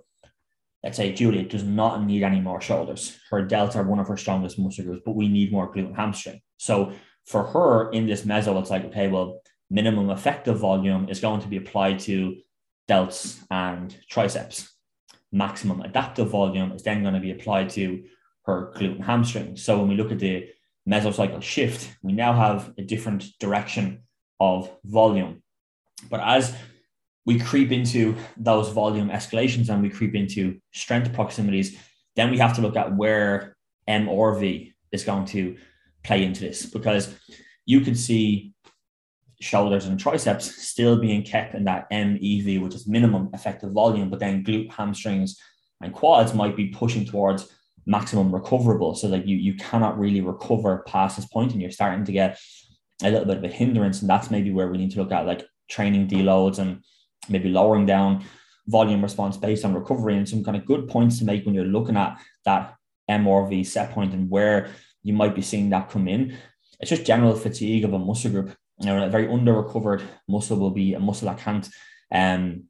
let's 0.84 0.98
say 0.98 1.14
Juliet 1.14 1.50
does 1.50 1.64
not 1.64 2.04
need 2.04 2.24
any 2.24 2.42
more 2.42 2.60
shoulders. 2.60 3.18
Her 3.30 3.46
delts 3.46 3.76
are 3.76 3.84
one 3.84 4.00
of 4.00 4.08
her 4.10 4.18
strongest 4.18 4.60
muscle 4.60 4.84
groups, 4.84 5.02
but 5.06 5.16
we 5.16 5.30
need 5.30 5.52
more 5.52 5.74
glute 5.74 5.88
and 5.88 5.96
hamstring. 5.96 6.42
So 6.58 6.92
for 7.26 7.46
her 7.46 7.90
in 7.92 8.06
this 8.06 8.24
meso, 8.24 8.60
it's 8.60 8.70
like, 8.70 8.84
okay, 8.86 9.08
well, 9.08 9.40
minimum 9.70 10.10
effective 10.10 10.60
volume 10.60 11.08
is 11.10 11.22
going 11.22 11.42
to 11.42 11.48
be 11.48 11.58
applied 11.58 12.00
to 12.00 12.36
delts 12.90 13.40
and 13.50 13.96
triceps. 14.10 14.70
Maximum 15.32 15.82
adaptive 15.82 16.30
volume 16.30 16.74
is 16.74 16.84
then 16.84 17.02
going 17.02 17.14
to 17.14 17.20
be 17.22 17.32
applied 17.32 17.70
to 17.72 18.04
her 18.46 18.74
glute 18.76 18.96
and 18.96 19.06
hamstring. 19.06 19.56
So 19.56 19.80
when 19.80 19.88
we 19.88 19.96
look 19.96 20.12
at 20.12 20.20
the 20.20 20.50
mesocycle 20.88 21.42
shift, 21.42 21.96
we 22.04 22.12
now 22.12 22.34
have 22.34 22.74
a 22.78 22.84
different 22.84 23.26
direction 23.40 24.03
of 24.44 24.70
volume. 24.84 25.42
But 26.10 26.20
as 26.20 26.54
we 27.26 27.40
creep 27.40 27.72
into 27.72 28.16
those 28.36 28.70
volume 28.70 29.10
escalations 29.10 29.70
and 29.70 29.82
we 29.82 29.90
creep 29.90 30.14
into 30.16 30.60
strength 30.74 31.14
proximities, 31.14 31.78
then 32.18 32.30
we 32.30 32.38
have 32.38 32.56
to 32.56 32.62
look 32.62 32.76
at 32.76 32.96
where 32.96 33.56
MRV 33.88 34.74
is 34.92 35.04
going 35.06 35.26
to 35.28 35.56
play 36.04 36.24
into 36.24 36.42
this 36.42 36.66
because 36.66 37.16
you 37.66 37.80
could 37.80 37.98
see 37.98 38.54
shoulders 39.40 39.86
and 39.86 40.00
triceps 40.00 40.46
still 40.70 40.98
being 41.00 41.24
kept 41.24 41.56
in 41.56 41.64
that 41.64 41.90
MEV, 41.92 42.62
which 42.62 42.76
is 42.76 42.88
minimum 42.88 43.30
effective 43.34 43.72
volume, 43.72 44.10
but 44.10 44.20
then 44.20 44.44
glute, 44.44 44.72
hamstrings, 44.72 45.40
and 45.82 45.94
quads 45.94 46.34
might 46.34 46.56
be 46.56 46.68
pushing 46.68 47.06
towards 47.06 47.50
maximum 47.86 48.34
recoverable. 48.34 48.96
So 48.96 49.08
that 49.10 49.28
you 49.28 49.38
you 49.38 49.56
cannot 49.56 50.00
really 50.00 50.22
recover 50.22 50.84
past 50.88 51.16
this 51.16 51.26
point 51.26 51.52
and 51.52 51.62
you're 51.62 51.72
starting 51.72 52.06
to 52.06 52.12
get 52.12 52.40
a 53.02 53.10
little 53.10 53.26
bit 53.26 53.38
of 53.38 53.44
a 53.44 53.48
hindrance. 53.48 54.02
And 54.02 54.10
that's 54.10 54.32
maybe 54.32 54.52
where 54.52 54.68
we 54.68 54.78
need 54.78 54.92
to 54.92 55.00
look 55.00 55.12
at 55.12 55.26
like 55.26 55.46
training 55.70 56.08
deloads 56.08 56.60
and 56.60 56.84
maybe 57.30 57.50
lowering 57.50 57.86
down 57.86 58.24
volume 58.68 59.02
response 59.02 59.38
based 59.38 59.66
on 59.66 59.74
recovery 59.74 60.18
and 60.18 60.28
some 60.28 60.44
kind 60.44 60.58
of 60.58 60.66
good 60.66 60.88
points 60.88 61.20
to 61.20 61.26
make 61.26 61.46
when 61.46 61.56
you're 61.56 61.66
looking 61.66 61.98
at 61.98 62.20
that 62.46 62.76
MRV 63.10 63.66
set 63.66 63.92
point 63.92 64.14
and 64.14 64.30
where 64.30 64.70
you 65.02 65.14
might 65.14 65.36
be 65.36 65.42
seeing 65.42 65.70
that 65.70 65.90
come 65.90 66.08
in. 66.08 66.38
It's 66.80 66.90
just 66.90 67.06
general 67.06 67.36
fatigue 67.36 67.84
of 67.84 67.94
a 67.94 68.00
muscle 68.00 68.32
group. 68.32 68.56
You 68.80 68.88
know, 68.88 69.06
a 69.06 69.10
very 69.10 69.28
under 69.28 69.54
recovered 69.54 70.02
muscle 70.28 70.58
will 70.58 70.72
be 70.72 70.94
a 70.94 71.00
muscle 71.00 71.28
that 71.28 71.40
can't 71.40 71.68
um, 72.12 72.66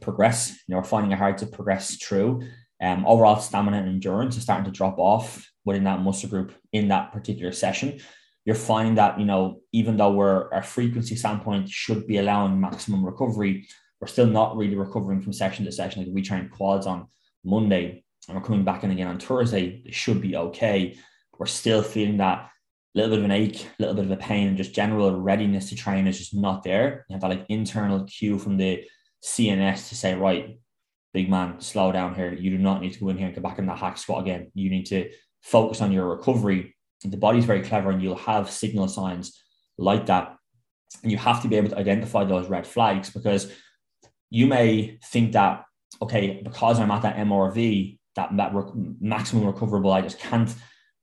progress. 0.00 0.58
You 0.68 0.74
know, 0.74 0.82
finding 0.82 1.12
it 1.12 1.18
hard 1.18 1.38
to 1.38 1.46
progress 1.46 1.96
through. 1.96 2.42
Um, 2.80 3.06
overall 3.06 3.38
stamina 3.38 3.78
and 3.78 3.88
endurance 3.88 4.36
is 4.36 4.42
starting 4.42 4.64
to 4.64 4.70
drop 4.70 4.98
off 4.98 5.48
within 5.64 5.84
that 5.84 6.00
muscle 6.00 6.28
group 6.28 6.52
in 6.72 6.88
that 6.88 7.12
particular 7.12 7.52
session. 7.52 8.00
You're 8.44 8.56
finding 8.56 8.96
that, 8.96 9.20
you 9.20 9.26
know, 9.26 9.60
even 9.72 9.96
though 9.96 10.12
we're 10.12 10.52
our 10.52 10.62
frequency 10.62 11.16
standpoint 11.16 11.68
should 11.68 12.06
be 12.06 12.18
allowing 12.18 12.60
maximum 12.60 13.04
recovery, 13.04 13.68
we're 14.00 14.08
still 14.08 14.26
not 14.26 14.56
really 14.56 14.74
recovering 14.74 15.20
from 15.20 15.32
session 15.32 15.64
to 15.64 15.72
session. 15.72 16.02
Like 16.02 16.12
we 16.12 16.22
train 16.22 16.48
quads 16.48 16.86
on 16.86 17.06
Monday 17.44 18.04
and 18.28 18.36
we're 18.36 18.44
coming 18.44 18.64
back 18.64 18.82
in 18.84 18.90
again 18.90 19.06
on 19.06 19.18
Thursday, 19.18 19.82
it 19.84 19.94
should 19.94 20.20
be 20.20 20.36
okay. 20.36 20.96
We're 21.38 21.46
still 21.46 21.82
feeling 21.82 22.16
that 22.18 22.50
little 22.94 23.10
bit 23.10 23.20
of 23.20 23.24
an 23.24 23.30
ache, 23.30 23.64
a 23.64 23.82
little 23.82 23.94
bit 23.94 24.04
of 24.04 24.10
a 24.10 24.16
pain, 24.16 24.48
and 24.48 24.56
just 24.56 24.74
general 24.74 25.18
readiness 25.20 25.68
to 25.70 25.76
train 25.76 26.06
is 26.06 26.18
just 26.18 26.34
not 26.34 26.62
there. 26.62 27.06
You 27.08 27.14
have 27.14 27.22
that 27.22 27.30
like 27.30 27.46
internal 27.48 28.04
cue 28.04 28.38
from 28.38 28.56
the 28.56 28.84
CNS 29.24 29.88
to 29.88 29.94
say, 29.94 30.14
right, 30.14 30.58
big 31.14 31.30
man, 31.30 31.60
slow 31.60 31.92
down 31.92 32.14
here. 32.14 32.32
You 32.32 32.50
do 32.50 32.58
not 32.58 32.80
need 32.80 32.92
to 32.94 33.00
go 33.00 33.08
in 33.08 33.16
here 33.16 33.26
and 33.26 33.34
get 33.34 33.42
back 33.42 33.58
in 33.58 33.66
that 33.66 33.78
hack 33.78 33.98
squat 33.98 34.22
again. 34.22 34.50
You 34.54 34.70
need 34.70 34.86
to 34.86 35.10
focus 35.42 35.80
on 35.80 35.92
your 35.92 36.06
recovery. 36.06 36.74
The 37.04 37.16
body's 37.16 37.44
very 37.44 37.62
clever 37.62 37.90
and 37.90 38.02
you'll 38.02 38.16
have 38.16 38.50
signal 38.50 38.88
signs 38.88 39.40
like 39.78 40.06
that. 40.06 40.36
And 41.02 41.10
you 41.10 41.18
have 41.18 41.42
to 41.42 41.48
be 41.48 41.56
able 41.56 41.70
to 41.70 41.78
identify 41.78 42.24
those 42.24 42.48
red 42.48 42.66
flags 42.66 43.10
because 43.10 43.50
you 44.30 44.46
may 44.46 44.98
think 45.06 45.32
that, 45.32 45.64
okay, 46.00 46.40
because 46.42 46.78
I'm 46.78 46.90
at 46.90 47.02
that 47.02 47.16
MRV, 47.16 47.98
that, 48.16 48.36
that 48.36 48.54
rec- 48.54 48.74
maximum 49.00 49.46
recoverable, 49.46 49.92
I 49.92 50.02
just 50.02 50.18
can't 50.18 50.54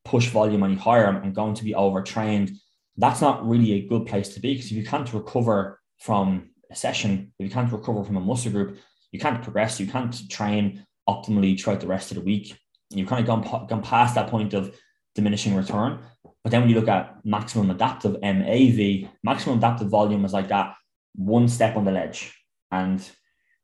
push 0.06 0.30
volume 0.30 0.64
any 0.64 0.76
higher. 0.76 1.08
I'm 1.08 1.34
going 1.34 1.56
to 1.56 1.64
be 1.64 1.76
overtrained. 1.76 2.52
That's 2.97 3.22
not 3.22 3.47
really 3.47 3.74
a 3.74 3.88
good 3.88 4.06
place 4.06 4.30
to 4.30 4.39
be 4.39 4.54
because 4.54 4.72
if 4.72 4.78
you 4.78 4.86
can't 4.86 5.12
recover 5.14 5.80
from 6.00 6.50
a 6.72 6.76
session, 6.76 7.34
if 7.39 7.45
you 7.45 7.52
can't 7.52 7.72
recover 7.72 8.04
from 8.04 8.18
a 8.18 8.22
muscle 8.22 8.52
group, 8.52 8.78
you 9.12 9.20
can't 9.20 9.41
progress, 9.41 9.80
you 9.80 9.88
can't 9.88 10.30
train 10.30 10.86
optimally 11.08 11.60
throughout 11.60 11.82
the 11.82 11.88
rest 11.88 12.12
of 12.12 12.16
the 12.16 12.24
week. 12.24 12.58
You've 12.91 13.08
kind 13.08 13.22
of 13.22 13.28
gone, 13.28 13.68
gone 13.68 13.82
past 13.82 14.16
that 14.16 14.30
point 14.30 14.54
of 14.54 14.76
diminishing 15.20 15.56
return. 15.56 16.00
But 16.44 16.52
then 16.52 16.62
when 16.62 16.70
you 16.70 16.76
look 16.80 16.88
at 16.88 17.24
maximum 17.26 17.70
adaptive 17.70 18.16
MAV, 18.22 19.10
maximum 19.24 19.58
adaptive 19.58 19.90
volume 19.90 20.24
is 20.26 20.34
like 20.34 20.48
that 20.50 20.76
one 21.16 21.48
step 21.48 21.76
on 21.76 21.86
the 21.86 21.92
ledge. 21.92 22.34
And 22.72 23.00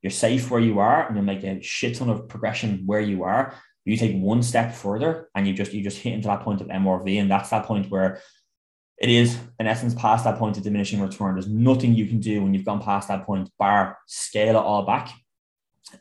you're 0.02 0.12
safe 0.12 0.52
where 0.52 0.60
you 0.60 0.80
are 0.80 1.08
and 1.08 1.16
you 1.16 1.24
make 1.24 1.44
a 1.44 1.62
shit 1.62 1.96
ton 1.96 2.10
of 2.10 2.28
progression 2.28 2.84
where 2.86 3.00
you 3.00 3.24
are. 3.24 3.56
You 3.86 3.98
take 3.98 4.16
one 4.16 4.44
step 4.44 4.74
further 4.74 5.30
and 5.36 5.48
you 5.48 5.54
just 5.54 5.74
you 5.74 5.84
just 5.84 6.00
hit 6.00 6.14
into 6.14 6.28
that 6.28 6.42
point 6.42 6.62
of 6.62 6.68
MRV, 6.68 7.22
and 7.22 7.30
that's 7.30 7.52
that 7.52 7.66
point 7.66 7.90
where 7.92 8.20
it 8.98 9.10
is 9.10 9.38
in 9.60 9.68
essence 9.68 9.94
past 9.94 10.24
that 10.24 10.40
point 10.40 10.58
of 10.58 10.64
diminishing 10.64 11.02
return. 11.02 11.36
There's 11.36 11.48
nothing 11.48 11.94
you 11.94 12.08
can 12.08 12.20
do 12.20 12.42
when 12.42 12.54
you've 12.54 12.66
gone 12.66 12.82
past 12.82 13.08
that 13.10 13.26
point, 13.26 13.50
bar 13.60 13.98
scale 14.08 14.50
it 14.50 14.56
all 14.56 14.86
back. 14.86 15.12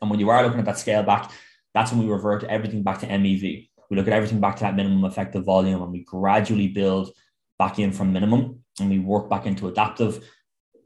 And 0.01 0.09
when 0.09 0.19
you 0.19 0.29
are 0.29 0.43
looking 0.43 0.59
at 0.59 0.65
that 0.65 0.79
scale 0.79 1.03
back, 1.03 1.31
that's 1.73 1.91
when 1.91 2.01
we 2.01 2.11
revert 2.11 2.43
everything 2.45 2.83
back 2.83 2.99
to 2.99 3.07
MEV. 3.07 3.69
Look 3.95 4.07
at 4.07 4.13
everything 4.13 4.39
back 4.39 4.57
to 4.57 4.63
that 4.63 4.75
minimum 4.75 5.05
effective 5.05 5.45
volume 5.45 5.81
and 5.81 5.91
we 5.91 6.03
gradually 6.03 6.67
build 6.67 7.11
back 7.57 7.79
in 7.79 7.91
from 7.91 8.13
minimum 8.13 8.63
and 8.79 8.89
we 8.89 8.99
work 8.99 9.29
back 9.29 9.45
into 9.45 9.67
adaptive 9.67 10.23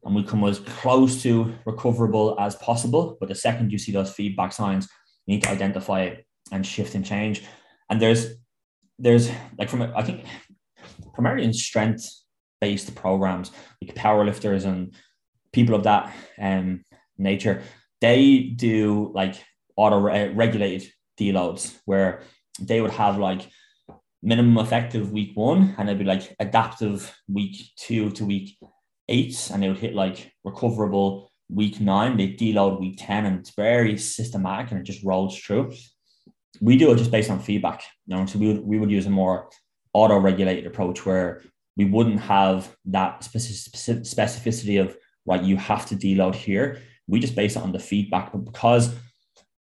and 0.04 0.16
we 0.16 0.24
come 0.24 0.44
as 0.44 0.60
close 0.60 1.22
to 1.24 1.54
recoverable 1.66 2.36
as 2.40 2.56
possible. 2.56 3.18
But 3.20 3.30
the 3.30 3.36
second 3.36 3.72
you 3.72 3.78
see 3.78 3.92
those 3.92 4.14
feedback 4.14 4.54
signs, 4.54 4.88
you 5.26 5.36
need 5.36 5.44
to 5.44 5.50
identify 5.50 6.02
it 6.04 6.26
and 6.52 6.66
shift 6.66 6.96
and 6.96 7.06
change. 7.06 7.44
And 7.90 8.02
there's 8.02 8.36
there's 8.98 9.30
like 9.58 9.70
from 9.70 9.82
I 9.82 10.04
think 10.04 10.26
primarily 11.14 11.46
in 11.46 11.54
strength 11.54 12.08
based 12.62 12.94
programs 12.96 13.52
like 13.82 13.96
powerlifters 13.96 14.66
and 14.66 14.94
people 15.54 15.76
of 15.76 15.84
that 15.84 16.14
um, 16.40 16.84
nature, 17.18 17.62
they 18.02 18.54
do 18.56 19.12
like 19.14 19.36
auto 19.76 20.00
regulated 20.00 20.92
deloads 21.20 21.78
where 21.86 22.22
they 22.62 22.82
would 22.82 22.92
have 22.92 23.18
like 23.18 23.50
minimum 24.22 24.58
effective 24.58 25.12
week 25.12 25.36
one 25.36 25.76
and 25.78 25.88
it'd 25.88 26.00
be 26.00 26.06
like 26.06 26.36
adaptive 26.40 27.16
week 27.28 27.56
two 27.78 28.12
to 28.12 28.26
week 28.26 28.58
eight 29.08 29.50
and 29.54 29.64
they 29.64 29.70
would 29.70 29.78
hit 29.78 29.96
like 29.96 30.32
recoverable 30.44 31.32
week 31.50 31.80
nine. 31.80 32.18
They 32.18 32.30
deload 32.30 32.80
week 32.80 32.96
10 32.98 33.26
and 33.26 33.40
it's 33.40 33.52
very 33.52 33.98
systematic 33.98 34.72
and 34.72 34.80
it 34.80 34.84
just 34.84 35.04
rolls 35.04 35.38
through. 35.38 35.74
We 36.62 36.78
do 36.78 36.92
it 36.92 36.98
just 36.98 37.12
based 37.12 37.30
on 37.30 37.40
feedback. 37.40 37.84
You 38.06 38.16
know, 38.16 38.26
so 38.26 38.40
we 38.40 38.48
would, 38.48 38.64
we 38.64 38.80
would 38.80 38.92
use 38.92 39.06
a 39.06 39.10
more 39.10 39.50
auto-regulated 39.94 40.68
approach 40.68 41.06
where 41.06 41.42
we 41.78 41.86
wouldn't 41.86 42.20
have 42.20 42.76
that 42.86 43.24
specific 43.24 44.04
specificity 44.04 44.82
of 44.82 44.96
right, 45.26 45.44
you 45.44 45.58
have 45.58 45.86
to 45.88 45.96
deload 45.96 46.36
here. 46.36 46.82
We 47.08 47.20
just 47.20 47.36
base 47.36 47.56
it 47.56 47.62
on 47.62 47.72
the 47.72 47.80
feedback. 47.80 48.32
But 48.32 48.46
because 48.46 48.94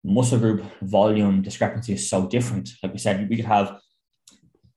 muscle 0.07 0.39
group 0.39 0.65
volume 0.83 1.43
discrepancy 1.43 1.93
is 1.95 2.09
so 2.09 2.27
different, 2.27 2.71
like 2.83 2.93
we 2.93 2.99
said, 2.99 3.29
we 3.29 3.37
could 3.37 3.45
have 3.45 3.79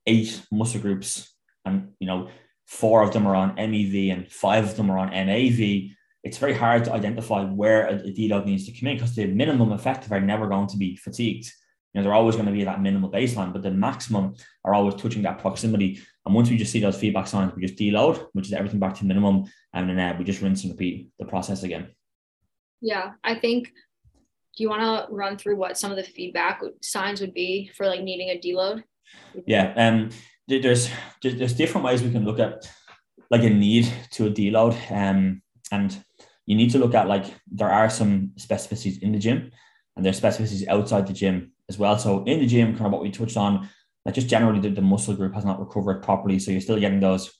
eight 0.06 0.42
muscle 0.50 0.80
groups 0.80 1.34
and 1.64 1.92
you 1.98 2.06
know, 2.06 2.28
four 2.66 3.02
of 3.02 3.12
them 3.12 3.26
are 3.26 3.34
on 3.34 3.56
MEV 3.56 4.12
and 4.12 4.30
five 4.30 4.64
of 4.64 4.76
them 4.76 4.90
are 4.90 4.98
on 4.98 5.10
MAV, 5.10 5.90
it's 6.22 6.38
very 6.38 6.54
hard 6.54 6.84
to 6.84 6.92
identify 6.92 7.44
where 7.44 7.86
a, 7.86 7.94
a 7.94 8.12
deload 8.12 8.44
needs 8.44 8.66
to 8.66 8.72
come 8.72 8.88
in 8.88 8.96
because 8.96 9.14
the 9.14 9.26
minimum 9.26 9.72
effective 9.72 10.12
are 10.12 10.20
never 10.20 10.46
going 10.48 10.66
to 10.68 10.76
be 10.76 10.96
fatigued. 10.96 11.50
You 11.92 12.00
know, 12.00 12.04
they're 12.04 12.14
always 12.14 12.36
going 12.36 12.46
to 12.46 12.52
be 12.52 12.64
that 12.64 12.82
minimal 12.82 13.10
baseline, 13.10 13.52
but 13.52 13.62
the 13.62 13.70
maximum 13.70 14.34
are 14.64 14.74
always 14.74 14.94
touching 14.94 15.22
that 15.22 15.38
proximity. 15.38 16.00
And 16.24 16.34
once 16.34 16.50
we 16.50 16.56
just 16.56 16.70
see 16.70 16.80
those 16.80 16.98
feedback 16.98 17.26
signs, 17.26 17.52
we 17.54 17.66
just 17.66 17.78
deload, 17.78 18.28
which 18.32 18.46
is 18.46 18.52
everything 18.52 18.78
back 18.78 18.94
to 18.96 19.04
minimum, 19.04 19.46
and 19.72 19.88
then 19.88 19.98
uh, 19.98 20.14
we 20.16 20.24
just 20.24 20.42
rinse 20.42 20.62
and 20.62 20.72
repeat 20.72 21.10
the 21.18 21.24
process 21.24 21.62
again. 21.62 21.88
Yeah, 22.80 23.12
I 23.24 23.34
think. 23.34 23.72
Do 24.56 24.62
you 24.62 24.68
want 24.68 24.82
to 24.82 25.14
run 25.14 25.38
through 25.38 25.56
what 25.56 25.78
some 25.78 25.90
of 25.90 25.96
the 25.96 26.02
feedback 26.02 26.60
signs 26.82 27.20
would 27.20 27.34
be 27.34 27.70
for 27.76 27.86
like 27.86 28.02
needing 28.02 28.28
a 28.30 28.40
deload? 28.40 28.82
Yeah, 29.46 29.72
um, 29.76 30.10
there's 30.48 30.90
there's 31.22 31.54
different 31.54 31.84
ways 31.84 32.02
we 32.02 32.10
can 32.10 32.24
look 32.24 32.38
at 32.38 32.70
like 33.30 33.44
a 33.44 33.50
need 33.50 33.92
to 34.12 34.26
a 34.26 34.30
deload, 34.30 34.76
um, 34.90 35.42
and 35.70 36.04
you 36.46 36.56
need 36.56 36.70
to 36.72 36.78
look 36.78 36.94
at 36.94 37.08
like 37.08 37.26
there 37.50 37.70
are 37.70 37.88
some 37.88 38.32
specificities 38.38 39.00
in 39.02 39.12
the 39.12 39.18
gym, 39.18 39.50
and 39.96 40.04
there's 40.04 40.20
specificities 40.20 40.66
outside 40.68 41.06
the 41.06 41.12
gym 41.12 41.52
as 41.68 41.78
well. 41.78 41.98
So 41.98 42.24
in 42.24 42.40
the 42.40 42.46
gym, 42.46 42.74
kind 42.74 42.86
of 42.86 42.92
what 42.92 43.02
we 43.02 43.10
touched 43.10 43.36
on, 43.36 43.68
like 44.04 44.14
just 44.14 44.28
generally 44.28 44.60
the, 44.60 44.70
the 44.70 44.82
muscle 44.82 45.14
group 45.14 45.34
has 45.34 45.44
not 45.44 45.60
recovered 45.60 46.02
properly, 46.02 46.38
so 46.38 46.50
you're 46.50 46.60
still 46.60 46.80
getting 46.80 47.00
those 47.00 47.32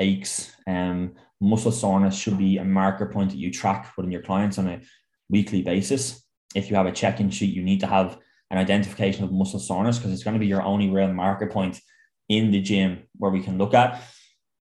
aches. 0.00 0.52
Um, 0.66 1.14
muscle 1.40 1.72
soreness 1.72 2.16
should 2.16 2.38
be 2.38 2.56
a 2.56 2.64
marker 2.64 3.06
point 3.06 3.30
that 3.30 3.38
you 3.38 3.50
track 3.50 3.92
within 3.96 4.12
your 4.12 4.22
clients 4.22 4.58
on 4.58 4.68
a 4.68 4.80
weekly 5.28 5.62
basis. 5.62 6.23
If 6.54 6.70
you 6.70 6.76
have 6.76 6.86
a 6.86 6.92
check-in 6.92 7.30
sheet, 7.30 7.54
you 7.54 7.62
need 7.62 7.80
to 7.80 7.86
have 7.86 8.18
an 8.50 8.58
identification 8.58 9.24
of 9.24 9.32
muscle 9.32 9.58
soreness 9.58 9.98
because 9.98 10.12
it's 10.12 10.22
going 10.22 10.34
to 10.34 10.40
be 10.40 10.46
your 10.46 10.62
only 10.62 10.88
real 10.88 11.12
marker 11.12 11.46
point 11.46 11.80
in 12.28 12.50
the 12.50 12.60
gym 12.60 13.02
where 13.16 13.30
we 13.30 13.42
can 13.42 13.58
look 13.58 13.74
at. 13.74 14.02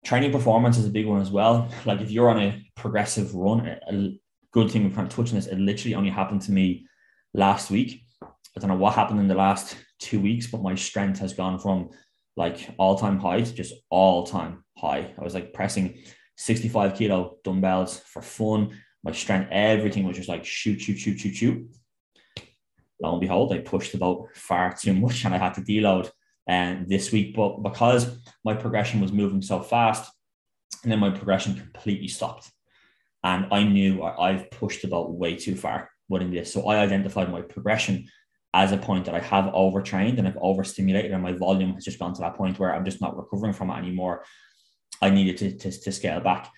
Training 0.04 0.32
performance 0.32 0.78
is 0.78 0.86
a 0.86 0.90
big 0.92 1.06
one 1.06 1.22
as 1.22 1.32
well. 1.32 1.70
Like 1.86 2.02
if 2.02 2.12
you're 2.12 2.30
on 2.30 2.42
a 2.42 2.66
progressive 2.76 3.34
run, 3.36 3.68
a 3.68 4.20
good 4.52 4.72
thing 4.72 4.84
we're 4.84 4.96
kind 4.96 5.08
of 5.08 5.16
touching 5.16 5.36
this, 5.36 5.48
it 5.48 5.58
literally 5.58 5.96
only 5.96 6.10
happened 6.10 6.42
to 6.44 6.52
me 6.52 6.88
last 7.34 7.72
week. 7.72 8.04
I 8.22 8.60
don't 8.60 8.70
know 8.70 8.76
what 8.76 8.94
happened 8.94 9.20
in 9.20 9.28
the 9.28 9.36
last 9.36 9.78
two 10.00 10.20
weeks, 10.20 10.48
but 10.48 10.62
my 10.62 10.76
strength 10.76 11.20
has 11.20 11.34
gone 11.34 11.58
from 11.60 11.90
like 12.36 12.70
all 12.78 12.98
time 12.98 13.20
high 13.20 13.42
to 13.42 13.54
just 13.54 13.74
all 13.90 14.26
time 14.26 14.64
high. 14.78 15.14
I 15.18 15.24
was 15.24 15.34
like 15.34 15.54
pressing 15.54 16.00
65 16.38 16.96
kilo 16.96 17.38
dumbbells 17.44 18.00
for 18.00 18.22
fun. 18.22 18.78
My 19.04 19.12
strength, 19.12 19.50
everything 19.52 20.06
was 20.06 20.18
just 20.18 20.30
like 20.30 20.46
shoot, 20.46 20.82
shoot, 20.82 20.98
shoot, 20.98 21.20
shoot, 21.20 21.36
shoot. 21.36 21.68
Lo 23.04 23.12
and 23.12 23.22
behold, 23.22 23.54
I 23.54 23.60
pushed 23.60 23.92
the 23.92 23.98
boat 23.98 24.30
far 24.34 24.74
too 24.74 24.94
much 24.94 25.26
and 25.26 25.36
I 25.36 25.38
had 25.38 25.54
to 25.56 25.62
deload 25.62 26.10
and 26.48 26.80
um, 26.80 26.86
this 26.88 27.12
week. 27.12 27.36
But 27.36 27.62
because 27.62 28.18
my 28.44 28.54
progression 28.54 29.02
was 29.02 29.12
moving 29.12 29.42
so 29.42 29.62
fast, 29.62 30.12
and 30.84 30.92
then 30.92 31.00
my 31.00 31.10
progression 31.10 31.56
completely 31.56 32.08
stopped. 32.08 32.50
And 33.24 33.48
I 33.52 33.64
knew 33.64 34.04
I've 34.04 34.50
pushed 34.52 34.82
the 34.82 34.88
boat 34.90 35.12
way 35.12 35.36
too 35.36 35.56
far 35.56 35.90
within 36.10 36.32
this. 36.32 36.52
So 36.52 36.68
I 36.68 36.80
identified 36.80 37.32
my 37.32 37.42
progression 37.42 38.08
as 38.54 38.72
a 38.72 38.78
point 38.78 39.06
that 39.06 39.16
I 39.16 39.20
have 39.20 39.54
overtrained 39.54 40.20
and 40.20 40.28
I've 40.28 40.38
overstimulated, 40.38 41.12
and 41.12 41.24
my 41.24 41.32
volume 41.32 41.74
has 41.74 41.86
just 41.86 42.00
gone 42.00 42.14
to 42.14 42.22
that 42.22 42.36
point 42.36 42.60
where 42.60 42.74
I'm 42.74 42.86
just 42.86 43.02
not 43.02 43.18
recovering 43.18 43.54
from 43.54 43.70
it 43.70 43.78
anymore. 43.78 44.24
I 45.02 45.10
needed 45.10 45.38
to, 45.38 45.58
to, 45.58 45.82
to 45.82 45.92
scale 45.92 46.20
back. 46.20 46.52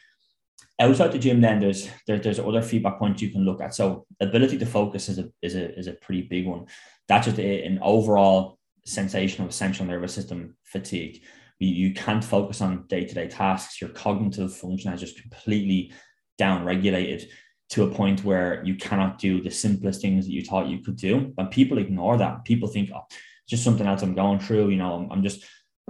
Outside 0.78 1.14
the 1.14 1.20
gym, 1.20 1.40
then 1.40 1.60
there's 1.62 1.90
there, 2.06 2.20
there's 2.20 2.40
other 2.40 2.62
feedback 2.62 3.00
points 3.00 3.22
you 3.22 3.30
can 3.30 3.46
look 3.46 3.62
at. 3.62 3.74
So 3.74 4.06
ability 4.20 4.58
to 4.58 4.66
focus 4.66 5.08
is 5.08 5.20
a 5.20 5.30
is 5.42 5.56
a 5.56 5.78
is 5.80 5.88
a 5.88 5.94
pretty 5.94 6.24
big 6.24 6.46
one. 6.46 6.66
That's 7.08 7.28
just 7.28 7.40
a, 7.40 7.64
an 7.64 7.80
overall 7.82 8.60
sensation 8.86 9.46
of 9.46 9.54
central 9.54 9.88
nervous 9.88 10.14
system 10.14 10.58
fatigue. 10.64 11.24
You, 11.60 11.70
you 11.70 11.94
can't 11.94 12.24
focus 12.24 12.62
on 12.62 12.88
day 12.88 13.06
to 13.06 13.14
day 13.14 13.28
tasks. 13.28 13.80
Your 13.80 13.92
cognitive 13.92 14.54
function 14.54 14.92
has 14.92 15.00
just 15.00 15.22
completely 15.22 15.94
down 16.38 16.66
regulated 16.66 17.30
to 17.70 17.84
a 17.84 17.92
point 17.92 18.24
where 18.24 18.64
you 18.64 18.76
cannot 18.76 19.18
do 19.18 19.42
the 19.42 19.50
simplest 19.50 20.02
things 20.02 20.26
that 20.26 20.34
you 20.34 20.44
thought 20.44 20.68
you 20.68 20.80
could 20.80 20.98
do. 20.98 21.34
And 21.38 21.50
people 21.50 21.78
ignore 21.78 22.18
that. 22.18 22.46
People 22.46 22.68
think, 22.68 22.92
oh, 22.94 23.06
it's 23.10 23.50
just 23.50 23.64
something 23.64 23.88
else 23.88 24.02
I'm 24.02 24.14
going 24.14 24.40
through. 24.40 24.70
You 24.70 24.78
know, 24.78 24.94
I'm, 24.94 25.12
I'm 25.12 25.24
just 25.24 25.46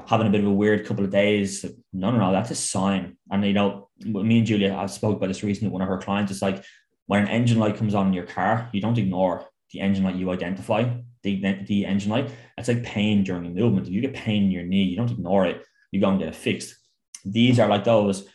having 0.08 0.28
a 0.28 0.30
bit 0.30 0.42
of 0.42 0.48
a 0.48 0.54
weird 0.54 0.86
couple 0.86 1.04
of 1.04 1.12
days. 1.12 1.66
No, 1.94 2.12
no, 2.12 2.18
no, 2.18 2.32
that's 2.32 2.52
a 2.52 2.56
sign. 2.56 3.18
And, 3.32 3.46
you 3.46 3.54
know, 3.54 3.90
me 4.00 4.40
and 4.40 4.48
Julia, 4.48 4.76
I 4.76 4.86
spoke 4.88 5.18
about 5.18 5.28
this 5.28 5.44
recently. 5.44 5.72
One 5.72 5.82
of 5.82 5.88
her 5.88 5.98
clients 5.98 6.32
is 6.32 6.42
like, 6.42 6.64
when 7.08 7.24
an 7.24 7.30
engine 7.30 7.60
light 7.60 7.78
comes 7.78 7.96
on 7.96 8.08
in 8.08 8.14
your 8.14 8.26
car, 8.26 8.70
you 8.74 8.82
don't 8.82 8.98
ignore 8.98 9.46
the 9.72 9.82
engine 9.82 10.04
light 10.04 10.16
you 10.16 10.32
identify, 10.32 10.90
the, 11.24 11.64
the 11.68 11.86
engine 11.86 12.12
light. 12.12 12.32
It's 12.58 12.68
like 12.68 12.84
pain 12.84 13.24
during 13.24 13.54
movement. 13.54 13.88
If 13.88 13.94
you 13.94 14.02
get 14.02 14.14
pain 14.14 14.44
in 14.44 14.52
your 14.52 14.64
knee, 14.64 14.84
you 14.84 14.98
don't 14.98 15.12
ignore 15.12 15.46
it. 15.46 15.64
You 15.92 16.02
go 16.02 16.10
and 16.10 16.20
get 16.20 16.30
it 16.30 16.36
fixed. 16.36 16.76
These 17.24 17.60
are 17.60 17.68
like 17.68 17.84
those 17.84 18.28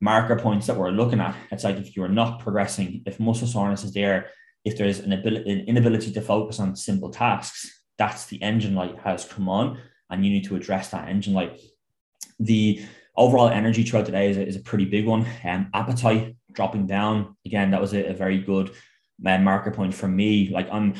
marker 0.00 0.36
points 0.38 0.66
that 0.66 0.76
we're 0.76 0.90
looking 0.90 1.20
at. 1.20 1.34
It's 1.50 1.64
like 1.64 1.76
if 1.76 1.96
you're 1.96 2.08
not 2.08 2.40
progressing, 2.40 3.02
if 3.06 3.18
muscle 3.18 3.48
soreness 3.48 3.84
is 3.84 3.92
there, 3.92 4.30
if 4.64 4.76
there's 4.76 4.98
an, 4.98 5.12
ability, 5.12 5.50
an 5.50 5.60
inability 5.66 6.12
to 6.12 6.20
focus 6.20 6.60
on 6.60 6.76
simple 6.76 7.10
tasks, 7.10 7.82
that's 7.98 8.26
the 8.26 8.42
engine 8.42 8.74
light 8.74 8.98
has 9.04 9.24
come 9.24 9.48
on, 9.48 9.78
and 10.10 10.24
you 10.24 10.30
need 10.30 10.44
to 10.44 10.56
address 10.56 10.90
that 10.90 11.08
engine 11.08 11.34
like 11.34 11.58
The 12.38 12.84
overall 13.16 13.48
energy 13.48 13.82
throughout 13.82 14.06
the 14.06 14.12
day 14.12 14.30
is 14.30 14.36
a, 14.36 14.46
is 14.46 14.56
a 14.56 14.60
pretty 14.60 14.84
big 14.84 15.06
one. 15.06 15.26
And 15.42 15.64
um, 15.64 15.70
appetite 15.72 16.36
dropping 16.52 16.86
down 16.86 17.36
again, 17.46 17.70
that 17.70 17.80
was 17.80 17.94
a, 17.94 18.10
a 18.10 18.14
very 18.14 18.38
good 18.38 18.70
uh, 19.24 19.38
marker 19.38 19.70
point 19.70 19.94
for 19.94 20.08
me. 20.08 20.50
Like 20.50 20.68
I'm 20.70 20.94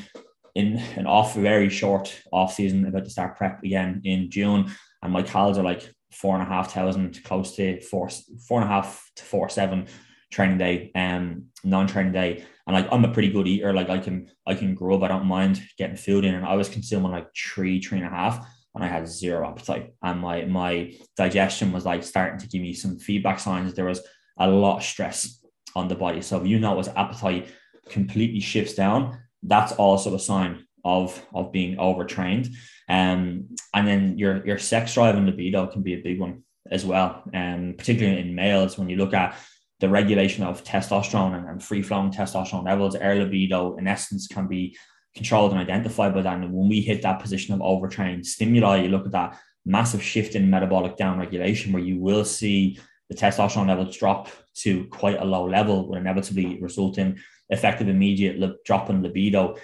in 0.55 0.79
an 0.97 1.07
off 1.07 1.35
very 1.35 1.69
short 1.69 2.23
off 2.33 2.55
season, 2.55 2.87
about 2.87 3.05
to 3.05 3.11
start 3.11 3.37
prep 3.37 3.63
again 3.63 4.01
in 4.05 4.31
June, 4.31 4.71
and 5.03 5.13
my 5.13 5.23
calories 5.23 5.59
are 5.59 5.63
like 5.63 5.93
four 6.11 6.35
and 6.35 6.43
a 6.43 6.47
half 6.47 6.73
thousand, 6.73 7.23
close 7.25 7.55
to 7.57 7.81
four, 7.83 8.09
four 8.49 8.61
and 8.61 8.71
a 8.71 8.73
half 8.73 9.11
to 9.17 9.23
four 9.23 9.49
seven 9.51 9.87
training 10.31 10.59
day, 10.59 10.91
um, 10.95 11.45
non-training 11.63 12.13
day. 12.13 12.45
And 12.67 12.75
like 12.75 12.89
I'm 12.91 13.05
a 13.05 13.13
pretty 13.13 13.31
good 13.31 13.47
eater. 13.47 13.73
Like 13.75 13.91
I 13.91 13.99
can 13.99 14.31
I 14.47 14.55
can 14.55 14.75
grow, 14.75 14.99
but 14.99 15.11
I 15.11 15.15
don't 15.19 15.27
mind 15.27 15.63
getting 15.77 15.97
food 15.97 16.25
in. 16.25 16.35
And 16.35 16.47
I 16.47 16.55
was 16.55 16.69
consuming 16.69 17.13
like 17.13 17.29
three, 17.37 17.81
three 17.81 17.99
and 17.99 18.07
a 18.07 18.11
half, 18.11 18.45
and 18.77 18.85
I 18.85 18.89
had 18.89 19.09
zero 19.09 19.49
appetite. 19.49 19.95
And 20.03 20.21
my 20.21 20.45
my 20.45 20.95
digestion 21.17 21.73
was 21.73 21.85
like 21.85 22.05
starting 22.05 22.39
to 22.39 22.49
give 22.49 22.63
me 22.63 22.75
some 22.75 22.99
feedback 22.99 23.41
signs. 23.41 23.75
There 23.75 23.87
was 23.87 24.03
a 24.39 24.49
lot 24.49 24.79
of 24.79 24.85
stress 24.85 25.41
on 25.75 25.89
the 25.89 25.95
body. 25.95 26.21
So 26.21 26.41
if 26.41 26.47
you 26.47 26.59
notice 26.61 26.89
appetite 26.95 27.49
completely 27.89 28.41
shifts 28.41 28.75
down, 28.75 29.19
that's 29.43 29.73
also 29.73 30.15
a 30.15 30.19
sign 30.19 30.67
of 30.85 31.21
of 31.35 31.53
being 31.53 31.79
overtrained. 31.79 32.51
Um, 32.89 33.49
and 33.75 33.89
then 33.89 34.19
your 34.19 34.47
your 34.47 34.59
sex 34.59 34.95
drive 34.95 35.17
and 35.17 35.27
libido 35.27 35.67
can 35.67 35.83
be 35.83 35.95
a 35.95 36.03
big 36.03 36.21
one 36.21 36.45
as 36.71 36.85
well. 36.85 37.23
And 37.33 37.71
um, 37.71 37.75
particularly 37.79 38.21
in 38.21 38.35
males, 38.35 38.79
when 38.79 38.89
you 38.89 38.97
look 38.97 39.15
at 39.15 39.37
the 39.81 39.89
regulation 39.89 40.45
of 40.45 40.65
testosterone 40.65 41.37
and, 41.37 41.49
and 41.49 41.63
free 41.63 41.83
flowing 41.83 42.11
testosterone 42.11 42.65
levels, 42.65 42.95
air 42.95 43.17
libido 43.17 43.77
in 43.77 43.87
essence 43.87 44.27
can 44.27 44.47
be 44.47 44.77
controlled 45.17 45.53
and 45.53 45.61
identified 45.61 46.15
by 46.15 46.23
that. 46.23 46.35
And 46.35 46.53
when 46.53 46.69
we 46.69 46.81
hit 46.81 47.03
that 47.03 47.21
position 47.21 47.55
of 47.55 47.63
overtrained 47.63 48.27
stimuli, 48.27 48.83
you 48.83 48.89
look 48.89 49.07
at 49.07 49.13
that 49.13 49.39
massive 49.65 50.03
shift 50.03 50.37
in 50.37 50.51
metabolic 50.51 50.97
downregulation 50.97 51.73
where 51.73 51.83
you 51.83 51.99
will 51.99 52.25
see 52.25 52.79
the 53.09 53.17
testosterone 53.17 53.69
levels 53.69 53.97
drop 53.97 54.29
to 54.55 54.87
quite 54.87 55.21
a 55.21 55.25
low 55.25 55.49
level, 55.49 55.89
will 55.89 55.97
inevitably 55.97 56.61
result 56.61 56.99
in 56.99 57.19
effective 57.49 57.89
immediate 57.89 58.65
drop 58.65 58.91
in 58.91 59.03
libido 59.03 59.57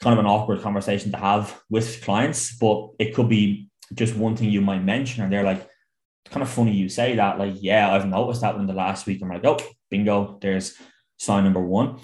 kind 0.00 0.12
of 0.12 0.18
an 0.18 0.30
awkward 0.30 0.60
conversation 0.60 1.10
to 1.10 1.16
have 1.16 1.60
with 1.70 2.02
clients, 2.02 2.56
but 2.56 2.90
it 2.98 3.14
could 3.14 3.28
be 3.28 3.70
just 3.94 4.16
one 4.16 4.36
thing 4.36 4.50
you 4.50 4.60
might 4.60 4.84
mention, 4.84 5.22
and 5.22 5.32
they're 5.32 5.42
like, 5.42 5.66
kind 6.30 6.42
of 6.42 6.50
funny 6.50 6.72
you 6.72 6.88
say 6.88 7.16
that. 7.16 7.38
Like, 7.38 7.54
yeah, 7.60 7.92
I've 7.92 8.06
noticed 8.06 8.40
that 8.40 8.56
in 8.56 8.66
the 8.66 8.72
last 8.72 9.06
week. 9.06 9.22
I'm 9.22 9.28
like, 9.28 9.44
oh, 9.44 9.58
bingo, 9.90 10.38
there's 10.40 10.76
sign 11.18 11.44
number 11.44 11.62
one. 11.62 11.98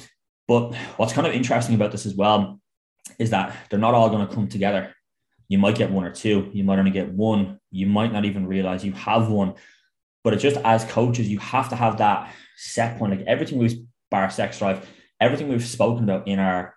But 0.53 0.75
what's 0.99 1.15
kind 1.15 1.27
of 1.27 1.33
interesting 1.33 1.75
about 1.75 1.93
this 1.93 2.05
as 2.05 2.15
well 2.15 2.61
is 3.19 3.31
that 3.31 3.57
they're 3.71 3.79
not 3.79 3.95
all 3.95 4.11
going 4.11 4.29
to 4.29 4.35
come 4.35 4.49
together. 4.49 4.95
You 5.49 5.57
might 5.57 5.77
get 5.77 5.91
one 5.91 6.05
or 6.05 6.13
two, 6.13 6.51
you 6.53 6.63
might 6.63 6.79
only 6.79 6.91
get 6.91 7.11
one, 7.11 7.59
you 7.71 7.87
might 7.87 8.13
not 8.13 8.27
even 8.27 8.47
realize 8.47 8.85
you 8.85 8.93
have 8.93 9.31
one. 9.31 9.55
But 10.23 10.35
it's 10.35 10.43
just 10.43 10.59
as 10.59 10.85
coaches, 10.85 11.27
you 11.27 11.39
have 11.39 11.71
to 11.71 11.77
have 11.77 11.97
that 11.99 12.35
set 12.59 12.99
point. 12.99 13.13
Like 13.13 13.27
everything 13.27 13.57
we've 13.57 13.79
bar 14.11 14.29
sex 14.29 14.59
drive, 14.59 14.87
everything 15.19 15.49
we've 15.49 15.65
spoken 15.65 16.05
about 16.05 16.29
in 16.29 16.39
our 16.39 16.75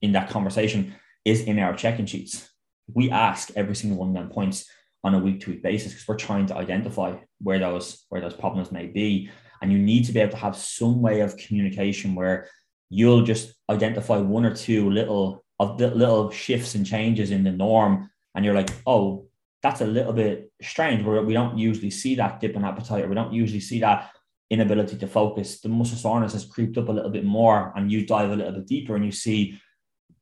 in 0.00 0.12
that 0.12 0.30
conversation 0.30 0.94
is 1.26 1.42
in 1.42 1.58
our 1.58 1.76
check-in 1.76 2.06
sheets. 2.06 2.48
We 2.94 3.10
ask 3.10 3.50
every 3.54 3.76
single 3.76 3.98
one 3.98 4.08
of 4.08 4.14
them 4.14 4.30
points 4.30 4.64
on 5.04 5.14
a 5.14 5.18
week-to-week 5.18 5.62
basis 5.62 5.92
because 5.92 6.08
we're 6.08 6.16
trying 6.16 6.46
to 6.46 6.56
identify 6.56 7.14
where 7.42 7.58
those 7.58 8.06
where 8.08 8.22
those 8.22 8.32
problems 8.32 8.72
may 8.72 8.86
be. 8.86 9.30
And 9.60 9.70
you 9.70 9.78
need 9.78 10.06
to 10.06 10.12
be 10.12 10.20
able 10.20 10.32
to 10.32 10.38
have 10.38 10.56
some 10.56 11.02
way 11.02 11.20
of 11.20 11.36
communication 11.36 12.14
where 12.14 12.48
you'll 12.90 13.22
just 13.22 13.54
identify 13.70 14.18
one 14.18 14.44
or 14.44 14.54
two 14.54 14.90
little 14.90 15.44
of 15.60 15.76
the 15.76 15.90
little 15.90 16.30
shifts 16.30 16.74
and 16.74 16.86
changes 16.86 17.30
in 17.30 17.44
the 17.44 17.50
norm, 17.50 18.10
and 18.34 18.44
you're 18.44 18.54
like, 18.54 18.70
oh, 18.86 19.26
that's 19.62 19.80
a 19.80 19.86
little 19.86 20.12
bit 20.12 20.52
strange. 20.62 21.04
Where 21.04 21.22
we 21.22 21.34
don't 21.34 21.58
usually 21.58 21.90
see 21.90 22.14
that 22.16 22.40
dip 22.40 22.56
in 22.56 22.64
appetite, 22.64 23.04
or 23.04 23.08
we 23.08 23.14
don't 23.14 23.32
usually 23.32 23.60
see 23.60 23.80
that 23.80 24.10
inability 24.50 24.96
to 24.98 25.06
focus. 25.06 25.60
The 25.60 25.68
muscle 25.68 25.98
soreness 25.98 26.32
has 26.32 26.46
creeped 26.46 26.78
up 26.78 26.88
a 26.88 26.92
little 26.92 27.10
bit 27.10 27.24
more, 27.24 27.72
and 27.76 27.90
you 27.90 28.06
dive 28.06 28.30
a 28.30 28.36
little 28.36 28.52
bit 28.52 28.66
deeper, 28.66 28.96
and 28.96 29.04
you 29.04 29.12
see 29.12 29.60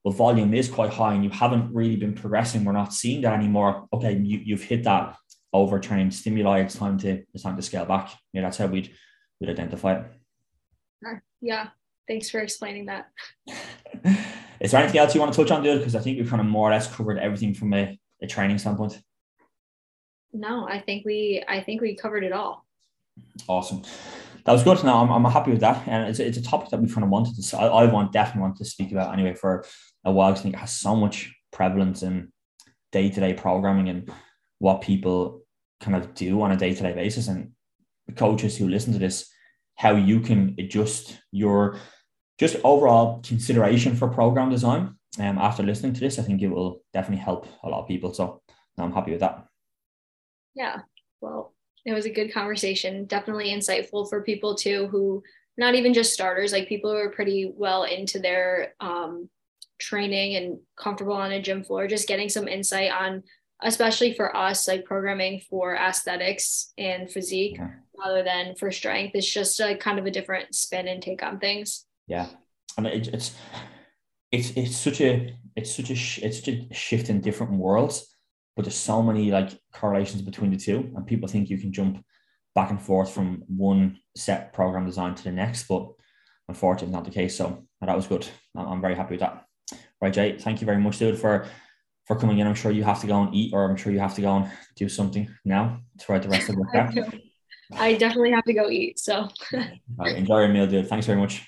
well, 0.06 0.14
volume 0.14 0.54
is 0.54 0.68
quite 0.68 0.92
high 0.92 1.14
and 1.14 1.24
you 1.24 1.30
haven't 1.30 1.74
really 1.74 1.96
been 1.96 2.14
progressing. 2.14 2.64
We're 2.64 2.70
not 2.70 2.94
seeing 2.94 3.22
that 3.22 3.34
anymore. 3.34 3.88
Okay, 3.92 4.16
you, 4.16 4.40
you've 4.44 4.62
hit 4.62 4.84
that 4.84 5.16
overtrained 5.52 6.14
stimuli, 6.14 6.60
it's 6.60 6.76
time 6.76 6.96
to 6.98 7.24
it's 7.34 7.42
time 7.42 7.56
to 7.56 7.62
scale 7.62 7.86
back. 7.86 8.12
Yeah, 8.32 8.42
that's 8.42 8.58
how 8.58 8.66
we'd 8.66 8.92
we'd 9.40 9.50
identify 9.50 9.94
it. 9.94 10.04
Yeah, 11.40 11.70
thanks 12.08 12.30
for 12.30 12.40
explaining 12.40 12.86
that. 12.86 13.08
Is 14.60 14.70
there 14.70 14.82
anything 14.82 14.98
else 15.00 15.14
you 15.14 15.20
want 15.20 15.32
to 15.34 15.42
touch 15.42 15.50
on, 15.50 15.62
dude? 15.62 15.78
Because 15.78 15.94
I 15.94 16.00
think 16.00 16.18
we've 16.18 16.28
kind 16.28 16.40
of 16.40 16.46
more 16.46 16.68
or 16.68 16.72
less 16.72 16.92
covered 16.92 17.18
everything 17.18 17.54
from 17.54 17.74
a, 17.74 17.98
a 18.22 18.26
training 18.26 18.58
standpoint. 18.58 19.00
No, 20.32 20.66
I 20.68 20.80
think 20.80 21.04
we 21.04 21.42
I 21.48 21.62
think 21.62 21.80
we 21.80 21.96
covered 21.96 22.24
it 22.24 22.32
all. 22.32 22.66
Awesome. 23.48 23.82
That 24.44 24.52
was 24.52 24.62
good. 24.62 24.82
Now 24.84 25.02
I'm, 25.02 25.10
I'm 25.10 25.30
happy 25.30 25.50
with 25.50 25.60
that, 25.60 25.86
and 25.88 26.08
it's, 26.08 26.18
it's 26.18 26.38
a 26.38 26.42
topic 26.42 26.70
that 26.70 26.80
we 26.80 26.88
kind 26.88 27.04
of 27.04 27.10
wanted 27.10 27.42
to. 27.42 27.58
I, 27.58 27.66
I 27.66 27.84
want 27.86 28.12
definitely 28.12 28.42
want 28.42 28.56
to 28.56 28.64
speak 28.64 28.92
about 28.92 29.12
anyway 29.12 29.34
for 29.34 29.64
a 30.04 30.12
while. 30.12 30.32
I 30.32 30.36
think 30.36 30.54
it 30.54 30.58
has 30.58 30.72
so 30.72 30.94
much 30.94 31.34
prevalence 31.52 32.02
in 32.02 32.32
day 32.92 33.10
to 33.10 33.20
day 33.20 33.34
programming 33.34 33.88
and 33.88 34.10
what 34.58 34.82
people 34.82 35.42
kind 35.80 35.96
of 35.96 36.14
do 36.14 36.40
on 36.42 36.52
a 36.52 36.56
day 36.56 36.74
to 36.74 36.82
day 36.82 36.92
basis, 36.92 37.28
and 37.28 37.52
coaches 38.14 38.56
who 38.56 38.68
listen 38.68 38.92
to 38.92 38.98
this, 38.98 39.28
how 39.74 39.96
you 39.96 40.20
can 40.20 40.54
adjust 40.58 41.18
your 41.32 41.78
just 42.38 42.56
overall 42.64 43.20
consideration 43.22 43.96
for 43.96 44.08
program 44.08 44.50
design. 44.50 44.94
Um, 45.18 45.38
after 45.38 45.62
listening 45.62 45.94
to 45.94 46.00
this, 46.00 46.18
I 46.18 46.22
think 46.22 46.42
it 46.42 46.48
will 46.48 46.82
definitely 46.92 47.24
help 47.24 47.46
a 47.62 47.68
lot 47.68 47.80
of 47.80 47.88
people. 47.88 48.12
So 48.12 48.42
I'm 48.78 48.92
happy 48.92 49.12
with 49.12 49.20
that. 49.20 49.46
Yeah. 50.54 50.80
Well, 51.20 51.54
it 51.86 51.94
was 51.94 52.04
a 52.04 52.10
good 52.10 52.34
conversation. 52.34 53.06
Definitely 53.06 53.50
insightful 53.50 54.08
for 54.08 54.22
people 54.22 54.54
too 54.54 54.88
who 54.88 55.22
not 55.56 55.74
even 55.74 55.94
just 55.94 56.12
starters, 56.12 56.52
like 56.52 56.68
people 56.68 56.90
who 56.90 56.98
are 56.98 57.10
pretty 57.10 57.50
well 57.54 57.84
into 57.84 58.18
their 58.18 58.74
um, 58.80 59.30
training 59.78 60.36
and 60.36 60.58
comfortable 60.78 61.14
on 61.14 61.32
a 61.32 61.40
gym 61.40 61.64
floor, 61.64 61.86
just 61.86 62.08
getting 62.08 62.28
some 62.28 62.48
insight 62.48 62.90
on, 62.90 63.22
especially 63.62 64.12
for 64.12 64.36
us, 64.36 64.68
like 64.68 64.84
programming 64.84 65.40
for 65.48 65.74
aesthetics 65.74 66.74
and 66.76 67.10
physique 67.10 67.58
rather 67.98 68.22
than 68.22 68.54
for 68.56 68.70
strength. 68.70 69.12
It's 69.14 69.32
just 69.32 69.58
a 69.60 69.76
kind 69.76 69.98
of 69.98 70.04
a 70.04 70.10
different 70.10 70.54
spin 70.54 70.88
and 70.88 71.02
take 71.02 71.22
on 71.22 71.38
things. 71.38 71.85
Yeah, 72.06 72.28
and 72.76 72.86
it, 72.86 73.08
it's 73.08 73.34
it's 74.32 74.50
it's 74.50 74.76
such 74.76 75.00
a 75.00 75.34
it's 75.54 75.74
such 75.74 75.90
a 75.90 75.94
it's 76.26 76.38
such 76.38 76.48
a 76.48 76.68
shift 76.72 77.10
in 77.10 77.20
different 77.20 77.52
worlds, 77.52 78.14
but 78.54 78.64
there's 78.64 78.76
so 78.76 79.02
many 79.02 79.30
like 79.30 79.58
correlations 79.72 80.22
between 80.22 80.50
the 80.50 80.56
two, 80.56 80.90
and 80.94 81.06
people 81.06 81.28
think 81.28 81.50
you 81.50 81.58
can 81.58 81.72
jump 81.72 82.04
back 82.54 82.70
and 82.70 82.80
forth 82.80 83.10
from 83.10 83.42
one 83.48 83.98
set 84.16 84.52
program 84.52 84.86
design 84.86 85.14
to 85.14 85.24
the 85.24 85.32
next, 85.32 85.68
but 85.68 85.88
unfortunately, 86.48 86.88
it's 86.88 86.94
not 86.94 87.04
the 87.04 87.10
case. 87.10 87.36
So 87.36 87.66
that 87.80 87.96
was 87.96 88.06
good. 88.06 88.26
I'm 88.56 88.80
very 88.80 88.94
happy 88.94 89.14
with 89.14 89.20
that. 89.20 89.44
Right, 90.00 90.12
Jay. 90.12 90.38
Thank 90.38 90.60
you 90.60 90.66
very 90.66 90.78
much, 90.78 90.98
dude, 90.98 91.18
for 91.18 91.46
for 92.06 92.16
coming 92.16 92.38
in. 92.38 92.46
I'm 92.46 92.54
sure 92.54 92.70
you 92.70 92.84
have 92.84 93.00
to 93.00 93.06
go 93.06 93.22
and 93.22 93.34
eat, 93.34 93.52
or 93.52 93.68
I'm 93.68 93.76
sure 93.76 93.92
you 93.92 93.98
have 93.98 94.14
to 94.14 94.22
go 94.22 94.36
and 94.36 94.50
do 94.76 94.88
something 94.88 95.28
now 95.44 95.80
throughout 96.00 96.22
the 96.22 96.28
rest 96.28 96.48
of 96.48 96.56
the 96.56 96.64
day. 97.10 97.32
I 97.72 97.94
definitely 97.94 98.30
have 98.30 98.44
to 98.44 98.54
go 98.54 98.70
eat. 98.70 98.98
So, 98.98 99.28
right, 99.52 100.16
enjoy 100.16 100.40
your 100.40 100.48
meal, 100.48 100.66
dude. 100.66 100.88
Thanks 100.88 101.06
very 101.06 101.18
much. 101.18 101.44